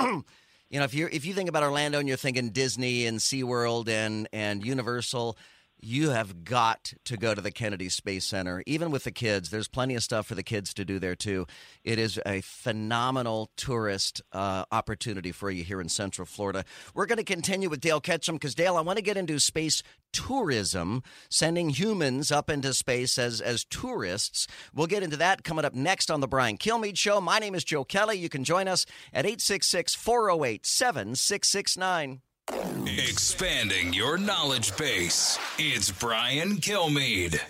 you 0.73 0.78
know, 0.78 0.85
if 0.86 0.94
you 0.94 1.07
if 1.12 1.27
you 1.27 1.35
think 1.35 1.51
about 1.51 1.62
Orlando 1.62 1.99
and 1.99 2.09
you're 2.09 2.16
thinking 2.16 2.49
Disney 2.49 3.07
and 3.07 3.19
SeaWorld 3.19 3.89
and 3.89 4.27
and 4.32 4.65
Universal, 4.65 5.36
you 5.83 6.11
have 6.11 6.45
got 6.45 6.95
to 7.05 7.17
go 7.17 7.35
to 7.35 7.41
the 7.41 7.51
Kennedy 7.51 7.89
Space 7.89 8.25
Center. 8.25 8.63
Even 8.67 8.93
with 8.93 9.05
the 9.05 9.11
kids, 9.11 9.51
there's 9.51 9.67
plenty 9.67 9.97
of 9.97 10.03
stuff 10.03 10.27
for 10.27 10.37
the 10.37 10.43
kids 10.43 10.73
to 10.75 10.85
do 10.85 11.01
there 11.01 11.17
too. 11.17 11.47
It 11.83 11.99
is 11.99 12.21
a 12.25 12.41
phenomenal 12.41 13.51
tourist 13.57 14.23
uh, 14.33 14.65
opportunity 14.71 15.33
for 15.33 15.51
you 15.51 15.65
here 15.65 15.81
in 15.81 15.89
Central 15.89 16.25
Florida. 16.25 16.65
We're 16.95 17.07
going 17.07 17.19
to 17.19 17.25
continue 17.25 17.69
with 17.69 17.81
Dale 17.81 18.01
Ketcham 18.01 18.35
because 18.35 18.55
Dale, 18.55 18.77
I 18.77 18.81
want 18.81 18.99
to 18.99 19.03
get 19.03 19.17
into 19.17 19.41
space 19.41 19.83
tourism, 20.13 21.03
sending 21.29 21.71
humans 21.71 22.31
up 22.31 22.49
into 22.49 22.73
space 22.75 23.19
as 23.19 23.41
as 23.41 23.65
tourists. 23.65 24.47
We'll 24.73 24.87
get 24.87 25.03
into 25.03 25.17
that 25.17 25.43
coming 25.43 25.65
up 25.65 25.75
next 25.75 26.11
on 26.11 26.21
the 26.21 26.29
Brian 26.29 26.59
Kilmeade 26.59 26.99
Show. 26.99 27.21
My 27.21 27.39
name 27.39 27.55
is 27.55 27.65
Joe 27.65 27.85
Kelly. 27.85 28.19
You 28.19 28.29
can 28.29 28.45
join 28.45 28.69
us 28.69 28.87
at 29.13 29.27
866 29.27 29.95
408 29.95 30.65
7669. 30.65 32.21
Expanding 32.48 33.93
your 33.93 34.19
knowledge 34.19 34.77
base. 34.77 35.39
It's 35.59 35.90
Brian 35.90 36.56
Kilmeade. 36.56 37.40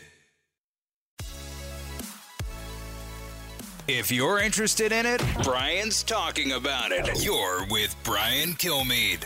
If 3.88 4.12
you're 4.12 4.38
interested 4.38 4.92
in 4.92 5.06
it, 5.06 5.22
Brian's 5.42 6.02
talking 6.02 6.52
about 6.52 6.92
it. 6.92 7.24
You're 7.24 7.66
with 7.70 7.96
Brian 8.04 8.50
Kilmeade. 8.50 9.24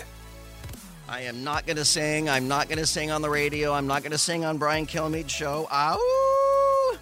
I 1.08 1.22
am 1.22 1.44
not 1.44 1.66
going 1.66 1.76
to 1.76 1.84
sing. 1.84 2.28
I'm 2.28 2.48
not 2.48 2.68
going 2.68 2.78
to 2.78 2.86
sing 2.86 3.10
on 3.10 3.20
the 3.22 3.30
radio. 3.30 3.72
I'm 3.72 3.86
not 3.86 4.02
going 4.02 4.12
to 4.12 4.18
sing 4.18 4.44
on 4.44 4.58
Brian 4.58 4.86
Kilmeade's 4.86 5.30
show. 5.30 5.68
Ow! 5.70 6.96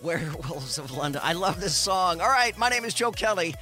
Werewolves 0.00 0.78
of 0.78 0.90
London. 0.92 1.20
I 1.24 1.32
love 1.32 1.60
this 1.60 1.74
song. 1.74 2.20
All 2.20 2.28
right, 2.28 2.56
my 2.56 2.68
name 2.68 2.84
is 2.84 2.94
Joe 2.94 3.12
Kelly. 3.12 3.54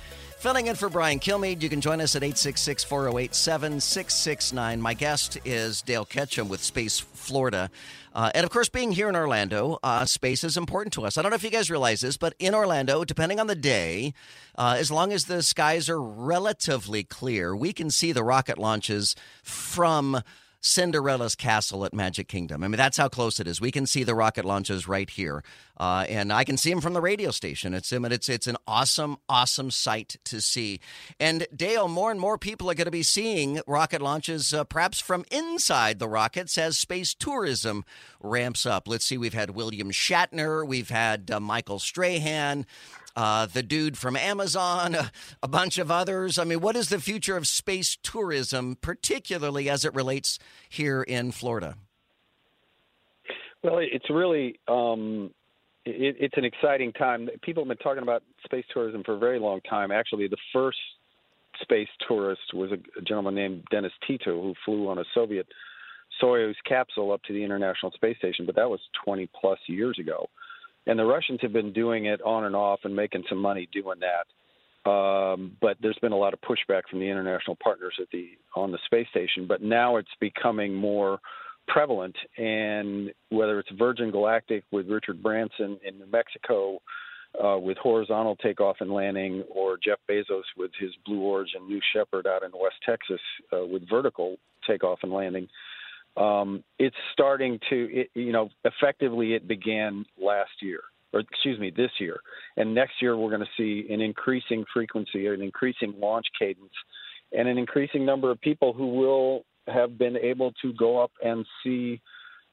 Filling 0.44 0.66
in 0.66 0.76
for 0.76 0.90
Brian 0.90 1.20
Kilmeade. 1.20 1.62
You 1.62 1.70
can 1.70 1.80
join 1.80 2.02
us 2.02 2.14
at 2.14 2.22
866 2.22 2.84
408 2.84 3.34
7669. 3.34 4.78
My 4.78 4.92
guest 4.92 5.38
is 5.46 5.80
Dale 5.80 6.04
Ketcham 6.04 6.48
with 6.48 6.62
Space 6.62 7.00
Florida. 7.00 7.70
Uh, 8.14 8.30
and 8.34 8.44
of 8.44 8.50
course, 8.50 8.68
being 8.68 8.92
here 8.92 9.08
in 9.08 9.16
Orlando, 9.16 9.78
uh, 9.82 10.04
space 10.04 10.44
is 10.44 10.58
important 10.58 10.92
to 10.92 11.06
us. 11.06 11.16
I 11.16 11.22
don't 11.22 11.30
know 11.30 11.36
if 11.36 11.44
you 11.44 11.50
guys 11.50 11.70
realize 11.70 12.02
this, 12.02 12.18
but 12.18 12.34
in 12.38 12.54
Orlando, 12.54 13.04
depending 13.04 13.40
on 13.40 13.46
the 13.46 13.54
day, 13.54 14.12
uh, 14.58 14.76
as 14.78 14.90
long 14.90 15.14
as 15.14 15.24
the 15.24 15.42
skies 15.42 15.88
are 15.88 15.98
relatively 15.98 17.04
clear, 17.04 17.56
we 17.56 17.72
can 17.72 17.88
see 17.88 18.12
the 18.12 18.22
rocket 18.22 18.58
launches 18.58 19.16
from 19.42 20.22
Cinderella's 20.64 21.34
castle 21.34 21.84
at 21.84 21.92
Magic 21.92 22.26
Kingdom. 22.26 22.64
I 22.64 22.68
mean, 22.68 22.78
that's 22.78 22.96
how 22.96 23.08
close 23.08 23.38
it 23.38 23.46
is. 23.46 23.60
We 23.60 23.70
can 23.70 23.84
see 23.84 24.02
the 24.02 24.14
rocket 24.14 24.46
launches 24.46 24.88
right 24.88 25.10
here, 25.10 25.44
uh, 25.76 26.06
and 26.08 26.32
I 26.32 26.44
can 26.44 26.56
see 26.56 26.70
them 26.70 26.80
from 26.80 26.94
the 26.94 27.02
radio 27.02 27.30
station. 27.32 27.74
It's 27.74 27.92
it's 27.92 28.28
it's 28.30 28.46
an 28.46 28.56
awesome, 28.66 29.18
awesome 29.28 29.70
sight 29.70 30.16
to 30.24 30.40
see. 30.40 30.80
And 31.20 31.46
Dale, 31.54 31.86
more 31.86 32.10
and 32.10 32.18
more 32.18 32.38
people 32.38 32.70
are 32.70 32.74
going 32.74 32.86
to 32.86 32.90
be 32.90 33.02
seeing 33.02 33.60
rocket 33.66 34.00
launches, 34.00 34.54
uh, 34.54 34.64
perhaps 34.64 35.00
from 35.00 35.26
inside 35.30 35.98
the 35.98 36.08
rockets, 36.08 36.56
as 36.56 36.78
space 36.78 37.12
tourism 37.12 37.84
ramps 38.18 38.64
up. 38.64 38.88
Let's 38.88 39.04
see, 39.04 39.18
we've 39.18 39.34
had 39.34 39.50
William 39.50 39.90
Shatner, 39.90 40.66
we've 40.66 40.88
had 40.88 41.30
uh, 41.30 41.40
Michael 41.40 41.78
Strahan 41.78 42.64
uh, 43.16 43.46
the 43.46 43.62
dude 43.62 43.96
from 43.96 44.16
Amazon, 44.16 44.94
a, 44.94 45.10
a 45.42 45.48
bunch 45.48 45.78
of 45.78 45.90
others. 45.90 46.38
I 46.38 46.44
mean, 46.44 46.60
what 46.60 46.76
is 46.76 46.88
the 46.88 47.00
future 47.00 47.36
of 47.36 47.46
space 47.46 47.96
tourism, 48.02 48.76
particularly 48.80 49.70
as 49.70 49.84
it 49.84 49.94
relates 49.94 50.38
here 50.68 51.02
in 51.02 51.32
Florida? 51.32 51.76
Well, 53.62 53.78
it's 53.80 54.10
really 54.10 54.58
um, 54.68 55.30
it, 55.84 56.16
it's 56.20 56.36
an 56.36 56.44
exciting 56.44 56.92
time. 56.92 57.28
People 57.42 57.64
have 57.64 57.68
been 57.68 57.78
talking 57.78 58.02
about 58.02 58.22
space 58.44 58.64
tourism 58.72 59.02
for 59.04 59.14
a 59.14 59.18
very 59.18 59.38
long 59.38 59.60
time. 59.62 59.90
Actually, 59.90 60.28
the 60.28 60.36
first 60.52 60.78
space 61.62 61.88
tourist 62.06 62.52
was 62.52 62.72
a, 62.72 62.98
a 62.98 63.02
gentleman 63.02 63.34
named 63.34 63.64
Dennis 63.70 63.92
Tito, 64.06 64.40
who 64.42 64.54
flew 64.64 64.88
on 64.88 64.98
a 64.98 65.04
Soviet 65.14 65.46
Soyuz 66.22 66.54
capsule 66.66 67.12
up 67.12 67.22
to 67.24 67.32
the 67.32 67.42
International 67.42 67.92
Space 67.92 68.16
Station, 68.18 68.46
but 68.46 68.54
that 68.56 68.68
was 68.68 68.80
20 69.04 69.28
plus 69.40 69.58
years 69.66 69.98
ago. 69.98 70.28
And 70.86 70.98
the 70.98 71.04
Russians 71.04 71.40
have 71.42 71.52
been 71.52 71.72
doing 71.72 72.06
it 72.06 72.20
on 72.22 72.44
and 72.44 72.54
off 72.54 72.80
and 72.84 72.94
making 72.94 73.24
some 73.28 73.38
money 73.38 73.68
doing 73.72 74.00
that. 74.00 74.26
Um, 74.90 75.56
but 75.60 75.78
there's 75.80 75.98
been 76.02 76.12
a 76.12 76.16
lot 76.16 76.34
of 76.34 76.40
pushback 76.42 76.82
from 76.90 77.00
the 77.00 77.08
international 77.08 77.56
partners 77.62 77.94
at 78.00 78.08
the 78.12 78.30
on 78.54 78.70
the 78.70 78.78
space 78.84 79.06
station. 79.10 79.46
But 79.46 79.62
now 79.62 79.96
it's 79.96 80.08
becoming 80.20 80.74
more 80.74 81.20
prevalent, 81.66 82.14
and 82.36 83.10
whether 83.30 83.58
it's 83.58 83.70
Virgin 83.78 84.10
Galactic 84.10 84.64
with 84.70 84.86
Richard 84.88 85.22
Branson 85.22 85.78
in 85.86 85.98
New 85.98 86.06
Mexico, 86.12 86.80
uh, 87.42 87.58
with 87.58 87.78
horizontal 87.78 88.36
takeoff 88.36 88.76
and 88.80 88.92
landing, 88.92 89.42
or 89.50 89.78
Jeff 89.82 89.98
Bezos 90.08 90.42
with 90.56 90.70
his 90.78 90.90
Blue 91.06 91.20
Origin 91.20 91.66
New 91.66 91.80
Shepard 91.94 92.26
out 92.26 92.42
in 92.42 92.50
West 92.52 92.76
Texas 92.84 93.20
uh, 93.52 93.64
with 93.64 93.88
vertical 93.88 94.36
takeoff 94.66 94.98
and 95.02 95.12
landing. 95.12 95.48
Um, 96.16 96.62
it's 96.78 96.96
starting 97.12 97.58
to, 97.70 97.88
it, 97.92 98.10
you 98.14 98.32
know, 98.32 98.48
effectively 98.64 99.34
it 99.34 99.48
began 99.48 100.04
last 100.20 100.52
year, 100.62 100.80
or 101.12 101.20
excuse 101.20 101.58
me, 101.58 101.72
this 101.76 101.90
year. 101.98 102.20
And 102.56 102.74
next 102.74 102.94
year 103.02 103.16
we're 103.16 103.30
going 103.30 103.40
to 103.40 103.46
see 103.56 103.92
an 103.92 104.00
increasing 104.00 104.64
frequency, 104.72 105.26
an 105.26 105.42
increasing 105.42 105.94
launch 105.98 106.26
cadence, 106.38 106.72
and 107.32 107.48
an 107.48 107.58
increasing 107.58 108.04
number 108.04 108.30
of 108.30 108.40
people 108.40 108.72
who 108.72 108.94
will 108.94 109.44
have 109.66 109.98
been 109.98 110.16
able 110.16 110.52
to 110.62 110.72
go 110.74 111.02
up 111.02 111.10
and 111.24 111.44
see 111.62 112.00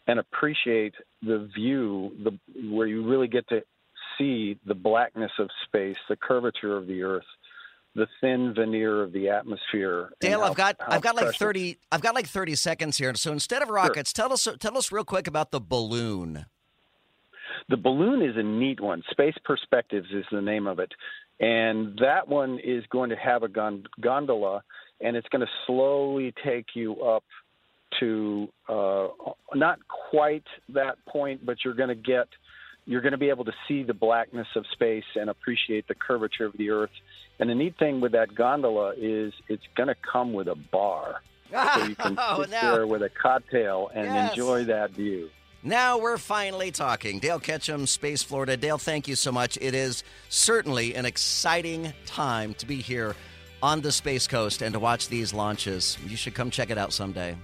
and 0.07 0.19
appreciate 0.19 0.95
the 1.21 1.49
view, 1.55 2.11
the 2.23 2.37
where 2.69 2.87
you 2.87 3.07
really 3.07 3.27
get 3.27 3.47
to 3.49 3.61
see 4.17 4.57
the 4.65 4.73
blackness 4.73 5.31
of 5.39 5.47
space, 5.65 5.97
the 6.09 6.15
curvature 6.15 6.75
of 6.75 6.87
the 6.87 7.03
Earth, 7.03 7.23
the 7.95 8.07
thin 8.21 8.53
veneer 8.53 9.01
of 9.03 9.11
the 9.11 9.29
atmosphere. 9.29 10.11
Dale, 10.19 10.41
how- 10.41 10.47
I've 10.47 10.55
got 10.55 10.75
I've 10.87 11.01
got 11.01 11.15
like 11.15 11.35
thirty 11.35 11.77
I've 11.91 12.01
got 12.01 12.15
like 12.15 12.27
thirty 12.27 12.55
seconds 12.55 12.97
here. 12.97 13.13
So 13.15 13.31
instead 13.31 13.61
of 13.61 13.69
rockets, 13.69 14.13
tell 14.13 14.31
us 14.31 14.47
tell 14.59 14.77
us 14.77 14.91
real 14.91 15.03
quick 15.03 15.27
about 15.27 15.51
the 15.51 15.59
balloon. 15.59 16.45
The 17.69 17.77
balloon 17.77 18.21
is 18.21 18.35
a 18.37 18.43
neat 18.43 18.79
one. 18.79 19.03
Space 19.11 19.35
Perspectives 19.43 20.07
is 20.11 20.25
the 20.31 20.41
name 20.41 20.67
of 20.67 20.79
it. 20.79 20.91
And 21.39 21.97
that 21.99 22.27
one 22.27 22.59
is 22.63 22.83
going 22.91 23.09
to 23.09 23.15
have 23.15 23.43
a 23.43 23.47
gon- 23.47 23.85
gondola, 23.99 24.63
and 24.99 25.15
it's 25.17 25.27
going 25.29 25.41
to 25.41 25.51
slowly 25.65 26.33
take 26.43 26.67
you 26.75 27.01
up 27.01 27.23
to 27.99 28.47
uh, 28.69 29.07
not 29.55 29.79
quite 30.11 30.45
that 30.69 31.03
point, 31.07 31.45
but 31.45 31.57
you're 31.65 31.73
going 31.73 31.89
to 31.89 31.95
get 31.95 32.27
you're 32.91 33.01
going 33.01 33.11
to 33.13 33.17
be 33.17 33.29
able 33.29 33.45
to 33.45 33.53
see 33.67 33.83
the 33.83 33.93
blackness 33.93 34.47
of 34.55 34.65
space 34.73 35.05
and 35.15 35.29
appreciate 35.29 35.87
the 35.87 35.95
curvature 35.95 36.45
of 36.45 36.53
the 36.57 36.69
Earth. 36.71 36.91
And 37.39 37.49
the 37.49 37.55
neat 37.55 37.77
thing 37.79 38.01
with 38.01 38.11
that 38.11 38.35
gondola 38.35 38.93
is 38.97 39.33
it's 39.47 39.63
going 39.75 39.87
to 39.87 39.95
come 39.95 40.33
with 40.33 40.47
a 40.47 40.55
bar, 40.55 41.21
so 41.51 41.83
you 41.85 41.95
can 41.95 42.15
Oh, 42.19 42.41
sit 42.41 42.51
now- 42.51 42.73
there 42.73 42.87
with 42.87 43.01
a 43.01 43.09
cocktail 43.09 43.89
and 43.93 44.05
Yes. 44.05 44.31
enjoy 44.31 44.65
that 44.65 44.91
view. 44.91 45.29
Now 45.63 45.99
we're 45.99 46.17
finally 46.17 46.71
talking. 46.71 47.19
Dale 47.19 47.39
Ketcham, 47.39 47.87
Space 47.87 48.23
Florida. 48.23 48.57
Dale, 48.57 48.79
thank 48.79 49.07
you 49.07 49.15
so 49.15 49.31
much. 49.31 49.57
It 49.61 49.75
is 49.75 50.03
certainly 50.29 50.95
an 50.95 51.05
exciting 51.05 51.93
time 52.07 52.55
to 52.55 52.65
be 52.65 52.77
here 52.77 53.15
on 53.61 53.81
the 53.81 53.91
Space 53.91 54.25
Coast 54.27 54.63
and 54.63 54.73
to 54.73 54.79
watch 54.79 55.07
these 55.07 55.33
launches. 55.35 55.97
You 56.07 56.17
should 56.17 56.33
come 56.33 56.49
check 56.49 56.71
it 56.71 56.79
out 56.79 56.93
someday. 56.93 57.35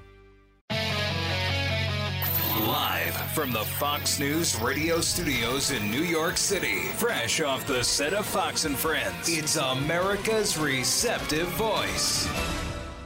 Live 2.68 3.16
from 3.32 3.54
the 3.54 3.64
Fox 3.64 4.20
News 4.20 4.60
radio 4.60 5.00
studios 5.00 5.72
in 5.72 5.90
New 5.90 6.02
York 6.02 6.36
City, 6.36 6.82
fresh 6.98 7.40
off 7.40 7.66
the 7.66 7.82
set 7.82 8.14
of 8.14 8.26
Fox 8.26 8.66
and 8.66 8.76
Friends, 8.76 9.30
it's 9.30 9.56
America's 9.56 10.58
receptive 10.58 11.48
voice, 11.48 12.28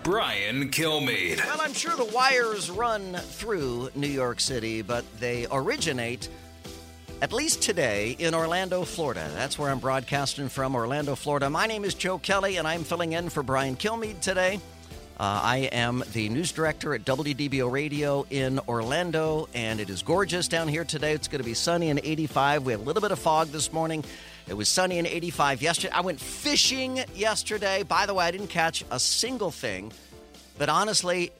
Brian 0.01 0.71
Kilmeade. 0.71 1.37
Well, 1.45 1.61
I'm 1.61 1.73
sure 1.73 1.95
the 1.95 2.05
wires 2.05 2.71
run 2.71 3.13
through 3.13 3.91
New 3.93 4.07
York 4.07 4.39
City, 4.39 4.81
but 4.81 5.05
they 5.19 5.45
originate, 5.51 6.27
at 7.21 7.31
least 7.31 7.61
today, 7.61 8.15
in 8.17 8.33
Orlando, 8.33 8.83
Florida. 8.83 9.29
That's 9.35 9.59
where 9.59 9.69
I'm 9.69 9.77
broadcasting 9.77 10.49
from, 10.49 10.73
Orlando, 10.73 11.13
Florida. 11.13 11.51
My 11.51 11.67
name 11.67 11.85
is 11.85 11.93
Joe 11.93 12.17
Kelly, 12.17 12.57
and 12.57 12.67
I'm 12.67 12.83
filling 12.83 13.13
in 13.13 13.29
for 13.29 13.43
Brian 13.43 13.75
Kilmeade 13.75 14.21
today. 14.21 14.59
Uh, 15.21 15.39
I 15.43 15.57
am 15.71 16.03
the 16.13 16.29
news 16.29 16.51
director 16.51 16.95
at 16.95 17.05
WDBO 17.05 17.71
Radio 17.71 18.25
in 18.31 18.59
Orlando, 18.67 19.47
and 19.53 19.79
it 19.79 19.91
is 19.91 20.01
gorgeous 20.01 20.47
down 20.47 20.67
here 20.67 20.83
today. 20.83 21.11
It's 21.11 21.27
going 21.27 21.43
to 21.43 21.45
be 21.45 21.53
sunny 21.53 21.91
and 21.91 22.01
85. 22.03 22.63
We 22.63 22.71
have 22.71 22.81
a 22.81 22.83
little 22.83 23.03
bit 23.03 23.11
of 23.11 23.19
fog 23.19 23.49
this 23.49 23.71
morning. 23.71 24.03
It 24.47 24.55
was 24.55 24.67
sunny 24.67 24.97
and 24.97 25.05
85 25.05 25.61
yesterday. 25.61 25.93
I 25.93 26.01
went 26.01 26.19
fishing 26.19 27.01
yesterday. 27.13 27.83
By 27.83 28.07
the 28.07 28.15
way, 28.15 28.25
I 28.25 28.31
didn't 28.31 28.47
catch 28.47 28.83
a 28.89 28.99
single 28.99 29.51
thing, 29.51 29.91
but 30.57 30.69
honestly, 30.69 31.31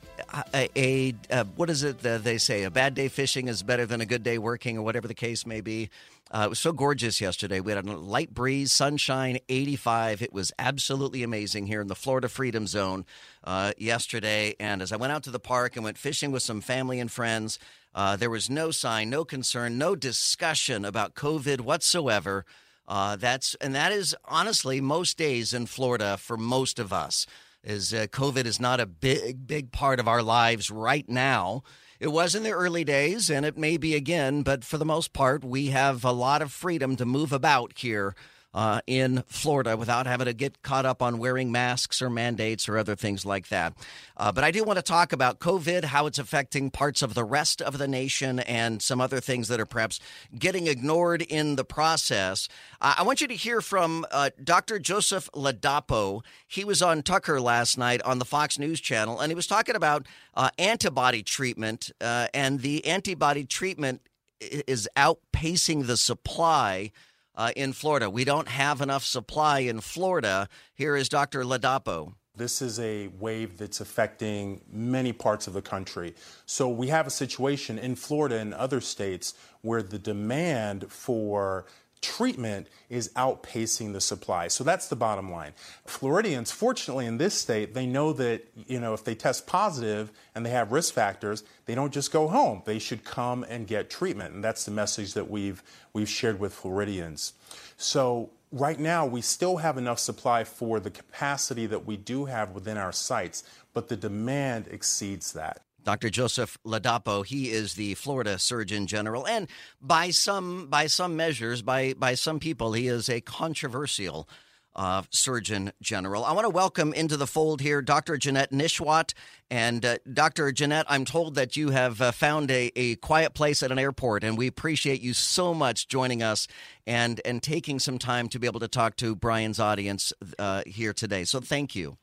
a, 0.53 0.69
a, 0.75 1.15
a 1.31 1.43
what 1.55 1.71
is 1.71 1.81
it 1.81 2.01
that 2.01 2.23
they 2.23 2.37
say? 2.37 2.65
A 2.65 2.69
bad 2.69 2.93
day 2.93 3.07
fishing 3.07 3.47
is 3.47 3.63
better 3.63 3.87
than 3.87 3.99
a 3.99 4.05
good 4.05 4.21
day 4.21 4.37
working, 4.37 4.77
or 4.77 4.83
whatever 4.83 5.07
the 5.07 5.15
case 5.15 5.47
may 5.47 5.61
be. 5.61 5.89
Uh, 6.33 6.43
it 6.45 6.49
was 6.49 6.59
so 6.59 6.71
gorgeous 6.71 7.19
yesterday. 7.19 7.59
We 7.59 7.73
had 7.73 7.85
a 7.85 7.91
light 7.91 8.33
breeze, 8.33 8.71
sunshine, 8.71 9.39
85. 9.49 10.21
It 10.21 10.31
was 10.31 10.53
absolutely 10.57 11.23
amazing 11.23 11.67
here 11.67 11.81
in 11.81 11.87
the 11.87 11.95
Florida 11.95 12.29
Freedom 12.29 12.67
Zone 12.67 13.05
uh, 13.43 13.73
yesterday. 13.77 14.55
And 14.57 14.81
as 14.81 14.93
I 14.93 14.95
went 14.95 15.11
out 15.11 15.23
to 15.23 15.31
the 15.31 15.41
park 15.41 15.75
and 15.75 15.83
went 15.83 15.97
fishing 15.97 16.31
with 16.31 16.41
some 16.41 16.61
family 16.61 17.01
and 17.01 17.11
friends, 17.11 17.59
uh, 17.93 18.15
there 18.15 18.29
was 18.29 18.49
no 18.49 18.71
sign, 18.71 19.09
no 19.09 19.25
concern, 19.25 19.77
no 19.77 19.93
discussion 19.93 20.85
about 20.85 21.15
COVID 21.15 21.61
whatsoever. 21.61 22.45
Uh, 22.87 23.17
that's 23.17 23.55
and 23.55 23.75
that 23.75 23.91
is 23.91 24.15
honestly 24.23 24.79
most 24.79 25.17
days 25.17 25.53
in 25.53 25.65
Florida 25.65 26.15
for 26.15 26.37
most 26.37 26.79
of 26.79 26.93
us. 26.93 27.25
Is 27.61 27.93
uh, 27.93 28.07
COVID 28.07 28.45
is 28.45 28.59
not 28.59 28.79
a 28.79 28.85
big, 28.85 29.45
big 29.45 29.71
part 29.71 29.99
of 29.99 30.07
our 30.07 30.23
lives 30.23 30.71
right 30.71 31.07
now. 31.07 31.63
It 32.01 32.11
was 32.11 32.33
in 32.33 32.41
the 32.41 32.49
early 32.49 32.83
days, 32.83 33.29
and 33.29 33.45
it 33.45 33.59
may 33.59 33.77
be 33.77 33.93
again, 33.93 34.41
but 34.41 34.63
for 34.63 34.79
the 34.79 34.85
most 34.85 35.13
part, 35.13 35.43
we 35.43 35.67
have 35.67 36.03
a 36.03 36.11
lot 36.11 36.41
of 36.41 36.51
freedom 36.51 36.95
to 36.95 37.05
move 37.05 37.31
about 37.31 37.73
here 37.77 38.15
uh, 38.53 38.81
in 38.85 39.23
Florida 39.27 39.77
without 39.77 40.07
having 40.07 40.25
to 40.25 40.33
get 40.33 40.61
caught 40.61 40.85
up 40.85 41.01
on 41.01 41.19
wearing 41.19 41.51
masks 41.51 42.01
or 42.01 42.09
mandates 42.09 42.67
or 42.67 42.77
other 42.77 42.95
things 42.95 43.25
like 43.25 43.47
that. 43.49 43.73
Uh, 44.17 44.31
but 44.31 44.43
I 44.43 44.51
do 44.51 44.63
want 44.63 44.77
to 44.77 44.83
talk 44.83 45.13
about 45.13 45.39
COVID, 45.39 45.85
how 45.85 46.05
it's 46.05 46.19
affecting 46.19 46.69
parts 46.69 47.01
of 47.01 47.13
the 47.13 47.23
rest 47.23 47.61
of 47.61 47.77
the 47.77 47.87
nation, 47.87 48.39
and 48.39 48.81
some 48.81 48.99
other 48.99 49.19
things 49.19 49.47
that 49.47 49.59
are 49.59 49.65
perhaps 49.65 49.99
getting 50.37 50.67
ignored 50.67 51.21
in 51.21 51.55
the 51.55 51.63
process. 51.63 52.47
Uh, 52.79 52.95
I 52.97 53.03
want 53.03 53.21
you 53.21 53.27
to 53.27 53.35
hear 53.35 53.61
from 53.61 54.05
uh, 54.11 54.31
Dr. 54.43 54.79
Joseph 54.79 55.29
Ladapo. 55.33 56.23
He 56.47 56.63
was 56.63 56.81
on 56.81 57.03
Tucker 57.03 57.39
last 57.39 57.77
night 57.77 58.01
on 58.03 58.19
the 58.19 58.25
Fox 58.25 58.59
News 58.59 58.81
Channel, 58.81 59.19
and 59.19 59.31
he 59.31 59.35
was 59.35 59.47
talking 59.47 59.75
about 59.75 60.07
uh, 60.35 60.49
antibody 60.57 61.23
treatment, 61.23 61.91
uh, 62.01 62.27
and 62.33 62.59
the 62.59 62.85
antibody 62.85 63.45
treatment 63.45 64.01
is 64.41 64.89
outpacing 64.97 65.85
the 65.85 65.97
supply 65.97 66.91
uh, 67.35 67.51
in 67.55 67.73
Florida. 67.73 68.09
We 68.09 68.23
don't 68.23 68.47
have 68.47 68.81
enough 68.81 69.03
supply 69.03 69.59
in 69.59 69.81
Florida. 69.81 70.47
Here 70.73 70.95
is 70.95 71.09
Dr. 71.09 71.43
Ladapo. 71.43 72.13
This 72.35 72.61
is 72.61 72.79
a 72.79 73.07
wave 73.19 73.57
that's 73.57 73.81
affecting 73.81 74.61
many 74.71 75.11
parts 75.11 75.47
of 75.47 75.53
the 75.53 75.61
country. 75.61 76.15
So 76.45 76.69
we 76.69 76.87
have 76.87 77.05
a 77.05 77.11
situation 77.11 77.77
in 77.77 77.95
Florida 77.95 78.37
and 78.37 78.53
other 78.53 78.79
states 78.79 79.33
where 79.61 79.83
the 79.83 79.99
demand 79.99 80.89
for 80.89 81.65
treatment 82.01 82.67
is 82.89 83.09
outpacing 83.15 83.93
the 83.93 84.01
supply. 84.01 84.47
So 84.47 84.63
that's 84.63 84.87
the 84.87 84.95
bottom 84.95 85.31
line. 85.31 85.53
Floridians, 85.85 86.51
fortunately 86.51 87.05
in 87.05 87.17
this 87.17 87.33
state, 87.33 87.73
they 87.73 87.85
know 87.85 88.11
that, 88.13 88.47
you 88.67 88.79
know, 88.79 88.93
if 88.93 89.03
they 89.03 89.15
test 89.15 89.47
positive 89.47 90.11
and 90.33 90.45
they 90.45 90.49
have 90.49 90.71
risk 90.71 90.93
factors, 90.93 91.43
they 91.65 91.75
don't 91.75 91.93
just 91.93 92.11
go 92.11 92.27
home. 92.27 92.63
They 92.65 92.79
should 92.79 93.03
come 93.03 93.45
and 93.47 93.67
get 93.67 93.89
treatment. 93.89 94.33
And 94.33 94.43
that's 94.43 94.65
the 94.65 94.71
message 94.71 95.13
that 95.13 95.29
we've 95.29 95.63
we've 95.93 96.09
shared 96.09 96.39
with 96.39 96.53
Floridians. 96.53 97.33
So 97.77 98.31
right 98.51 98.79
now 98.79 99.05
we 99.05 99.21
still 99.21 99.57
have 99.57 99.77
enough 99.77 99.99
supply 99.99 100.43
for 100.43 100.79
the 100.79 100.91
capacity 100.91 101.65
that 101.67 101.85
we 101.85 101.97
do 101.97 102.25
have 102.25 102.51
within 102.51 102.77
our 102.77 102.91
sites, 102.91 103.43
but 103.73 103.87
the 103.89 103.95
demand 103.95 104.67
exceeds 104.69 105.33
that. 105.33 105.61
Dr. 105.83 106.09
Joseph 106.09 106.57
Ladapo, 106.65 107.25
he 107.25 107.49
is 107.49 107.73
the 107.75 107.95
Florida 107.95 108.37
Surgeon 108.37 108.87
General, 108.87 109.27
and 109.27 109.47
by 109.81 110.09
some 110.09 110.67
by 110.67 110.87
some 110.87 111.15
measures, 111.15 111.61
by 111.61 111.93
by 111.93 112.15
some 112.15 112.39
people, 112.39 112.73
he 112.73 112.87
is 112.87 113.09
a 113.09 113.21
controversial 113.21 114.27
uh, 114.75 115.03
Surgeon 115.09 115.71
General. 115.81 116.23
I 116.23 116.31
want 116.33 116.45
to 116.45 116.49
welcome 116.49 116.93
into 116.93 117.17
the 117.17 117.27
fold 117.27 117.61
here 117.61 117.81
Dr. 117.81 118.17
Janette 118.17 118.51
Nesheiwat. 118.51 119.13
And 119.49 119.85
uh, 119.85 119.97
Dr. 120.11 120.51
Janette, 120.51 120.85
I'm 120.87 121.03
told 121.03 121.35
that 121.35 121.57
you 121.57 121.71
have 121.71 122.01
uh, 122.01 122.11
found 122.11 122.49
a, 122.51 122.71
a 122.75 122.95
quiet 122.95 123.33
place 123.33 123.61
at 123.63 123.71
an 123.71 123.79
airport, 123.79 124.23
and 124.23 124.37
we 124.37 124.47
appreciate 124.47 125.01
you 125.01 125.13
so 125.13 125.53
much 125.53 125.87
joining 125.87 126.23
us 126.23 126.47
and 126.87 127.19
and 127.25 127.43
taking 127.43 127.79
some 127.79 127.97
time 127.97 128.29
to 128.29 128.39
be 128.39 128.47
able 128.47 128.61
to 128.61 128.67
talk 128.67 128.95
to 128.97 129.15
Brian's 129.15 129.59
audience 129.59 130.13
uh, 130.39 130.63
here 130.65 130.93
today. 130.93 131.25
So 131.25 131.41
thank 131.41 131.75
you. 131.75 131.97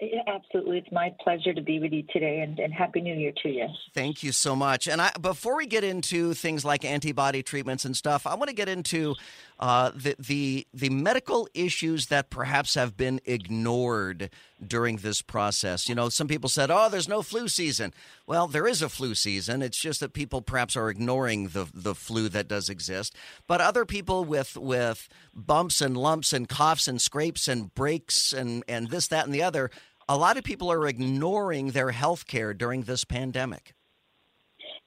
Yeah, 0.00 0.22
absolutely. 0.26 0.78
It's 0.78 0.90
my 0.90 1.14
pleasure 1.22 1.52
to 1.52 1.60
be 1.60 1.78
with 1.78 1.92
you 1.92 2.02
today, 2.10 2.40
and, 2.40 2.58
and 2.58 2.72
Happy 2.72 3.02
New 3.02 3.14
Year 3.14 3.32
to 3.42 3.48
you. 3.50 3.66
Thank 3.92 4.22
you 4.22 4.32
so 4.32 4.56
much. 4.56 4.88
And 4.88 5.00
I, 5.02 5.10
before 5.20 5.56
we 5.56 5.66
get 5.66 5.84
into 5.84 6.32
things 6.32 6.64
like 6.64 6.86
antibody 6.86 7.42
treatments 7.42 7.84
and 7.84 7.94
stuff, 7.94 8.26
I 8.26 8.34
want 8.34 8.48
to 8.48 8.54
get 8.54 8.68
into 8.68 9.14
uh, 9.58 9.90
the, 9.94 10.16
the 10.18 10.66
the 10.72 10.88
medical 10.88 11.46
issues 11.52 12.06
that 12.06 12.30
perhaps 12.30 12.74
have 12.74 12.96
been 12.96 13.20
ignored 13.26 14.30
during 14.66 14.96
this 14.96 15.20
process. 15.20 15.86
You 15.86 15.94
know, 15.94 16.08
some 16.08 16.28
people 16.28 16.48
said, 16.48 16.70
"Oh, 16.70 16.88
there's 16.88 17.08
no 17.08 17.20
flu 17.20 17.46
season." 17.46 17.92
Well, 18.26 18.46
there 18.46 18.66
is 18.66 18.80
a 18.80 18.88
flu 18.88 19.14
season. 19.14 19.60
It's 19.60 19.78
just 19.78 20.00
that 20.00 20.14
people 20.14 20.40
perhaps 20.40 20.76
are 20.76 20.88
ignoring 20.88 21.48
the 21.48 21.68
the 21.74 21.94
flu 21.94 22.30
that 22.30 22.48
does 22.48 22.70
exist. 22.70 23.14
But 23.46 23.60
other 23.60 23.84
people 23.84 24.24
with 24.24 24.56
with 24.56 25.10
bumps 25.34 25.82
and 25.82 25.94
lumps 25.94 26.32
and 26.32 26.48
coughs 26.48 26.88
and 26.88 27.00
scrapes 27.02 27.46
and 27.46 27.74
breaks 27.74 28.32
and 28.32 28.64
and 28.66 28.88
this, 28.88 29.08
that, 29.08 29.26
and 29.26 29.34
the 29.34 29.42
other. 29.42 29.70
A 30.10 30.16
lot 30.16 30.36
of 30.36 30.42
people 30.42 30.72
are 30.72 30.88
ignoring 30.88 31.68
their 31.68 31.92
health 31.92 32.26
care 32.26 32.52
during 32.52 32.82
this 32.82 33.04
pandemic. 33.04 33.74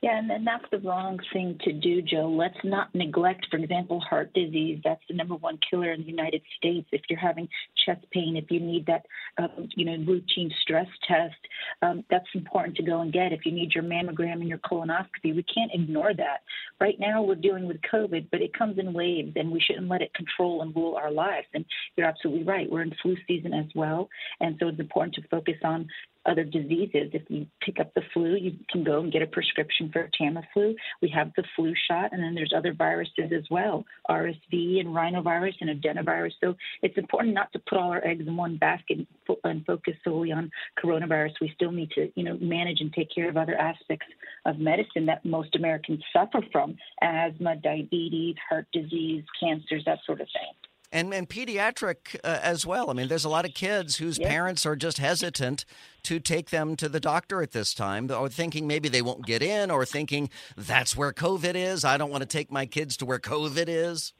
Yeah, 0.03 0.19
and, 0.19 0.45
that's 0.45 0.65
the 0.69 0.79
wrong 0.79 1.17
thing 1.31 1.57
to 1.63 1.71
do, 1.71 2.01
Joe. 2.01 2.29
Let's 2.29 2.57
not 2.65 2.93
neglect, 2.93 3.47
for 3.49 3.55
example, 3.55 4.01
heart 4.01 4.33
disease. 4.33 4.81
That's 4.83 5.01
the 5.07 5.15
number 5.15 5.35
one 5.35 5.57
killer 5.71 5.93
in 5.93 6.01
the 6.01 6.07
United 6.07 6.41
States. 6.57 6.85
If 6.91 7.03
you're 7.09 7.17
having 7.17 7.47
chest 7.85 8.05
pain, 8.11 8.35
if 8.35 8.51
you 8.51 8.59
need 8.59 8.85
that, 8.87 9.05
um, 9.37 9.69
you 9.77 9.85
know, 9.85 9.95
routine 10.05 10.51
stress 10.61 10.87
test, 11.07 11.37
um, 11.81 12.03
that's 12.09 12.27
important 12.35 12.75
to 12.75 12.83
go 12.83 12.99
and 12.99 13.13
get. 13.13 13.31
If 13.31 13.45
you 13.45 13.53
need 13.53 13.71
your 13.73 13.85
mammogram 13.85 14.41
and 14.41 14.49
your 14.49 14.57
colonoscopy, 14.57 15.33
we 15.33 15.43
can't 15.43 15.71
ignore 15.73 16.13
that. 16.13 16.39
Right 16.81 16.99
now, 16.99 17.23
we're 17.23 17.35
dealing 17.35 17.65
with 17.65 17.77
COVID, 17.89 18.27
but 18.29 18.41
it 18.41 18.53
comes 18.53 18.79
in 18.79 18.91
waves, 18.91 19.31
and 19.37 19.51
we 19.51 19.61
shouldn't 19.61 19.87
let 19.87 20.01
it 20.01 20.13
control 20.15 20.63
and 20.63 20.75
rule 20.75 20.97
our 20.97 21.11
lives. 21.11 21.47
And 21.53 21.63
you're 21.95 22.07
absolutely 22.07 22.43
right. 22.43 22.69
We're 22.69 22.81
in 22.81 22.93
flu 23.01 23.15
season 23.25 23.53
as 23.53 23.67
well, 23.73 24.09
and 24.41 24.57
so 24.59 24.67
it's 24.67 24.81
important 24.81 25.15
to 25.15 25.21
focus 25.29 25.59
on 25.63 25.87
other 26.25 26.43
diseases. 26.43 27.09
If 27.13 27.23
you 27.29 27.47
pick 27.61 27.79
up 27.79 27.93
the 27.93 28.01
flu, 28.13 28.35
you 28.35 28.53
can 28.69 28.83
go 28.83 28.99
and 28.99 29.11
get 29.11 29.21
a 29.21 29.27
prescription 29.27 29.89
for 29.91 30.09
Tamiflu. 30.19 30.75
We 31.01 31.09
have 31.09 31.31
the 31.35 31.43
flu 31.55 31.73
shot, 31.87 32.13
and 32.13 32.23
then 32.23 32.35
there's 32.35 32.53
other 32.55 32.73
viruses 32.73 33.31
as 33.35 33.43
well, 33.49 33.85
RSV 34.09 34.79
and 34.79 34.89
rhinovirus 34.89 35.55
and 35.61 35.69
adenovirus. 35.81 36.31
So 36.41 36.55
it's 36.81 36.97
important 36.97 37.33
not 37.33 37.51
to 37.53 37.59
put 37.59 37.77
all 37.77 37.91
our 37.91 38.05
eggs 38.05 38.25
in 38.27 38.35
one 38.35 38.57
basket 38.57 39.05
and 39.43 39.65
focus 39.65 39.95
solely 40.03 40.31
on 40.31 40.51
coronavirus. 40.83 41.33
We 41.41 41.51
still 41.55 41.71
need 41.71 41.91
to, 41.91 42.11
you 42.15 42.23
know, 42.23 42.37
manage 42.41 42.81
and 42.81 42.93
take 42.93 43.13
care 43.13 43.29
of 43.29 43.37
other 43.37 43.55
aspects 43.55 44.07
of 44.45 44.59
medicine 44.59 45.05
that 45.07 45.25
most 45.25 45.55
Americans 45.55 46.03
suffer 46.13 46.41
from: 46.51 46.77
asthma, 47.01 47.55
diabetes, 47.57 48.35
heart 48.49 48.67
disease, 48.71 49.23
cancers, 49.39 49.83
that 49.85 49.99
sort 50.05 50.21
of 50.21 50.27
thing. 50.27 50.72
And 50.93 51.13
and 51.13 51.27
pediatric 51.27 52.15
uh, 52.23 52.39
as 52.41 52.65
well. 52.65 52.89
I 52.89 52.93
mean, 52.93 53.09
there's 53.09 53.25
a 53.25 53.29
lot 53.29 53.43
of 53.43 53.53
kids 53.53 53.97
whose 53.97 54.19
parents 54.19 54.65
are 54.65 54.75
just 54.75 54.99
hesitant 54.99 55.65
to 56.03 56.19
take 56.19 56.51
them 56.51 56.75
to 56.77 56.87
the 56.87 56.99
doctor 56.99 57.41
at 57.41 57.51
this 57.51 57.73
time, 57.73 58.09
or 58.11 58.29
thinking 58.29 58.67
maybe 58.67 58.87
they 58.87 59.01
won't 59.01 59.25
get 59.25 59.41
in, 59.41 59.71
or 59.71 59.85
thinking 59.85 60.29
that's 60.55 60.95
where 60.95 61.11
COVID 61.11 61.55
is. 61.55 61.83
I 61.83 61.97
don't 61.97 62.11
want 62.11 62.21
to 62.21 62.27
take 62.27 62.51
my 62.51 62.65
kids 62.65 62.95
to 62.97 63.05
where 63.05 63.19
COVID 63.19 63.65
is. 63.67 64.13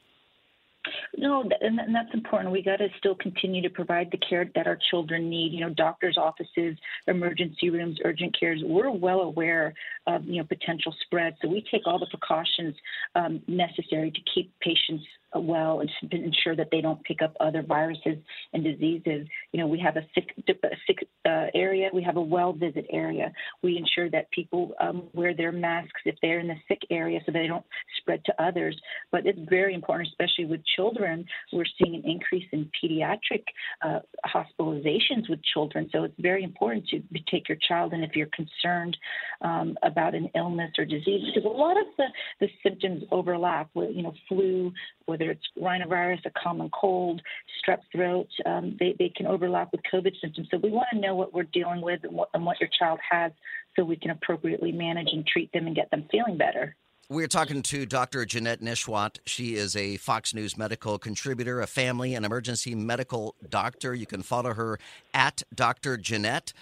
No, 1.16 1.42
and 1.60 1.78
that's 1.94 2.12
important. 2.12 2.52
We 2.52 2.62
got 2.62 2.76
to 2.76 2.88
still 2.98 3.14
continue 3.14 3.62
to 3.62 3.70
provide 3.70 4.10
the 4.10 4.18
care 4.18 4.50
that 4.54 4.66
our 4.66 4.78
children 4.90 5.30
need. 5.30 5.52
You 5.52 5.60
know, 5.60 5.70
doctors' 5.70 6.18
offices, 6.18 6.76
emergency 7.06 7.70
rooms, 7.70 7.98
urgent 8.04 8.38
cares. 8.38 8.60
We're 8.62 8.90
well 8.90 9.20
aware 9.20 9.72
of 10.06 10.26
you 10.26 10.38
know 10.38 10.44
potential 10.44 10.94
spread, 11.06 11.36
so 11.40 11.48
we 11.48 11.64
take 11.70 11.82
all 11.86 11.98
the 11.98 12.06
precautions 12.06 12.74
um, 13.14 13.40
necessary 13.46 14.10
to 14.10 14.20
keep 14.34 14.52
patients 14.60 15.04
well 15.40 15.80
and 15.80 15.90
to 16.10 16.16
ensure 16.16 16.56
that 16.56 16.68
they 16.70 16.80
don't 16.80 17.02
pick 17.04 17.22
up 17.22 17.36
other 17.40 17.62
viruses 17.62 18.16
and 18.52 18.64
diseases. 18.64 19.26
You 19.52 19.60
know, 19.60 19.66
we 19.66 19.78
have 19.80 19.96
a 19.96 20.02
sick, 20.14 20.34
sick 20.46 21.08
uh, 21.26 21.46
area. 21.54 21.90
We 21.92 22.02
have 22.02 22.16
a 22.16 22.22
well 22.22 22.52
visit 22.52 22.86
area. 22.90 23.32
We 23.62 23.76
ensure 23.76 24.10
that 24.10 24.30
people 24.30 24.74
um, 24.80 25.04
wear 25.12 25.34
their 25.34 25.52
masks 25.52 26.00
if 26.04 26.16
they're 26.22 26.40
in 26.40 26.48
the 26.48 26.56
sick 26.68 26.82
area 26.90 27.20
so 27.24 27.32
they 27.32 27.46
don't 27.46 27.64
spread 27.98 28.24
to 28.26 28.42
others. 28.42 28.78
But 29.12 29.26
it's 29.26 29.38
very 29.48 29.74
important, 29.74 30.08
especially 30.08 30.46
with 30.46 30.60
children. 30.76 31.24
We're 31.52 31.64
seeing 31.82 31.94
an 31.96 32.02
increase 32.04 32.46
in 32.52 32.70
pediatric 32.82 33.44
uh, 33.82 34.00
hospitalizations 34.26 35.28
with 35.28 35.40
children. 35.52 35.88
So 35.92 36.04
it's 36.04 36.14
very 36.18 36.44
important 36.44 36.88
to 36.88 37.02
take 37.30 37.48
your 37.48 37.58
child, 37.66 37.92
and 37.92 38.04
if 38.04 38.14
you're 38.14 38.28
concerned 38.28 38.96
um, 39.42 39.76
about 39.82 40.14
an 40.14 40.28
illness 40.34 40.72
or 40.78 40.84
disease, 40.84 41.22
because 41.26 41.44
a 41.44 41.48
lot 41.48 41.76
of 41.78 41.86
the, 41.96 42.06
the 42.40 42.48
symptoms 42.62 43.04
overlap 43.10 43.70
with, 43.74 43.94
you 43.94 44.02
know, 44.02 44.14
flu, 44.28 44.72
whether 45.06 45.23
it's 45.30 45.44
rhinovirus, 45.58 46.24
a 46.26 46.30
common 46.30 46.70
cold, 46.70 47.22
strep 47.62 47.80
throat, 47.92 48.28
um, 48.46 48.76
they, 48.78 48.94
they 48.98 49.08
can 49.08 49.26
overlap 49.26 49.72
with 49.72 49.80
COVID 49.92 50.12
symptoms. 50.20 50.48
So 50.50 50.58
we 50.58 50.70
want 50.70 50.86
to 50.92 50.98
know 50.98 51.14
what 51.14 51.32
we're 51.32 51.44
dealing 51.44 51.80
with 51.80 52.04
and 52.04 52.12
what, 52.12 52.28
and 52.34 52.44
what 52.44 52.60
your 52.60 52.70
child 52.78 52.98
has 53.08 53.32
so 53.76 53.84
we 53.84 53.96
can 53.96 54.10
appropriately 54.10 54.72
manage 54.72 55.08
and 55.12 55.26
treat 55.26 55.52
them 55.52 55.66
and 55.66 55.74
get 55.74 55.90
them 55.90 56.06
feeling 56.10 56.36
better. 56.36 56.76
We're 57.10 57.28
talking 57.28 57.60
to 57.64 57.84
Dr. 57.84 58.24
Janette 58.24 58.62
Nesheiwat. 58.62 59.18
She 59.26 59.56
is 59.56 59.76
a 59.76 59.98
Fox 59.98 60.32
News 60.32 60.56
medical 60.56 60.98
contributor, 60.98 61.60
a 61.60 61.66
family 61.66 62.14
and 62.14 62.24
emergency 62.24 62.74
medical 62.74 63.34
doctor. 63.50 63.94
You 63.94 64.06
can 64.06 64.22
follow 64.22 64.54
her 64.54 64.78
at 65.12 65.42
Dr. 65.54 65.98
Janette. 65.98 66.54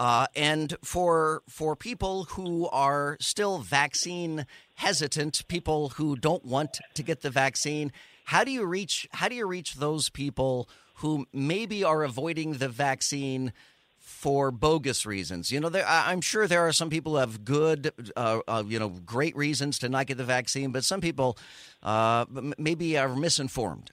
Uh, 0.00 0.26
and 0.34 0.78
for 0.82 1.42
for 1.46 1.76
people 1.76 2.24
who 2.30 2.66
are 2.70 3.18
still 3.20 3.58
vaccine 3.58 4.46
hesitant, 4.76 5.46
people 5.46 5.90
who 5.90 6.16
don't 6.16 6.42
want 6.42 6.78
to 6.94 7.02
get 7.02 7.20
the 7.20 7.28
vaccine, 7.28 7.92
how 8.24 8.42
do 8.42 8.50
you 8.50 8.64
reach 8.64 9.06
how 9.12 9.28
do 9.28 9.34
you 9.34 9.46
reach 9.46 9.74
those 9.74 10.08
people 10.08 10.70
who 10.94 11.26
maybe 11.34 11.84
are 11.84 12.02
avoiding 12.02 12.54
the 12.54 12.68
vaccine 12.68 13.52
for 13.98 14.50
bogus 14.50 15.04
reasons. 15.04 15.52
You 15.52 15.60
know, 15.60 15.68
there, 15.68 15.84
I'm 15.86 16.22
sure 16.22 16.46
there 16.46 16.66
are 16.66 16.72
some 16.72 16.88
people 16.88 17.12
who 17.12 17.18
have 17.18 17.44
good, 17.44 17.92
uh, 18.16 18.40
uh, 18.48 18.64
you 18.66 18.78
know, 18.78 18.88
great 18.88 19.36
reasons 19.36 19.78
to 19.80 19.88
not 19.90 20.06
get 20.06 20.16
the 20.16 20.24
vaccine, 20.24 20.72
but 20.72 20.84
some 20.84 21.00
people 21.00 21.38
uh, 21.82 22.24
maybe 22.58 22.98
are 22.98 23.14
misinformed. 23.14 23.92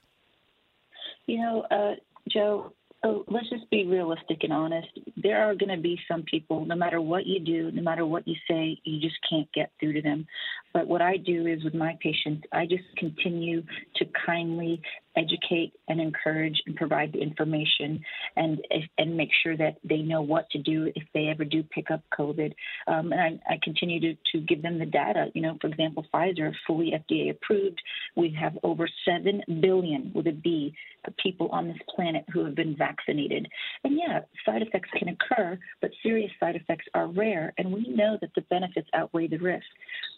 You 1.26 1.38
know, 1.38 1.60
uh, 1.70 1.94
Joe, 2.28 2.72
oh, 3.04 3.24
let's 3.28 3.48
just 3.48 3.68
be 3.70 3.86
realistic 3.86 4.38
and 4.42 4.52
honest. 4.52 4.88
There 5.16 5.42
are 5.42 5.54
going 5.54 5.74
to 5.74 5.80
be 5.80 5.98
some 6.08 6.22
people, 6.24 6.64
no 6.64 6.74
matter 6.74 7.00
what 7.00 7.26
you 7.26 7.40
do, 7.40 7.70
no 7.70 7.82
matter 7.82 8.04
what 8.04 8.26
you 8.26 8.34
say, 8.50 8.78
you 8.84 9.00
just 9.00 9.18
can't 9.28 9.50
get 9.52 9.70
through 9.78 9.94
to 9.94 10.02
them. 10.02 10.26
But 10.72 10.86
what 10.88 11.02
I 11.02 11.16
do 11.16 11.46
is 11.46 11.62
with 11.64 11.74
my 11.74 11.96
patients, 12.02 12.46
I 12.52 12.66
just 12.66 12.84
continue 12.96 13.62
to 13.96 14.04
kindly 14.26 14.82
educate 15.18 15.72
and 15.88 16.00
encourage 16.00 16.60
and 16.66 16.76
provide 16.76 17.12
the 17.12 17.20
information 17.20 18.00
and 18.36 18.60
and 18.98 19.16
make 19.16 19.30
sure 19.42 19.56
that 19.56 19.76
they 19.84 19.98
know 19.98 20.22
what 20.22 20.48
to 20.50 20.58
do 20.58 20.90
if 20.94 21.02
they 21.14 21.26
ever 21.26 21.44
do 21.44 21.62
pick 21.62 21.90
up 21.90 22.02
COVID. 22.18 22.54
Um, 22.86 23.12
and 23.12 23.20
I, 23.20 23.54
I 23.54 23.58
continue 23.62 24.00
to, 24.00 24.14
to 24.32 24.40
give 24.40 24.62
them 24.62 24.78
the 24.78 24.86
data. 24.86 25.26
You 25.34 25.42
know, 25.42 25.58
for 25.60 25.66
example, 25.66 26.06
Pfizer, 26.12 26.52
fully 26.66 26.92
FDA 26.92 27.30
approved. 27.30 27.80
We 28.16 28.36
have 28.40 28.56
over 28.62 28.88
7 29.04 29.42
billion, 29.60 30.12
with 30.14 30.26
a 30.26 30.32
B, 30.32 30.74
people 31.22 31.48
on 31.48 31.68
this 31.68 31.78
planet 31.94 32.24
who 32.32 32.44
have 32.44 32.54
been 32.54 32.76
vaccinated. 32.76 33.48
And 33.84 33.98
yeah, 33.98 34.20
side 34.44 34.62
effects 34.62 34.90
can 34.96 35.08
occur, 35.08 35.58
but 35.80 35.90
serious 36.02 36.30
side 36.38 36.56
effects 36.56 36.86
are 36.94 37.06
rare. 37.06 37.52
And 37.58 37.72
we 37.72 37.88
know 37.88 38.18
that 38.20 38.30
the 38.34 38.42
benefits 38.42 38.88
outweigh 38.94 39.28
the 39.28 39.38
risk. 39.38 39.64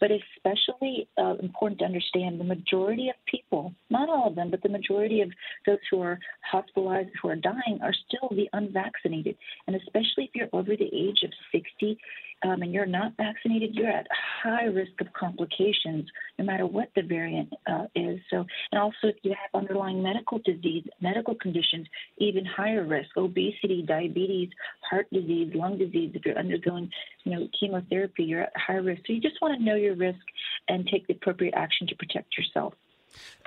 But 0.01 0.11
especially 0.11 1.09
uh, 1.19 1.35
important 1.41 1.81
to 1.81 1.85
understand 1.85 2.41
the 2.41 2.45
majority 2.45 3.09
of 3.09 3.15
people, 3.27 3.75
not 3.91 4.09
all 4.09 4.29
of 4.29 4.35
them, 4.35 4.51
but 4.51 4.63
the 4.63 4.69
majority 4.69 4.90
of 4.91 5.31
those 5.67 5.79
who 5.91 6.03
are 6.03 6.19
hospitalized, 6.43 7.11
who 7.23 7.29
are 7.29 7.37
dying, 7.37 7.79
are 7.83 7.95
still 8.07 8.29
the 8.31 8.49
unvaccinated. 8.53 9.37
And 9.67 9.77
especially 9.77 10.25
if 10.25 10.31
you're 10.35 10.49
over 10.53 10.77
the 10.77 10.91
age 10.93 11.23
of 11.25 11.31
60 11.53 11.99
um, 12.43 12.63
and 12.63 12.73
you're 12.73 12.87
not 12.87 13.17
vaccinated, 13.17 13.75
you're 13.75 13.91
at 13.91 14.07
high 14.43 14.65
risk 14.65 14.93
of 15.01 15.13
complications, 15.13 16.09
no 16.39 16.45
matter 16.45 16.67
what 16.67 16.89
the 16.97 17.03
variant 17.03 17.53
uh, 17.71 17.85
is. 17.95 18.19
So, 18.31 18.45
and 18.73 18.81
also 18.81 19.09
if 19.09 19.17
you 19.23 19.31
have 19.31 19.61
underlying 19.61 20.03
medical 20.03 20.39
disease, 20.39 20.85
medical 21.01 21.35
conditions, 21.35 21.87
even 22.19 22.45
higher 22.45 22.85
risk: 22.85 23.11
obesity, 23.17 23.85
diabetes, 23.87 24.49
heart 24.89 25.07
disease, 25.13 25.53
lung 25.55 25.79
disease. 25.79 26.13
If 26.15 26.25
you're 26.25 26.39
undergoing, 26.39 26.91
you 27.25 27.33
know, 27.33 27.49
chemotherapy, 27.59 28.25
you're 28.25 28.43
at 28.43 28.53
high 28.57 28.75
risk. 28.75 29.03
So 29.07 29.13
you 29.13 29.21
just 29.21 29.41
want 29.43 29.59
to 29.59 29.65
know 29.65 29.77
your 29.77 29.95
risk 29.95 30.21
and 30.69 30.87
take 30.87 31.07
the 31.07 31.15
appropriate 31.15 31.55
action 31.55 31.87
to 31.89 31.95
protect 31.95 32.37
yourself. 32.39 32.75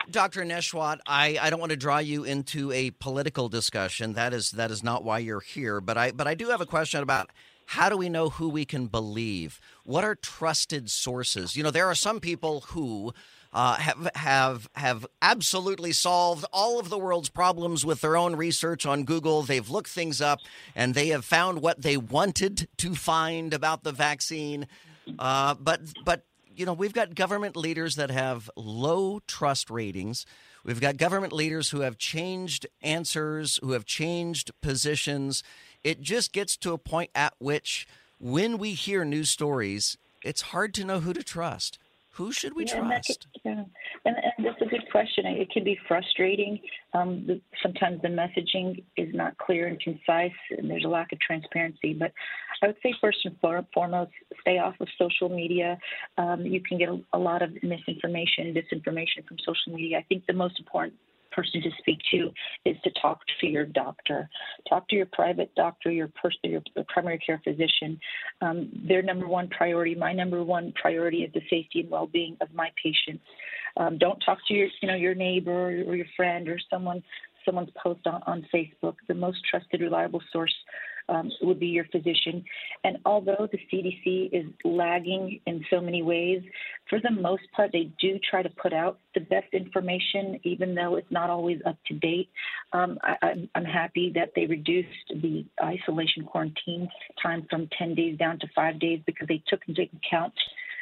Dr. 0.09 0.43
Nesheiwat, 0.43 0.99
I, 1.07 1.37
I 1.41 1.49
don't 1.49 1.59
want 1.59 1.71
to 1.71 1.77
draw 1.77 1.99
you 1.99 2.23
into 2.23 2.71
a 2.71 2.91
political 2.91 3.49
discussion. 3.49 4.13
That 4.13 4.33
is 4.33 4.51
that 4.51 4.71
is 4.71 4.83
not 4.83 5.03
why 5.03 5.19
you're 5.19 5.39
here. 5.39 5.81
But 5.81 5.97
I 5.97 6.11
but 6.11 6.27
I 6.27 6.35
do 6.35 6.49
have 6.49 6.61
a 6.61 6.65
question 6.65 7.01
about 7.01 7.29
how 7.65 7.89
do 7.89 7.97
we 7.97 8.09
know 8.09 8.29
who 8.29 8.49
we 8.49 8.65
can 8.65 8.87
believe? 8.87 9.59
What 9.83 10.03
are 10.03 10.15
trusted 10.15 10.91
sources? 10.91 11.55
You 11.55 11.63
know, 11.63 11.71
there 11.71 11.87
are 11.87 11.95
some 11.95 12.19
people 12.19 12.61
who 12.67 13.13
uh, 13.53 13.75
have 13.75 14.09
have 14.15 14.69
have 14.75 15.05
absolutely 15.21 15.91
solved 15.91 16.45
all 16.51 16.79
of 16.79 16.89
the 16.89 16.97
world's 16.97 17.29
problems 17.29 17.85
with 17.85 18.01
their 18.01 18.17
own 18.17 18.35
research 18.35 18.85
on 18.85 19.03
Google. 19.03 19.43
They've 19.43 19.69
looked 19.69 19.89
things 19.89 20.21
up 20.21 20.39
and 20.75 20.95
they 20.95 21.09
have 21.09 21.23
found 21.23 21.61
what 21.61 21.81
they 21.81 21.97
wanted 21.97 22.67
to 22.77 22.95
find 22.95 23.53
about 23.53 23.83
the 23.83 23.91
vaccine. 23.91 24.67
Uh, 25.19 25.53
but 25.55 25.81
but 26.03 26.25
you 26.55 26.65
know, 26.65 26.73
we've 26.73 26.93
got 26.93 27.15
government 27.15 27.55
leaders 27.55 27.95
that 27.95 28.11
have 28.11 28.49
low 28.55 29.19
trust 29.27 29.69
ratings. 29.69 30.25
We've 30.63 30.81
got 30.81 30.97
government 30.97 31.33
leaders 31.33 31.69
who 31.69 31.81
have 31.81 31.97
changed 31.97 32.67
answers, 32.81 33.59
who 33.61 33.71
have 33.71 33.85
changed 33.85 34.51
positions. 34.61 35.43
It 35.83 36.01
just 36.01 36.31
gets 36.31 36.55
to 36.57 36.73
a 36.73 36.77
point 36.77 37.11
at 37.13 37.33
which, 37.39 37.87
when 38.19 38.57
we 38.57 38.73
hear 38.73 39.03
news 39.03 39.29
stories, 39.29 39.97
it's 40.23 40.41
hard 40.41 40.73
to 40.75 40.85
know 40.85 41.01
who 41.01 41.13
to 41.13 41.23
trust. 41.23 41.77
Who 42.13 42.31
should 42.31 42.55
we 42.55 42.65
Yeah, 42.65 42.81
and 42.81 42.91
that 42.91 43.03
trust? 43.05 43.27
could- 43.33 43.41
yeah. 43.43 43.63
And, 44.05 44.15
and 44.37 44.45
that's 44.45 44.61
a 44.61 44.65
good 44.65 44.85
question. 44.91 45.25
It 45.25 45.49
can 45.49 45.63
be 45.63 45.77
frustrating. 45.87 46.59
Um, 46.93 47.25
the, 47.25 47.41
sometimes 47.61 48.01
the 48.01 48.07
messaging 48.07 48.83
is 48.97 49.13
not 49.15 49.37
clear 49.39 49.67
and 49.67 49.79
concise, 49.79 50.31
and 50.57 50.69
there's 50.69 50.85
a 50.85 50.89
lack 50.89 51.11
of 51.11 51.19
transparency. 51.19 51.93
But 51.93 52.11
I 52.61 52.67
would 52.67 52.77
say 52.83 52.93
first 53.01 53.17
and 53.25 53.35
foremost, 53.73 54.11
stay 54.41 54.59
off 54.59 54.75
of 54.79 54.87
social 54.97 55.29
media. 55.29 55.77
Um, 56.17 56.45
you 56.45 56.61
can 56.61 56.77
get 56.77 56.89
a, 56.89 56.99
a 57.13 57.17
lot 57.19 57.41
of 57.41 57.51
misinformation, 57.63 58.53
disinformation 58.53 59.25
from 59.27 59.37
social 59.39 59.73
media. 59.73 59.97
I 59.97 60.03
think 60.03 60.25
the 60.27 60.33
most 60.33 60.59
important 60.59 60.93
person 61.35 61.61
to 61.61 61.69
speak 61.79 61.99
to 62.11 62.31
is 62.65 62.75
to 62.83 62.91
talk 63.01 63.19
to 63.41 63.47
your 63.47 63.65
doctor. 63.65 64.29
Talk 64.67 64.87
to 64.89 64.95
your 64.95 65.07
private 65.07 65.53
doctor, 65.55 65.91
your, 65.91 66.09
pers- 66.09 66.37
your 66.43 66.61
primary 66.87 67.19
care 67.19 67.41
physician. 67.43 67.99
Um, 68.41 68.69
their 68.87 69.01
number 69.01 69.27
one 69.27 69.47
priority, 69.49 69.95
my 69.95 70.13
number 70.13 70.43
one 70.43 70.73
priority, 70.79 71.23
is 71.23 71.33
the 71.33 71.41
safety 71.49 71.81
and 71.81 71.89
well-being 71.89 72.37
of 72.41 72.53
my 72.53 72.69
patients. 72.81 73.23
Um, 73.77 73.97
don't 73.97 74.19
talk 74.19 74.37
to 74.47 74.53
your, 74.53 74.67
you 74.81 74.87
know, 74.87 74.95
your 74.95 75.15
neighbor 75.15 75.67
or 75.87 75.95
your 75.95 76.05
friend 76.15 76.47
or 76.47 76.59
someone, 76.69 77.01
someone's 77.45 77.71
post 77.81 78.05
on, 78.05 78.21
on 78.27 78.45
Facebook. 78.53 78.95
The 79.07 79.15
most 79.15 79.39
trusted, 79.49 79.81
reliable 79.81 80.21
source 80.31 80.53
um, 81.09 81.29
would 81.41 81.59
be 81.59 81.67
your 81.67 81.85
physician. 81.85 82.43
And 82.83 82.97
although 83.05 83.47
the 83.51 83.59
CDC 83.71 84.29
is 84.31 84.45
lagging 84.63 85.39
in 85.45 85.63
so 85.69 85.81
many 85.81 86.01
ways, 86.01 86.41
for 86.89 86.99
the 86.99 87.11
most 87.11 87.43
part, 87.55 87.71
they 87.71 87.91
do 87.99 88.19
try 88.29 88.43
to 88.43 88.49
put 88.49 88.73
out 88.73 88.99
the 89.15 89.21
best 89.21 89.53
information, 89.53 90.39
even 90.43 90.75
though 90.75 90.95
it's 90.95 91.11
not 91.11 91.29
always 91.29 91.59
up 91.65 91.77
to 91.87 91.93
date. 91.95 92.29
Um, 92.71 92.97
I, 93.03 93.15
I'm, 93.21 93.49
I'm 93.55 93.65
happy 93.65 94.11
that 94.15 94.31
they 94.35 94.45
reduced 94.45 94.87
the 95.09 95.45
isolation 95.61 96.25
quarantine 96.25 96.89
time 97.21 97.45
from 97.49 97.69
10 97.77 97.95
days 97.95 98.17
down 98.17 98.39
to 98.39 98.47
five 98.55 98.79
days 98.79 98.99
because 99.05 99.27
they 99.27 99.41
took 99.47 99.61
into 99.67 99.83
account 99.83 100.33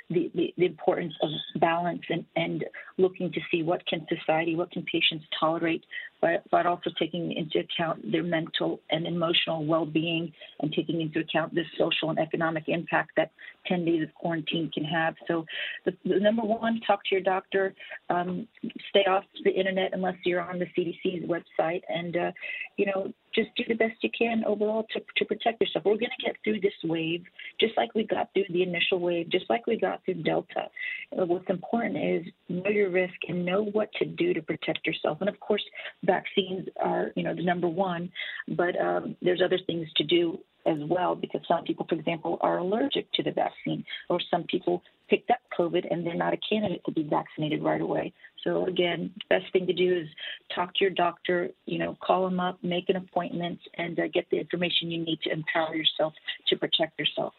the, 0.09 0.31
the, 0.35 0.53
the 0.57 0.65
importance 0.65 1.13
of 1.21 1.29
balance 1.59 2.01
and, 2.09 2.25
and 2.35 2.65
looking 2.97 3.31
to 3.31 3.39
see 3.49 3.63
what 3.63 3.85
can 3.87 4.05
society, 4.09 4.55
what 4.55 4.71
can 4.71 4.83
patients 4.83 5.25
tolerate 5.39 5.83
but, 6.21 6.43
but 6.51 6.65
also 6.65 6.89
taking 6.97 7.31
into 7.31 7.59
account 7.59 8.11
their 8.11 8.23
mental 8.23 8.79
and 8.89 9.07
emotional 9.07 9.65
well-being 9.65 10.31
and 10.59 10.71
taking 10.71 11.01
into 11.01 11.19
account 11.19 11.53
the 11.53 11.63
social 11.77 12.09
and 12.09 12.19
economic 12.19 12.65
impact 12.67 13.11
that 13.17 13.31
10 13.67 13.85
days 13.85 14.03
of 14.03 14.13
quarantine 14.13 14.69
can 14.73 14.83
have. 14.83 15.15
So, 15.27 15.45
the, 15.85 15.93
the 16.05 16.19
number 16.19 16.43
one, 16.43 16.79
talk 16.85 17.03
to 17.05 17.15
your 17.15 17.21
doctor. 17.21 17.73
Um, 18.09 18.47
stay 18.89 19.05
off 19.09 19.23
the 19.43 19.51
internet 19.51 19.91
unless 19.93 20.15
you're 20.25 20.41
on 20.41 20.59
the 20.59 20.67
CDC's 20.77 21.27
website, 21.27 21.81
and 21.89 22.15
uh, 22.15 22.31
you 22.77 22.85
know 22.85 23.13
just 23.33 23.49
do 23.55 23.63
the 23.67 23.75
best 23.75 23.95
you 24.01 24.09
can 24.17 24.43
overall 24.45 24.85
to, 24.91 25.01
to 25.17 25.25
protect 25.25 25.61
yourself. 25.61 25.85
We're 25.85 25.93
going 25.93 26.11
to 26.19 26.25
get 26.25 26.35
through 26.43 26.59
this 26.59 26.73
wave 26.83 27.23
just 27.59 27.73
like 27.77 27.93
we 27.95 28.03
got 28.03 28.29
through 28.33 28.45
the 28.49 28.63
initial 28.63 28.99
wave, 28.99 29.29
just 29.29 29.45
like 29.49 29.67
we 29.67 29.77
got 29.77 30.03
through 30.03 30.15
Delta. 30.15 30.67
Uh, 31.17 31.25
what's 31.25 31.49
important 31.49 31.97
is 31.97 32.33
know 32.49 32.69
your 32.69 32.89
risk 32.89 33.13
and 33.27 33.45
know 33.45 33.63
what 33.63 33.89
to 33.99 34.05
do 34.05 34.33
to 34.33 34.41
protect 34.41 34.85
yourself. 34.85 35.19
And 35.21 35.29
of 35.29 35.39
course, 35.39 35.63
vaccines 36.15 36.67
are 36.89 37.11
you 37.15 37.23
know 37.23 37.35
the 37.35 37.43
number 37.43 37.67
one, 37.67 38.11
but 38.47 38.73
um, 38.79 39.15
there's 39.21 39.41
other 39.43 39.59
things 39.67 39.87
to 39.97 40.03
do 40.03 40.39
as 40.65 40.77
well 40.87 41.15
because 41.15 41.41
some 41.47 41.63
people, 41.63 41.85
for 41.89 41.95
example, 41.95 42.37
are 42.41 42.57
allergic 42.59 43.11
to 43.13 43.23
the 43.23 43.31
vaccine, 43.31 43.83
or 44.09 44.19
some 44.29 44.43
people 44.43 44.81
picked 45.09 45.31
up 45.31 45.39
COVID 45.57 45.83
and 45.89 46.05
they're 46.05 46.23
not 46.25 46.33
a 46.33 46.41
candidate 46.49 46.81
to 46.85 46.91
be 46.91 47.03
vaccinated 47.03 47.63
right 47.63 47.81
away. 47.81 48.13
So 48.43 48.65
again, 48.65 49.11
best 49.29 49.45
thing 49.53 49.67
to 49.67 49.73
do 49.73 49.93
is 50.01 50.07
talk 50.55 50.73
to 50.75 50.83
your 50.85 50.91
doctor. 51.05 51.49
You 51.65 51.79
know, 51.79 51.97
call 52.05 52.23
them 52.25 52.39
up, 52.39 52.57
make 52.63 52.89
an 52.89 52.95
appointment, 52.95 53.59
and 53.77 53.99
uh, 53.99 54.07
get 54.13 54.25
the 54.31 54.39
information 54.39 54.91
you 54.91 55.03
need 55.03 55.19
to 55.23 55.31
empower 55.31 55.75
yourself 55.75 56.13
to 56.49 56.55
protect 56.57 56.99
yourself. 56.99 57.33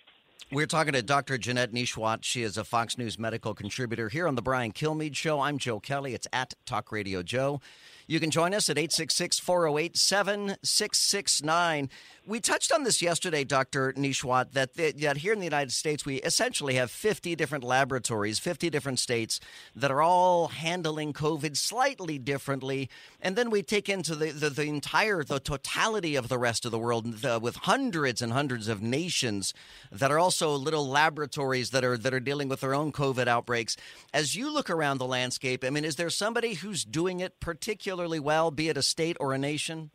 We're 0.50 0.66
talking 0.66 0.92
to 0.92 1.02
Dr. 1.02 1.38
Janette 1.38 1.72
Nesheiwat. 1.72 2.24
She 2.24 2.42
is 2.42 2.58
a 2.58 2.64
Fox 2.64 2.98
News 2.98 3.18
medical 3.18 3.54
contributor 3.54 4.08
here 4.08 4.26
on 4.26 4.34
the 4.34 4.42
Brian 4.42 4.72
Kilmeade 4.72 5.16
Show. 5.16 5.40
I'm 5.40 5.56
Joe 5.58 5.80
Kelly. 5.80 6.14
It's 6.14 6.26
at 6.32 6.54
Talk 6.66 6.92
Radio 6.92 7.22
Joe. 7.22 7.60
You 8.06 8.20
can 8.20 8.30
join 8.30 8.52
us 8.52 8.68
at 8.68 8.76
866 8.76 9.38
408 9.38 9.96
7669. 9.96 11.88
We 12.26 12.40
touched 12.40 12.70
on 12.70 12.84
this 12.84 13.00
yesterday, 13.02 13.42
Dr. 13.42 13.92
Nesheiwat, 13.94 14.52
that, 14.52 14.74
that 14.74 15.16
here 15.16 15.32
in 15.32 15.38
the 15.38 15.46
United 15.46 15.72
States, 15.72 16.04
we 16.04 16.16
essentially 16.16 16.74
have 16.74 16.90
50 16.90 17.34
different 17.34 17.64
laboratories, 17.64 18.38
50 18.38 18.70
different 18.70 18.98
states 18.98 19.40
that 19.74 19.90
are 19.90 20.02
all 20.02 20.48
handling 20.48 21.12
COVID 21.12 21.56
slightly 21.56 22.18
differently. 22.18 22.90
And 23.20 23.34
then 23.34 23.50
we 23.50 23.62
take 23.62 23.88
into 23.88 24.14
the, 24.14 24.30
the, 24.30 24.50
the 24.50 24.66
entire, 24.66 25.24
the 25.24 25.40
totality 25.40 26.14
of 26.14 26.28
the 26.28 26.38
rest 26.38 26.64
of 26.64 26.70
the 26.70 26.78
world 26.78 27.12
the, 27.22 27.38
with 27.40 27.56
hundreds 27.56 28.20
and 28.22 28.32
hundreds 28.32 28.68
of 28.68 28.82
nations 28.82 29.54
that 29.90 30.10
are 30.10 30.18
also 30.32 30.56
little 30.56 30.88
laboratories 30.88 31.70
that 31.70 31.84
are, 31.84 31.98
that 31.98 32.14
are 32.14 32.20
dealing 32.20 32.48
with 32.48 32.60
their 32.60 32.74
own 32.74 32.90
COVID 32.90 33.26
outbreaks. 33.26 33.76
As 34.14 34.34
you 34.34 34.52
look 34.52 34.70
around 34.70 34.96
the 34.96 35.06
landscape, 35.06 35.62
I 35.62 35.68
mean, 35.68 35.84
is 35.84 35.96
there 35.96 36.08
somebody 36.08 36.54
who's 36.54 36.84
doing 36.84 37.20
it 37.20 37.38
particularly 37.38 38.18
well, 38.18 38.50
be 38.50 38.70
it 38.70 38.78
a 38.78 38.82
state 38.82 39.18
or 39.20 39.34
a 39.34 39.38
nation? 39.38 39.90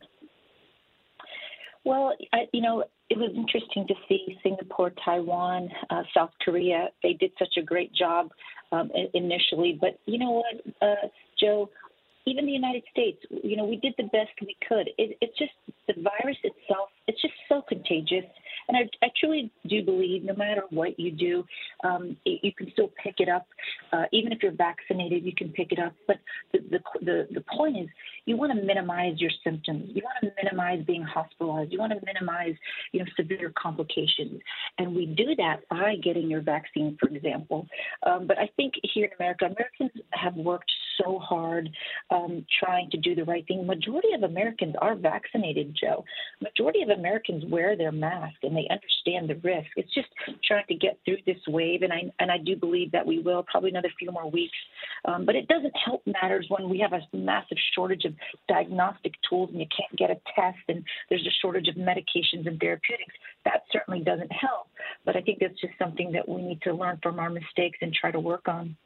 Well, 1.84 2.14
I, 2.32 2.46
you 2.52 2.62
know, 2.62 2.84
it 3.10 3.18
was 3.18 3.32
interesting 3.34 3.86
to 3.88 3.94
see 4.08 4.38
Singapore, 4.44 4.92
Taiwan, 5.04 5.70
uh, 5.90 6.02
South 6.14 6.30
Korea. 6.44 6.90
They 7.02 7.14
did 7.14 7.32
such 7.36 7.56
a 7.58 7.62
great 7.62 7.92
job 7.92 8.30
um, 8.70 8.90
initially, 9.14 9.76
but 9.80 9.98
you 10.06 10.18
know 10.18 10.42
what, 10.42 10.76
uh, 10.80 11.08
Joe? 11.40 11.68
Even 12.26 12.44
the 12.46 12.52
United 12.52 12.82
States, 12.92 13.18
you 13.42 13.56
know, 13.56 13.64
we 13.64 13.76
did 13.76 13.94
the 13.96 14.04
best 14.04 14.30
we 14.40 14.54
could. 14.68 14.90
It, 14.98 15.16
it's 15.20 15.36
just 15.38 15.52
the 15.88 15.94
virus 15.94 16.36
itself. 16.44 16.90
It's 17.08 17.20
just 17.22 17.34
so 17.48 17.62
contagious 17.66 18.26
and 18.68 18.76
I, 18.76 19.04
I 19.04 19.08
truly 19.18 19.50
do 19.68 19.82
believe 19.82 20.24
no 20.24 20.34
matter 20.34 20.62
what 20.70 20.98
you 20.98 21.10
do, 21.10 21.44
um, 21.84 22.16
it, 22.24 22.40
you 22.42 22.52
can 22.52 22.70
still 22.72 22.90
pick 23.02 23.16
it 23.18 23.28
up. 23.28 23.46
Uh, 23.92 24.04
even 24.12 24.32
if 24.32 24.42
you're 24.42 24.52
vaccinated, 24.52 25.24
you 25.24 25.32
can 25.34 25.50
pick 25.50 25.72
it 25.72 25.78
up. 25.78 25.94
But 26.06 26.18
the, 26.52 26.58
the, 26.70 26.80
the, 27.04 27.28
the 27.34 27.44
point 27.56 27.78
is, 27.78 27.88
you 28.26 28.36
want 28.36 28.52
to 28.52 28.62
minimize 28.62 29.14
your 29.18 29.30
symptoms. 29.42 29.90
You 29.94 30.02
want 30.04 30.18
to 30.22 30.42
minimize 30.42 30.84
being 30.86 31.02
hospitalized. 31.02 31.72
You 31.72 31.78
want 31.78 31.92
to 31.92 32.00
minimize, 32.04 32.54
you 32.92 33.00
know, 33.00 33.06
severe 33.16 33.52
complications. 33.60 34.40
And 34.76 34.94
we 34.94 35.06
do 35.06 35.34
that 35.36 35.66
by 35.70 35.96
getting 36.02 36.28
your 36.30 36.42
vaccine, 36.42 36.96
for 37.00 37.08
example. 37.08 37.66
Um, 38.02 38.26
but 38.26 38.38
I 38.38 38.50
think 38.56 38.74
here 38.82 39.06
in 39.06 39.10
America, 39.18 39.46
Americans 39.46 40.04
have 40.12 40.34
worked 40.36 40.70
so 41.02 41.18
hard 41.18 41.70
um, 42.10 42.44
trying 42.62 42.90
to 42.90 42.98
do 42.98 43.14
the 43.14 43.24
right 43.24 43.46
thing. 43.46 43.66
Majority 43.66 44.12
of 44.14 44.24
Americans 44.24 44.74
are 44.80 44.94
vaccinated, 44.94 45.76
Joe. 45.80 46.04
Majority 46.42 46.82
of 46.82 46.90
Americans 46.90 47.44
wear 47.48 47.76
their 47.76 47.92
mask 47.92 48.36
and 48.42 48.57
they 48.58 48.68
understand 48.70 49.30
the 49.30 49.48
risk. 49.48 49.68
It's 49.76 49.92
just 49.94 50.08
trying 50.44 50.66
to 50.68 50.74
get 50.74 50.98
through 51.04 51.18
this 51.26 51.38
wave, 51.46 51.82
and 51.82 51.92
I 51.92 52.10
and 52.18 52.30
I 52.30 52.38
do 52.38 52.56
believe 52.56 52.90
that 52.92 53.06
we 53.06 53.20
will 53.20 53.44
probably 53.44 53.70
another 53.70 53.90
few 53.98 54.10
more 54.10 54.30
weeks. 54.30 54.56
Um, 55.04 55.24
but 55.24 55.36
it 55.36 55.46
doesn't 55.46 55.74
help 55.84 56.02
matters 56.06 56.46
when 56.48 56.68
we 56.68 56.78
have 56.80 56.92
a 56.92 57.00
massive 57.16 57.58
shortage 57.74 58.04
of 58.04 58.14
diagnostic 58.48 59.14
tools 59.28 59.50
and 59.50 59.60
you 59.60 59.66
can't 59.74 59.96
get 59.96 60.10
a 60.10 60.20
test, 60.34 60.58
and 60.68 60.84
there's 61.08 61.26
a 61.26 61.34
shortage 61.40 61.68
of 61.68 61.76
medications 61.76 62.46
and 62.46 62.58
therapeutics. 62.58 63.14
That 63.44 63.62
certainly 63.72 64.00
doesn't 64.00 64.32
help. 64.32 64.68
But 65.04 65.16
I 65.16 65.20
think 65.20 65.38
that's 65.40 65.60
just 65.60 65.74
something 65.78 66.12
that 66.12 66.28
we 66.28 66.42
need 66.42 66.60
to 66.62 66.74
learn 66.74 66.98
from 67.02 67.18
our 67.18 67.30
mistakes 67.30 67.78
and 67.80 67.92
try 67.92 68.10
to 68.10 68.20
work 68.20 68.48
on. 68.48 68.76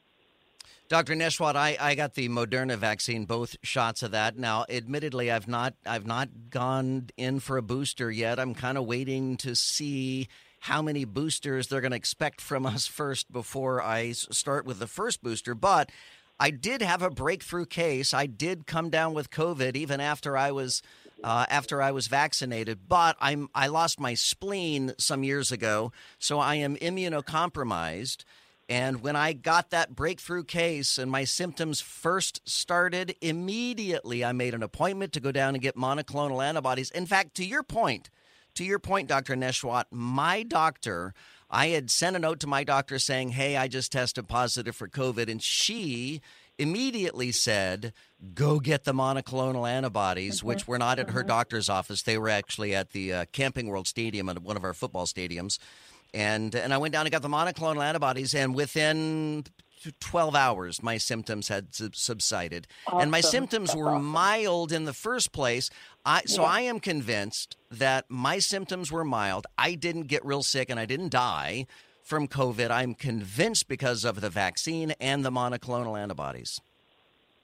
Dr. 0.89 1.15
Nesheiwat, 1.15 1.57
I, 1.57 1.77
I 1.81 1.95
got 1.95 2.15
the 2.15 2.29
Moderna 2.29 2.77
vaccine, 2.77 3.25
both 3.25 3.57
shots 3.63 4.03
of 4.03 4.11
that. 4.11 4.37
Now, 4.37 4.67
admittedly, 4.69 5.31
I've 5.31 5.49
not 5.49 5.75
I've 5.87 6.07
not 6.07 6.29
gone 6.51 7.09
in 7.17 7.41
for 7.41 7.57
a 7.57 7.63
booster 7.63 8.11
yet. 8.11 8.39
I'm 8.39 8.55
kind 8.55 8.77
of 8.77 8.85
waiting 8.85 9.37
to 9.39 9.55
see 9.55 10.29
how 10.61 10.83
many 10.83 11.05
boosters 11.05 11.67
they're 11.67 11.81
going 11.81 11.93
to 11.93 11.97
expect 11.97 12.41
from 12.41 12.67
us 12.67 12.87
first 12.87 13.33
before 13.33 13.83
I 13.83 14.13
start 14.13 14.65
with 14.65 14.79
the 14.79 14.87
first 14.87 15.23
booster. 15.23 15.55
But 15.55 15.91
I 16.39 16.51
did 16.51 16.83
have 16.83 17.03
a 17.03 17.11
breakthrough 17.11 17.67
case. 17.67 18.13
I 18.13 18.27
did 18.27 18.67
come 18.67 18.91
down 18.91 19.15
with 19.15 19.31
COVID 19.31 19.77
even 19.77 20.01
after 20.01 20.37
I 20.37 20.51
was 20.51 20.83
uh, 21.25 21.47
after 21.49 21.81
I 21.81 21.93
was 21.93 22.09
vaccinated, 22.09 22.89
but 22.89 23.17
I'm 23.21 23.49
I 23.55 23.69
lost 23.69 24.01
my 24.01 24.15
spleen 24.15 24.93
some 24.99 25.23
years 25.23 25.53
ago, 25.53 25.93
so 26.19 26.39
I 26.39 26.57
am 26.57 26.77
immunocompromised. 26.77 28.25
And 28.69 29.03
when 29.03 29.17
I 29.17 29.33
got 29.33 29.71
that 29.71 29.95
breakthrough 29.95 30.45
case 30.45 30.97
and 30.97 31.11
my 31.11 31.25
symptoms 31.25 31.81
first 31.81 32.41
started, 32.49 33.15
immediately 33.21 34.25
I 34.25 34.33
made 34.33 34.55
an 34.55 34.63
appointment 34.63 35.13
to 35.15 35.21
go 35.21 35.33
down 35.33 35.55
and 35.55 35.63
get 35.63 35.77
monoclonal 35.77 36.45
antibodies. 36.45 36.91
In 36.91 37.07
fact, 37.07 37.35
to 37.37 37.45
your 37.45 37.63
point, 37.63 38.09
to 38.55 38.65
your 38.65 38.79
point, 38.79 39.09
Dr. 39.09 39.35
Nesheiwat, 39.35 39.85
my 39.91 40.43
doctor, 40.43 41.13
I 41.51 41.69
had 41.69 41.91
sent 41.91 42.17
a 42.17 42.19
note 42.19 42.41
to 42.41 42.47
my 42.47 42.65
doctor 42.65 42.99
saying, 42.99 43.31
Hey, 43.31 43.57
I 43.57 43.69
just 43.69 43.93
tested 43.93 44.29
positive 44.29 44.77
for 44.77 44.89
COVID. 44.89 45.31
And 45.31 45.43
she 45.43 46.21
immediately 46.59 47.33
said, 47.33 47.93
Go 48.35 48.61
get 48.61 48.85
the 48.85 48.93
monoclonal 48.93 49.69
antibodies, 49.69 50.39
mm-hmm. 50.39 50.49
which 50.49 50.69
were 50.69 50.79
not 50.79 50.99
at 50.99 51.11
her 51.11 51.21
mm-hmm. 51.21 51.29
doctor's 51.29 51.69
office. 51.69 52.03
They 52.03 52.17
were 52.17 52.29
actually 52.29 52.75
at 52.75 52.91
the 52.91 53.13
uh, 53.13 53.25
Camping 53.33 53.67
World 53.67 53.87
Stadium 53.87 54.29
at 54.29 54.41
one 54.41 54.57
of 54.57 54.65
our 54.65 54.75
football 54.75 55.07
stadiums 55.07 55.59
and 56.15 56.55
and 56.55 56.73
I 56.73 56.79
went 56.79 56.93
down 56.93 57.07
and 57.07 57.13
got 57.13 57.23
the 57.23 57.29
monoclonal 57.29 57.85
antibodies, 57.85 58.35
and 58.35 58.55
within 58.55 59.45
12 60.01 60.37
hours, 60.37 60.83
my 60.83 60.99
symptoms 60.99 61.49
had 61.49 61.69
subsided, 61.73 62.67
awesome. 62.87 63.01
and 63.01 63.11
my 63.11 63.21
symptoms 63.21 63.69
That's 63.69 63.79
were 63.79 63.91
awesome. 63.91 64.05
mild 64.05 64.73
in 64.73 64.85
the 64.85 64.93
first 64.93 65.33
place. 65.33 65.71
I, 66.05 66.23
so 66.27 66.43
yeah. 66.43 66.49
I 66.49 66.61
am 66.63 66.81
convinced 66.81 67.57
that 67.71 68.05
my 68.09 68.39
symptoms 68.39 68.93
were 68.93 69.05
mild. 69.05 69.47
I 69.59 69.75
didn't 69.75 70.05
get 70.05 70.25
real 70.25 70.43
sick, 70.43 70.71
and 70.71 70.79
I 70.79 70.87
didn't 70.87 71.11
die 71.11 71.67
from 72.03 72.29
COVID. 72.29 72.71
I'm 72.71 72.95
convinced 72.95 73.69
because 73.69 74.05
of 74.05 74.21
the 74.21 74.31
vaccine 74.31 74.93
and 75.01 75.25
the 75.25 75.31
monoclonal 75.31 75.99
antibodies. 75.99 76.61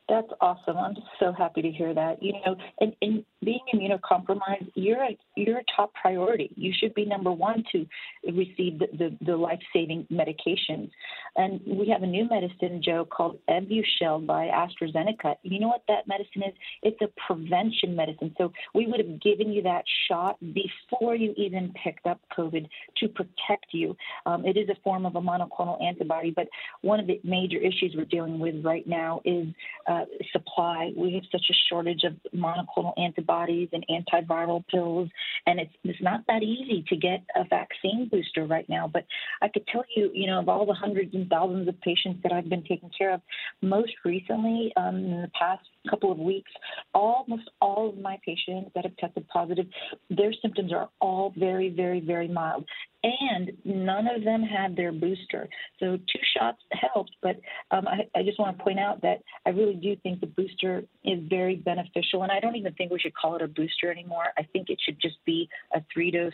That's 0.09 0.29
awesome. 0.41 0.79
I'm 0.79 0.95
just 0.95 1.07
so 1.21 1.33
happy 1.33 1.61
to 1.61 1.71
hear 1.71 1.93
that. 1.93 2.23
You 2.23 2.33
know, 2.33 2.57
and, 2.81 2.97
and 3.03 3.25
being 3.45 3.61
immunocompromised, 3.73 4.73
you're 4.75 5.03
a, 5.03 5.17
you're 5.37 5.59
a 5.59 5.65
top 5.77 5.93
priority. 5.95 6.51
You 6.57 6.73
should 6.77 6.95
be 6.95 7.05
number 7.05 7.31
one 7.31 7.63
to 7.73 7.87
receive 8.33 8.79
the, 8.79 8.89
the, 8.99 9.17
the 9.25 9.37
life 9.37 9.61
saving 9.73 10.07
medications. 10.11 10.91
And 11.37 11.61
we 11.65 11.89
have 11.89 12.03
a 12.03 12.07
new 12.07 12.29
medicine, 12.29 12.83
Joe, 12.85 13.05
called 13.05 13.39
Evusheld 13.49 14.27
by 14.27 14.49
AstraZeneca. 14.49 15.37
You 15.43 15.61
know 15.61 15.69
what 15.69 15.85
that 15.87 16.09
medicine 16.09 16.43
is? 16.43 16.55
It's 16.83 17.01
a 17.01 17.09
prevention 17.27 17.95
medicine. 17.95 18.35
So 18.39 18.53
we 18.75 18.87
would 18.87 18.99
have 18.99 19.21
given 19.21 19.53
you 19.53 19.63
that 19.63 19.85
shot 20.09 20.37
before 20.41 21.15
you 21.15 21.33
even 21.37 21.73
picked 21.83 22.07
up 22.07 22.21
COVID 22.37 22.67
to 22.99 23.09
protect 23.09 23.67
you. 23.73 23.97
Um, 24.27 24.45
it 24.45 24.57
is 24.57 24.69
a 24.69 24.77
form 24.83 25.07
of 25.07 25.15
a 25.15 25.21
monoclonal 25.21 25.81
antibody, 25.83 26.33
but 26.35 26.49
one 26.81 26.99
of 26.99 27.07
the 27.07 27.21
major 27.23 27.59
issues 27.59 27.95
we're 27.97 28.05
dealing 28.05 28.41
with 28.41 28.65
right 28.65 28.87
now 28.87 29.21
is 29.25 29.47
uh, 29.87 30.07
supply. 30.33 30.93
We 30.97 31.15
have 31.15 31.25
such 31.31 31.47
a 31.51 31.55
shortage 31.69 32.03
of 32.03 32.15
monoclonal 32.35 32.95
antibodies 32.99 33.28
antibodies 33.29 33.69
and 33.73 33.85
antiviral 33.91 34.67
pills, 34.69 35.09
and 35.47 35.61
it's 35.61 35.73
it's 35.85 36.03
not 36.03 36.23
that 36.29 36.43
easy 36.43 36.85
to 36.89 36.97
get 36.97 37.25
a 37.37 37.45
vaccine 37.45 38.09
booster 38.11 38.47
right 38.47 38.69
now. 38.69 38.89
But 38.93 39.05
I 39.43 39.49
could 39.49 39.67
tell 39.67 39.85
you, 39.95 40.11
you 40.15 40.27
know, 40.27 40.41
of 40.41 40.49
all 40.49 40.67
the 40.67 40.75
hundreds 40.75 41.15
and 41.15 41.29
thousands 41.29 41.69
of 41.69 41.81
patients 41.81 42.21
that 42.23 42.33
I've 42.33 42.49
been 42.49 42.65
taking 42.65 42.91
care 42.97 43.13
of, 43.13 43.21
most 43.63 43.93
recently 44.05 44.73
um, 44.77 44.97
in 44.97 45.23
the 45.23 45.31
past 45.39 45.63
couple 45.89 46.13
of 46.13 46.19
weeks, 46.19 46.51
almost 46.95 47.51
all 47.61 47.91
of 47.91 47.99
my 47.99 48.19
patients 48.25 48.71
that 48.75 48.85
have 48.85 48.97
tested 48.97 49.27
positive, 49.29 49.67
their 50.11 50.33
symptoms 50.43 50.73
are 50.73 50.89
all 51.01 51.33
very, 51.37 51.71
very, 51.71 52.01
very 52.01 52.29
mild. 52.29 52.65
And 53.03 53.53
none 53.65 54.09
of 54.09 54.25
them 54.25 54.43
had 54.43 54.75
their 54.77 54.93
booster. 54.93 55.49
So 55.79 55.97
two 55.97 56.21
shots 56.37 56.59
helped, 56.73 57.15
but 57.23 57.37
um, 57.71 57.87
I, 57.87 58.09
I 58.19 58.23
just 58.23 58.39
want 58.39 58.57
to 58.57 58.65
point 58.65 58.81
out 58.81 59.01
that 59.03 59.19
I 59.47 59.51
really 59.51 59.75
do 59.75 59.95
think 60.03 60.21
the 60.21 60.27
booster 60.27 60.83
is 61.05 61.21
very 61.29 61.57
beneficial, 61.57 62.23
and 62.23 62.33
I 62.33 62.41
don't 62.41 62.57
even 62.57 62.75
think 62.75 62.91
we 62.91 62.99
should 62.99 63.15
call 63.15 63.37
it 63.37 63.43
a 63.43 63.49
booster 63.49 63.91
anymore. 63.91 64.25
I 64.37 64.43
think 64.53 64.69
it 64.69 64.79
should 64.85 65.01
just 65.01 65.17
be 65.25 65.49
a 65.75 65.81
three 65.93 66.11
dose, 66.11 66.33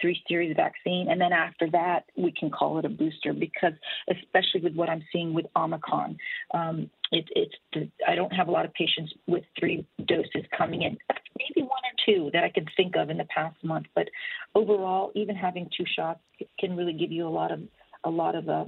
three 0.00 0.20
series 0.28 0.54
vaccine, 0.56 1.08
and 1.10 1.20
then 1.20 1.32
after 1.32 1.70
that 1.70 2.04
we 2.16 2.32
can 2.32 2.50
call 2.50 2.78
it 2.78 2.84
a 2.84 2.90
booster 2.90 3.32
because, 3.32 3.72
especially 4.10 4.60
with 4.62 4.74
what 4.74 4.90
I'm 4.90 5.04
seeing 5.12 5.32
with 5.32 5.46
Omicron, 5.56 6.18
um, 6.52 6.90
it, 7.12 7.28
it's 7.36 7.90
I 8.08 8.14
don't 8.14 8.32
have 8.32 8.48
a 8.48 8.50
lot 8.50 8.64
of 8.64 8.72
patients 8.72 9.12
with 9.26 9.44
three 9.58 9.86
doses 10.06 10.44
coming 10.56 10.82
in. 10.82 10.96
Maybe 11.38 11.66
one 11.66 11.70
or 11.70 12.04
two 12.06 12.30
that 12.32 12.42
I 12.42 12.48
can 12.48 12.66
think 12.76 12.96
of 12.96 13.10
in 13.10 13.18
the 13.18 13.26
past 13.26 13.56
month, 13.62 13.86
but 13.94 14.08
overall, 14.54 15.12
even 15.14 15.36
having 15.36 15.68
two 15.76 15.84
shots 15.94 16.20
can 16.58 16.76
really 16.76 16.94
give 16.94 17.12
you 17.12 17.26
a 17.26 17.30
lot 17.30 17.52
of 17.52 17.60
a 18.04 18.10
lot 18.10 18.34
of 18.34 18.48
uh, 18.48 18.64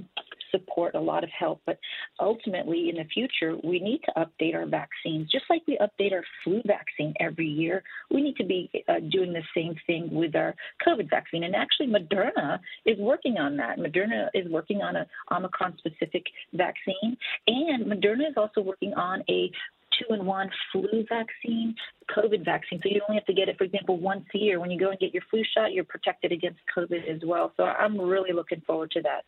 support, 0.55 0.95
a 0.95 0.99
lot 0.99 1.23
of 1.23 1.29
help. 1.37 1.61
But 1.65 1.77
ultimately, 2.19 2.89
in 2.89 2.95
the 2.95 3.07
future, 3.13 3.55
we 3.63 3.79
need 3.79 4.01
to 4.05 4.13
update 4.23 4.55
our 4.55 4.65
vaccines, 4.65 5.29
just 5.31 5.45
like 5.49 5.63
we 5.67 5.77
update 5.77 6.13
our 6.13 6.23
flu 6.43 6.61
vaccine 6.65 7.13
every 7.19 7.47
year. 7.47 7.83
We 8.11 8.21
need 8.21 8.37
to 8.37 8.45
be 8.45 8.69
uh, 8.87 8.99
doing 9.11 9.33
the 9.33 9.43
same 9.55 9.75
thing 9.87 10.03
with 10.11 10.35
our 10.35 10.55
COVID 10.87 11.09
vaccine. 11.09 11.43
And 11.43 11.55
actually, 11.55 11.87
Moderna 11.87 12.59
is 12.85 12.97
working 12.99 13.37
on 13.37 13.57
that. 13.57 13.77
Moderna 13.77 14.27
is 14.33 14.49
working 14.49 14.81
on 14.81 14.95
a 14.95 15.05
Omicron-specific 15.31 16.23
vaccine, 16.53 17.17
and 17.47 17.85
Moderna 17.85 18.29
is 18.29 18.37
also 18.37 18.61
working 18.61 18.93
on 18.93 19.23
a 19.29 19.51
two 19.99 20.13
in 20.13 20.25
one 20.25 20.49
flu 20.71 21.05
vaccine, 21.07 21.75
COVID 22.15 22.43
vaccine. 22.43 22.79
So 22.83 22.89
you 22.89 23.01
only 23.07 23.19
have 23.19 23.25
to 23.27 23.33
get 23.33 23.49
it, 23.49 23.57
for 23.57 23.63
example, 23.63 23.97
once 23.97 24.25
a 24.33 24.37
year. 24.37 24.59
When 24.59 24.71
you 24.71 24.79
go 24.79 24.89
and 24.89 24.99
get 24.99 25.13
your 25.13 25.23
flu 25.29 25.41
shot, 25.55 25.73
you're 25.73 25.83
protected 25.85 26.31
against 26.31 26.59
COVID 26.75 27.07
as 27.13 27.21
well. 27.25 27.53
So 27.57 27.63
I'm 27.63 27.99
really 27.99 28.33
looking 28.33 28.61
forward 28.67 28.91
to 28.91 29.01
that. 29.03 29.23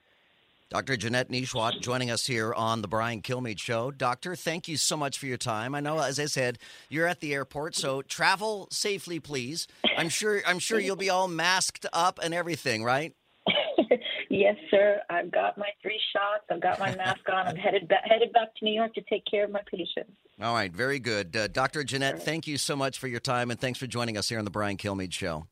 Dr. 0.70 0.98
Janette 0.98 1.30
Nesheiwat 1.30 1.80
joining 1.80 2.12
us 2.12 2.28
here 2.28 2.54
on 2.54 2.82
the 2.82 2.90
Brian 2.90 3.22
Kilmeade 3.22 3.60
Show. 3.60 3.90
Doctor, 3.90 4.36
thank 4.36 4.68
you 4.68 4.76
so 4.76 4.98
much 4.98 5.18
for 5.18 5.26
your 5.26 5.38
time. 5.38 5.74
I 5.74 5.80
know, 5.80 6.00
as 6.00 6.20
I 6.20 6.26
said, 6.26 6.60
you're 6.90 7.08
at 7.08 7.22
the 7.22 7.34
airport, 7.34 7.74
so 7.74 8.02
travel 8.02 8.68
safely, 8.70 9.22
please. 9.22 9.68
I'm 9.96 10.10
sure. 10.10 10.42
I'm 10.46 10.60
sure 10.60 10.78
you'll 10.78 10.98
be 10.98 11.10
all 11.10 11.30
masked 11.30 11.86
up 11.94 12.20
and 12.22 12.34
everything, 12.34 12.84
right? 12.84 13.16
yes, 14.30 14.58
sir. 14.70 15.00
I've 15.10 15.32
got 15.32 15.58
my 15.58 15.70
three 15.82 16.02
shots. 16.12 16.44
I've 16.52 16.62
got 16.62 16.80
my 16.80 16.94
mask 16.98 17.22
on. 17.32 17.48
I'm 17.48 17.56
headed 17.56 17.88
back, 17.88 18.04
headed 18.04 18.34
back 18.34 18.54
to 18.56 18.66
New 18.66 18.74
York 18.74 18.94
to 18.96 19.02
take 19.10 19.24
care 19.30 19.46
of 19.46 19.52
my 19.52 19.62
patients. 19.72 20.12
All 20.42 20.54
right, 20.54 20.72
very 20.72 21.00
good, 21.00 21.36
uh, 21.36 21.48
Dr. 21.48 21.86
Janette. 21.86 22.24
Thank 22.24 22.46
you 22.46 22.58
so 22.58 22.76
much 22.76 23.00
for 23.00 23.08
your 23.08 23.22
time, 23.22 23.52
and 23.52 23.60
thanks 23.60 23.80
for 23.80 23.88
joining 23.88 24.18
us 24.18 24.28
here 24.28 24.38
on 24.38 24.46
the 24.46 24.52
Brian 24.52 24.76
Kilmeade 24.76 25.14
Show. 25.14 25.48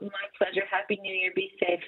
My 0.00 0.10
pleasure. 0.36 0.62
Happy 0.68 0.98
New 1.00 1.14
Year. 1.14 1.30
Be 1.36 1.52
safe. 1.60 1.80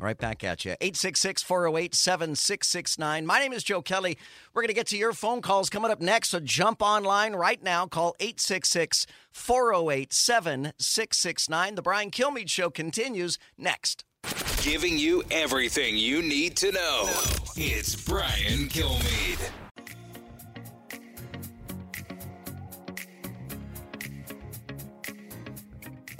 Right 0.00 0.16
back 0.16 0.42
at 0.42 0.64
you. 0.64 0.72
866 0.80 1.42
408 1.42 1.94
7669. 1.94 3.26
My 3.26 3.38
name 3.38 3.52
is 3.52 3.62
Joe 3.62 3.82
Kelly. 3.82 4.16
We're 4.54 4.62
going 4.62 4.68
to 4.68 4.74
get 4.74 4.86
to 4.88 4.96
your 4.96 5.12
phone 5.12 5.42
calls 5.42 5.68
coming 5.68 5.90
up 5.90 6.00
next. 6.00 6.30
So 6.30 6.40
jump 6.40 6.80
online 6.80 7.34
right 7.34 7.62
now. 7.62 7.86
Call 7.86 8.14
866 8.18 9.06
408 9.30 10.12
7669. 10.12 11.74
The 11.74 11.82
Brian 11.82 12.10
Kilmeade 12.10 12.48
Show 12.48 12.70
continues 12.70 13.38
next. 13.58 14.04
Giving 14.62 14.96
you 14.96 15.24
everything 15.30 15.96
you 15.96 16.22
need 16.22 16.56
to 16.58 16.72
know. 16.72 17.10
It's 17.56 17.96
Brian 17.96 18.68
Kilmeade. 18.68 19.61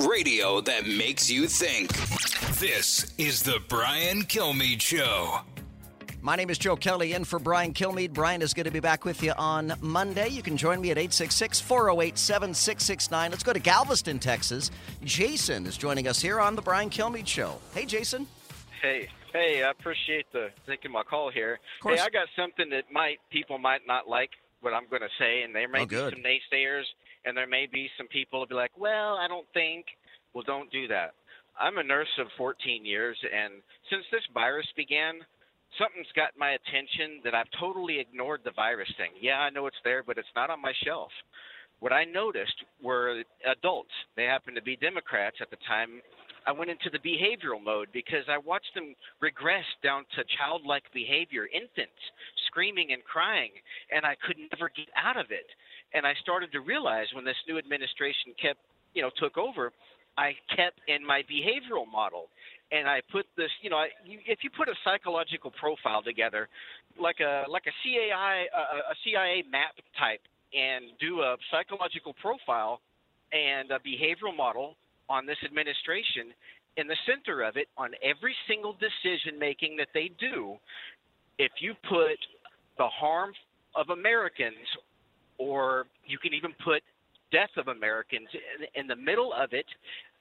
Radio 0.09 0.61
that 0.63 0.87
makes 0.87 1.31
you 1.31 1.47
think. 1.47 1.93
This 2.59 3.13
is 3.19 3.43
the 3.43 3.61
Brian 3.69 4.23
Kilmeade 4.23 4.81
Show. 4.81 5.41
My 6.21 6.37
name 6.37 6.51
is 6.51 6.59
Joe 6.59 6.77
Kelly 6.77 7.15
in 7.15 7.25
for 7.25 7.39
Brian 7.39 7.73
Kilmeade. 7.73 8.13
Brian 8.13 8.43
is 8.43 8.55
going 8.55 8.65
to 8.65 8.71
be 8.71 8.81
back 8.81 9.05
with 9.05 9.23
you 9.23 9.33
on 9.33 9.75
Monday. 9.81 10.29
You 10.29 10.43
can 10.43 10.57
join 10.57 10.81
me 10.81 10.91
at 10.91 10.99
866 10.99 11.61
408 11.61 12.19
7669. 12.19 13.31
Let's 13.31 13.43
go 13.43 13.53
to 13.53 13.59
Galveston, 13.59 14.19
Texas. 14.19 14.71
Jason 15.05 15.67
is 15.67 15.77
joining 15.77 16.07
us 16.07 16.21
here 16.21 16.41
on 16.41 16.55
the 16.55 16.63
Brian 16.63 16.91
Kilmeade 16.91 17.27
Show. 17.27 17.59
Hey, 17.75 17.87
Jason. 17.87 18.27
Hey, 18.81 19.09
hey, 19.33 19.65
I 19.65 19.71
appreciate 19.71 20.27
the 20.33 20.51
taking 20.67 20.93
my 20.93 21.03
call 21.03 21.31
here. 21.31 21.59
Hey, 21.85 21.99
I 21.99 22.09
got 22.09 22.29
something 22.37 22.71
that 22.71 22.85
might 22.93 23.19
people 23.31 23.59
might 23.59 23.87
not 23.87 24.09
like 24.09 24.31
what 24.63 24.73
I'm 24.73 24.89
going 24.89 25.03
to 25.03 25.13
say, 25.19 25.43
and 25.43 25.55
there 25.55 25.69
may 25.69 25.81
Oh, 25.83 25.87
be 25.87 25.97
good. 25.97 26.15
some 26.15 26.23
naysayers, 26.23 26.85
and 27.25 27.37
there 27.37 27.47
may 27.47 27.67
be 27.67 27.91
some 27.99 28.09
people 28.09 28.41
who'll 28.41 28.47
be 28.47 28.55
like, 28.55 28.77
"Well, 28.79 29.17
I 29.17 29.29
don't 29.29 29.47
think." 29.53 29.87
Well, 30.33 30.45
don't 30.47 30.71
do 30.73 30.89
that. 30.89 31.15
I'm 31.61 31.77
a 31.77 31.83
nurse 31.83 32.09
of 32.19 32.27
14 32.39 32.85
years, 32.87 33.19
and 33.31 33.63
since 33.91 34.05
this 34.11 34.25
virus 34.33 34.67
began, 34.75 35.21
something's 35.77 36.11
got 36.17 36.31
my 36.39 36.53
attention 36.53 37.21
that 37.25 37.35
I've 37.35 37.51
totally 37.61 37.99
ignored 38.01 38.41
the 38.45 38.53
virus 38.53 38.89
thing. 38.97 39.11
Yeah, 39.21 39.41
I 39.41 39.51
know 39.51 39.67
it's 39.67 39.77
there, 39.85 40.03
but 40.03 40.17
it's 40.17 40.33
not 40.35 40.49
on 40.49 40.61
my 40.63 40.73
shelf. 40.85 41.13
What 41.81 41.93
I 41.93 42.05
noticed 42.05 42.55
were 42.81 43.23
adults. 43.45 43.93
They 44.17 44.25
happened 44.25 44.57
to 44.57 44.63
be 44.63 44.77
Democrats 44.77 45.37
at 45.43 45.51
the 45.51 45.57
time. 45.69 46.01
I 46.47 46.53
went 46.53 46.71
into 46.71 46.91
the 46.91 46.99
behavioral 46.99 47.63
mode 47.63 47.89
because 47.93 48.25
I 48.29 48.39
watched 48.39 48.75
them 48.75 48.95
regress 49.21 49.65
down 49.83 50.05
to 50.17 50.25
childlike 50.39 50.85
behavior, 50.93 51.47
infants 51.53 51.99
screaming 52.49 52.93
and 52.93 53.03
crying, 53.05 53.51
and 53.91 54.05
I 54.05 54.17
could 54.27 54.37
never 54.53 54.71
get 54.75 54.89
out 54.97 55.17
of 55.17 55.31
it. 55.31 55.47
And 55.95 56.07
I 56.07 56.15
started 56.23 56.53
to 56.53 56.61
realize 56.61 57.07
when 57.15 57.25
this 57.25 57.37
new 57.49 57.59
administration 57.59 58.35
kept, 58.41 58.61
you 58.95 59.03
know, 59.03 59.11
took 59.19 59.39
over, 59.39 59.73
I 60.19 60.33
kept 60.55 60.81
in 60.89 61.05
my 61.05 61.23
behavioral 61.25 61.91
model, 61.91 62.29
and 62.71 62.89
I 62.89 63.01
put 63.11 63.27
this, 63.37 63.51
you 63.63 63.71
know, 63.71 63.77
I- 63.77 63.93
you, 64.05 64.21
if 64.27 64.45
you 64.45 64.51
put 64.51 64.69
a 64.69 64.75
psychological 64.85 65.51
profile 65.53 66.03
together, 66.03 66.49
like 66.99 67.21
a 67.21 67.45
like 67.49 67.65
a 67.67 67.73
CAI 67.83 68.47
a, 68.55 68.93
a 68.93 68.95
CIA 69.05 69.43
map 69.51 69.75
type, 69.99 70.21
and 70.53 70.85
do 71.01 71.23
a 71.23 71.37
psychological 71.51 72.13
profile 72.21 72.81
and 73.33 73.71
a 73.71 73.79
behavioral 73.79 74.37
model 74.37 74.77
on 75.13 75.27
this 75.27 75.37
administration, 75.45 76.33
in 76.79 76.87
the 76.87 76.97
center 77.05 77.43
of 77.43 77.59
it, 77.59 77.69
on 77.77 77.91
every 78.03 78.35
single 78.49 78.73
decision 78.73 79.39
making 79.39 79.77
that 79.77 79.89
they 79.93 80.11
do, 80.19 80.57
if 81.39 81.53
you 81.61 81.75
put 81.87 82.17
the 82.79 82.89
harm 82.89 83.33
of 83.77 83.91
Americans, 83.91 84.65
or 85.37 85.85
you 86.07 86.17
can 86.17 86.33
even 86.33 86.53
put 86.65 86.83
death 87.31 87.51
of 87.59 87.69
Americans 87.69 88.29
in, 88.33 88.81
in 88.81 88.87
the 88.87 88.97
middle 88.97 89.33
of 89.35 89.53
it, 89.53 89.67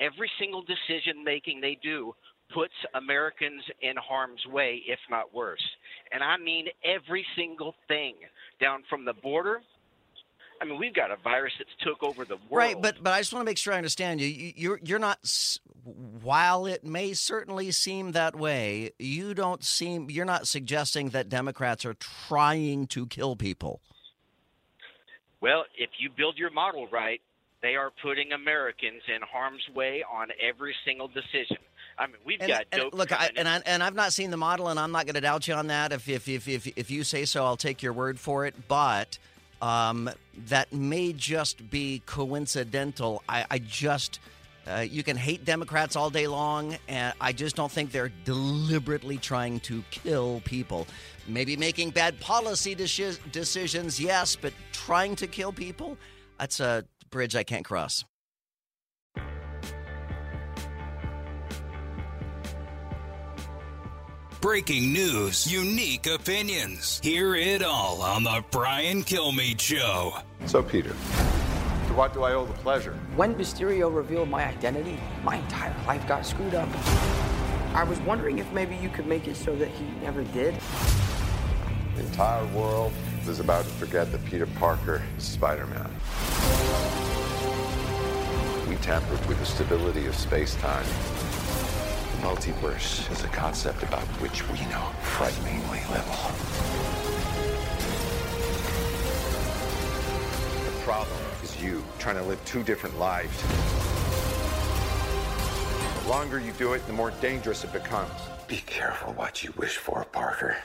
every 0.01 0.29
single 0.37 0.61
decision 0.61 1.23
making 1.23 1.61
they 1.61 1.77
do 1.81 2.13
puts 2.53 2.73
Americans 2.95 3.63
in 3.81 3.95
harm's 3.95 4.45
way, 4.51 4.81
if 4.87 4.99
not 5.09 5.33
worse. 5.33 5.63
And 6.11 6.21
I 6.21 6.35
mean 6.37 6.65
every 6.83 7.25
single 7.37 7.75
thing, 7.87 8.15
down 8.59 8.83
from 8.89 9.05
the 9.05 9.13
border. 9.13 9.61
I 10.61 10.65
mean, 10.65 10.77
we've 10.77 10.93
got 10.93 11.09
a 11.09 11.15
virus 11.17 11.53
that's 11.57 11.71
took 11.81 12.03
over 12.03 12.23
the 12.23 12.35
world. 12.35 12.51
Right, 12.51 12.79
but 12.79 13.01
but 13.03 13.13
I 13.13 13.19
just 13.19 13.33
want 13.33 13.41
to 13.41 13.49
make 13.49 13.57
sure 13.57 13.73
I 13.73 13.77
understand 13.77 14.21
you. 14.21 14.27
You- 14.27 14.53
You're 14.55 14.79
you're 14.83 14.99
not. 14.99 15.19
While 15.83 16.67
it 16.67 16.83
may 16.85 17.13
certainly 17.13 17.71
seem 17.71 18.11
that 18.11 18.35
way, 18.35 18.91
you 18.99 19.33
don't 19.33 19.63
seem. 19.63 20.09
You're 20.11 20.25
not 20.25 20.47
suggesting 20.47 21.09
that 21.09 21.27
Democrats 21.29 21.83
are 21.85 21.95
trying 21.95 22.85
to 22.87 23.07
kill 23.07 23.35
people. 23.35 23.81
Well, 25.41 25.65
if 25.75 25.89
you 25.97 26.09
build 26.15 26.37
your 26.37 26.51
model 26.51 26.87
right, 26.91 27.19
they 27.63 27.75
are 27.75 27.91
putting 28.03 28.31
Americans 28.31 29.01
in 29.07 29.21
harm's 29.23 29.63
way 29.75 30.03
on 30.11 30.27
every 30.39 30.75
single 30.85 31.07
decision. 31.07 31.57
I 31.97 32.05
mean, 32.07 32.17
we've 32.23 32.39
And, 32.39 32.47
got 32.49 32.65
and 32.71 32.81
dope 32.83 32.93
look, 32.93 33.11
I, 33.11 33.31
and 33.35 33.47
I, 33.47 33.61
and 33.65 33.81
I've 33.83 33.95
not 33.95 34.13
seen 34.13 34.29
the 34.31 34.37
model, 34.37 34.67
and 34.69 34.79
I'm 34.79 34.91
not 34.91 35.05
going 35.05 35.15
to 35.15 35.21
doubt 35.21 35.47
you 35.47 35.55
on 35.55 35.67
that. 35.67 35.91
If 35.91 36.07
if 36.07 36.27
if 36.27 36.47
if, 36.47 36.67
if 36.77 36.91
you 36.91 37.03
say 37.03 37.25
so, 37.25 37.43
I'll 37.45 37.57
take 37.57 37.81
your 37.81 37.93
word 37.93 38.19
for 38.19 38.45
it. 38.45 38.67
But 38.67 39.17
um, 39.61 40.09
that 40.47 40.73
may 40.73 41.13
just 41.13 41.69
be 41.69 42.01
coincidental. 42.05 43.23
I, 43.29 43.45
I 43.49 43.59
just. 43.59 44.19
Uh, 44.67 44.81
you 44.81 45.01
can 45.01 45.17
hate 45.17 45.43
Democrats 45.43 45.95
all 45.95 46.11
day 46.11 46.27
long, 46.27 46.77
and 46.87 47.15
I 47.19 47.33
just 47.33 47.55
don't 47.55 47.71
think 47.71 47.91
they're 47.91 48.11
deliberately 48.25 49.17
trying 49.17 49.59
to 49.61 49.83
kill 49.89 50.39
people. 50.45 50.85
Maybe 51.27 51.57
making 51.57 51.89
bad 51.89 52.19
policy 52.19 52.75
deci- 52.75 53.17
decisions, 53.31 53.99
yes, 53.99 54.35
but 54.35 54.53
trying 54.71 55.15
to 55.15 55.25
kill 55.25 55.51
people? 55.51 55.97
That's 56.37 56.59
a 56.59 56.85
bridge 57.09 57.35
I 57.35 57.43
can't 57.43 57.65
cross. 57.65 58.05
Breaking 64.41 64.91
news, 64.91 65.53
unique 65.53 66.07
opinions. 66.07 66.99
Hear 67.03 67.35
it 67.35 67.61
all 67.61 68.01
on 68.01 68.23
the 68.23 68.43
Brian 68.49 69.03
Kilmeade 69.03 69.61
Show. 69.61 70.15
So, 70.47 70.63
Peter, 70.63 70.89
to 70.89 71.93
what 71.93 72.11
do 72.15 72.23
I 72.23 72.33
owe 72.33 72.45
the 72.45 72.53
pleasure? 72.53 72.93
When 73.15 73.35
Mysterio 73.35 73.95
revealed 73.95 74.29
my 74.29 74.43
identity, 74.43 74.97
my 75.23 75.35
entire 75.35 75.75
life 75.85 76.07
got 76.07 76.25
screwed 76.25 76.55
up. 76.55 76.67
I 77.75 77.83
was 77.83 77.99
wondering 77.99 78.39
if 78.39 78.51
maybe 78.51 78.75
you 78.77 78.89
could 78.89 79.05
make 79.05 79.27
it 79.27 79.35
so 79.35 79.55
that 79.57 79.67
he 79.67 79.85
never 80.01 80.23
did. 80.23 80.55
The 81.95 82.01
entire 82.01 82.47
world 82.47 82.93
is 83.27 83.39
about 83.39 83.65
to 83.65 83.71
forget 83.73 84.11
that 84.11 84.25
Peter 84.25 84.47
Parker 84.47 85.03
is 85.19 85.23
Spider 85.23 85.67
Man. 85.67 85.91
We 88.67 88.75
tampered 88.77 89.23
with 89.27 89.37
the 89.37 89.45
stability 89.45 90.07
of 90.07 90.15
space 90.15 90.55
time. 90.55 90.85
Multiverse 92.21 93.11
is 93.11 93.23
a 93.23 93.27
concept 93.29 93.81
about 93.81 94.05
which 94.21 94.47
we 94.49 94.59
know 94.67 94.91
frighteningly 95.01 95.79
little. 95.89 96.21
The 100.65 100.83
problem 100.83 101.19
is 101.43 101.59
you 101.61 101.83
trying 101.97 102.17
to 102.17 102.23
live 102.23 102.43
two 102.45 102.61
different 102.61 102.99
lives. 102.99 103.35
The 106.03 106.09
longer 106.09 106.39
you 106.39 106.51
do 106.53 106.73
it, 106.73 106.85
the 106.85 106.93
more 106.93 107.11
dangerous 107.21 107.63
it 107.63 107.73
becomes. 107.73 108.11
Be 108.47 108.57
careful 108.67 109.13
what 109.13 109.43
you 109.43 109.51
wish 109.57 109.77
for, 109.77 110.05
Parker. 110.05 110.57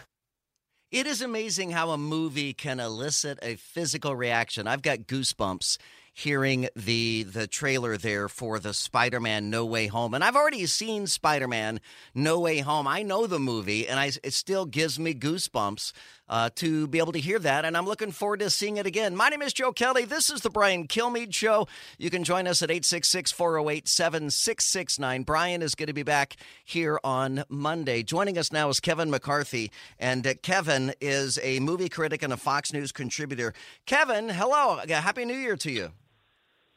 It 0.93 1.07
is 1.07 1.23
amazing 1.23 1.71
how 1.71 1.91
a 1.91 1.99
movie 1.99 2.53
can 2.53 2.81
elicit 2.81 3.39
a 3.43 3.57
physical 3.57 4.15
reaction. 4.15 4.67
I've 4.67 4.83
got 4.83 5.01
goosebumps 5.01 5.79
hearing 6.19 6.67
the 6.75 7.25
the 7.25 7.47
trailer 7.47 7.99
there 7.99 8.27
for 8.27 8.59
the 8.59 8.73
Spider-Man 8.73 9.51
No 9.51 9.67
Way 9.67 9.87
Home, 9.87 10.15
and 10.15 10.25
I've 10.25 10.35
already 10.35 10.65
seen 10.65 11.07
Spider-Man 11.07 11.79
No 12.15 12.41
Way 12.41 12.61
Home. 12.61 12.89
I 12.89 13.03
know 13.03 13.27
the 13.27 13.39
movie, 13.39 13.87
and 13.87 14.01
I, 14.01 14.13
it 14.25 14.33
still 14.33 14.65
gives 14.65 14.99
me 14.99 15.13
goosebumps 15.13 15.93
uh, 16.27 16.49
to 16.55 16.87
be 16.87 16.97
able 16.97 17.13
to 17.13 17.21
hear 17.21 17.39
that, 17.39 17.67
and 17.67 17.77
I'm 17.77 17.85
looking 17.85 18.13
forward 18.13 18.41
to 18.41 18.49
seeing 18.49 18.79
it 18.79 18.87
again. 18.87 19.15
My 19.15 19.29
name 19.29 19.43
is 19.43 19.53
Joe 19.53 19.73
Kelly. 19.73 20.07
This 20.07 20.31
is 20.31 20.41
the 20.41 20.49
Brian 20.49 20.89
Kilmeade 20.89 21.35
Show. 21.35 21.69
You 21.99 22.09
can 22.09 22.25
join 22.25 22.47
us 22.47 22.63
at 22.63 22.71
866-408-7669. 22.71 25.27
Brian 25.27 25.61
is 25.61 25.75
going 25.75 25.89
to 25.89 25.93
be 25.93 26.03
back 26.03 26.37
here 26.65 26.99
on 27.05 27.45
Monday. 27.51 28.03
Joining 28.03 28.39
us 28.39 28.51
now 28.51 28.71
is 28.71 28.81
Kevin 28.81 29.11
McCarthy, 29.11 29.71
and 29.99 30.27
uh, 30.27 30.33
Kevin 30.41 30.95
is 30.99 31.39
a 31.43 31.61
movie 31.61 31.91
critic 31.91 32.23
and 32.23 32.33
a 32.33 32.39
Fox 32.39 32.73
News 32.73 32.91
contributor. 32.91 33.53
Kevin, 33.85 34.31
hello. 34.31 34.81
Happy 34.89 35.27
New 35.27 35.37
Year 35.37 35.57
to 35.57 35.71
you. 35.71 35.93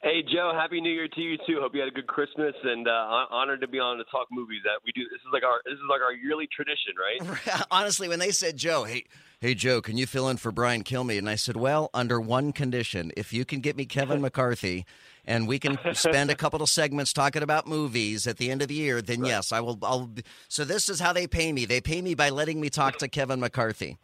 Hey 0.01 0.23
Joe, 0.23 0.53
happy 0.55 0.79
New 0.79 0.93
Year 0.93 1.09
to 1.09 1.21
you 1.21 1.37
too. 1.45 1.57
Hope 1.59 1.73
you 1.75 1.81
had 1.81 1.89
a 1.89 1.91
good 1.91 2.07
Christmas 2.07 2.55
and 2.63 2.87
uh, 2.87 3.25
honored 3.31 3.59
to 3.59 3.67
be 3.67 3.79
on 3.79 3.97
to 3.97 4.05
talk 4.05 4.27
movies. 4.31 4.61
That 4.63 4.79
we 4.85 4.93
do. 4.93 5.01
This 5.11 5.19
is 5.19 5.27
like 5.33 5.43
our 5.43 5.59
this 5.65 5.73
is 5.73 5.83
like 5.89 5.99
our 5.99 6.13
yearly 6.13 6.47
tradition, 6.55 6.93
right? 6.97 7.65
Honestly, 7.69 8.07
when 8.07 8.19
they 8.19 8.31
said 8.31 8.55
Joe, 8.55 8.85
hey, 8.85 9.03
hey 9.41 9.53
Joe, 9.55 9.81
can 9.81 9.97
you 9.97 10.07
fill 10.07 10.29
in 10.29 10.37
for 10.37 10.53
Brian 10.53 10.85
Kilmeade? 10.85 11.17
And 11.17 11.29
I 11.29 11.35
said, 11.35 11.57
well, 11.57 11.89
under 11.93 12.17
one 12.21 12.53
condition, 12.53 13.11
if 13.17 13.33
you 13.33 13.43
can 13.43 13.59
get 13.59 13.75
me 13.75 13.85
Kevin 13.85 14.21
McCarthy, 14.21 14.85
and 15.25 15.49
we 15.49 15.59
can 15.59 15.77
spend 15.93 16.31
a 16.31 16.35
couple 16.35 16.61
of 16.61 16.69
segments 16.69 17.11
talking 17.11 17.43
about 17.43 17.67
movies 17.67 18.25
at 18.25 18.37
the 18.37 18.49
end 18.51 18.61
of 18.61 18.69
the 18.69 18.75
year, 18.75 19.01
then 19.01 19.19
right. 19.19 19.31
yes, 19.31 19.51
I 19.51 19.59
will. 19.59 19.77
I'll. 19.83 20.09
So 20.47 20.63
this 20.63 20.87
is 20.87 21.01
how 21.01 21.11
they 21.11 21.27
pay 21.27 21.51
me. 21.51 21.65
They 21.65 21.81
pay 21.81 22.01
me 22.01 22.13
by 22.13 22.29
letting 22.29 22.61
me 22.61 22.69
talk 22.69 22.99
to 22.99 23.09
Kevin 23.09 23.41
McCarthy. 23.41 23.97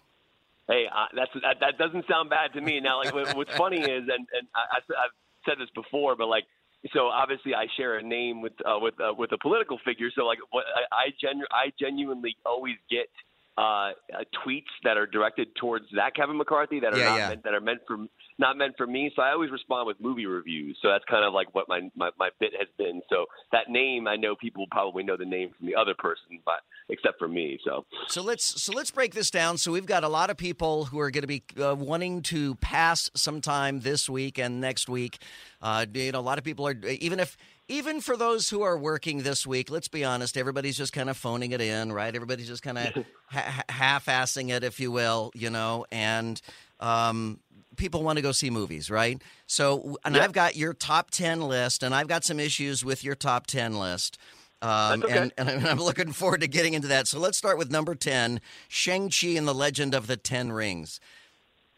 Hey, 0.68 0.88
uh, 0.94 1.06
that's 1.16 1.32
that, 1.36 1.58
that 1.62 1.78
doesn't 1.78 2.04
sound 2.12 2.30
bad 2.30 2.52
to 2.52 2.60
me. 2.60 2.82
Now, 2.82 3.02
like 3.02 3.14
what's 3.34 3.56
funny 3.56 3.80
is, 3.80 4.04
and 4.10 4.28
and 4.34 4.48
I, 4.54 4.78
I've 4.78 5.12
said 5.46 5.56
this 5.60 5.70
before, 5.76 6.16
but 6.16 6.28
like 6.28 6.46
so 6.94 7.08
obviously 7.08 7.54
I 7.56 7.66
share 7.78 7.98
a 7.98 8.04
name 8.04 8.42
with 8.42 8.54
uh, 8.66 8.80
with 8.80 8.96
uh, 9.00 9.14
with 9.18 9.32
a 9.32 9.38
political 9.38 9.80
figure. 9.86 10.10
So 10.16 10.26
like 10.26 10.40
what 10.52 10.66
I 10.92 10.96
I, 10.96 11.06
genu- 11.20 11.52
I 11.52 11.72
genuinely 11.80 12.36
always 12.46 12.76
get 12.90 13.08
uh, 13.58 13.62
uh, 13.62 13.92
tweets 14.46 14.72
that 14.84 14.98
are 14.98 15.08
directed 15.08 15.48
towards 15.56 15.86
that 15.96 16.14
Kevin 16.16 16.38
McCarthy 16.38 16.82
that 16.82 16.94
are 16.94 16.98
Yeah, 16.98 17.06
not 17.06 17.18
yeah. 17.18 17.30
Meant, 17.30 17.44
that 17.44 17.54
are 17.54 17.62
meant 17.62 17.80
for 17.88 17.98
not 18.38 18.58
meant 18.58 18.76
for 18.76 18.86
me. 18.86 19.12
So 19.16 19.22
I 19.22 19.32
always 19.32 19.50
respond 19.50 19.88
with 19.88 19.98
movie 20.02 20.26
reviews. 20.26 20.78
So 20.82 20.90
that's 20.90 21.06
kind 21.10 21.24
of 21.24 21.34
like 21.34 21.56
what 21.56 21.70
my, 21.70 21.90
my 21.96 22.10
my 22.20 22.30
bit 22.40 22.52
has 22.60 22.68
been. 22.78 23.02
So 23.10 23.26
that 23.54 23.70
name 23.70 24.08
I 24.08 24.18
know 24.18 24.36
people 24.36 24.66
probably 24.72 25.04
know 25.04 25.16
the 25.16 25.26
name 25.26 25.52
from 25.58 25.68
the 25.68 25.76
other 25.76 25.94
person, 25.98 26.40
but 26.44 26.62
except 26.90 27.18
for 27.18 27.30
me. 27.30 27.58
So 27.64 27.86
So 28.08 28.22
let's 28.22 28.62
so 28.62 28.74
let's 28.74 28.92
break 28.92 29.14
this 29.14 29.32
down. 29.32 29.58
So 29.58 29.72
we've 29.72 29.86
got 29.86 30.04
a 30.04 30.10
lot 30.10 30.30
of 30.30 30.36
people 30.36 30.86
who 30.86 31.00
are 31.00 31.10
going 31.10 31.22
to 31.22 31.28
be 31.28 31.44
uh, 31.58 31.76
wanting 31.76 32.22
to 32.24 32.56
pass 32.56 33.10
sometime 33.16 33.80
this 33.80 34.10
week 34.10 34.38
and 34.38 34.60
next 34.60 34.90
week. 34.90 35.20
Uh, 35.62 35.86
you 35.94 36.12
know, 36.12 36.20
a 36.20 36.22
lot 36.22 36.38
of 36.38 36.44
people 36.44 36.68
are 36.68 36.76
even 36.86 37.22
if 37.22 37.38
even 37.68 38.02
for 38.02 38.16
those 38.18 38.50
who 38.50 38.62
are 38.62 38.78
working 38.78 39.24
this 39.24 39.46
week. 39.48 39.70
Let's 39.70 39.88
be 39.88 40.04
honest, 40.04 40.38
everybody's 40.38 40.78
just 40.78 40.94
kind 40.94 41.10
of 41.10 41.18
phoning 41.18 41.52
it 41.52 41.62
in, 41.62 41.92
right? 41.92 42.14
Everybody's 42.16 42.48
just 42.48 42.64
kind 42.64 42.78
of 42.78 43.06
ha- 43.28 43.64
half-assing 43.70 44.50
it, 44.56 44.64
if 44.64 44.80
you 44.80 44.92
will, 44.92 45.32
you 45.36 45.50
know, 45.50 45.86
and. 45.92 46.42
Um, 46.80 47.40
People 47.78 48.04
want 48.04 48.16
to 48.18 48.22
go 48.22 48.32
see 48.32 48.50
movies, 48.50 48.90
right? 48.90 49.22
So, 49.48 49.98
and 50.06 50.16
Yeah. 50.16 50.24
I've 50.24 50.32
got 50.32 50.56
your 50.56 50.74
top 50.74 51.12
10 51.12 51.42
list, 51.42 51.84
and 51.84 51.94
I've 51.94 52.08
got 52.08 52.24
some 52.24 52.40
issues 52.40 52.86
with 52.86 53.04
your 53.04 53.16
top 53.16 53.48
10 53.48 53.78
list. 53.78 54.18
Um, 54.62 55.02
That's 55.02 55.12
okay. 55.12 55.18
and, 55.38 55.50
and 55.50 55.68
I'm 55.68 55.80
looking 55.80 56.14
forward 56.14 56.40
to 56.40 56.48
getting 56.48 56.74
into 56.74 56.88
that. 56.88 57.06
So 57.06 57.20
let's 57.20 57.38
start 57.38 57.58
with 57.58 57.70
number 57.70 57.94
10 57.94 58.40
Shang-Chi 58.70 59.28
and 59.32 59.46
the 59.46 59.54
Legend 59.54 59.94
of 59.94 60.08
the 60.08 60.16
Ten 60.16 60.54
Rings. 60.54 61.02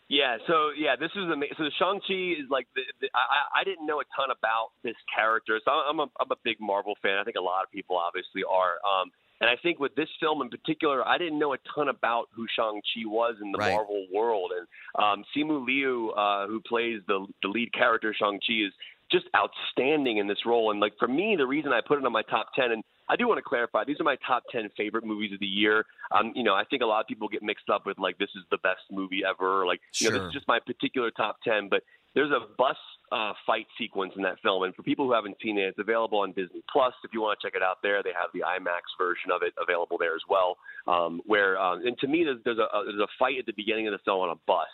Yeah, 0.09 0.37
so 0.47 0.71
yeah, 0.77 0.95
this 0.95 1.11
is 1.15 1.29
amazing. 1.29 1.55
So 1.57 1.69
Shang 1.77 1.99
Chi 2.07 2.39
is 2.39 2.47
like 2.49 2.67
the, 2.75 2.81
the, 3.01 3.07
I 3.13 3.61
I 3.61 3.63
didn't 3.65 3.85
know 3.85 3.99
a 3.99 4.07
ton 4.15 4.31
about 4.31 4.71
this 4.83 4.95
character, 5.13 5.59
so 5.63 5.71
I'm 5.71 5.99
a 5.99 6.07
I'm 6.19 6.31
a 6.31 6.39
big 6.43 6.57
Marvel 6.61 6.95
fan. 7.01 7.17
I 7.17 7.23
think 7.23 7.35
a 7.35 7.43
lot 7.43 7.63
of 7.63 7.71
people 7.71 7.97
obviously 7.97 8.43
are. 8.49 8.79
Um, 8.87 9.11
and 9.39 9.49
I 9.49 9.55
think 9.61 9.79
with 9.79 9.93
this 9.95 10.09
film 10.19 10.41
in 10.41 10.49
particular, 10.49 11.07
I 11.07 11.17
didn't 11.17 11.37
know 11.37 11.53
a 11.53 11.57
ton 11.75 11.89
about 11.89 12.29
who 12.33 12.47
Shang 12.55 12.81
Chi 12.81 13.05
was 13.05 13.35
in 13.41 13.51
the 13.51 13.59
Right. 13.59 13.73
Marvel 13.73 14.07
world. 14.11 14.51
And 14.57 14.65
um, 15.03 15.25
Simu 15.35 15.65
Liu, 15.65 16.11
uh, 16.11 16.47
who 16.47 16.61
plays 16.61 17.01
the 17.07 17.27
the 17.43 17.49
lead 17.49 17.73
character 17.73 18.15
Shang 18.17 18.39
Chi, 18.39 18.65
is 18.65 18.73
just 19.11 19.25
outstanding 19.35 20.17
in 20.17 20.27
this 20.27 20.45
role. 20.45 20.71
And 20.71 20.79
like 20.79 20.93
for 20.99 21.07
me, 21.07 21.35
the 21.37 21.47
reason 21.47 21.71
I 21.73 21.81
put 21.85 21.99
it 21.99 22.05
on 22.05 22.11
my 22.11 22.23
top 22.23 22.47
ten, 22.55 22.71
and 22.71 22.83
I 23.09 23.15
do 23.15 23.27
want 23.27 23.37
to 23.37 23.41
clarify, 23.41 23.83
these 23.85 23.99
are 23.99 24.03
my 24.03 24.17
top 24.27 24.43
ten 24.51 24.69
favorite 24.75 25.05
movies 25.05 25.31
of 25.33 25.39
the 25.39 25.45
year. 25.45 25.85
Um, 26.11 26.33
you 26.35 26.43
know, 26.43 26.53
I 26.53 26.63
think 26.69 26.81
a 26.81 26.85
lot 26.85 27.01
of 27.01 27.07
people 27.07 27.27
get 27.29 27.43
mixed 27.43 27.69
up 27.69 27.85
with 27.85 27.97
like 27.99 28.17
this 28.17 28.29
is 28.35 28.43
the 28.51 28.57
best 28.57 28.81
movie 28.91 29.21
ever. 29.27 29.61
Or, 29.61 29.65
like, 29.65 29.79
you 29.99 30.09
know, 30.09 30.17
this 30.17 30.27
is 30.27 30.33
just 30.33 30.47
my 30.47 30.59
particular 30.59 31.11
top 31.11 31.37
ten. 31.43 31.69
But 31.69 31.83
there's 32.15 32.31
a 32.31 32.41
bus 32.57 32.75
uh, 33.11 33.33
fight 33.45 33.67
sequence 33.77 34.13
in 34.17 34.23
that 34.23 34.39
film, 34.43 34.63
and 34.63 34.75
for 34.75 34.83
people 34.83 35.05
who 35.05 35.13
haven't 35.13 35.37
seen 35.41 35.57
it, 35.57 35.69
it's 35.69 35.79
available 35.79 36.19
on 36.19 36.33
Disney 36.33 36.63
Plus. 36.71 36.93
If 37.03 37.11
you 37.13 37.21
want 37.21 37.39
to 37.39 37.47
check 37.47 37.55
it 37.55 37.63
out 37.63 37.77
there, 37.81 38.03
they 38.03 38.11
have 38.11 38.31
the 38.33 38.41
IMAX 38.41 38.91
version 38.97 39.31
of 39.31 39.41
it 39.41 39.53
available 39.61 39.97
there 39.97 40.15
as 40.15 40.23
well. 40.27 40.57
Um, 40.87 41.21
where 41.25 41.57
um, 41.57 41.85
and 41.85 41.97
to 41.99 42.07
me, 42.07 42.25
there's, 42.25 42.39
there's 42.43 42.59
a 42.59 42.67
there's 42.83 42.99
a 42.99 43.07
fight 43.17 43.39
at 43.39 43.45
the 43.45 43.53
beginning 43.55 43.87
of 43.87 43.93
the 43.93 44.03
film 44.03 44.21
on 44.21 44.31
a 44.31 44.39
bus 44.47 44.67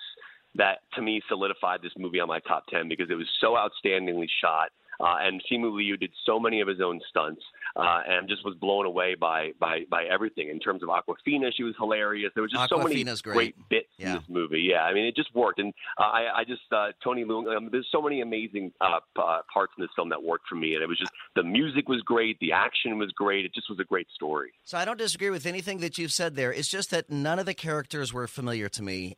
that 0.56 0.80
to 0.96 1.02
me 1.02 1.22
solidified 1.28 1.82
this 1.82 1.94
movie 1.98 2.20
on 2.20 2.28
my 2.28 2.40
top 2.40 2.66
10 2.68 2.88
because 2.90 3.10
it 3.10 3.16
was 3.16 3.28
so 3.42 3.54
outstandingly 3.56 4.28
shot. 4.42 4.70
Uh, 5.00 5.16
and 5.22 5.42
Simu 5.52 5.76
Liu 5.76 5.98
did 5.98 6.12
so 6.24 6.40
many 6.40 6.62
of 6.62 6.68
his 6.68 6.80
own 6.80 7.02
stunts, 7.10 7.42
uh, 7.76 8.02
and 8.08 8.30
just 8.30 8.46
was 8.46 8.54
blown 8.62 8.86
away 8.86 9.16
by, 9.16 9.50
by 9.60 9.80
by 9.90 10.04
everything 10.04 10.50
in 10.50 10.60
terms 10.60 10.84
of 10.84 10.90
Awkwafina. 10.90 11.50
She 11.58 11.64
was 11.64 11.74
hilarious. 11.80 12.32
There 12.36 12.44
was 12.44 12.52
just 12.52 12.70
so 12.70 12.78
many 12.78 13.04
Awkwafina's 13.04 13.24
great. 13.24 13.56
bits 13.70 13.88
Yeah. 13.98 14.10
in 14.10 14.14
this 14.20 14.30
movie. 14.30 14.62
Yeah, 14.62 14.84
I 14.84 14.94
mean, 14.94 15.06
it 15.06 15.16
just 15.16 15.34
worked. 15.34 15.58
And 15.60 15.74
uh, 15.98 16.04
I, 16.04 16.28
I 16.42 16.44
just 16.44 16.62
uh, 16.72 16.90
Tony 17.04 17.26
Leung. 17.26 17.54
Um, 17.58 17.70
there's 17.72 17.88
so 17.92 18.04
many 18.04 18.22
amazing 18.22 18.72
uh, 18.80 19.00
uh, 19.20 19.40
parts 19.52 19.74
in 19.80 19.84
this 19.84 19.90
film 19.96 20.10
that 20.10 20.22
worked 20.22 20.48
for 20.48 20.56
me, 20.56 20.76
and 20.76 20.84
it 20.84 20.88
was 20.88 21.00
just 21.00 21.12
the 21.36 21.44
music 21.44 21.90
was 21.90 22.02
great, 22.02 22.40
the 22.40 22.52
action 22.52 23.00
was 23.00 23.12
great. 23.14 23.46
It 23.46 23.54
just 23.56 23.72
was 23.72 23.80
a 23.80 23.84
great 23.86 24.08
story. 24.14 24.52
So 24.64 24.78
I 24.78 24.86
don't 24.86 25.00
disagree 25.00 25.32
with 25.32 25.48
anything 25.48 25.80
that 25.80 25.98
you've 25.98 26.12
said 26.14 26.36
there. 26.36 26.54
It's 26.54 26.70
just 26.70 26.92
that 26.92 27.10
none 27.10 27.40
of 27.40 27.48
the 27.48 27.56
characters 27.56 28.14
were 28.14 28.28
familiar 28.28 28.70
to 28.70 28.84
me. 28.84 29.18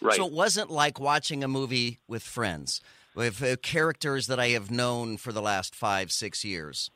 Right. 0.00 0.14
So 0.16 0.26
it 0.26 0.32
wasn't 0.32 0.70
like 0.70 1.00
watching 1.00 1.42
a 1.44 1.48
movie 1.48 1.98
with 2.08 2.22
friends, 2.22 2.80
with 3.14 3.42
uh, 3.42 3.56
characters 3.56 4.26
that 4.28 4.38
I 4.40 4.48
have 4.48 4.70
known 4.70 5.16
for 5.16 5.32
the 5.32 5.42
last 5.42 5.74
five, 5.74 6.12
six 6.12 6.44
years. 6.44 6.90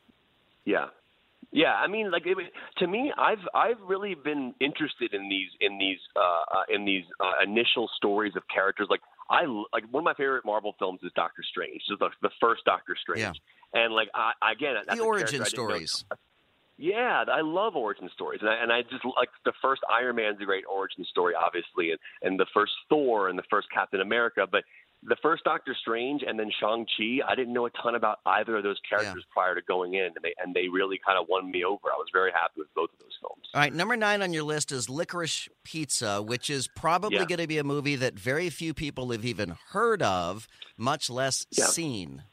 Yeah. 0.65 0.87
Yeah, 1.53 1.73
I 1.75 1.89
mean, 1.89 2.13
like 2.13 2.27
it, 2.27 2.37
to 2.79 2.87
me, 2.87 3.13
I've 3.19 3.41
I've 3.55 3.81
really 3.85 4.15
been 4.15 4.55
interested 4.61 5.13
in 5.13 5.29
these 5.29 5.49
in 5.61 5.79
these 5.79 5.99
uh, 6.15 6.21
uh, 6.59 6.63
in 6.73 6.85
these 6.85 7.05
uh, 7.19 7.43
initial 7.43 7.91
stories 7.97 8.35
of 8.37 8.45
characters. 8.47 8.87
Like 8.89 9.01
I 9.29 9.47
like 9.73 9.83
one 9.91 10.03
of 10.03 10.05
my 10.05 10.15
favorite 10.15 10.45
Marvel 10.45 10.77
films 10.79 11.01
is 11.03 11.11
Doctor 11.17 11.43
Strange, 11.43 11.83
just 11.89 11.99
the, 11.99 12.11
the 12.23 12.31
first 12.41 12.65
Doctor 12.65 12.97
Strange, 13.03 13.41
Yeah. 13.75 13.83
and 13.83 13.93
like 13.93 14.09
I, 14.15 14.53
again, 14.53 14.75
that's 14.87 14.97
the 14.97 15.05
origin 15.05 15.39
character 15.41 15.61
I 15.61 15.65
know- 15.65 15.69
stories. 15.69 16.05
Yeah, 16.81 17.25
I 17.31 17.43
love 17.43 17.77
origin 17.77 18.09
stories, 18.15 18.41
and 18.41 18.49
I, 18.51 18.55
and 18.63 18.73
I 18.73 18.83
just 18.83 19.05
like 19.05 19.29
the 19.45 19.53
first 19.61 19.83
Iron 19.93 20.17
Man's 20.17 20.39
a 20.41 20.45
great 20.45 20.65
origin 20.71 21.05
story, 21.05 21.35
obviously, 21.35 21.91
and 21.91 21.99
and 22.23 22.41
the 22.41 22.47
first 22.55 22.73
Thor 22.89 23.29
and 23.29 23.39
the 23.39 23.45
first 23.51 23.69
Captain 23.73 24.01
America, 24.01 24.47
but 24.51 24.65
the 25.03 25.17
first 25.23 25.45
Doctor 25.45 25.75
Strange 25.81 26.23
and 26.27 26.39
then 26.39 26.51
Shang 26.61 26.85
Chi, 26.85 27.21
I 27.27 27.35
didn't 27.35 27.55
know 27.55 27.65
a 27.65 27.71
ton 27.71 27.95
about 27.95 28.19
either 28.27 28.59
of 28.59 28.63
those 28.65 28.77
characters 28.89 29.25
prior 29.33 29.55
to 29.55 29.63
going 29.63 29.95
in, 29.95 30.05
and 30.05 30.17
they 30.23 30.35
and 30.43 30.55
they 30.55 30.69
really 30.69 30.99
kind 31.05 31.19
of 31.19 31.27
won 31.29 31.51
me 31.51 31.65
over. 31.65 31.87
I 31.93 31.97
was 31.97 32.09
very 32.13 32.31
happy 32.33 32.55
with 32.59 32.69
both 32.75 32.91
of 32.93 32.99
those 32.99 33.17
films. 33.21 33.49
All 33.55 33.61
right, 33.61 33.73
number 33.73 33.97
nine 33.97 34.23
on 34.23 34.33
your 34.33 34.43
list 34.45 34.73
is 34.73 34.89
Licorice 34.89 35.49
Pizza, 35.65 36.23
which 36.23 36.49
is 36.51 36.69
probably 36.69 37.19
Yeah. 37.19 37.25
going 37.27 37.39
to 37.41 37.47
be 37.47 37.59
a 37.59 37.65
movie 37.65 37.97
that 37.97 38.15
very 38.15 38.49
few 38.51 38.75
people 38.75 39.11
have 39.11 39.25
even 39.25 39.57
heard 39.71 40.03
of, 40.03 40.47
much 40.77 41.09
less 41.11 41.47
Yeah. 41.51 41.65
seen. 41.67 42.25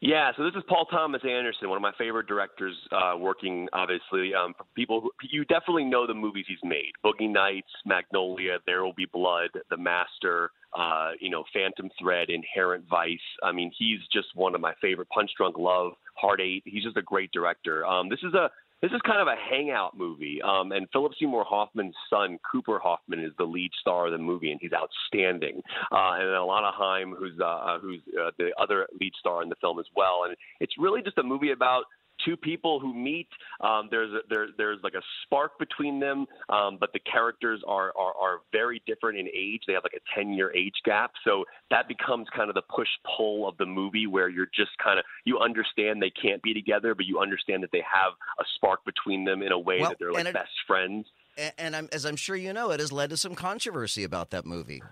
Yeah, 0.00 0.32
so 0.34 0.44
this 0.44 0.54
is 0.54 0.62
Paul 0.66 0.86
Thomas 0.86 1.20
Anderson, 1.28 1.68
one 1.68 1.76
of 1.76 1.82
my 1.82 1.92
favorite 1.98 2.26
directors, 2.26 2.74
uh, 2.90 3.18
working 3.18 3.68
obviously 3.74 4.32
um, 4.34 4.54
people 4.74 5.02
who 5.02 5.10
you 5.30 5.44
definitely 5.44 5.84
know 5.84 6.06
the 6.06 6.14
movies 6.14 6.46
he's 6.48 6.56
made: 6.64 6.92
Boogie 7.04 7.30
Nights, 7.30 7.68
Magnolia, 7.84 8.58
There 8.64 8.82
Will 8.82 8.94
Be 8.94 9.04
Blood, 9.12 9.50
The 9.68 9.76
Master, 9.76 10.52
uh, 10.74 11.10
you 11.20 11.28
know, 11.28 11.44
Phantom 11.52 11.90
Thread, 12.00 12.30
Inherent 12.30 12.86
Vice. 12.88 13.18
I 13.42 13.52
mean, 13.52 13.70
he's 13.78 13.98
just 14.10 14.28
one 14.34 14.54
of 14.54 14.62
my 14.62 14.72
favorite. 14.80 15.10
Punch 15.10 15.32
Drunk 15.36 15.58
Love, 15.58 15.92
Hard 16.14 16.40
Eight. 16.40 16.62
He's 16.64 16.84
just 16.84 16.96
a 16.96 17.02
great 17.02 17.30
director. 17.32 17.84
Um, 17.84 18.08
this 18.08 18.20
is 18.22 18.32
a 18.32 18.50
this 18.82 18.92
is 18.92 19.00
kind 19.06 19.20
of 19.20 19.28
a 19.28 19.36
hangout 19.50 19.96
movie, 19.96 20.40
um, 20.42 20.72
and 20.72 20.86
Philip 20.92 21.12
Seymour 21.18 21.44
Hoffman's 21.44 21.94
son, 22.08 22.38
Cooper 22.50 22.78
Hoffman, 22.78 23.20
is 23.20 23.32
the 23.38 23.44
lead 23.44 23.70
star 23.80 24.06
of 24.06 24.12
the 24.12 24.18
movie, 24.18 24.50
and 24.50 24.60
he's 24.60 24.72
outstanding. 24.72 25.62
Uh, 25.92 26.16
and 26.16 26.28
Alana 26.28 26.72
Haim, 26.72 27.14
who's 27.18 27.38
uh, 27.44 27.78
who's 27.80 28.00
uh, 28.18 28.30
the 28.38 28.50
other 28.58 28.86
lead 29.00 29.12
star 29.18 29.42
in 29.42 29.48
the 29.48 29.56
film 29.60 29.78
as 29.78 29.86
well. 29.94 30.22
And 30.26 30.36
it's 30.60 30.74
really 30.78 31.02
just 31.02 31.18
a 31.18 31.22
movie 31.22 31.52
about 31.52 31.84
two 32.24 32.36
people 32.36 32.80
who 32.80 32.94
meet. 32.94 33.28
Um, 33.60 33.88
there's 33.90 34.12
a, 34.12 34.18
there, 34.28 34.48
there's 34.56 34.78
like 34.82 34.94
a 34.94 35.02
spark 35.24 35.58
between 35.58 36.00
them, 36.00 36.26
um, 36.48 36.76
but 36.78 36.92
the 36.92 36.98
characters 37.00 37.62
are, 37.66 37.92
are 37.96 38.14
are 38.20 38.38
very 38.52 38.82
different 38.86 39.18
in 39.18 39.28
age. 39.28 39.62
They 39.66 39.72
have 39.74 39.82
like 39.84 39.94
a 39.94 40.14
10 40.20 40.32
year 40.32 40.52
age 40.56 40.74
gap, 40.84 41.12
so 41.24 41.44
that 41.70 41.88
becomes 41.88 42.26
kind 42.34 42.48
of 42.48 42.54
the 42.54 42.62
push 42.62 42.88
pull 43.16 43.48
of 43.48 43.56
the 43.58 43.66
movie, 43.66 44.06
where 44.06 44.28
you're 44.28 44.50
just 44.54 44.70
kind 44.82 44.98
of 44.98 45.04
you 45.24 45.38
understand 45.38 46.02
they 46.02 46.10
can't 46.10 46.42
be 46.42 46.54
together, 46.54 46.94
but 46.94 47.06
you 47.06 47.18
understand 47.20 47.62
that 47.62 47.70
they 47.72 47.82
have 47.90 48.12
a 48.38 48.44
spark 48.56 48.84
between 48.84 49.24
them 49.24 49.42
in 49.42 49.52
a 49.52 49.58
way 49.58 49.80
Well, 49.80 49.90
that 49.90 49.98
they're 49.98 50.12
like 50.12 50.26
it- 50.26 50.34
best 50.34 50.50
friends. 50.66 51.06
And, 51.38 51.52
and 51.58 51.76
I'm, 51.76 51.88
as 51.92 52.04
I'm 52.04 52.16
sure 52.16 52.34
you 52.34 52.52
know, 52.52 52.70
it 52.72 52.80
has 52.80 52.90
led 52.90 53.10
to 53.10 53.16
some 53.16 53.34
controversy 53.36 54.02
about 54.04 54.30
that 54.30 54.44
movie. 54.44 54.82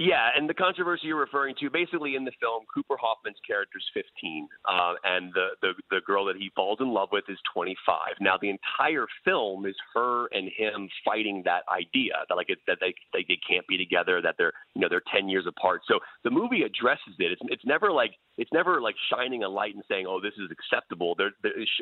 Yeah, 0.00 0.28
and 0.34 0.48
the 0.48 0.54
controversy 0.54 1.08
you're 1.08 1.20
referring 1.20 1.54
to, 1.60 1.68
basically 1.68 2.16
in 2.16 2.24
the 2.24 2.32
film, 2.40 2.64
Cooper 2.72 2.96
Hoffman's 2.98 3.36
character 3.46 3.76
is 3.76 3.84
15, 3.92 4.48
uh, 4.64 4.94
and 5.04 5.30
the, 5.34 5.48
the 5.60 5.72
the 5.90 6.00
girl 6.06 6.24
that 6.24 6.36
he 6.36 6.50
falls 6.56 6.78
in 6.80 6.88
love 6.88 7.10
with 7.12 7.24
is 7.28 7.36
25. 7.52 8.16
Now, 8.18 8.38
the 8.40 8.48
entire 8.48 9.04
film 9.26 9.66
is 9.66 9.76
her 9.92 10.28
and 10.32 10.48
him 10.56 10.88
fighting 11.04 11.42
that 11.44 11.64
idea 11.68 12.14
that 12.30 12.34
like 12.34 12.48
it, 12.48 12.60
that 12.66 12.78
they, 12.80 12.94
they 13.12 13.26
they 13.28 13.38
can't 13.46 13.66
be 13.66 13.76
together, 13.76 14.22
that 14.22 14.36
they're 14.38 14.54
you 14.74 14.80
know 14.80 14.88
they're 14.88 15.02
10 15.14 15.28
years 15.28 15.44
apart. 15.46 15.82
So 15.86 15.98
the 16.24 16.30
movie 16.30 16.62
addresses 16.62 17.12
it. 17.18 17.32
It's 17.32 17.42
it's 17.52 17.66
never 17.66 17.92
like 17.92 18.12
it's 18.38 18.52
never 18.54 18.80
like 18.80 18.96
shining 19.12 19.42
a 19.42 19.48
light 19.50 19.74
and 19.74 19.84
saying, 19.86 20.06
oh, 20.08 20.18
this 20.18 20.32
is 20.38 20.48
acceptable. 20.50 21.14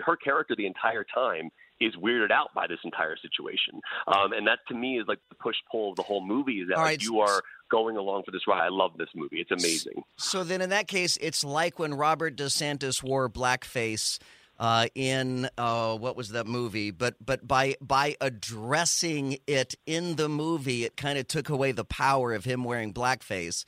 Her 0.05 0.16
character 0.16 0.57
the 0.57 0.66
entire 0.66 1.07
time 1.15 1.51
is 1.81 1.95
weirded 1.97 2.31
out 2.31 2.55
by 2.55 2.67
this 2.67 2.79
entire 2.85 3.17
situation, 3.17 3.81
um, 4.07 4.33
and 4.33 4.47
that 4.47 4.59
to 4.69 4.75
me 4.75 4.99
is 4.99 5.07
like 5.07 5.19
the 5.29 5.35
push 5.37 5.57
pull 5.71 5.91
of 5.91 5.97
the 5.97 6.03
whole 6.03 6.25
movie 6.25 6.61
is 6.61 6.69
that 6.69 6.77
like, 6.77 6.85
right, 6.85 7.03
you 7.03 7.21
are 7.21 7.43
going 7.71 7.97
along 7.97 8.23
for 8.25 8.31
this 8.31 8.47
ride. 8.47 8.65
I 8.65 8.69
love 8.69 8.93
this 8.97 9.11
movie. 9.15 9.41
It's 9.41 9.51
amazing. 9.51 10.03
So 10.17 10.45
then, 10.45 10.61
in 10.61 10.71
that 10.71 10.89
case, 10.89 11.19
it's 11.21 11.45
like 11.45 11.79
when 11.79 11.95
Robert 11.95 12.37
DeSantis 12.37 13.03
wore 13.03 13.29
blackface 13.29 14.19
uh, 14.59 14.89
in 14.95 15.49
uh, 15.57 15.97
what 15.97 16.17
was 16.17 16.31
that 16.31 16.47
movie? 16.47 16.91
But 16.91 17.15
but 17.25 17.47
by 17.47 17.77
by 17.81 18.17
addressing 18.21 19.39
it 19.47 19.77
in 19.87 20.17
the 20.17 20.29
movie, 20.29 20.85
it 20.85 20.97
kind 20.97 21.19
of 21.19 21.29
took 21.29 21.49
away 21.49 21.73
the 21.73 21.85
power 21.85 22.35
of 22.35 22.45
him 22.45 22.65
wearing 22.65 22.93
blackface. 22.93 23.65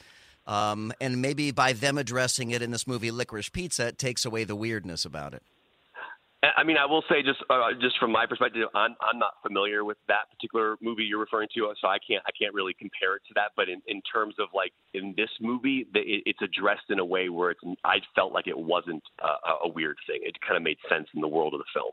Um, 0.46 0.92
and 1.00 1.22
maybe 1.22 1.52
by 1.52 1.74
them 1.74 1.96
addressing 1.96 2.50
it 2.50 2.60
in 2.60 2.72
this 2.72 2.86
movie, 2.86 3.12
Licorice 3.12 3.52
Pizza, 3.52 3.88
it 3.88 3.98
takes 3.98 4.24
away 4.24 4.42
the 4.42 4.56
weirdness 4.56 5.04
about 5.04 5.32
it. 5.32 5.44
I 6.42 6.64
mean, 6.64 6.78
I 6.78 6.86
will 6.86 7.04
say 7.06 7.22
just 7.22 7.38
uh, 7.50 7.68
just 7.80 7.98
from 7.98 8.12
my 8.12 8.24
perspective, 8.24 8.68
I'm 8.74 8.96
I'm 9.02 9.18
not 9.18 9.34
familiar 9.42 9.84
with 9.84 9.98
that 10.08 10.30
particular 10.30 10.76
movie 10.80 11.04
you're 11.04 11.18
referring 11.20 11.48
to, 11.54 11.72
so 11.80 11.88
I 11.88 11.98
can't 11.98 12.22
I 12.26 12.30
can't 12.38 12.54
really 12.54 12.72
compare 12.72 13.16
it 13.16 13.22
to 13.28 13.34
that. 13.34 13.52
But 13.56 13.68
in, 13.68 13.82
in 13.86 14.00
terms 14.10 14.36
of 14.38 14.48
like 14.54 14.72
in 14.94 15.12
this 15.18 15.28
movie, 15.40 15.86
the, 15.92 16.00
it, 16.00 16.22
it's 16.24 16.40
addressed 16.40 16.88
in 16.88 16.98
a 16.98 17.04
way 17.04 17.28
where 17.28 17.50
it's 17.50 17.60
I 17.84 17.96
felt 18.14 18.32
like 18.32 18.46
it 18.46 18.58
wasn't 18.58 19.02
uh, 19.22 19.66
a 19.66 19.68
weird 19.68 19.98
thing. 20.06 20.20
It 20.22 20.40
kind 20.40 20.56
of 20.56 20.62
made 20.62 20.78
sense 20.88 21.08
in 21.14 21.20
the 21.20 21.28
world 21.28 21.52
of 21.52 21.60
the 21.60 21.66
film. 21.74 21.92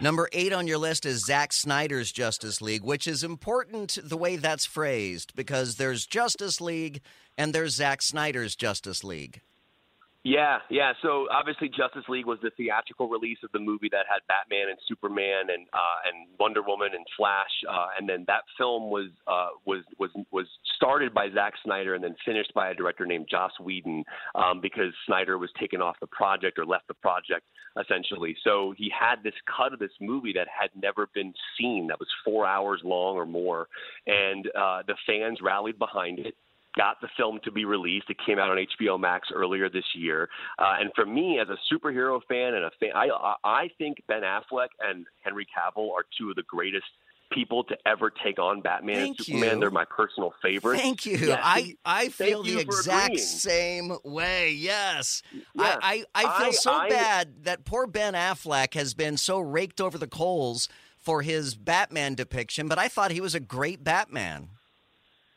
Number 0.00 0.28
eight 0.32 0.52
on 0.52 0.66
your 0.66 0.78
list 0.78 1.06
is 1.06 1.24
Zack 1.24 1.54
Snyder's 1.54 2.12
Justice 2.12 2.60
League, 2.60 2.84
which 2.84 3.06
is 3.06 3.24
important 3.24 3.98
the 4.02 4.16
way 4.16 4.36
that's 4.36 4.66
phrased 4.66 5.34
because 5.34 5.76
there's 5.76 6.06
Justice 6.06 6.60
League 6.60 7.00
and 7.38 7.54
there's 7.54 7.76
Zack 7.76 8.02
Snyder's 8.02 8.56
Justice 8.56 9.02
League. 9.02 9.40
Yeah, 10.26 10.58
yeah. 10.70 10.92
So 11.02 11.28
obviously, 11.30 11.68
Justice 11.68 12.02
League 12.08 12.26
was 12.26 12.40
the 12.42 12.50
theatrical 12.56 13.08
release 13.08 13.38
of 13.44 13.52
the 13.52 13.60
movie 13.60 13.88
that 13.92 14.06
had 14.10 14.26
Batman 14.26 14.70
and 14.70 14.78
Superman 14.88 15.54
and 15.54 15.68
uh, 15.72 15.98
and 16.04 16.26
Wonder 16.40 16.62
Woman 16.66 16.88
and 16.94 17.06
Flash, 17.16 17.54
uh, 17.70 17.86
and 17.96 18.08
then 18.08 18.24
that 18.26 18.42
film 18.58 18.90
was 18.90 19.10
uh, 19.28 19.50
was 19.66 19.84
was 20.00 20.10
was 20.32 20.46
started 20.74 21.14
by 21.14 21.28
Zack 21.32 21.52
Snyder 21.62 21.94
and 21.94 22.02
then 22.02 22.16
finished 22.24 22.52
by 22.54 22.70
a 22.70 22.74
director 22.74 23.06
named 23.06 23.28
Joss 23.30 23.52
Whedon 23.60 24.02
um, 24.34 24.60
because 24.60 24.92
Snyder 25.06 25.38
was 25.38 25.50
taken 25.60 25.80
off 25.80 25.94
the 26.00 26.08
project 26.08 26.58
or 26.58 26.66
left 26.66 26.88
the 26.88 26.94
project 26.94 27.46
essentially. 27.80 28.34
So 28.42 28.74
he 28.76 28.90
had 28.90 29.22
this 29.22 29.34
cut 29.56 29.72
of 29.74 29.78
this 29.78 29.92
movie 30.00 30.32
that 30.34 30.48
had 30.48 30.70
never 30.74 31.08
been 31.14 31.34
seen, 31.56 31.86
that 31.86 32.00
was 32.00 32.08
four 32.24 32.46
hours 32.46 32.80
long 32.82 33.14
or 33.14 33.26
more, 33.26 33.68
and 34.08 34.46
uh, 34.58 34.82
the 34.88 34.96
fans 35.06 35.38
rallied 35.40 35.78
behind 35.78 36.18
it 36.18 36.34
got 36.76 37.00
the 37.00 37.08
film 37.16 37.40
to 37.44 37.50
be 37.50 37.64
released. 37.64 38.10
It 38.10 38.16
came 38.24 38.38
out 38.38 38.50
on 38.50 38.58
HBO 38.78 38.98
Max 39.00 39.28
earlier 39.34 39.68
this 39.68 39.84
year. 39.94 40.28
Uh, 40.58 40.76
and 40.80 40.90
for 40.94 41.06
me, 41.06 41.38
as 41.40 41.48
a 41.48 41.56
superhero 41.74 42.20
fan 42.28 42.54
and 42.54 42.64
a 42.64 42.70
fan, 42.80 42.90
I 42.94 43.08
I 43.44 43.70
think 43.78 43.98
Ben 44.08 44.22
Affleck 44.22 44.68
and 44.80 45.06
Henry 45.22 45.46
Cavill 45.46 45.90
are 45.92 46.04
two 46.18 46.30
of 46.30 46.36
the 46.36 46.42
greatest 46.42 46.86
people 47.32 47.64
to 47.64 47.76
ever 47.86 48.08
take 48.24 48.38
on 48.38 48.60
Batman 48.60 48.94
Thank 48.96 49.18
and 49.18 49.26
Superman. 49.26 49.54
you. 49.54 49.60
They're 49.60 49.70
my 49.72 49.84
personal 49.84 50.32
favorite. 50.40 50.78
Thank 50.78 51.06
you. 51.06 51.16
Yes, 51.16 51.40
I, 51.42 51.74
I 51.84 52.08
feel 52.10 52.46
you 52.46 52.54
the 52.56 52.60
exact 52.60 53.06
agreeing. 53.06 53.18
same 53.26 53.92
way. 54.04 54.52
Yes. 54.52 55.22
Yeah. 55.32 55.76
I, 55.82 56.04
I, 56.14 56.24
I 56.24 56.38
feel 56.38 56.48
I- 56.48 56.50
so 56.52 56.72
I- 56.72 56.88
bad 56.88 57.44
that 57.44 57.64
poor 57.64 57.88
Ben 57.88 58.14
Affleck 58.14 58.74
has 58.74 58.94
been 58.94 59.16
so 59.16 59.40
raked 59.40 59.80
over 59.80 59.98
the 59.98 60.06
coals 60.06 60.68
for 60.98 61.22
his 61.22 61.56
Batman 61.56 62.14
depiction, 62.14 62.68
but 62.68 62.78
I 62.78 62.86
thought 62.88 63.10
he 63.10 63.20
was 63.20 63.34
a 63.34 63.40
great 63.40 63.82
Batman. 63.82 64.50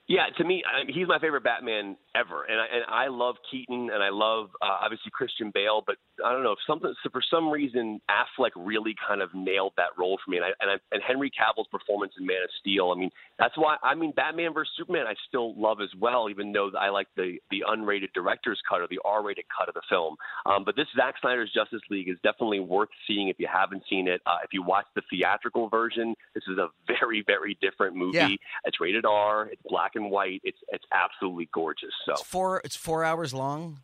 Yeah, 0.09 0.25
to 0.37 0.43
me, 0.43 0.63
I, 0.65 0.91
he's 0.91 1.07
my 1.07 1.19
favorite 1.19 1.43
Batman 1.43 1.95
ever, 2.15 2.43
and 2.43 2.59
I 2.59 2.65
and 2.73 2.83
I 2.87 3.07
love 3.07 3.35
Keaton, 3.49 3.89
and 3.93 4.03
I 4.03 4.09
love 4.09 4.49
uh, 4.61 4.77
obviously 4.81 5.11
Christian 5.11 5.51
Bale, 5.53 5.83
but 5.85 5.97
I 6.25 6.31
don't 6.31 6.43
know 6.43 6.51
if 6.51 6.59
something 6.65 6.93
so 7.03 7.09
for 7.11 7.21
some 7.29 7.49
reason 7.49 8.01
Affleck 8.09 8.51
really 8.55 8.95
kind 9.07 9.21
of 9.21 9.29
nailed 9.33 9.73
that 9.77 9.89
role 9.97 10.17
for 10.23 10.31
me, 10.31 10.37
and 10.37 10.45
I, 10.45 10.49
and, 10.59 10.71
I, 10.71 10.75
and 10.91 11.03
Henry 11.05 11.29
Cavill's 11.29 11.67
performance 11.71 12.13
in 12.19 12.25
Man 12.25 12.41
of 12.43 12.49
Steel. 12.59 12.91
I 12.95 12.99
mean, 12.99 13.11
that's 13.37 13.57
why 13.57 13.77
I 13.83 13.95
mean 13.95 14.11
Batman 14.15 14.53
versus 14.53 14.73
Superman. 14.77 15.05
I 15.07 15.13
still 15.27 15.59
love 15.59 15.81
as 15.81 15.89
well, 15.99 16.29
even 16.29 16.51
though 16.51 16.71
I 16.79 16.89
like 16.89 17.07
the 17.15 17.37
the 17.51 17.63
unrated 17.67 18.13
director's 18.13 18.59
cut 18.67 18.81
or 18.81 18.87
the 18.87 18.99
R-rated 19.05 19.45
cut 19.57 19.69
of 19.69 19.75
the 19.75 19.83
film. 19.89 20.15
Um, 20.45 20.63
but 20.63 20.75
this 20.75 20.87
Zack 20.95 21.15
Snyder's 21.21 21.51
Justice 21.53 21.81
League 21.89 22.09
is 22.09 22.17
definitely 22.23 22.59
worth 22.59 22.89
seeing 23.07 23.29
if 23.29 23.37
you 23.39 23.47
haven't 23.51 23.83
seen 23.89 24.07
it. 24.07 24.21
Uh, 24.25 24.37
if 24.43 24.51
you 24.53 24.63
watch 24.63 24.85
the 24.95 25.01
theatrical 25.09 25.69
version, 25.69 26.15
this 26.33 26.43
is 26.47 26.57
a 26.57 26.69
very 26.87 27.23
very 27.25 27.57
different 27.61 27.95
movie. 27.95 28.17
Yeah. 28.17 28.29
It's 28.65 28.81
rated 28.81 29.05
R. 29.05 29.49
It's 29.51 29.61
black 29.67 29.91
and 29.95 30.09
white. 30.09 30.41
It's 30.43 30.57
it's 30.69 30.85
absolutely 30.91 31.49
gorgeous. 31.53 31.93
So 32.05 32.13
It's 32.13 32.21
four. 32.23 32.61
It's 32.63 32.75
four 32.75 33.03
hours 33.03 33.33
long. 33.33 33.79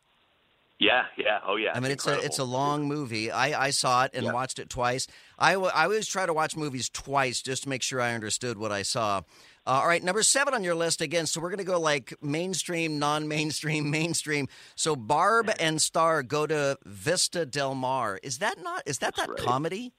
yeah, 0.80 1.04
yeah, 1.18 1.40
oh 1.48 1.56
yeah. 1.56 1.72
I 1.74 1.80
mean, 1.80 1.92
it's 1.92 2.06
a 2.08 2.20
it's 2.24 2.40
a 2.40 2.44
long 2.44 2.86
movie. 2.88 3.32
I, 3.32 3.68
I 3.68 3.70
saw 3.72 4.04
it 4.06 4.12
and 4.14 4.26
Yeah. 4.26 4.34
watched 4.34 4.60
it 4.60 4.70
twice. 4.70 5.08
I, 5.40 5.54
w- 5.54 5.72
I 5.74 5.84
always 5.84 6.08
try 6.08 6.26
to 6.26 6.34
watch 6.34 6.56
movies 6.58 6.90
twice 6.90 7.42
just 7.42 7.64
to 7.64 7.70
make 7.70 7.82
sure 7.82 8.02
I 8.02 8.14
understood 8.14 8.58
what 8.58 8.72
I 8.72 8.82
saw. 8.84 9.22
Uh, 9.68 9.80
all 9.82 9.88
right, 9.88 10.04
number 10.04 10.22
seven 10.22 10.54
on 10.54 10.64
your 10.64 10.76
list 10.76 11.02
again. 11.02 11.26
So 11.26 11.42
we're 11.42 11.50
going 11.50 11.58
to 11.58 11.64
go 11.64 11.80
like 11.80 12.14
mainstream, 12.22 13.00
non-mainstream, 13.00 13.90
mainstream. 14.00 14.48
So 14.76 14.96
Barb 14.96 15.50
and 15.60 15.82
Star 15.82 16.22
go 16.24 16.46
to 16.46 16.78
Vista 16.86 17.46
Del 17.46 17.74
Mar. 17.74 18.20
Is 18.22 18.38
that 18.40 18.62
not? 18.62 18.84
Is 18.86 19.00
that 19.00 19.16
that 19.16 19.30
comedy? 19.38 19.92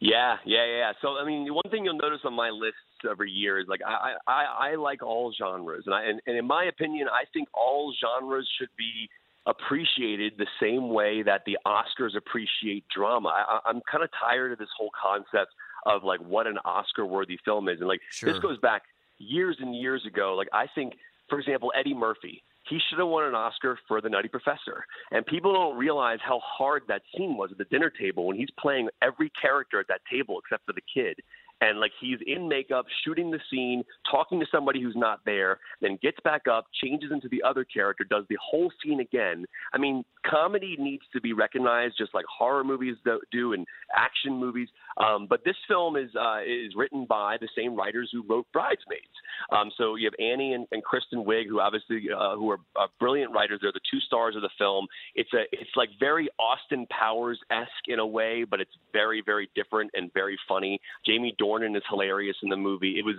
Yeah, 0.00 0.36
yeah, 0.44 0.64
yeah. 0.66 0.92
So 1.02 1.16
I 1.20 1.24
mean, 1.24 1.52
one 1.52 1.64
thing 1.70 1.84
you'll 1.84 1.98
notice 1.98 2.20
on 2.24 2.34
my 2.34 2.50
lists 2.50 2.78
every 3.10 3.30
year 3.30 3.58
is 3.58 3.66
like 3.68 3.80
I 3.86 4.14
I, 4.26 4.70
I 4.70 4.74
like 4.76 5.02
all 5.02 5.32
genres, 5.36 5.84
and 5.86 5.94
I 5.94 6.04
and, 6.04 6.20
and 6.26 6.36
in 6.36 6.46
my 6.46 6.64
opinion, 6.64 7.08
I 7.08 7.24
think 7.32 7.48
all 7.54 7.92
genres 8.00 8.48
should 8.58 8.70
be 8.78 9.08
appreciated 9.46 10.34
the 10.38 10.46
same 10.60 10.90
way 10.90 11.22
that 11.22 11.42
the 11.46 11.56
Oscars 11.66 12.16
appreciate 12.16 12.84
drama. 12.94 13.28
I, 13.28 13.56
I- 13.56 13.70
I'm 13.70 13.80
kind 13.90 14.04
of 14.04 14.10
tired 14.20 14.52
of 14.52 14.58
this 14.58 14.68
whole 14.76 14.90
concept 15.00 15.52
of 15.86 16.04
like 16.04 16.20
what 16.20 16.46
an 16.46 16.58
Oscar-worthy 16.64 17.38
film 17.44 17.68
is, 17.68 17.78
and 17.80 17.88
like 17.88 18.00
Sure. 18.10 18.32
this 18.32 18.40
goes 18.42 18.58
back 18.58 18.82
years 19.18 19.56
and 19.60 19.74
years 19.74 20.04
ago. 20.06 20.34
Like 20.36 20.48
I 20.52 20.66
think, 20.74 20.94
for 21.28 21.38
example, 21.38 21.72
Eddie 21.78 21.94
Murphy. 21.94 22.42
He 22.68 22.78
should 22.90 22.98
have 22.98 23.08
won 23.08 23.24
an 23.24 23.34
Oscar 23.34 23.78
for 23.88 24.02
The 24.02 24.10
Nutty 24.10 24.28
Professor. 24.28 24.84
And 25.10 25.24
people 25.24 25.54
don't 25.54 25.78
realize 25.78 26.18
how 26.22 26.38
hard 26.44 26.82
that 26.88 27.00
scene 27.16 27.38
was 27.38 27.50
at 27.50 27.56
the 27.56 27.64
dinner 27.64 27.88
table 27.88 28.26
when 28.26 28.36
he's 28.36 28.50
playing 28.60 28.90
every 29.00 29.30
character 29.40 29.80
at 29.80 29.88
that 29.88 30.02
table 30.12 30.38
except 30.38 30.66
for 30.66 30.74
the 30.74 30.82
kid. 30.92 31.16
And 31.60 31.80
like 31.80 31.92
he's 32.00 32.18
in 32.26 32.48
makeup, 32.48 32.86
shooting 33.04 33.30
the 33.30 33.40
scene, 33.50 33.84
talking 34.10 34.38
to 34.40 34.46
somebody 34.50 34.80
who's 34.80 34.96
not 34.96 35.20
there, 35.24 35.58
then 35.80 35.98
gets 36.02 36.18
back 36.22 36.42
up, 36.50 36.66
changes 36.82 37.10
into 37.12 37.28
the 37.28 37.42
other 37.42 37.64
character, 37.64 38.04
does 38.04 38.24
the 38.28 38.36
whole 38.40 38.70
scene 38.82 39.00
again. 39.00 39.44
I 39.72 39.78
mean, 39.78 40.04
comedy 40.26 40.76
needs 40.78 41.02
to 41.12 41.20
be 41.20 41.32
recognized 41.32 41.96
just 41.98 42.14
like 42.14 42.24
horror 42.26 42.64
movies 42.64 42.96
do- 43.32 43.52
and 43.52 43.66
action 43.94 44.38
movies. 44.38 44.68
Um, 44.98 45.26
but 45.28 45.44
this 45.44 45.56
film 45.66 45.96
is 45.96 46.10
uh, 46.18 46.40
is 46.42 46.74
written 46.76 47.06
by 47.06 47.36
the 47.40 47.48
same 47.56 47.76
writers 47.76 48.10
who 48.12 48.24
wrote 48.28 48.46
Bridesmaids. 48.52 49.06
Um, 49.50 49.70
so 49.76 49.94
you 49.96 50.06
have 50.06 50.14
Annie 50.18 50.54
and, 50.54 50.66
and 50.72 50.82
Kristen 50.82 51.24
Wiig, 51.24 51.46
who 51.48 51.60
obviously 51.60 52.08
uh, 52.16 52.36
who 52.36 52.50
are 52.50 52.58
uh, 52.78 52.86
brilliant 52.98 53.32
writers. 53.32 53.60
They're 53.62 53.72
the 53.72 53.80
two 53.90 54.00
stars 54.00 54.36
of 54.36 54.42
the 54.42 54.50
film. 54.58 54.86
It's 55.14 55.32
a 55.34 55.44
it's 55.52 55.70
like 55.76 55.90
very 56.00 56.28
Austin 56.38 56.86
Powers 56.90 57.38
esque 57.50 57.88
in 57.88 57.98
a 57.98 58.06
way, 58.06 58.44
but 58.48 58.60
it's 58.60 58.72
very 58.92 59.22
very 59.24 59.48
different 59.54 59.90
and 59.94 60.12
very 60.14 60.38
funny. 60.48 60.80
Jamie 61.06 61.34
Dornan 61.48 61.76
is 61.76 61.82
hilarious 61.88 62.36
in 62.42 62.48
the 62.50 62.56
movie. 62.56 62.96
It 62.98 63.04
was 63.04 63.16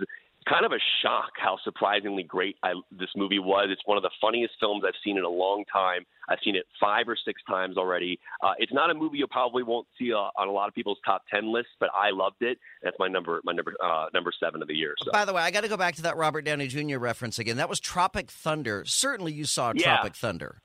kind 0.48 0.64
of 0.64 0.72
a 0.72 0.78
shock 1.02 1.32
how 1.36 1.58
surprisingly 1.64 2.22
great 2.22 2.56
I, 2.62 2.72
this 2.90 3.10
movie 3.16 3.38
was. 3.38 3.68
It's 3.70 3.82
one 3.84 3.96
of 3.98 4.02
the 4.02 4.10
funniest 4.20 4.54
films 4.58 4.84
I've 4.86 4.94
seen 5.04 5.18
in 5.18 5.24
a 5.24 5.28
long 5.28 5.64
time. 5.70 6.04
I've 6.30 6.38
seen 6.44 6.56
it 6.56 6.64
five 6.80 7.08
or 7.08 7.16
six 7.24 7.42
times 7.48 7.76
already. 7.76 8.18
Uh, 8.42 8.52
it's 8.58 8.72
not 8.72 8.90
a 8.90 8.94
movie 8.94 9.18
you 9.18 9.26
probably 9.26 9.62
won't 9.62 9.86
see 9.98 10.12
uh, 10.12 10.16
on 10.38 10.48
a 10.48 10.52
lot 10.52 10.68
of 10.68 10.74
people's 10.74 10.98
top 11.04 11.22
ten 11.32 11.52
lists, 11.52 11.72
but 11.80 11.90
I 11.94 12.10
loved 12.10 12.40
it. 12.40 12.58
That's 12.82 12.96
my 12.98 13.08
number 13.08 13.40
my 13.44 13.52
number 13.52 13.74
uh, 13.84 14.06
number 14.14 14.32
seven 14.38 14.62
of 14.62 14.68
the 14.68 14.74
year. 14.74 14.94
So. 15.04 15.10
By 15.12 15.24
the 15.24 15.32
way, 15.34 15.42
I 15.42 15.50
got 15.50 15.62
to 15.62 15.68
go 15.68 15.76
back 15.76 15.96
to 15.96 16.02
that 16.02 16.16
Robert 16.16 16.42
Downey 16.42 16.68
Jr. 16.68 16.98
reference 16.98 17.38
again. 17.38 17.56
That 17.58 17.68
was 17.68 17.80
Tropic 17.80 18.30
Thunder. 18.30 18.84
Certainly, 18.86 19.32
you 19.32 19.44
saw 19.44 19.72
Yeah. 19.74 19.96
Tropic 19.96 20.14
Thunder. 20.16 20.62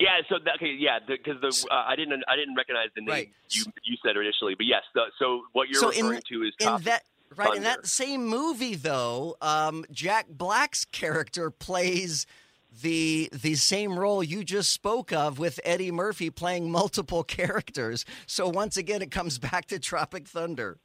Yeah, 0.00 0.22
so 0.30 0.36
that, 0.44 0.54
okay, 0.56 0.74
yeah, 0.78 0.98
because 1.06 1.40
the, 1.42 1.68
uh, 1.70 1.84
I 1.86 1.94
didn't 1.94 2.24
I 2.26 2.34
didn't 2.34 2.56
recognize 2.56 2.88
the 2.94 3.02
name 3.02 3.10
Right. 3.10 3.30
you 3.50 3.64
you 3.84 3.96
said 4.04 4.16
initially, 4.16 4.54
but 4.56 4.64
yes, 4.66 4.82
the, 4.94 5.02
so 5.18 5.42
what 5.52 5.68
you're 5.68 5.78
So 5.80 5.90
in- 5.90 6.06
referring 6.06 6.22
to 6.32 6.42
is 6.42 6.54
in 6.58 6.82
that 6.84 7.02
right 7.36 7.54
in 7.56 7.62
that 7.64 7.86
same 7.86 8.26
movie 8.26 8.74
though 8.74 9.36
um, 9.40 9.84
jack 9.92 10.26
black's 10.28 10.84
character 10.86 11.50
plays 11.50 12.26
the 12.82 13.28
the 13.32 13.54
same 13.56 13.98
role 13.98 14.22
you 14.22 14.42
just 14.42 14.72
spoke 14.72 15.12
of 15.12 15.38
with 15.38 15.60
eddie 15.64 15.90
murphy 15.92 16.30
playing 16.30 16.70
multiple 16.70 17.22
characters. 17.38 18.04
So 18.26 18.48
once 18.48 18.76
again 18.76 19.02
it 19.02 19.10
comes 19.10 19.38
back 19.38 19.66
to 19.66 19.78
tropic 19.78 20.26
thunder 20.26 20.78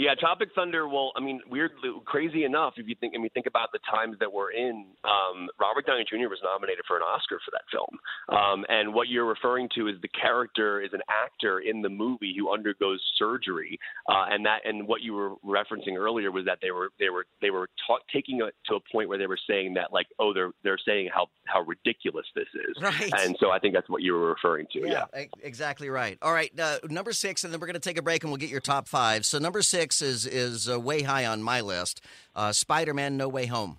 Yeah, 0.00 0.14
Tropic 0.18 0.48
Thunder. 0.54 0.88
Well, 0.88 1.12
I 1.14 1.20
mean, 1.20 1.42
weird, 1.50 1.72
crazy 2.06 2.44
enough. 2.44 2.74
If 2.78 2.88
you 2.88 2.94
think, 2.98 3.12
I 3.14 3.18
mean, 3.20 3.28
think 3.34 3.44
about 3.44 3.68
the 3.72 3.80
times 3.94 4.16
that 4.20 4.32
we're 4.32 4.50
in. 4.52 4.86
Um, 5.04 5.48
Robert 5.60 5.84
Downey 5.86 6.04
Jr. 6.08 6.28
was 6.30 6.38
nominated 6.42 6.84
for 6.88 6.96
an 6.96 7.02
Oscar 7.02 7.38
for 7.44 7.50
that 7.52 7.64
film, 7.70 7.98
um, 8.30 8.64
and 8.70 8.94
what 8.94 9.08
you're 9.08 9.26
referring 9.26 9.68
to 9.74 9.88
is 9.88 9.96
the 10.00 10.08
character 10.08 10.80
is 10.80 10.90
an 10.94 11.02
actor 11.10 11.60
in 11.60 11.82
the 11.82 11.90
movie 11.90 12.34
who 12.38 12.50
undergoes 12.50 12.98
surgery, 13.18 13.78
uh, 14.08 14.24
and 14.30 14.46
that, 14.46 14.60
and 14.64 14.88
what 14.88 15.02
you 15.02 15.12
were 15.12 15.34
referencing 15.44 15.96
earlier 15.98 16.30
was 16.30 16.46
that 16.46 16.58
they 16.62 16.70
were 16.70 16.88
they 16.98 17.10
were 17.10 17.26
they 17.42 17.50
were 17.50 17.68
ta- 17.86 17.98
taking 18.10 18.40
it 18.40 18.54
to 18.66 18.76
a 18.76 18.80
point 18.90 19.06
where 19.10 19.18
they 19.18 19.26
were 19.26 19.38
saying 19.48 19.74
that 19.74 19.92
like, 19.92 20.06
oh, 20.18 20.32
they're 20.32 20.52
they're 20.64 20.78
saying 20.82 21.10
how 21.12 21.26
how 21.44 21.60
ridiculous 21.60 22.24
this 22.34 22.48
is, 22.54 22.82
Right. 22.82 23.12
and 23.18 23.36
so 23.38 23.50
I 23.50 23.58
think 23.58 23.74
that's 23.74 23.90
what 23.90 24.00
you 24.00 24.14
were 24.14 24.28
referring 24.30 24.66
to. 24.72 24.80
Yeah. 24.88 25.04
e- 25.18 25.26
exactly 25.42 25.90
right 25.90 26.16
all 26.22 26.32
right 26.32 26.50
uh, 26.58 26.78
number 26.88 27.12
six 27.12 27.44
and 27.44 27.52
then 27.52 27.60
we're 27.60 27.66
going 27.66 27.74
to 27.74 27.80
take 27.80 27.98
a 27.98 28.02
break 28.02 28.22
and 28.22 28.30
we'll 28.30 28.38
get 28.38 28.48
your 28.50 28.60
top 28.60 28.88
five 28.88 29.26
so 29.26 29.38
number 29.38 29.60
six 29.62 29.89
is 30.00 30.26
is 30.26 30.68
uh, 30.68 30.78
way 30.78 31.02
high 31.02 31.26
on 31.26 31.42
my 31.42 31.60
list 31.60 32.00
uh, 32.36 32.52
spider-man 32.52 33.16
no 33.16 33.28
way 33.28 33.46
home 33.46 33.78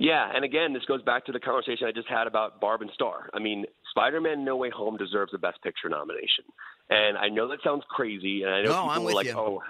Yeah, 0.00 0.30
and 0.32 0.44
again, 0.44 0.74
this 0.74 0.84
goes 0.84 1.02
back 1.02 1.26
to 1.26 1.32
the 1.32 1.40
conversation 1.40 1.88
I 1.88 1.92
just 1.92 2.06
had 2.08 2.28
about 2.28 2.60
Barb 2.60 2.82
and 2.82 2.90
Star. 2.94 3.28
I 3.34 3.40
mean, 3.40 3.66
Spider-Man: 3.90 4.44
No 4.44 4.54
Way 4.56 4.70
Home 4.70 4.96
deserves 4.96 5.34
a 5.34 5.38
Best 5.38 5.60
Picture 5.60 5.88
nomination, 5.88 6.44
and 6.88 7.18
I 7.18 7.28
know 7.28 7.48
that 7.48 7.58
sounds 7.64 7.82
crazy, 7.88 8.44
and 8.44 8.52
I 8.54 8.62
know 8.62 8.70
No, 8.70 8.82
people 8.82 8.90
I'm 8.90 9.06
are 9.08 9.12
like, 9.20 9.26
you. 9.26 9.32
"Oh." 9.36 9.62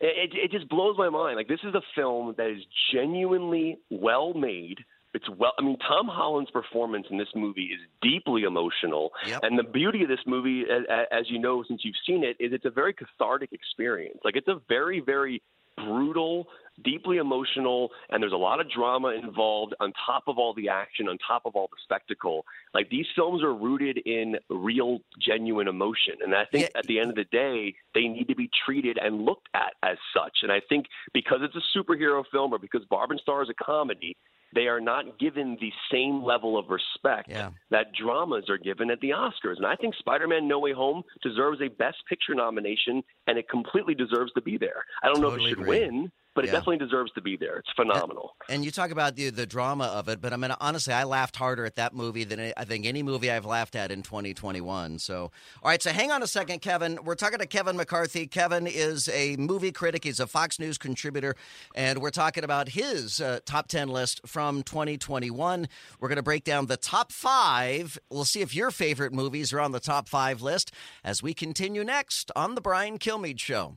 It 0.00 0.30
it 0.32 0.50
just 0.50 0.66
blows 0.70 0.96
my 0.96 1.10
mind. 1.10 1.36
Like 1.36 1.48
this 1.48 1.60
is 1.62 1.74
a 1.74 1.82
film 1.94 2.34
that 2.38 2.48
is 2.48 2.62
genuinely 2.90 3.78
well 3.90 4.32
made. 4.32 4.78
It's 5.12 5.28
well. 5.28 5.52
I 5.58 5.62
mean, 5.62 5.76
Tom 5.78 6.06
Holland's 6.06 6.50
performance 6.50 7.06
in 7.10 7.18
this 7.18 7.28
movie 7.34 7.70
is 7.74 7.80
deeply 8.00 8.44
emotional, 8.44 9.10
Yep. 9.26 9.40
and 9.42 9.58
the 9.58 9.64
beauty 9.64 10.02
of 10.02 10.08
this 10.08 10.20
movie, 10.26 10.64
as, 10.70 10.84
as 11.10 11.30
you 11.30 11.38
know 11.38 11.64
since 11.66 11.84
you've 11.84 11.96
seen 12.06 12.22
it, 12.22 12.36
is 12.38 12.52
it's 12.52 12.64
a 12.64 12.70
very 12.70 12.92
cathartic 12.92 13.52
experience. 13.52 14.18
Like 14.24 14.36
it's 14.36 14.48
a 14.48 14.60
very, 14.68 15.00
very 15.00 15.42
brutal, 15.76 16.46
deeply 16.84 17.16
emotional, 17.16 17.90
and 18.10 18.22
there's 18.22 18.32
a 18.32 18.36
lot 18.36 18.60
of 18.60 18.70
drama 18.70 19.08
involved 19.08 19.74
on 19.80 19.92
top 20.06 20.24
of 20.28 20.38
all 20.38 20.52
the 20.54 20.68
action, 20.68 21.08
on 21.08 21.16
top 21.26 21.42
of 21.44 21.56
all 21.56 21.68
the 21.70 21.76
spectacle. 21.82 22.44
Like 22.74 22.88
these 22.90 23.06
films 23.16 23.42
are 23.42 23.54
rooted 23.54 23.98
in 23.98 24.36
real, 24.48 24.98
genuine 25.18 25.68
emotion. 25.68 26.14
And 26.22 26.34
I 26.34 26.44
think 26.44 26.70
at 26.76 26.86
the 26.86 26.98
end 27.00 27.10
of 27.10 27.16
the 27.16 27.24
day, 27.24 27.74
they 27.94 28.06
need 28.08 28.28
to 28.28 28.34
be 28.34 28.48
treated 28.64 28.98
and 28.98 29.24
looked 29.24 29.48
at 29.54 29.72
as 29.82 29.96
such. 30.14 30.38
And 30.42 30.52
I 30.52 30.60
think 30.68 30.86
because 31.12 31.38
it's 31.42 31.56
a 31.56 31.78
superhero 31.78 32.22
film 32.30 32.52
or 32.52 32.58
because 32.58 32.84
Barb 32.84 33.10
and 33.10 33.20
Star 33.20 33.42
is 33.42 33.48
a 33.48 33.54
comedy, 33.64 34.16
they 34.54 34.66
are 34.66 34.80
not 34.80 35.18
given 35.18 35.56
the 35.60 35.72
same 35.90 36.22
level 36.22 36.58
of 36.58 36.70
respect 36.70 37.30
that 37.70 37.92
dramas 37.94 38.48
are 38.48 38.58
given 38.58 38.90
at 38.90 39.00
the 39.00 39.10
Oscars. 39.10 39.56
And 39.56 39.66
I 39.66 39.76
think 39.76 39.94
Spider 39.96 40.26
Man 40.26 40.48
No 40.48 40.58
Way 40.58 40.72
Home 40.72 41.02
deserves 41.22 41.60
a 41.60 41.68
Best 41.68 41.98
Picture 42.08 42.34
nomination, 42.34 43.02
and 43.26 43.38
it 43.38 43.48
completely 43.48 43.94
deserves 43.94 44.32
to 44.32 44.40
be 44.40 44.58
there. 44.58 44.84
I 45.02 45.08
don't 45.08 45.20
know 45.20 45.28
if 45.28 45.40
it 45.40 45.48
should 45.48 45.60
agree. 45.60 45.80
win, 45.80 46.12
but 46.34 46.44
Yeah. 46.44 46.50
it 46.50 46.52
definitely 46.54 46.78
deserves 46.78 47.10
to 47.12 47.20
be 47.20 47.36
there. 47.36 47.58
It's 47.58 47.70
phenomenal. 47.74 48.36
And 48.48 48.64
you 48.64 48.70
talk 48.70 48.90
about 48.90 49.16
the 49.16 49.30
the 49.30 49.46
drama 49.46 49.84
of 49.86 50.08
it, 50.08 50.20
but 50.20 50.32
I 50.32 50.36
mean, 50.36 50.52
honestly, 50.60 50.92
I 50.94 51.04
laughed 51.04 51.36
harder 51.36 51.64
at 51.64 51.76
that 51.76 51.94
movie 51.94 52.24
than 52.24 52.52
I 52.56 52.64
think 52.64 52.86
any 52.86 53.02
movie 53.02 53.30
I've 53.30 53.44
laughed 53.44 53.74
at 53.76 53.90
in 53.90 54.02
2021. 54.02 54.98
So, 54.98 55.22
all 55.24 55.30
right, 55.64 55.82
so 55.82 55.90
hang 55.90 56.10
on 56.10 56.22
a 56.22 56.26
second, 56.26 56.60
Kevin. 56.60 56.98
We're 57.04 57.14
talking 57.14 57.38
to 57.38 57.46
Kevin 57.46 57.76
McCarthy. 57.76 58.26
Kevin 58.26 58.66
is 58.66 59.08
a 59.08 59.36
movie 59.36 59.72
critic. 59.72 60.04
He's 60.04 60.20
a 60.20 60.26
Fox 60.26 60.58
News 60.58 60.78
contributor, 60.78 61.34
and 61.74 62.00
we're 62.00 62.10
talking 62.10 62.44
about 62.44 62.70
his 62.70 63.20
uh, 63.20 63.40
top 63.44 63.68
10 63.68 63.88
list 63.88 64.20
from 64.26 64.62
2021. 64.62 65.68
We're 65.98 66.08
going 66.08 66.16
to 66.16 66.22
break 66.22 66.44
down 66.44 66.66
the 66.66 66.76
top 66.76 67.12
five. 67.12 67.98
We'll 68.10 68.24
see 68.24 68.40
if 68.40 68.54
your 68.54 68.70
favorite 68.70 69.12
movies 69.12 69.52
are 69.52 69.60
on 69.60 69.72
the 69.72 69.80
top 69.80 70.08
five 70.08 70.42
list 70.42 70.72
as 71.04 71.22
we 71.22 71.34
continue 71.34 71.84
next 71.84 72.30
on 72.36 72.54
the 72.54 72.60
Brian 72.60 72.98
Kilmeade 72.98 73.38
Show. 73.40 73.76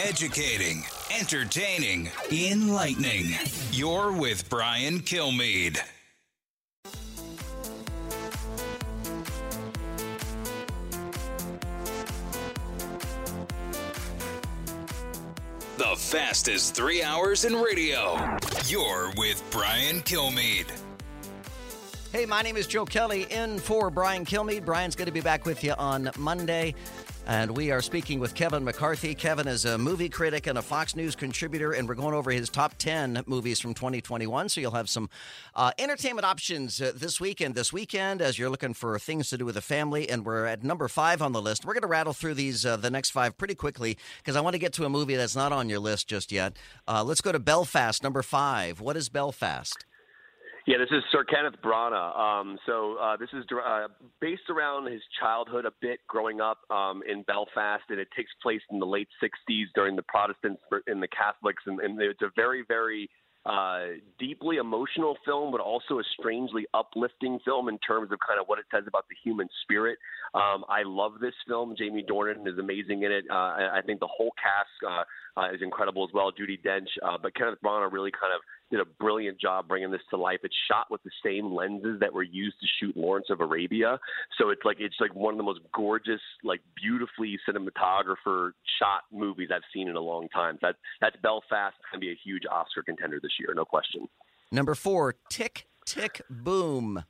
Educating, 0.00 0.84
entertaining, 1.18 2.10
enlightening. 2.30 3.34
You're 3.70 4.12
with 4.12 4.48
Brian 4.50 5.00
Kilmeade. 5.00 5.78
The 15.78 15.96
fastest 15.96 16.74
three 16.74 17.02
hours 17.02 17.44
in 17.44 17.54
radio. 17.54 18.38
You're 18.66 19.12
with 19.16 19.42
Brian 19.50 20.00
Kilmeade. 20.02 20.70
Hey, 22.12 22.26
my 22.26 22.42
name 22.42 22.58
is 22.58 22.66
Joe 22.66 22.84
Kelly 22.84 23.26
in 23.30 23.58
for 23.58 23.88
Brian 23.88 24.26
Kilmeade. 24.26 24.66
Brian's 24.66 24.94
going 24.94 25.06
to 25.06 25.12
be 25.12 25.22
back 25.22 25.46
with 25.46 25.64
you 25.64 25.72
on 25.72 26.10
Monday. 26.18 26.74
And 27.26 27.56
we 27.56 27.70
are 27.70 27.80
speaking 27.80 28.18
with 28.18 28.34
Kevin 28.34 28.64
McCarthy. 28.64 29.14
Kevin 29.14 29.46
is 29.46 29.64
a 29.64 29.78
movie 29.78 30.08
critic 30.08 30.48
and 30.48 30.58
a 30.58 30.62
Fox 30.62 30.96
News 30.96 31.14
contributor, 31.14 31.72
and 31.72 31.88
we're 31.88 31.94
going 31.94 32.14
over 32.14 32.32
his 32.32 32.50
top 32.50 32.74
10 32.78 33.22
movies 33.26 33.60
from 33.60 33.74
2021. 33.74 34.48
So 34.48 34.60
you'll 34.60 34.72
have 34.72 34.88
some 34.88 35.08
uh, 35.54 35.70
entertainment 35.78 36.26
options 36.26 36.82
uh, 36.82 36.90
this 36.94 37.20
weekend. 37.20 37.54
This 37.54 37.72
weekend, 37.72 38.20
as 38.20 38.40
you're 38.40 38.50
looking 38.50 38.74
for 38.74 38.98
things 38.98 39.30
to 39.30 39.38
do 39.38 39.44
with 39.44 39.54
the 39.54 39.62
family, 39.62 40.10
and 40.10 40.26
we're 40.26 40.46
at 40.46 40.64
number 40.64 40.88
five 40.88 41.22
on 41.22 41.32
the 41.32 41.40
list. 41.40 41.64
We're 41.64 41.74
going 41.74 41.82
to 41.82 41.88
rattle 41.88 42.12
through 42.12 42.34
these, 42.34 42.66
uh, 42.66 42.76
the 42.76 42.90
next 42.90 43.10
five, 43.10 43.38
pretty 43.38 43.54
quickly 43.54 43.96
because 44.18 44.34
I 44.34 44.40
want 44.40 44.54
to 44.54 44.58
get 44.58 44.72
to 44.74 44.84
a 44.84 44.88
movie 44.88 45.14
that's 45.14 45.36
not 45.36 45.52
on 45.52 45.68
your 45.68 45.78
list 45.78 46.08
just 46.08 46.32
yet. 46.32 46.56
Uh, 46.88 47.04
let's 47.04 47.20
go 47.20 47.30
to 47.30 47.38
Belfast, 47.38 48.02
number 48.02 48.22
five. 48.22 48.80
What 48.80 48.96
is 48.96 49.08
Belfast? 49.08 49.86
Yeah, 50.64 50.78
this 50.78 50.90
is 50.92 51.02
Sir 51.10 51.24
Kenneth 51.24 51.60
Branagh. 51.62 52.16
Um, 52.16 52.56
so 52.66 52.96
uh, 53.02 53.16
this 53.16 53.28
is 53.32 53.44
uh, 53.52 53.88
based 54.20 54.48
around 54.48 54.90
his 54.90 55.02
childhood 55.18 55.64
a 55.64 55.72
bit, 55.80 55.98
growing 56.06 56.40
up 56.40 56.58
um, 56.70 57.02
in 57.10 57.22
Belfast, 57.22 57.82
and 57.88 57.98
it 57.98 58.06
takes 58.16 58.30
place 58.40 58.60
in 58.70 58.78
the 58.78 58.86
late 58.86 59.08
'60s 59.20 59.64
during 59.74 59.96
the 59.96 60.02
Protestants 60.02 60.62
and 60.86 61.02
the 61.02 61.08
Catholics, 61.08 61.64
and, 61.66 61.80
and 61.80 62.00
it's 62.00 62.22
a 62.22 62.30
very, 62.36 62.64
very 62.68 63.10
uh, 63.44 63.98
deeply 64.20 64.58
emotional 64.58 65.16
film, 65.24 65.50
but 65.50 65.60
also 65.60 65.98
a 65.98 66.02
strangely 66.16 66.64
uplifting 66.74 67.40
film 67.44 67.68
in 67.68 67.76
terms 67.78 68.12
of 68.12 68.18
kind 68.24 68.40
of 68.40 68.46
what 68.46 68.60
it 68.60 68.64
says 68.70 68.84
about 68.86 69.04
the 69.08 69.16
human 69.24 69.48
spirit. 69.62 69.98
Um, 70.32 70.64
I 70.68 70.82
love 70.84 71.14
this 71.20 71.34
film. 71.48 71.74
Jamie 71.76 72.06
Dornan 72.08 72.46
is 72.46 72.58
amazing 72.58 73.02
in 73.02 73.10
it. 73.10 73.24
Uh, 73.28 73.34
I, 73.34 73.78
I 73.78 73.82
think 73.82 73.98
the 73.98 74.06
whole 74.06 74.30
cast 74.40 74.70
uh, 74.88 75.02
uh, 75.36 75.48
is 75.52 75.62
incredible 75.62 76.04
as 76.04 76.10
well. 76.12 76.30
Judi 76.32 76.60
Dench, 76.62 76.88
uh, 77.02 77.16
but 77.22 77.34
Kenneth 77.34 77.58
Branagh 77.64 77.92
really 77.92 78.10
kind 78.10 78.32
of 78.34 78.40
did 78.70 78.80
a 78.80 78.84
brilliant 78.84 79.40
job 79.40 79.68
bringing 79.68 79.90
this 79.90 80.00
to 80.10 80.16
life. 80.16 80.40
It's 80.42 80.54
shot 80.70 80.90
with 80.90 81.02
the 81.02 81.10
same 81.24 81.52
lenses 81.52 82.00
that 82.00 82.12
were 82.12 82.22
used 82.22 82.56
to 82.60 82.66
shoot 82.80 82.96
Lawrence 82.96 83.26
of 83.30 83.40
Arabia, 83.40 83.98
so 84.38 84.50
it's 84.50 84.62
like 84.64 84.78
it's 84.80 84.96
like 85.00 85.14
one 85.14 85.34
of 85.34 85.38
the 85.38 85.44
most 85.44 85.60
gorgeous, 85.74 86.20
like 86.44 86.60
beautifully 86.80 87.38
cinematographer 87.48 88.52
shot 88.78 89.02
movies 89.12 89.50
I've 89.54 89.62
seen 89.72 89.88
in 89.88 89.96
a 89.96 90.00
long 90.00 90.28
time. 90.28 90.58
That 90.62 90.76
that's 91.00 91.16
Belfast. 91.22 91.74
It's 91.78 91.88
gonna 91.90 92.00
be 92.00 92.10
a 92.10 92.18
huge 92.24 92.42
Oscar 92.50 92.82
contender 92.82 93.18
this 93.22 93.32
year, 93.38 93.52
no 93.54 93.64
question. 93.64 94.08
Number 94.50 94.74
four, 94.74 95.14
Tick, 95.30 95.66
Tick, 95.86 96.20
Boom. 96.28 97.04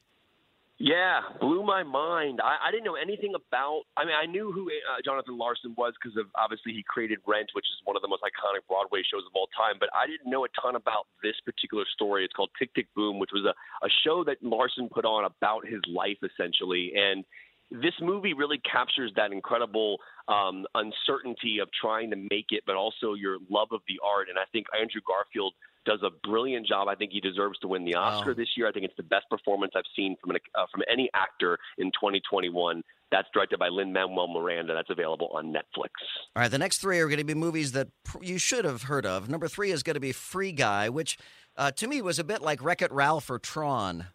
Yeah, 0.82 1.20
blew 1.38 1.62
my 1.62 1.84
mind. 1.84 2.40
I, 2.42 2.58
I 2.58 2.70
didn't 2.72 2.82
know 2.82 2.98
anything 2.98 3.38
about. 3.38 3.86
I 3.96 4.02
mean, 4.02 4.18
I 4.20 4.26
knew 4.26 4.50
who 4.50 4.66
uh, 4.66 4.98
Jonathan 5.04 5.38
Larson 5.38 5.78
was 5.78 5.94
because 5.94 6.18
of 6.18 6.26
obviously 6.34 6.72
he 6.72 6.82
created 6.82 7.22
Rent, 7.24 7.50
which 7.54 7.66
is 7.70 7.78
one 7.84 7.94
of 7.94 8.02
the 8.02 8.08
most 8.08 8.26
iconic 8.26 8.66
Broadway 8.66 9.06
shows 9.06 9.22
of 9.22 9.30
all 9.38 9.46
time. 9.54 9.78
But 9.78 9.90
I 9.94 10.10
didn't 10.10 10.26
know 10.26 10.44
a 10.44 10.50
ton 10.60 10.74
about 10.74 11.06
this 11.22 11.38
particular 11.44 11.84
story. 11.94 12.24
It's 12.24 12.34
called 12.34 12.50
Tick 12.58 12.74
Tick 12.74 12.88
Boom, 12.96 13.20
which 13.20 13.30
was 13.32 13.46
a, 13.46 13.54
a 13.86 13.90
show 14.02 14.24
that 14.26 14.42
Larson 14.42 14.88
put 14.90 15.04
on 15.04 15.24
about 15.24 15.62
his 15.70 15.78
life 15.86 16.18
essentially, 16.18 16.90
and 16.98 17.22
this 17.70 17.94
movie 18.02 18.34
really 18.34 18.58
captures 18.66 19.12
that 19.14 19.30
incredible 19.30 19.96
um, 20.26 20.66
uncertainty 20.74 21.58
of 21.62 21.68
trying 21.72 22.10
to 22.10 22.16
make 22.16 22.50
it, 22.50 22.64
but 22.66 22.74
also 22.74 23.14
your 23.14 23.38
love 23.48 23.68
of 23.70 23.80
the 23.88 23.96
art. 24.04 24.28
And 24.28 24.36
I 24.36 24.44
think 24.50 24.66
Andrew 24.78 25.00
Garfield 25.06 25.54
does 25.84 26.00
a 26.02 26.10
brilliant 26.28 26.66
job. 26.66 26.88
I 26.88 26.94
think 26.94 27.12
he 27.12 27.20
deserves 27.20 27.58
to 27.60 27.68
win 27.68 27.84
the 27.84 27.94
Oscar 27.94 28.30
Oh. 28.30 28.34
this 28.34 28.48
year. 28.56 28.68
I 28.68 28.72
think 28.72 28.84
it's 28.84 28.96
the 28.96 29.02
best 29.02 29.28
performance 29.28 29.72
I've 29.76 29.82
seen 29.96 30.16
from 30.20 30.30
an, 30.30 30.38
uh, 30.54 30.66
from 30.70 30.82
any 30.90 31.10
actor 31.14 31.58
in 31.78 31.88
2021. 31.92 32.82
That's 33.10 33.28
directed 33.34 33.58
by 33.58 33.68
Lin 33.68 33.92
Manuel 33.92 34.28
Miranda. 34.28 34.72
That's 34.74 34.88
available 34.90 35.28
on 35.34 35.52
Netflix. 35.52 35.90
All 36.34 36.40
right, 36.42 36.50
the 36.50 36.58
next 36.58 36.78
three 36.78 36.98
are 37.00 37.08
going 37.08 37.18
to 37.18 37.24
be 37.24 37.34
movies 37.34 37.72
that 37.72 37.88
pr- 38.04 38.22
you 38.22 38.38
should 38.38 38.64
have 38.64 38.84
heard 38.84 39.04
of. 39.04 39.28
Number 39.28 39.48
three 39.48 39.70
is 39.70 39.82
going 39.82 39.94
to 39.94 40.00
be 40.00 40.12
Free 40.12 40.52
Guy, 40.52 40.88
which 40.88 41.18
uh, 41.56 41.70
to 41.72 41.86
me 41.86 42.00
was 42.00 42.18
a 42.18 42.24
bit 42.24 42.40
like 42.42 42.62
Wreck 42.62 42.80
It 42.80 42.90
Ralph 42.92 43.28
or 43.28 43.38
Tron. 43.38 44.06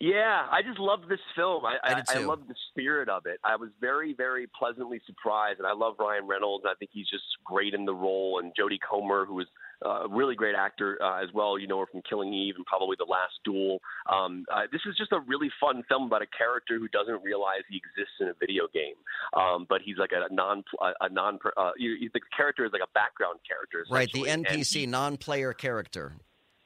Yeah, 0.00 0.48
I 0.50 0.62
just 0.62 0.80
love 0.80 1.02
this 1.08 1.20
film. 1.36 1.64
I, 1.64 1.76
I 1.84 1.92
I, 1.94 2.02
I 2.16 2.18
love 2.24 2.40
the 2.48 2.56
spirit 2.70 3.08
of 3.08 3.24
it. 3.26 3.38
I 3.44 3.54
was 3.54 3.70
very, 3.80 4.14
very 4.14 4.48
pleasantly 4.58 5.00
surprised, 5.06 5.60
and 5.60 5.66
I 5.66 5.74
love 5.74 5.94
Ryan 6.00 6.26
Reynolds. 6.26 6.64
I 6.68 6.74
think 6.74 6.90
he's 6.92 7.08
just 7.08 7.22
great 7.44 7.72
in 7.72 7.84
the 7.84 7.94
role, 7.94 8.40
and 8.42 8.52
Jodie 8.52 8.80
Comer, 8.80 9.24
who 9.26 9.38
is 9.38 9.46
a 9.84 10.08
really 10.08 10.34
great 10.34 10.54
actor 10.54 10.98
uh, 11.02 11.22
as 11.22 11.28
well. 11.34 11.58
You 11.58 11.66
know 11.66 11.80
her 11.80 11.86
from 11.90 12.02
Killing 12.08 12.32
Eve 12.32 12.54
and 12.56 12.66
probably 12.66 12.96
The 12.98 13.06
Last 13.08 13.34
Duel. 13.44 13.78
Um, 14.12 14.44
uh, 14.52 14.62
this 14.70 14.80
is 14.86 14.96
just 14.96 15.12
a 15.12 15.20
really 15.26 15.50
fun 15.60 15.82
film 15.88 16.04
about 16.06 16.22
a 16.22 16.30
character 16.36 16.78
who 16.78 16.88
doesn't 16.88 17.22
realize 17.22 17.62
he 17.68 17.76
exists 17.76 18.14
in 18.20 18.28
a 18.28 18.34
video 18.38 18.64
game, 18.72 18.94
um, 19.36 19.66
but 19.68 19.80
he's 19.84 19.98
like 19.98 20.10
a 20.12 20.32
non, 20.32 20.64
a 21.00 21.08
non. 21.08 21.38
Uh, 21.56 21.70
the 21.78 22.20
character 22.36 22.64
is 22.64 22.72
like 22.72 22.82
a 22.82 22.92
background 22.94 23.38
character, 23.46 23.84
Right, 23.90 24.10
the 24.12 24.24
NPC, 24.24 24.88
non-player 24.88 25.52
character. 25.52 26.12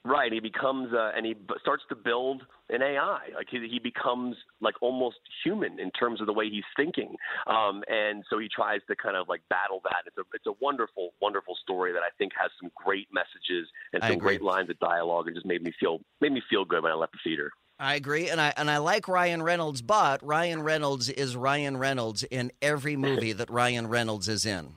Right, 0.06 0.32
he 0.32 0.38
becomes 0.38 0.92
uh, 0.94 1.10
and 1.16 1.26
he 1.26 1.34
b- 1.34 1.54
starts 1.60 1.82
to 1.88 1.96
build 1.96 2.42
an 2.70 2.80
AI. 2.80 3.18
Like 3.34 3.48
he, 3.50 3.66
he 3.68 3.80
becomes 3.80 4.36
like 4.60 4.74
almost 4.80 5.16
human 5.42 5.80
in 5.80 5.90
terms 5.90 6.20
of 6.20 6.28
the 6.28 6.32
way 6.32 6.48
he's 6.48 6.62
thinking, 6.76 7.16
um, 7.48 7.82
and 7.88 8.22
so 8.30 8.38
he 8.38 8.48
tries 8.48 8.82
to 8.86 8.94
kind 8.94 9.16
of 9.16 9.28
like 9.28 9.40
battle 9.50 9.80
that. 9.82 10.04
It's 10.06 10.16
a 10.16 10.22
it's 10.32 10.46
a 10.46 10.52
wonderful, 10.60 11.10
wonderful 11.20 11.56
story 11.60 11.92
that 11.92 12.02
I 12.02 12.10
think 12.18 12.30
has 12.40 12.52
some 12.60 12.70
great 12.76 13.08
messages 13.12 13.68
and 13.92 14.00
some 14.04 14.18
great 14.18 14.42
lines 14.42 14.70
of 14.70 14.78
dialogue, 14.78 15.26
and 15.26 15.34
just 15.34 15.46
made 15.46 15.64
me 15.64 15.72
feel 15.80 15.98
made 16.20 16.30
me 16.30 16.42
feel 16.48 16.64
good 16.64 16.84
when 16.84 16.92
I 16.92 16.94
left 16.94 17.14
the 17.14 17.18
theater. 17.24 17.50
I 17.80 17.96
agree, 17.96 18.30
and 18.30 18.40
I 18.40 18.52
and 18.56 18.70
I 18.70 18.78
like 18.78 19.08
Ryan 19.08 19.42
Reynolds, 19.42 19.82
but 19.82 20.24
Ryan 20.24 20.62
Reynolds 20.62 21.08
is 21.08 21.34
Ryan 21.34 21.78
Reynolds 21.78 22.22
in 22.22 22.52
every 22.62 22.94
movie 23.08 23.32
that 23.32 23.50
Ryan 23.50 23.88
Reynolds 23.88 24.28
is 24.28 24.46
in. 24.46 24.74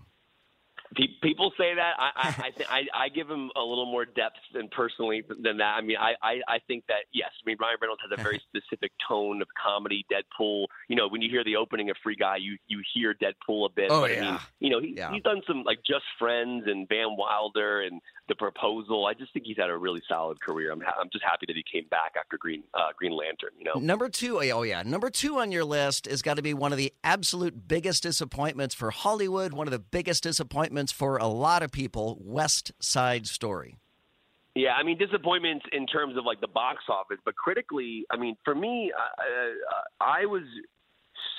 Pe- 0.96 1.08
People 1.22 1.52
say 1.58 1.76
that. 1.76 1.94
I 2.00 2.10
I, 2.16 2.28
I, 2.48 2.50
th- 2.52 2.70
I 2.70 2.82
I 2.94 3.10
give 3.10 3.30
him 3.30 3.52
a 3.56 3.60
little 3.62 3.86
more 3.86 4.06
depth 4.06 4.38
than 4.54 4.68
personally 4.70 5.24
than 5.42 5.58
that. 5.58 5.76
I 5.78 5.82
mean, 5.82 5.98
I, 6.00 6.14
I 6.22 6.42
I 6.48 6.60
think 6.68 6.86
that 6.88 7.06
yes. 7.14 7.30
I 7.36 7.44
mean, 7.46 7.58
Ryan 7.60 7.78
Reynolds 7.82 8.02
has 8.10 8.18
a 8.20 8.22
very 8.22 8.42
specific 8.50 8.92
tone 9.08 9.42
of 9.42 9.48
comedy. 9.62 10.06
Deadpool. 10.12 10.66
You 10.88 10.96
know, 10.96 11.08
when 11.08 11.22
you 11.22 11.30
hear 11.30 11.44
the 11.44 11.56
opening 11.58 11.90
of 11.90 11.98
Free 12.02 12.16
Guy, 12.16 12.38
you 12.38 12.58
you 12.68 12.82
hear 12.94 13.14
Deadpool 13.14 13.68
a 13.68 13.70
bit. 13.74 13.88
Oh, 13.92 14.02
but 14.02 14.12
I 14.12 14.14
yeah. 14.16 14.22
mean, 14.32 14.40
you 14.60 14.70
know, 14.72 14.80
he, 14.82 14.96
Yeah. 14.98 15.12
he's 15.14 15.24
done 15.24 15.42
some 15.46 15.64
like 15.64 15.80
Just 15.86 16.06
Friends 16.18 16.64
and 16.66 16.88
Van 16.90 17.16
Wilder 17.18 17.82
and 17.82 18.02
The 18.30 18.36
Proposal. 18.36 19.06
I 19.06 19.14
just 19.14 19.34
think 19.34 19.46
he's 19.46 19.58
had 19.58 19.70
a 19.70 19.78
really 19.78 20.02
solid 20.08 20.40
career. 20.42 20.72
I'm 20.72 20.80
ha- 20.80 20.96
I'm 21.00 21.10
just 21.12 21.24
happy 21.24 21.46
that 21.48 21.56
he 21.56 21.64
came 21.70 21.88
back 21.90 22.14
after 22.18 22.38
Green 22.38 22.64
uh, 22.74 22.90
Green 22.98 23.12
Lantern. 23.12 23.50
You 23.58 23.66
know. 23.66 23.80
Number 23.80 24.08
two, 24.08 24.40
oh 24.40 24.62
yeah, 24.62 24.84
number 24.84 25.10
two 25.10 25.40
on 25.40 25.52
your 25.52 25.66
list 25.66 26.06
has 26.06 26.22
got 26.22 26.36
to 26.36 26.42
be 26.42 26.54
one 26.54 26.72
of 26.72 26.78
the 26.78 26.94
absolute 27.04 27.68
biggest 27.68 28.04
disappointments 28.04 28.74
for 28.74 28.92
Hollywood. 28.92 29.54
One 29.54 29.68
of 29.68 29.72
the 29.72 29.80
biggest 29.80 30.24
disappointments 30.24 30.92
for 30.92 31.18
a 31.18 31.28
lot 31.28 31.64
of 31.64 31.72
people. 31.72 32.18
West 32.22 32.72
Side 32.80 33.28
Story. 33.28 33.78
Yeah, 34.56 34.74
I 34.74 34.84
mean 34.84 34.98
disappointments 34.98 35.66
in 35.72 35.86
terms 35.88 36.18
of 36.18 36.26
like 36.26 36.42
the 36.42 36.48
box 36.48 36.84
office, 36.90 37.18
but 37.26 37.36
critically, 37.36 38.06
I 38.12 38.18
mean, 38.18 38.36
for 38.46 38.56
me, 38.56 38.92
uh, 38.98 39.02
uh, 39.02 40.04
I 40.04 40.26
was 40.26 40.44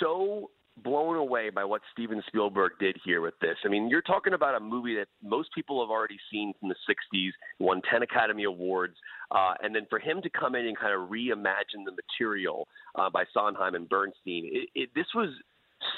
so 0.01 0.51
blown 0.83 1.17
away 1.17 1.51
by 1.51 1.65
what 1.65 1.83
Steven 1.93 2.23
Spielberg 2.27 2.73
did 2.79 2.97
here 3.05 3.21
with 3.21 3.35
this. 3.41 3.57
I 3.65 3.69
mean, 3.69 3.89
you're 3.89 4.03
talking 4.03 4.33
about 4.33 4.55
a 4.55 4.61
movie 4.61 4.95
that 4.97 5.09
most 5.23 5.51
people 5.55 5.83
have 5.85 5.91
already 5.91 6.19
seen 6.31 6.53
from 6.59 6.69
the 6.69 6.75
'60s, 6.89 7.31
won 7.59 7.83
10 7.91 8.03
Academy 8.03 8.45
Awards, 8.45 8.97
uh, 9.31 9.55
and 9.63 9.75
then 9.75 9.87
for 9.89 9.99
him 9.99 10.21
to 10.23 10.31
come 10.31 10.55
in 10.55 10.67
and 10.67 10.79
kind 10.79 10.93
of 10.95 11.09
reimagine 11.09 11.85
the 11.85 11.93
material 11.93 12.67
uh, 12.95 13.11
by 13.11 13.25
Sondheim 13.33 13.75
and 13.75 13.89
Bernstein, 13.89 14.51
it, 14.53 14.69
it, 14.75 14.91
this 14.95 15.07
was 15.15 15.29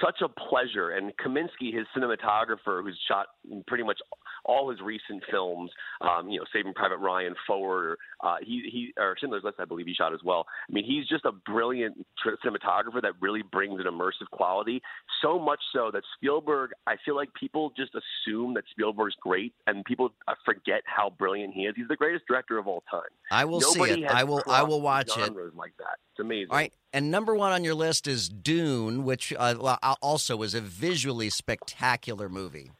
such 0.02 0.20
a 0.22 0.28
pleasure. 0.28 0.90
And 0.90 1.12
Kaminski, 1.16 1.74
his 1.74 1.86
cinematographer, 1.96 2.82
who's 2.82 2.98
shot 3.08 3.26
pretty 3.66 3.84
much 3.84 3.98
all 4.44 4.70
his 4.70 4.80
recent 4.80 5.22
films, 5.30 5.70
um, 6.00 6.28
you 6.28 6.38
know, 6.38 6.44
Saving 6.52 6.74
Private 6.74 6.98
Ryan, 6.98 7.34
Forward, 7.46 7.98
uh, 8.22 8.36
he 8.42 8.68
he 8.70 8.92
or 8.96 9.16
Schindler's 9.18 9.44
List, 9.44 9.56
I 9.60 9.64
believe 9.64 9.86
he 9.86 9.94
shot 9.94 10.12
as 10.12 10.20
well. 10.24 10.46
I 10.68 10.72
mean, 10.72 10.84
he's 10.84 11.06
just 11.06 11.24
a 11.24 11.32
brilliant 11.32 12.04
tr- 12.22 12.30
cinematographer 12.44 13.00
that 13.02 13.12
really 13.20 13.42
brings 13.42 13.80
an 13.80 13.86
immersive 13.86 14.28
quality. 14.32 14.82
So 15.22 15.38
much 15.38 15.60
so 15.72 15.90
that 15.92 16.02
Spielberg, 16.16 16.70
I 16.86 16.96
feel 17.04 17.16
like 17.16 17.32
people 17.34 17.72
just 17.76 17.92
assume 17.94 18.54
that 18.54 18.64
Spielberg's 18.70 19.14
great, 19.20 19.54
and 19.66 19.84
people 19.84 20.12
uh, 20.26 20.34
forget 20.44 20.82
how 20.86 21.10
brilliant 21.10 21.54
he 21.54 21.62
is. 21.62 21.74
He's 21.76 21.88
the 21.88 21.96
greatest 21.96 22.26
director 22.26 22.58
of 22.58 22.66
all 22.66 22.82
time. 22.90 23.02
I 23.30 23.44
will 23.44 23.60
Nobody 23.60 23.94
see 23.94 24.04
it. 24.04 24.10
I 24.10 24.24
will. 24.24 24.42
I 24.48 24.62
will 24.62 24.80
watch 24.80 25.08
it. 25.08 25.24
genres 25.24 25.54
like 25.54 25.76
that. 25.78 25.98
It's 26.12 26.20
amazing. 26.20 26.48
All 26.50 26.56
right, 26.56 26.72
and 26.92 27.10
number 27.10 27.34
one 27.34 27.52
on 27.52 27.64
your 27.64 27.74
list 27.74 28.06
is 28.06 28.28
Dune, 28.28 29.04
which 29.04 29.32
uh, 29.38 29.76
also 30.00 30.36
was 30.36 30.54
a 30.54 30.60
visually 30.60 31.30
spectacular 31.30 32.28
movie. 32.28 32.70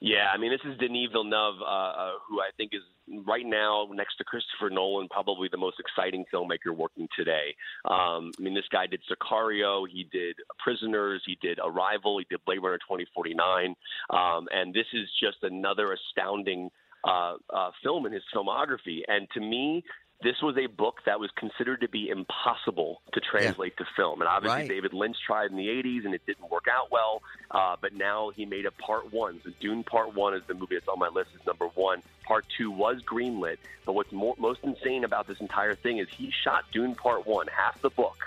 Yeah, 0.00 0.28
I 0.32 0.38
mean, 0.38 0.50
this 0.50 0.60
is 0.64 0.78
Denis 0.78 1.10
Villeneuve, 1.12 1.60
uh, 1.60 1.64
uh, 1.64 2.10
who 2.26 2.40
I 2.40 2.48
think 2.56 2.72
is 2.72 2.80
right 3.26 3.44
now 3.44 3.86
next 3.92 4.16
to 4.16 4.24
Christopher 4.24 4.70
Nolan, 4.70 5.08
probably 5.08 5.48
the 5.50 5.58
most 5.58 5.78
exciting 5.78 6.24
filmmaker 6.32 6.74
working 6.74 7.06
today. 7.14 7.54
Um, 7.84 8.32
I 8.38 8.42
mean, 8.42 8.54
this 8.54 8.64
guy 8.72 8.86
did 8.86 9.02
Sicario, 9.10 9.84
he 9.86 10.08
did 10.10 10.36
Prisoners, 10.58 11.22
he 11.26 11.36
did 11.42 11.58
Arrival, 11.62 12.18
he 12.18 12.26
did 12.30 12.42
Blade 12.46 12.62
Runner 12.62 12.78
2049, 12.78 13.76
um, 14.08 14.48
and 14.50 14.72
this 14.72 14.86
is 14.94 15.06
just 15.22 15.36
another 15.42 15.92
astounding 15.92 16.70
uh, 17.04 17.34
uh, 17.54 17.70
film 17.82 18.06
in 18.06 18.12
his 18.12 18.22
filmography. 18.34 19.00
And 19.08 19.28
to 19.34 19.40
me, 19.40 19.84
this 20.22 20.36
was 20.42 20.56
a 20.58 20.66
book 20.66 20.98
that 21.06 21.18
was 21.18 21.30
considered 21.36 21.80
to 21.80 21.88
be 21.88 22.08
impossible 22.10 23.00
to 23.14 23.20
translate 23.20 23.76
to 23.78 23.84
film. 23.96 24.20
And 24.20 24.28
obviously, 24.28 24.60
Right. 24.60 24.68
David 24.68 24.92
Lynch 24.92 25.16
tried 25.26 25.50
in 25.50 25.56
the 25.56 25.68
80s 25.68 26.04
and 26.04 26.14
it 26.14 26.20
didn't 26.26 26.50
work 26.50 26.66
out 26.70 26.90
well. 26.92 27.22
Uh, 27.50 27.76
but 27.80 27.94
now 27.94 28.30
he 28.34 28.44
made 28.44 28.66
a 28.66 28.70
part 28.70 29.12
one. 29.12 29.40
So 29.42 29.50
Dune 29.60 29.82
Part 29.82 30.14
One 30.14 30.34
is 30.34 30.42
the 30.46 30.54
movie 30.54 30.76
that's 30.76 30.88
on 30.88 30.98
my 30.98 31.08
list 31.08 31.30
is 31.34 31.44
number 31.46 31.66
one. 31.68 32.02
Part 32.24 32.44
two 32.56 32.70
was 32.70 33.02
greenlit. 33.02 33.56
But 33.86 33.94
what's 33.94 34.12
more, 34.12 34.34
most 34.38 34.60
insane 34.62 35.04
about 35.04 35.26
this 35.26 35.40
entire 35.40 35.74
thing 35.74 35.98
is 35.98 36.08
he 36.10 36.30
shot 36.44 36.64
Dune 36.72 36.94
Part 36.94 37.26
One, 37.26 37.46
half 37.48 37.80
the 37.80 37.90
book, 37.90 38.18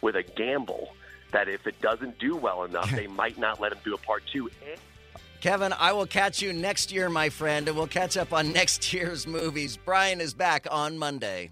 with 0.00 0.14
a 0.16 0.22
gamble 0.22 0.94
that 1.32 1.48
if 1.48 1.66
it 1.66 1.80
doesn't 1.80 2.18
do 2.18 2.36
well 2.36 2.64
enough, 2.64 2.90
they 2.94 3.06
might 3.06 3.38
not 3.38 3.60
let 3.60 3.72
him 3.72 3.78
do 3.84 3.94
a 3.94 3.98
part 3.98 4.22
two. 4.32 4.50
Kevin, 5.40 5.72
I 5.72 5.92
will 5.92 6.06
catch 6.06 6.42
you 6.42 6.52
next 6.52 6.92
year, 6.92 7.08
my 7.08 7.28
friend, 7.28 7.68
and 7.68 7.76
we'll 7.76 7.86
catch 7.86 8.16
up 8.16 8.32
on 8.32 8.52
next 8.60 8.92
year's 8.92 9.24
movies. 9.26 9.76
Brian 9.76 10.20
is 10.20 10.34
back 10.34 10.66
on 10.70 10.98
Monday. 10.98 11.50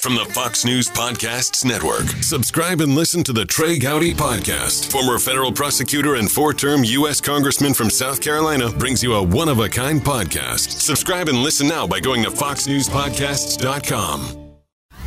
From 0.00 0.14
the 0.14 0.24
Fox 0.26 0.64
News 0.64 0.88
Podcasts 0.88 1.64
Network. 1.64 2.06
Subscribe 2.22 2.80
and 2.80 2.94
listen 2.94 3.24
to 3.24 3.32
the 3.32 3.44
Trey 3.44 3.78
Gowdy 3.78 4.14
Podcast. 4.14 4.90
Former 4.90 5.18
federal 5.18 5.52
prosecutor 5.52 6.14
and 6.14 6.30
four 6.30 6.54
term 6.54 6.82
U.S. 6.84 7.20
Congressman 7.20 7.74
from 7.74 7.90
South 7.90 8.22
Carolina 8.22 8.70
brings 8.70 9.02
you 9.02 9.12
a 9.14 9.22
one 9.22 9.50
of 9.50 9.58
a 9.58 9.68
kind 9.68 10.00
podcast. 10.00 10.80
Subscribe 10.80 11.28
and 11.28 11.38
listen 11.38 11.68
now 11.68 11.86
by 11.86 12.00
going 12.00 12.22
to 12.22 12.30
FoxNewsPodcasts.com. 12.30 14.45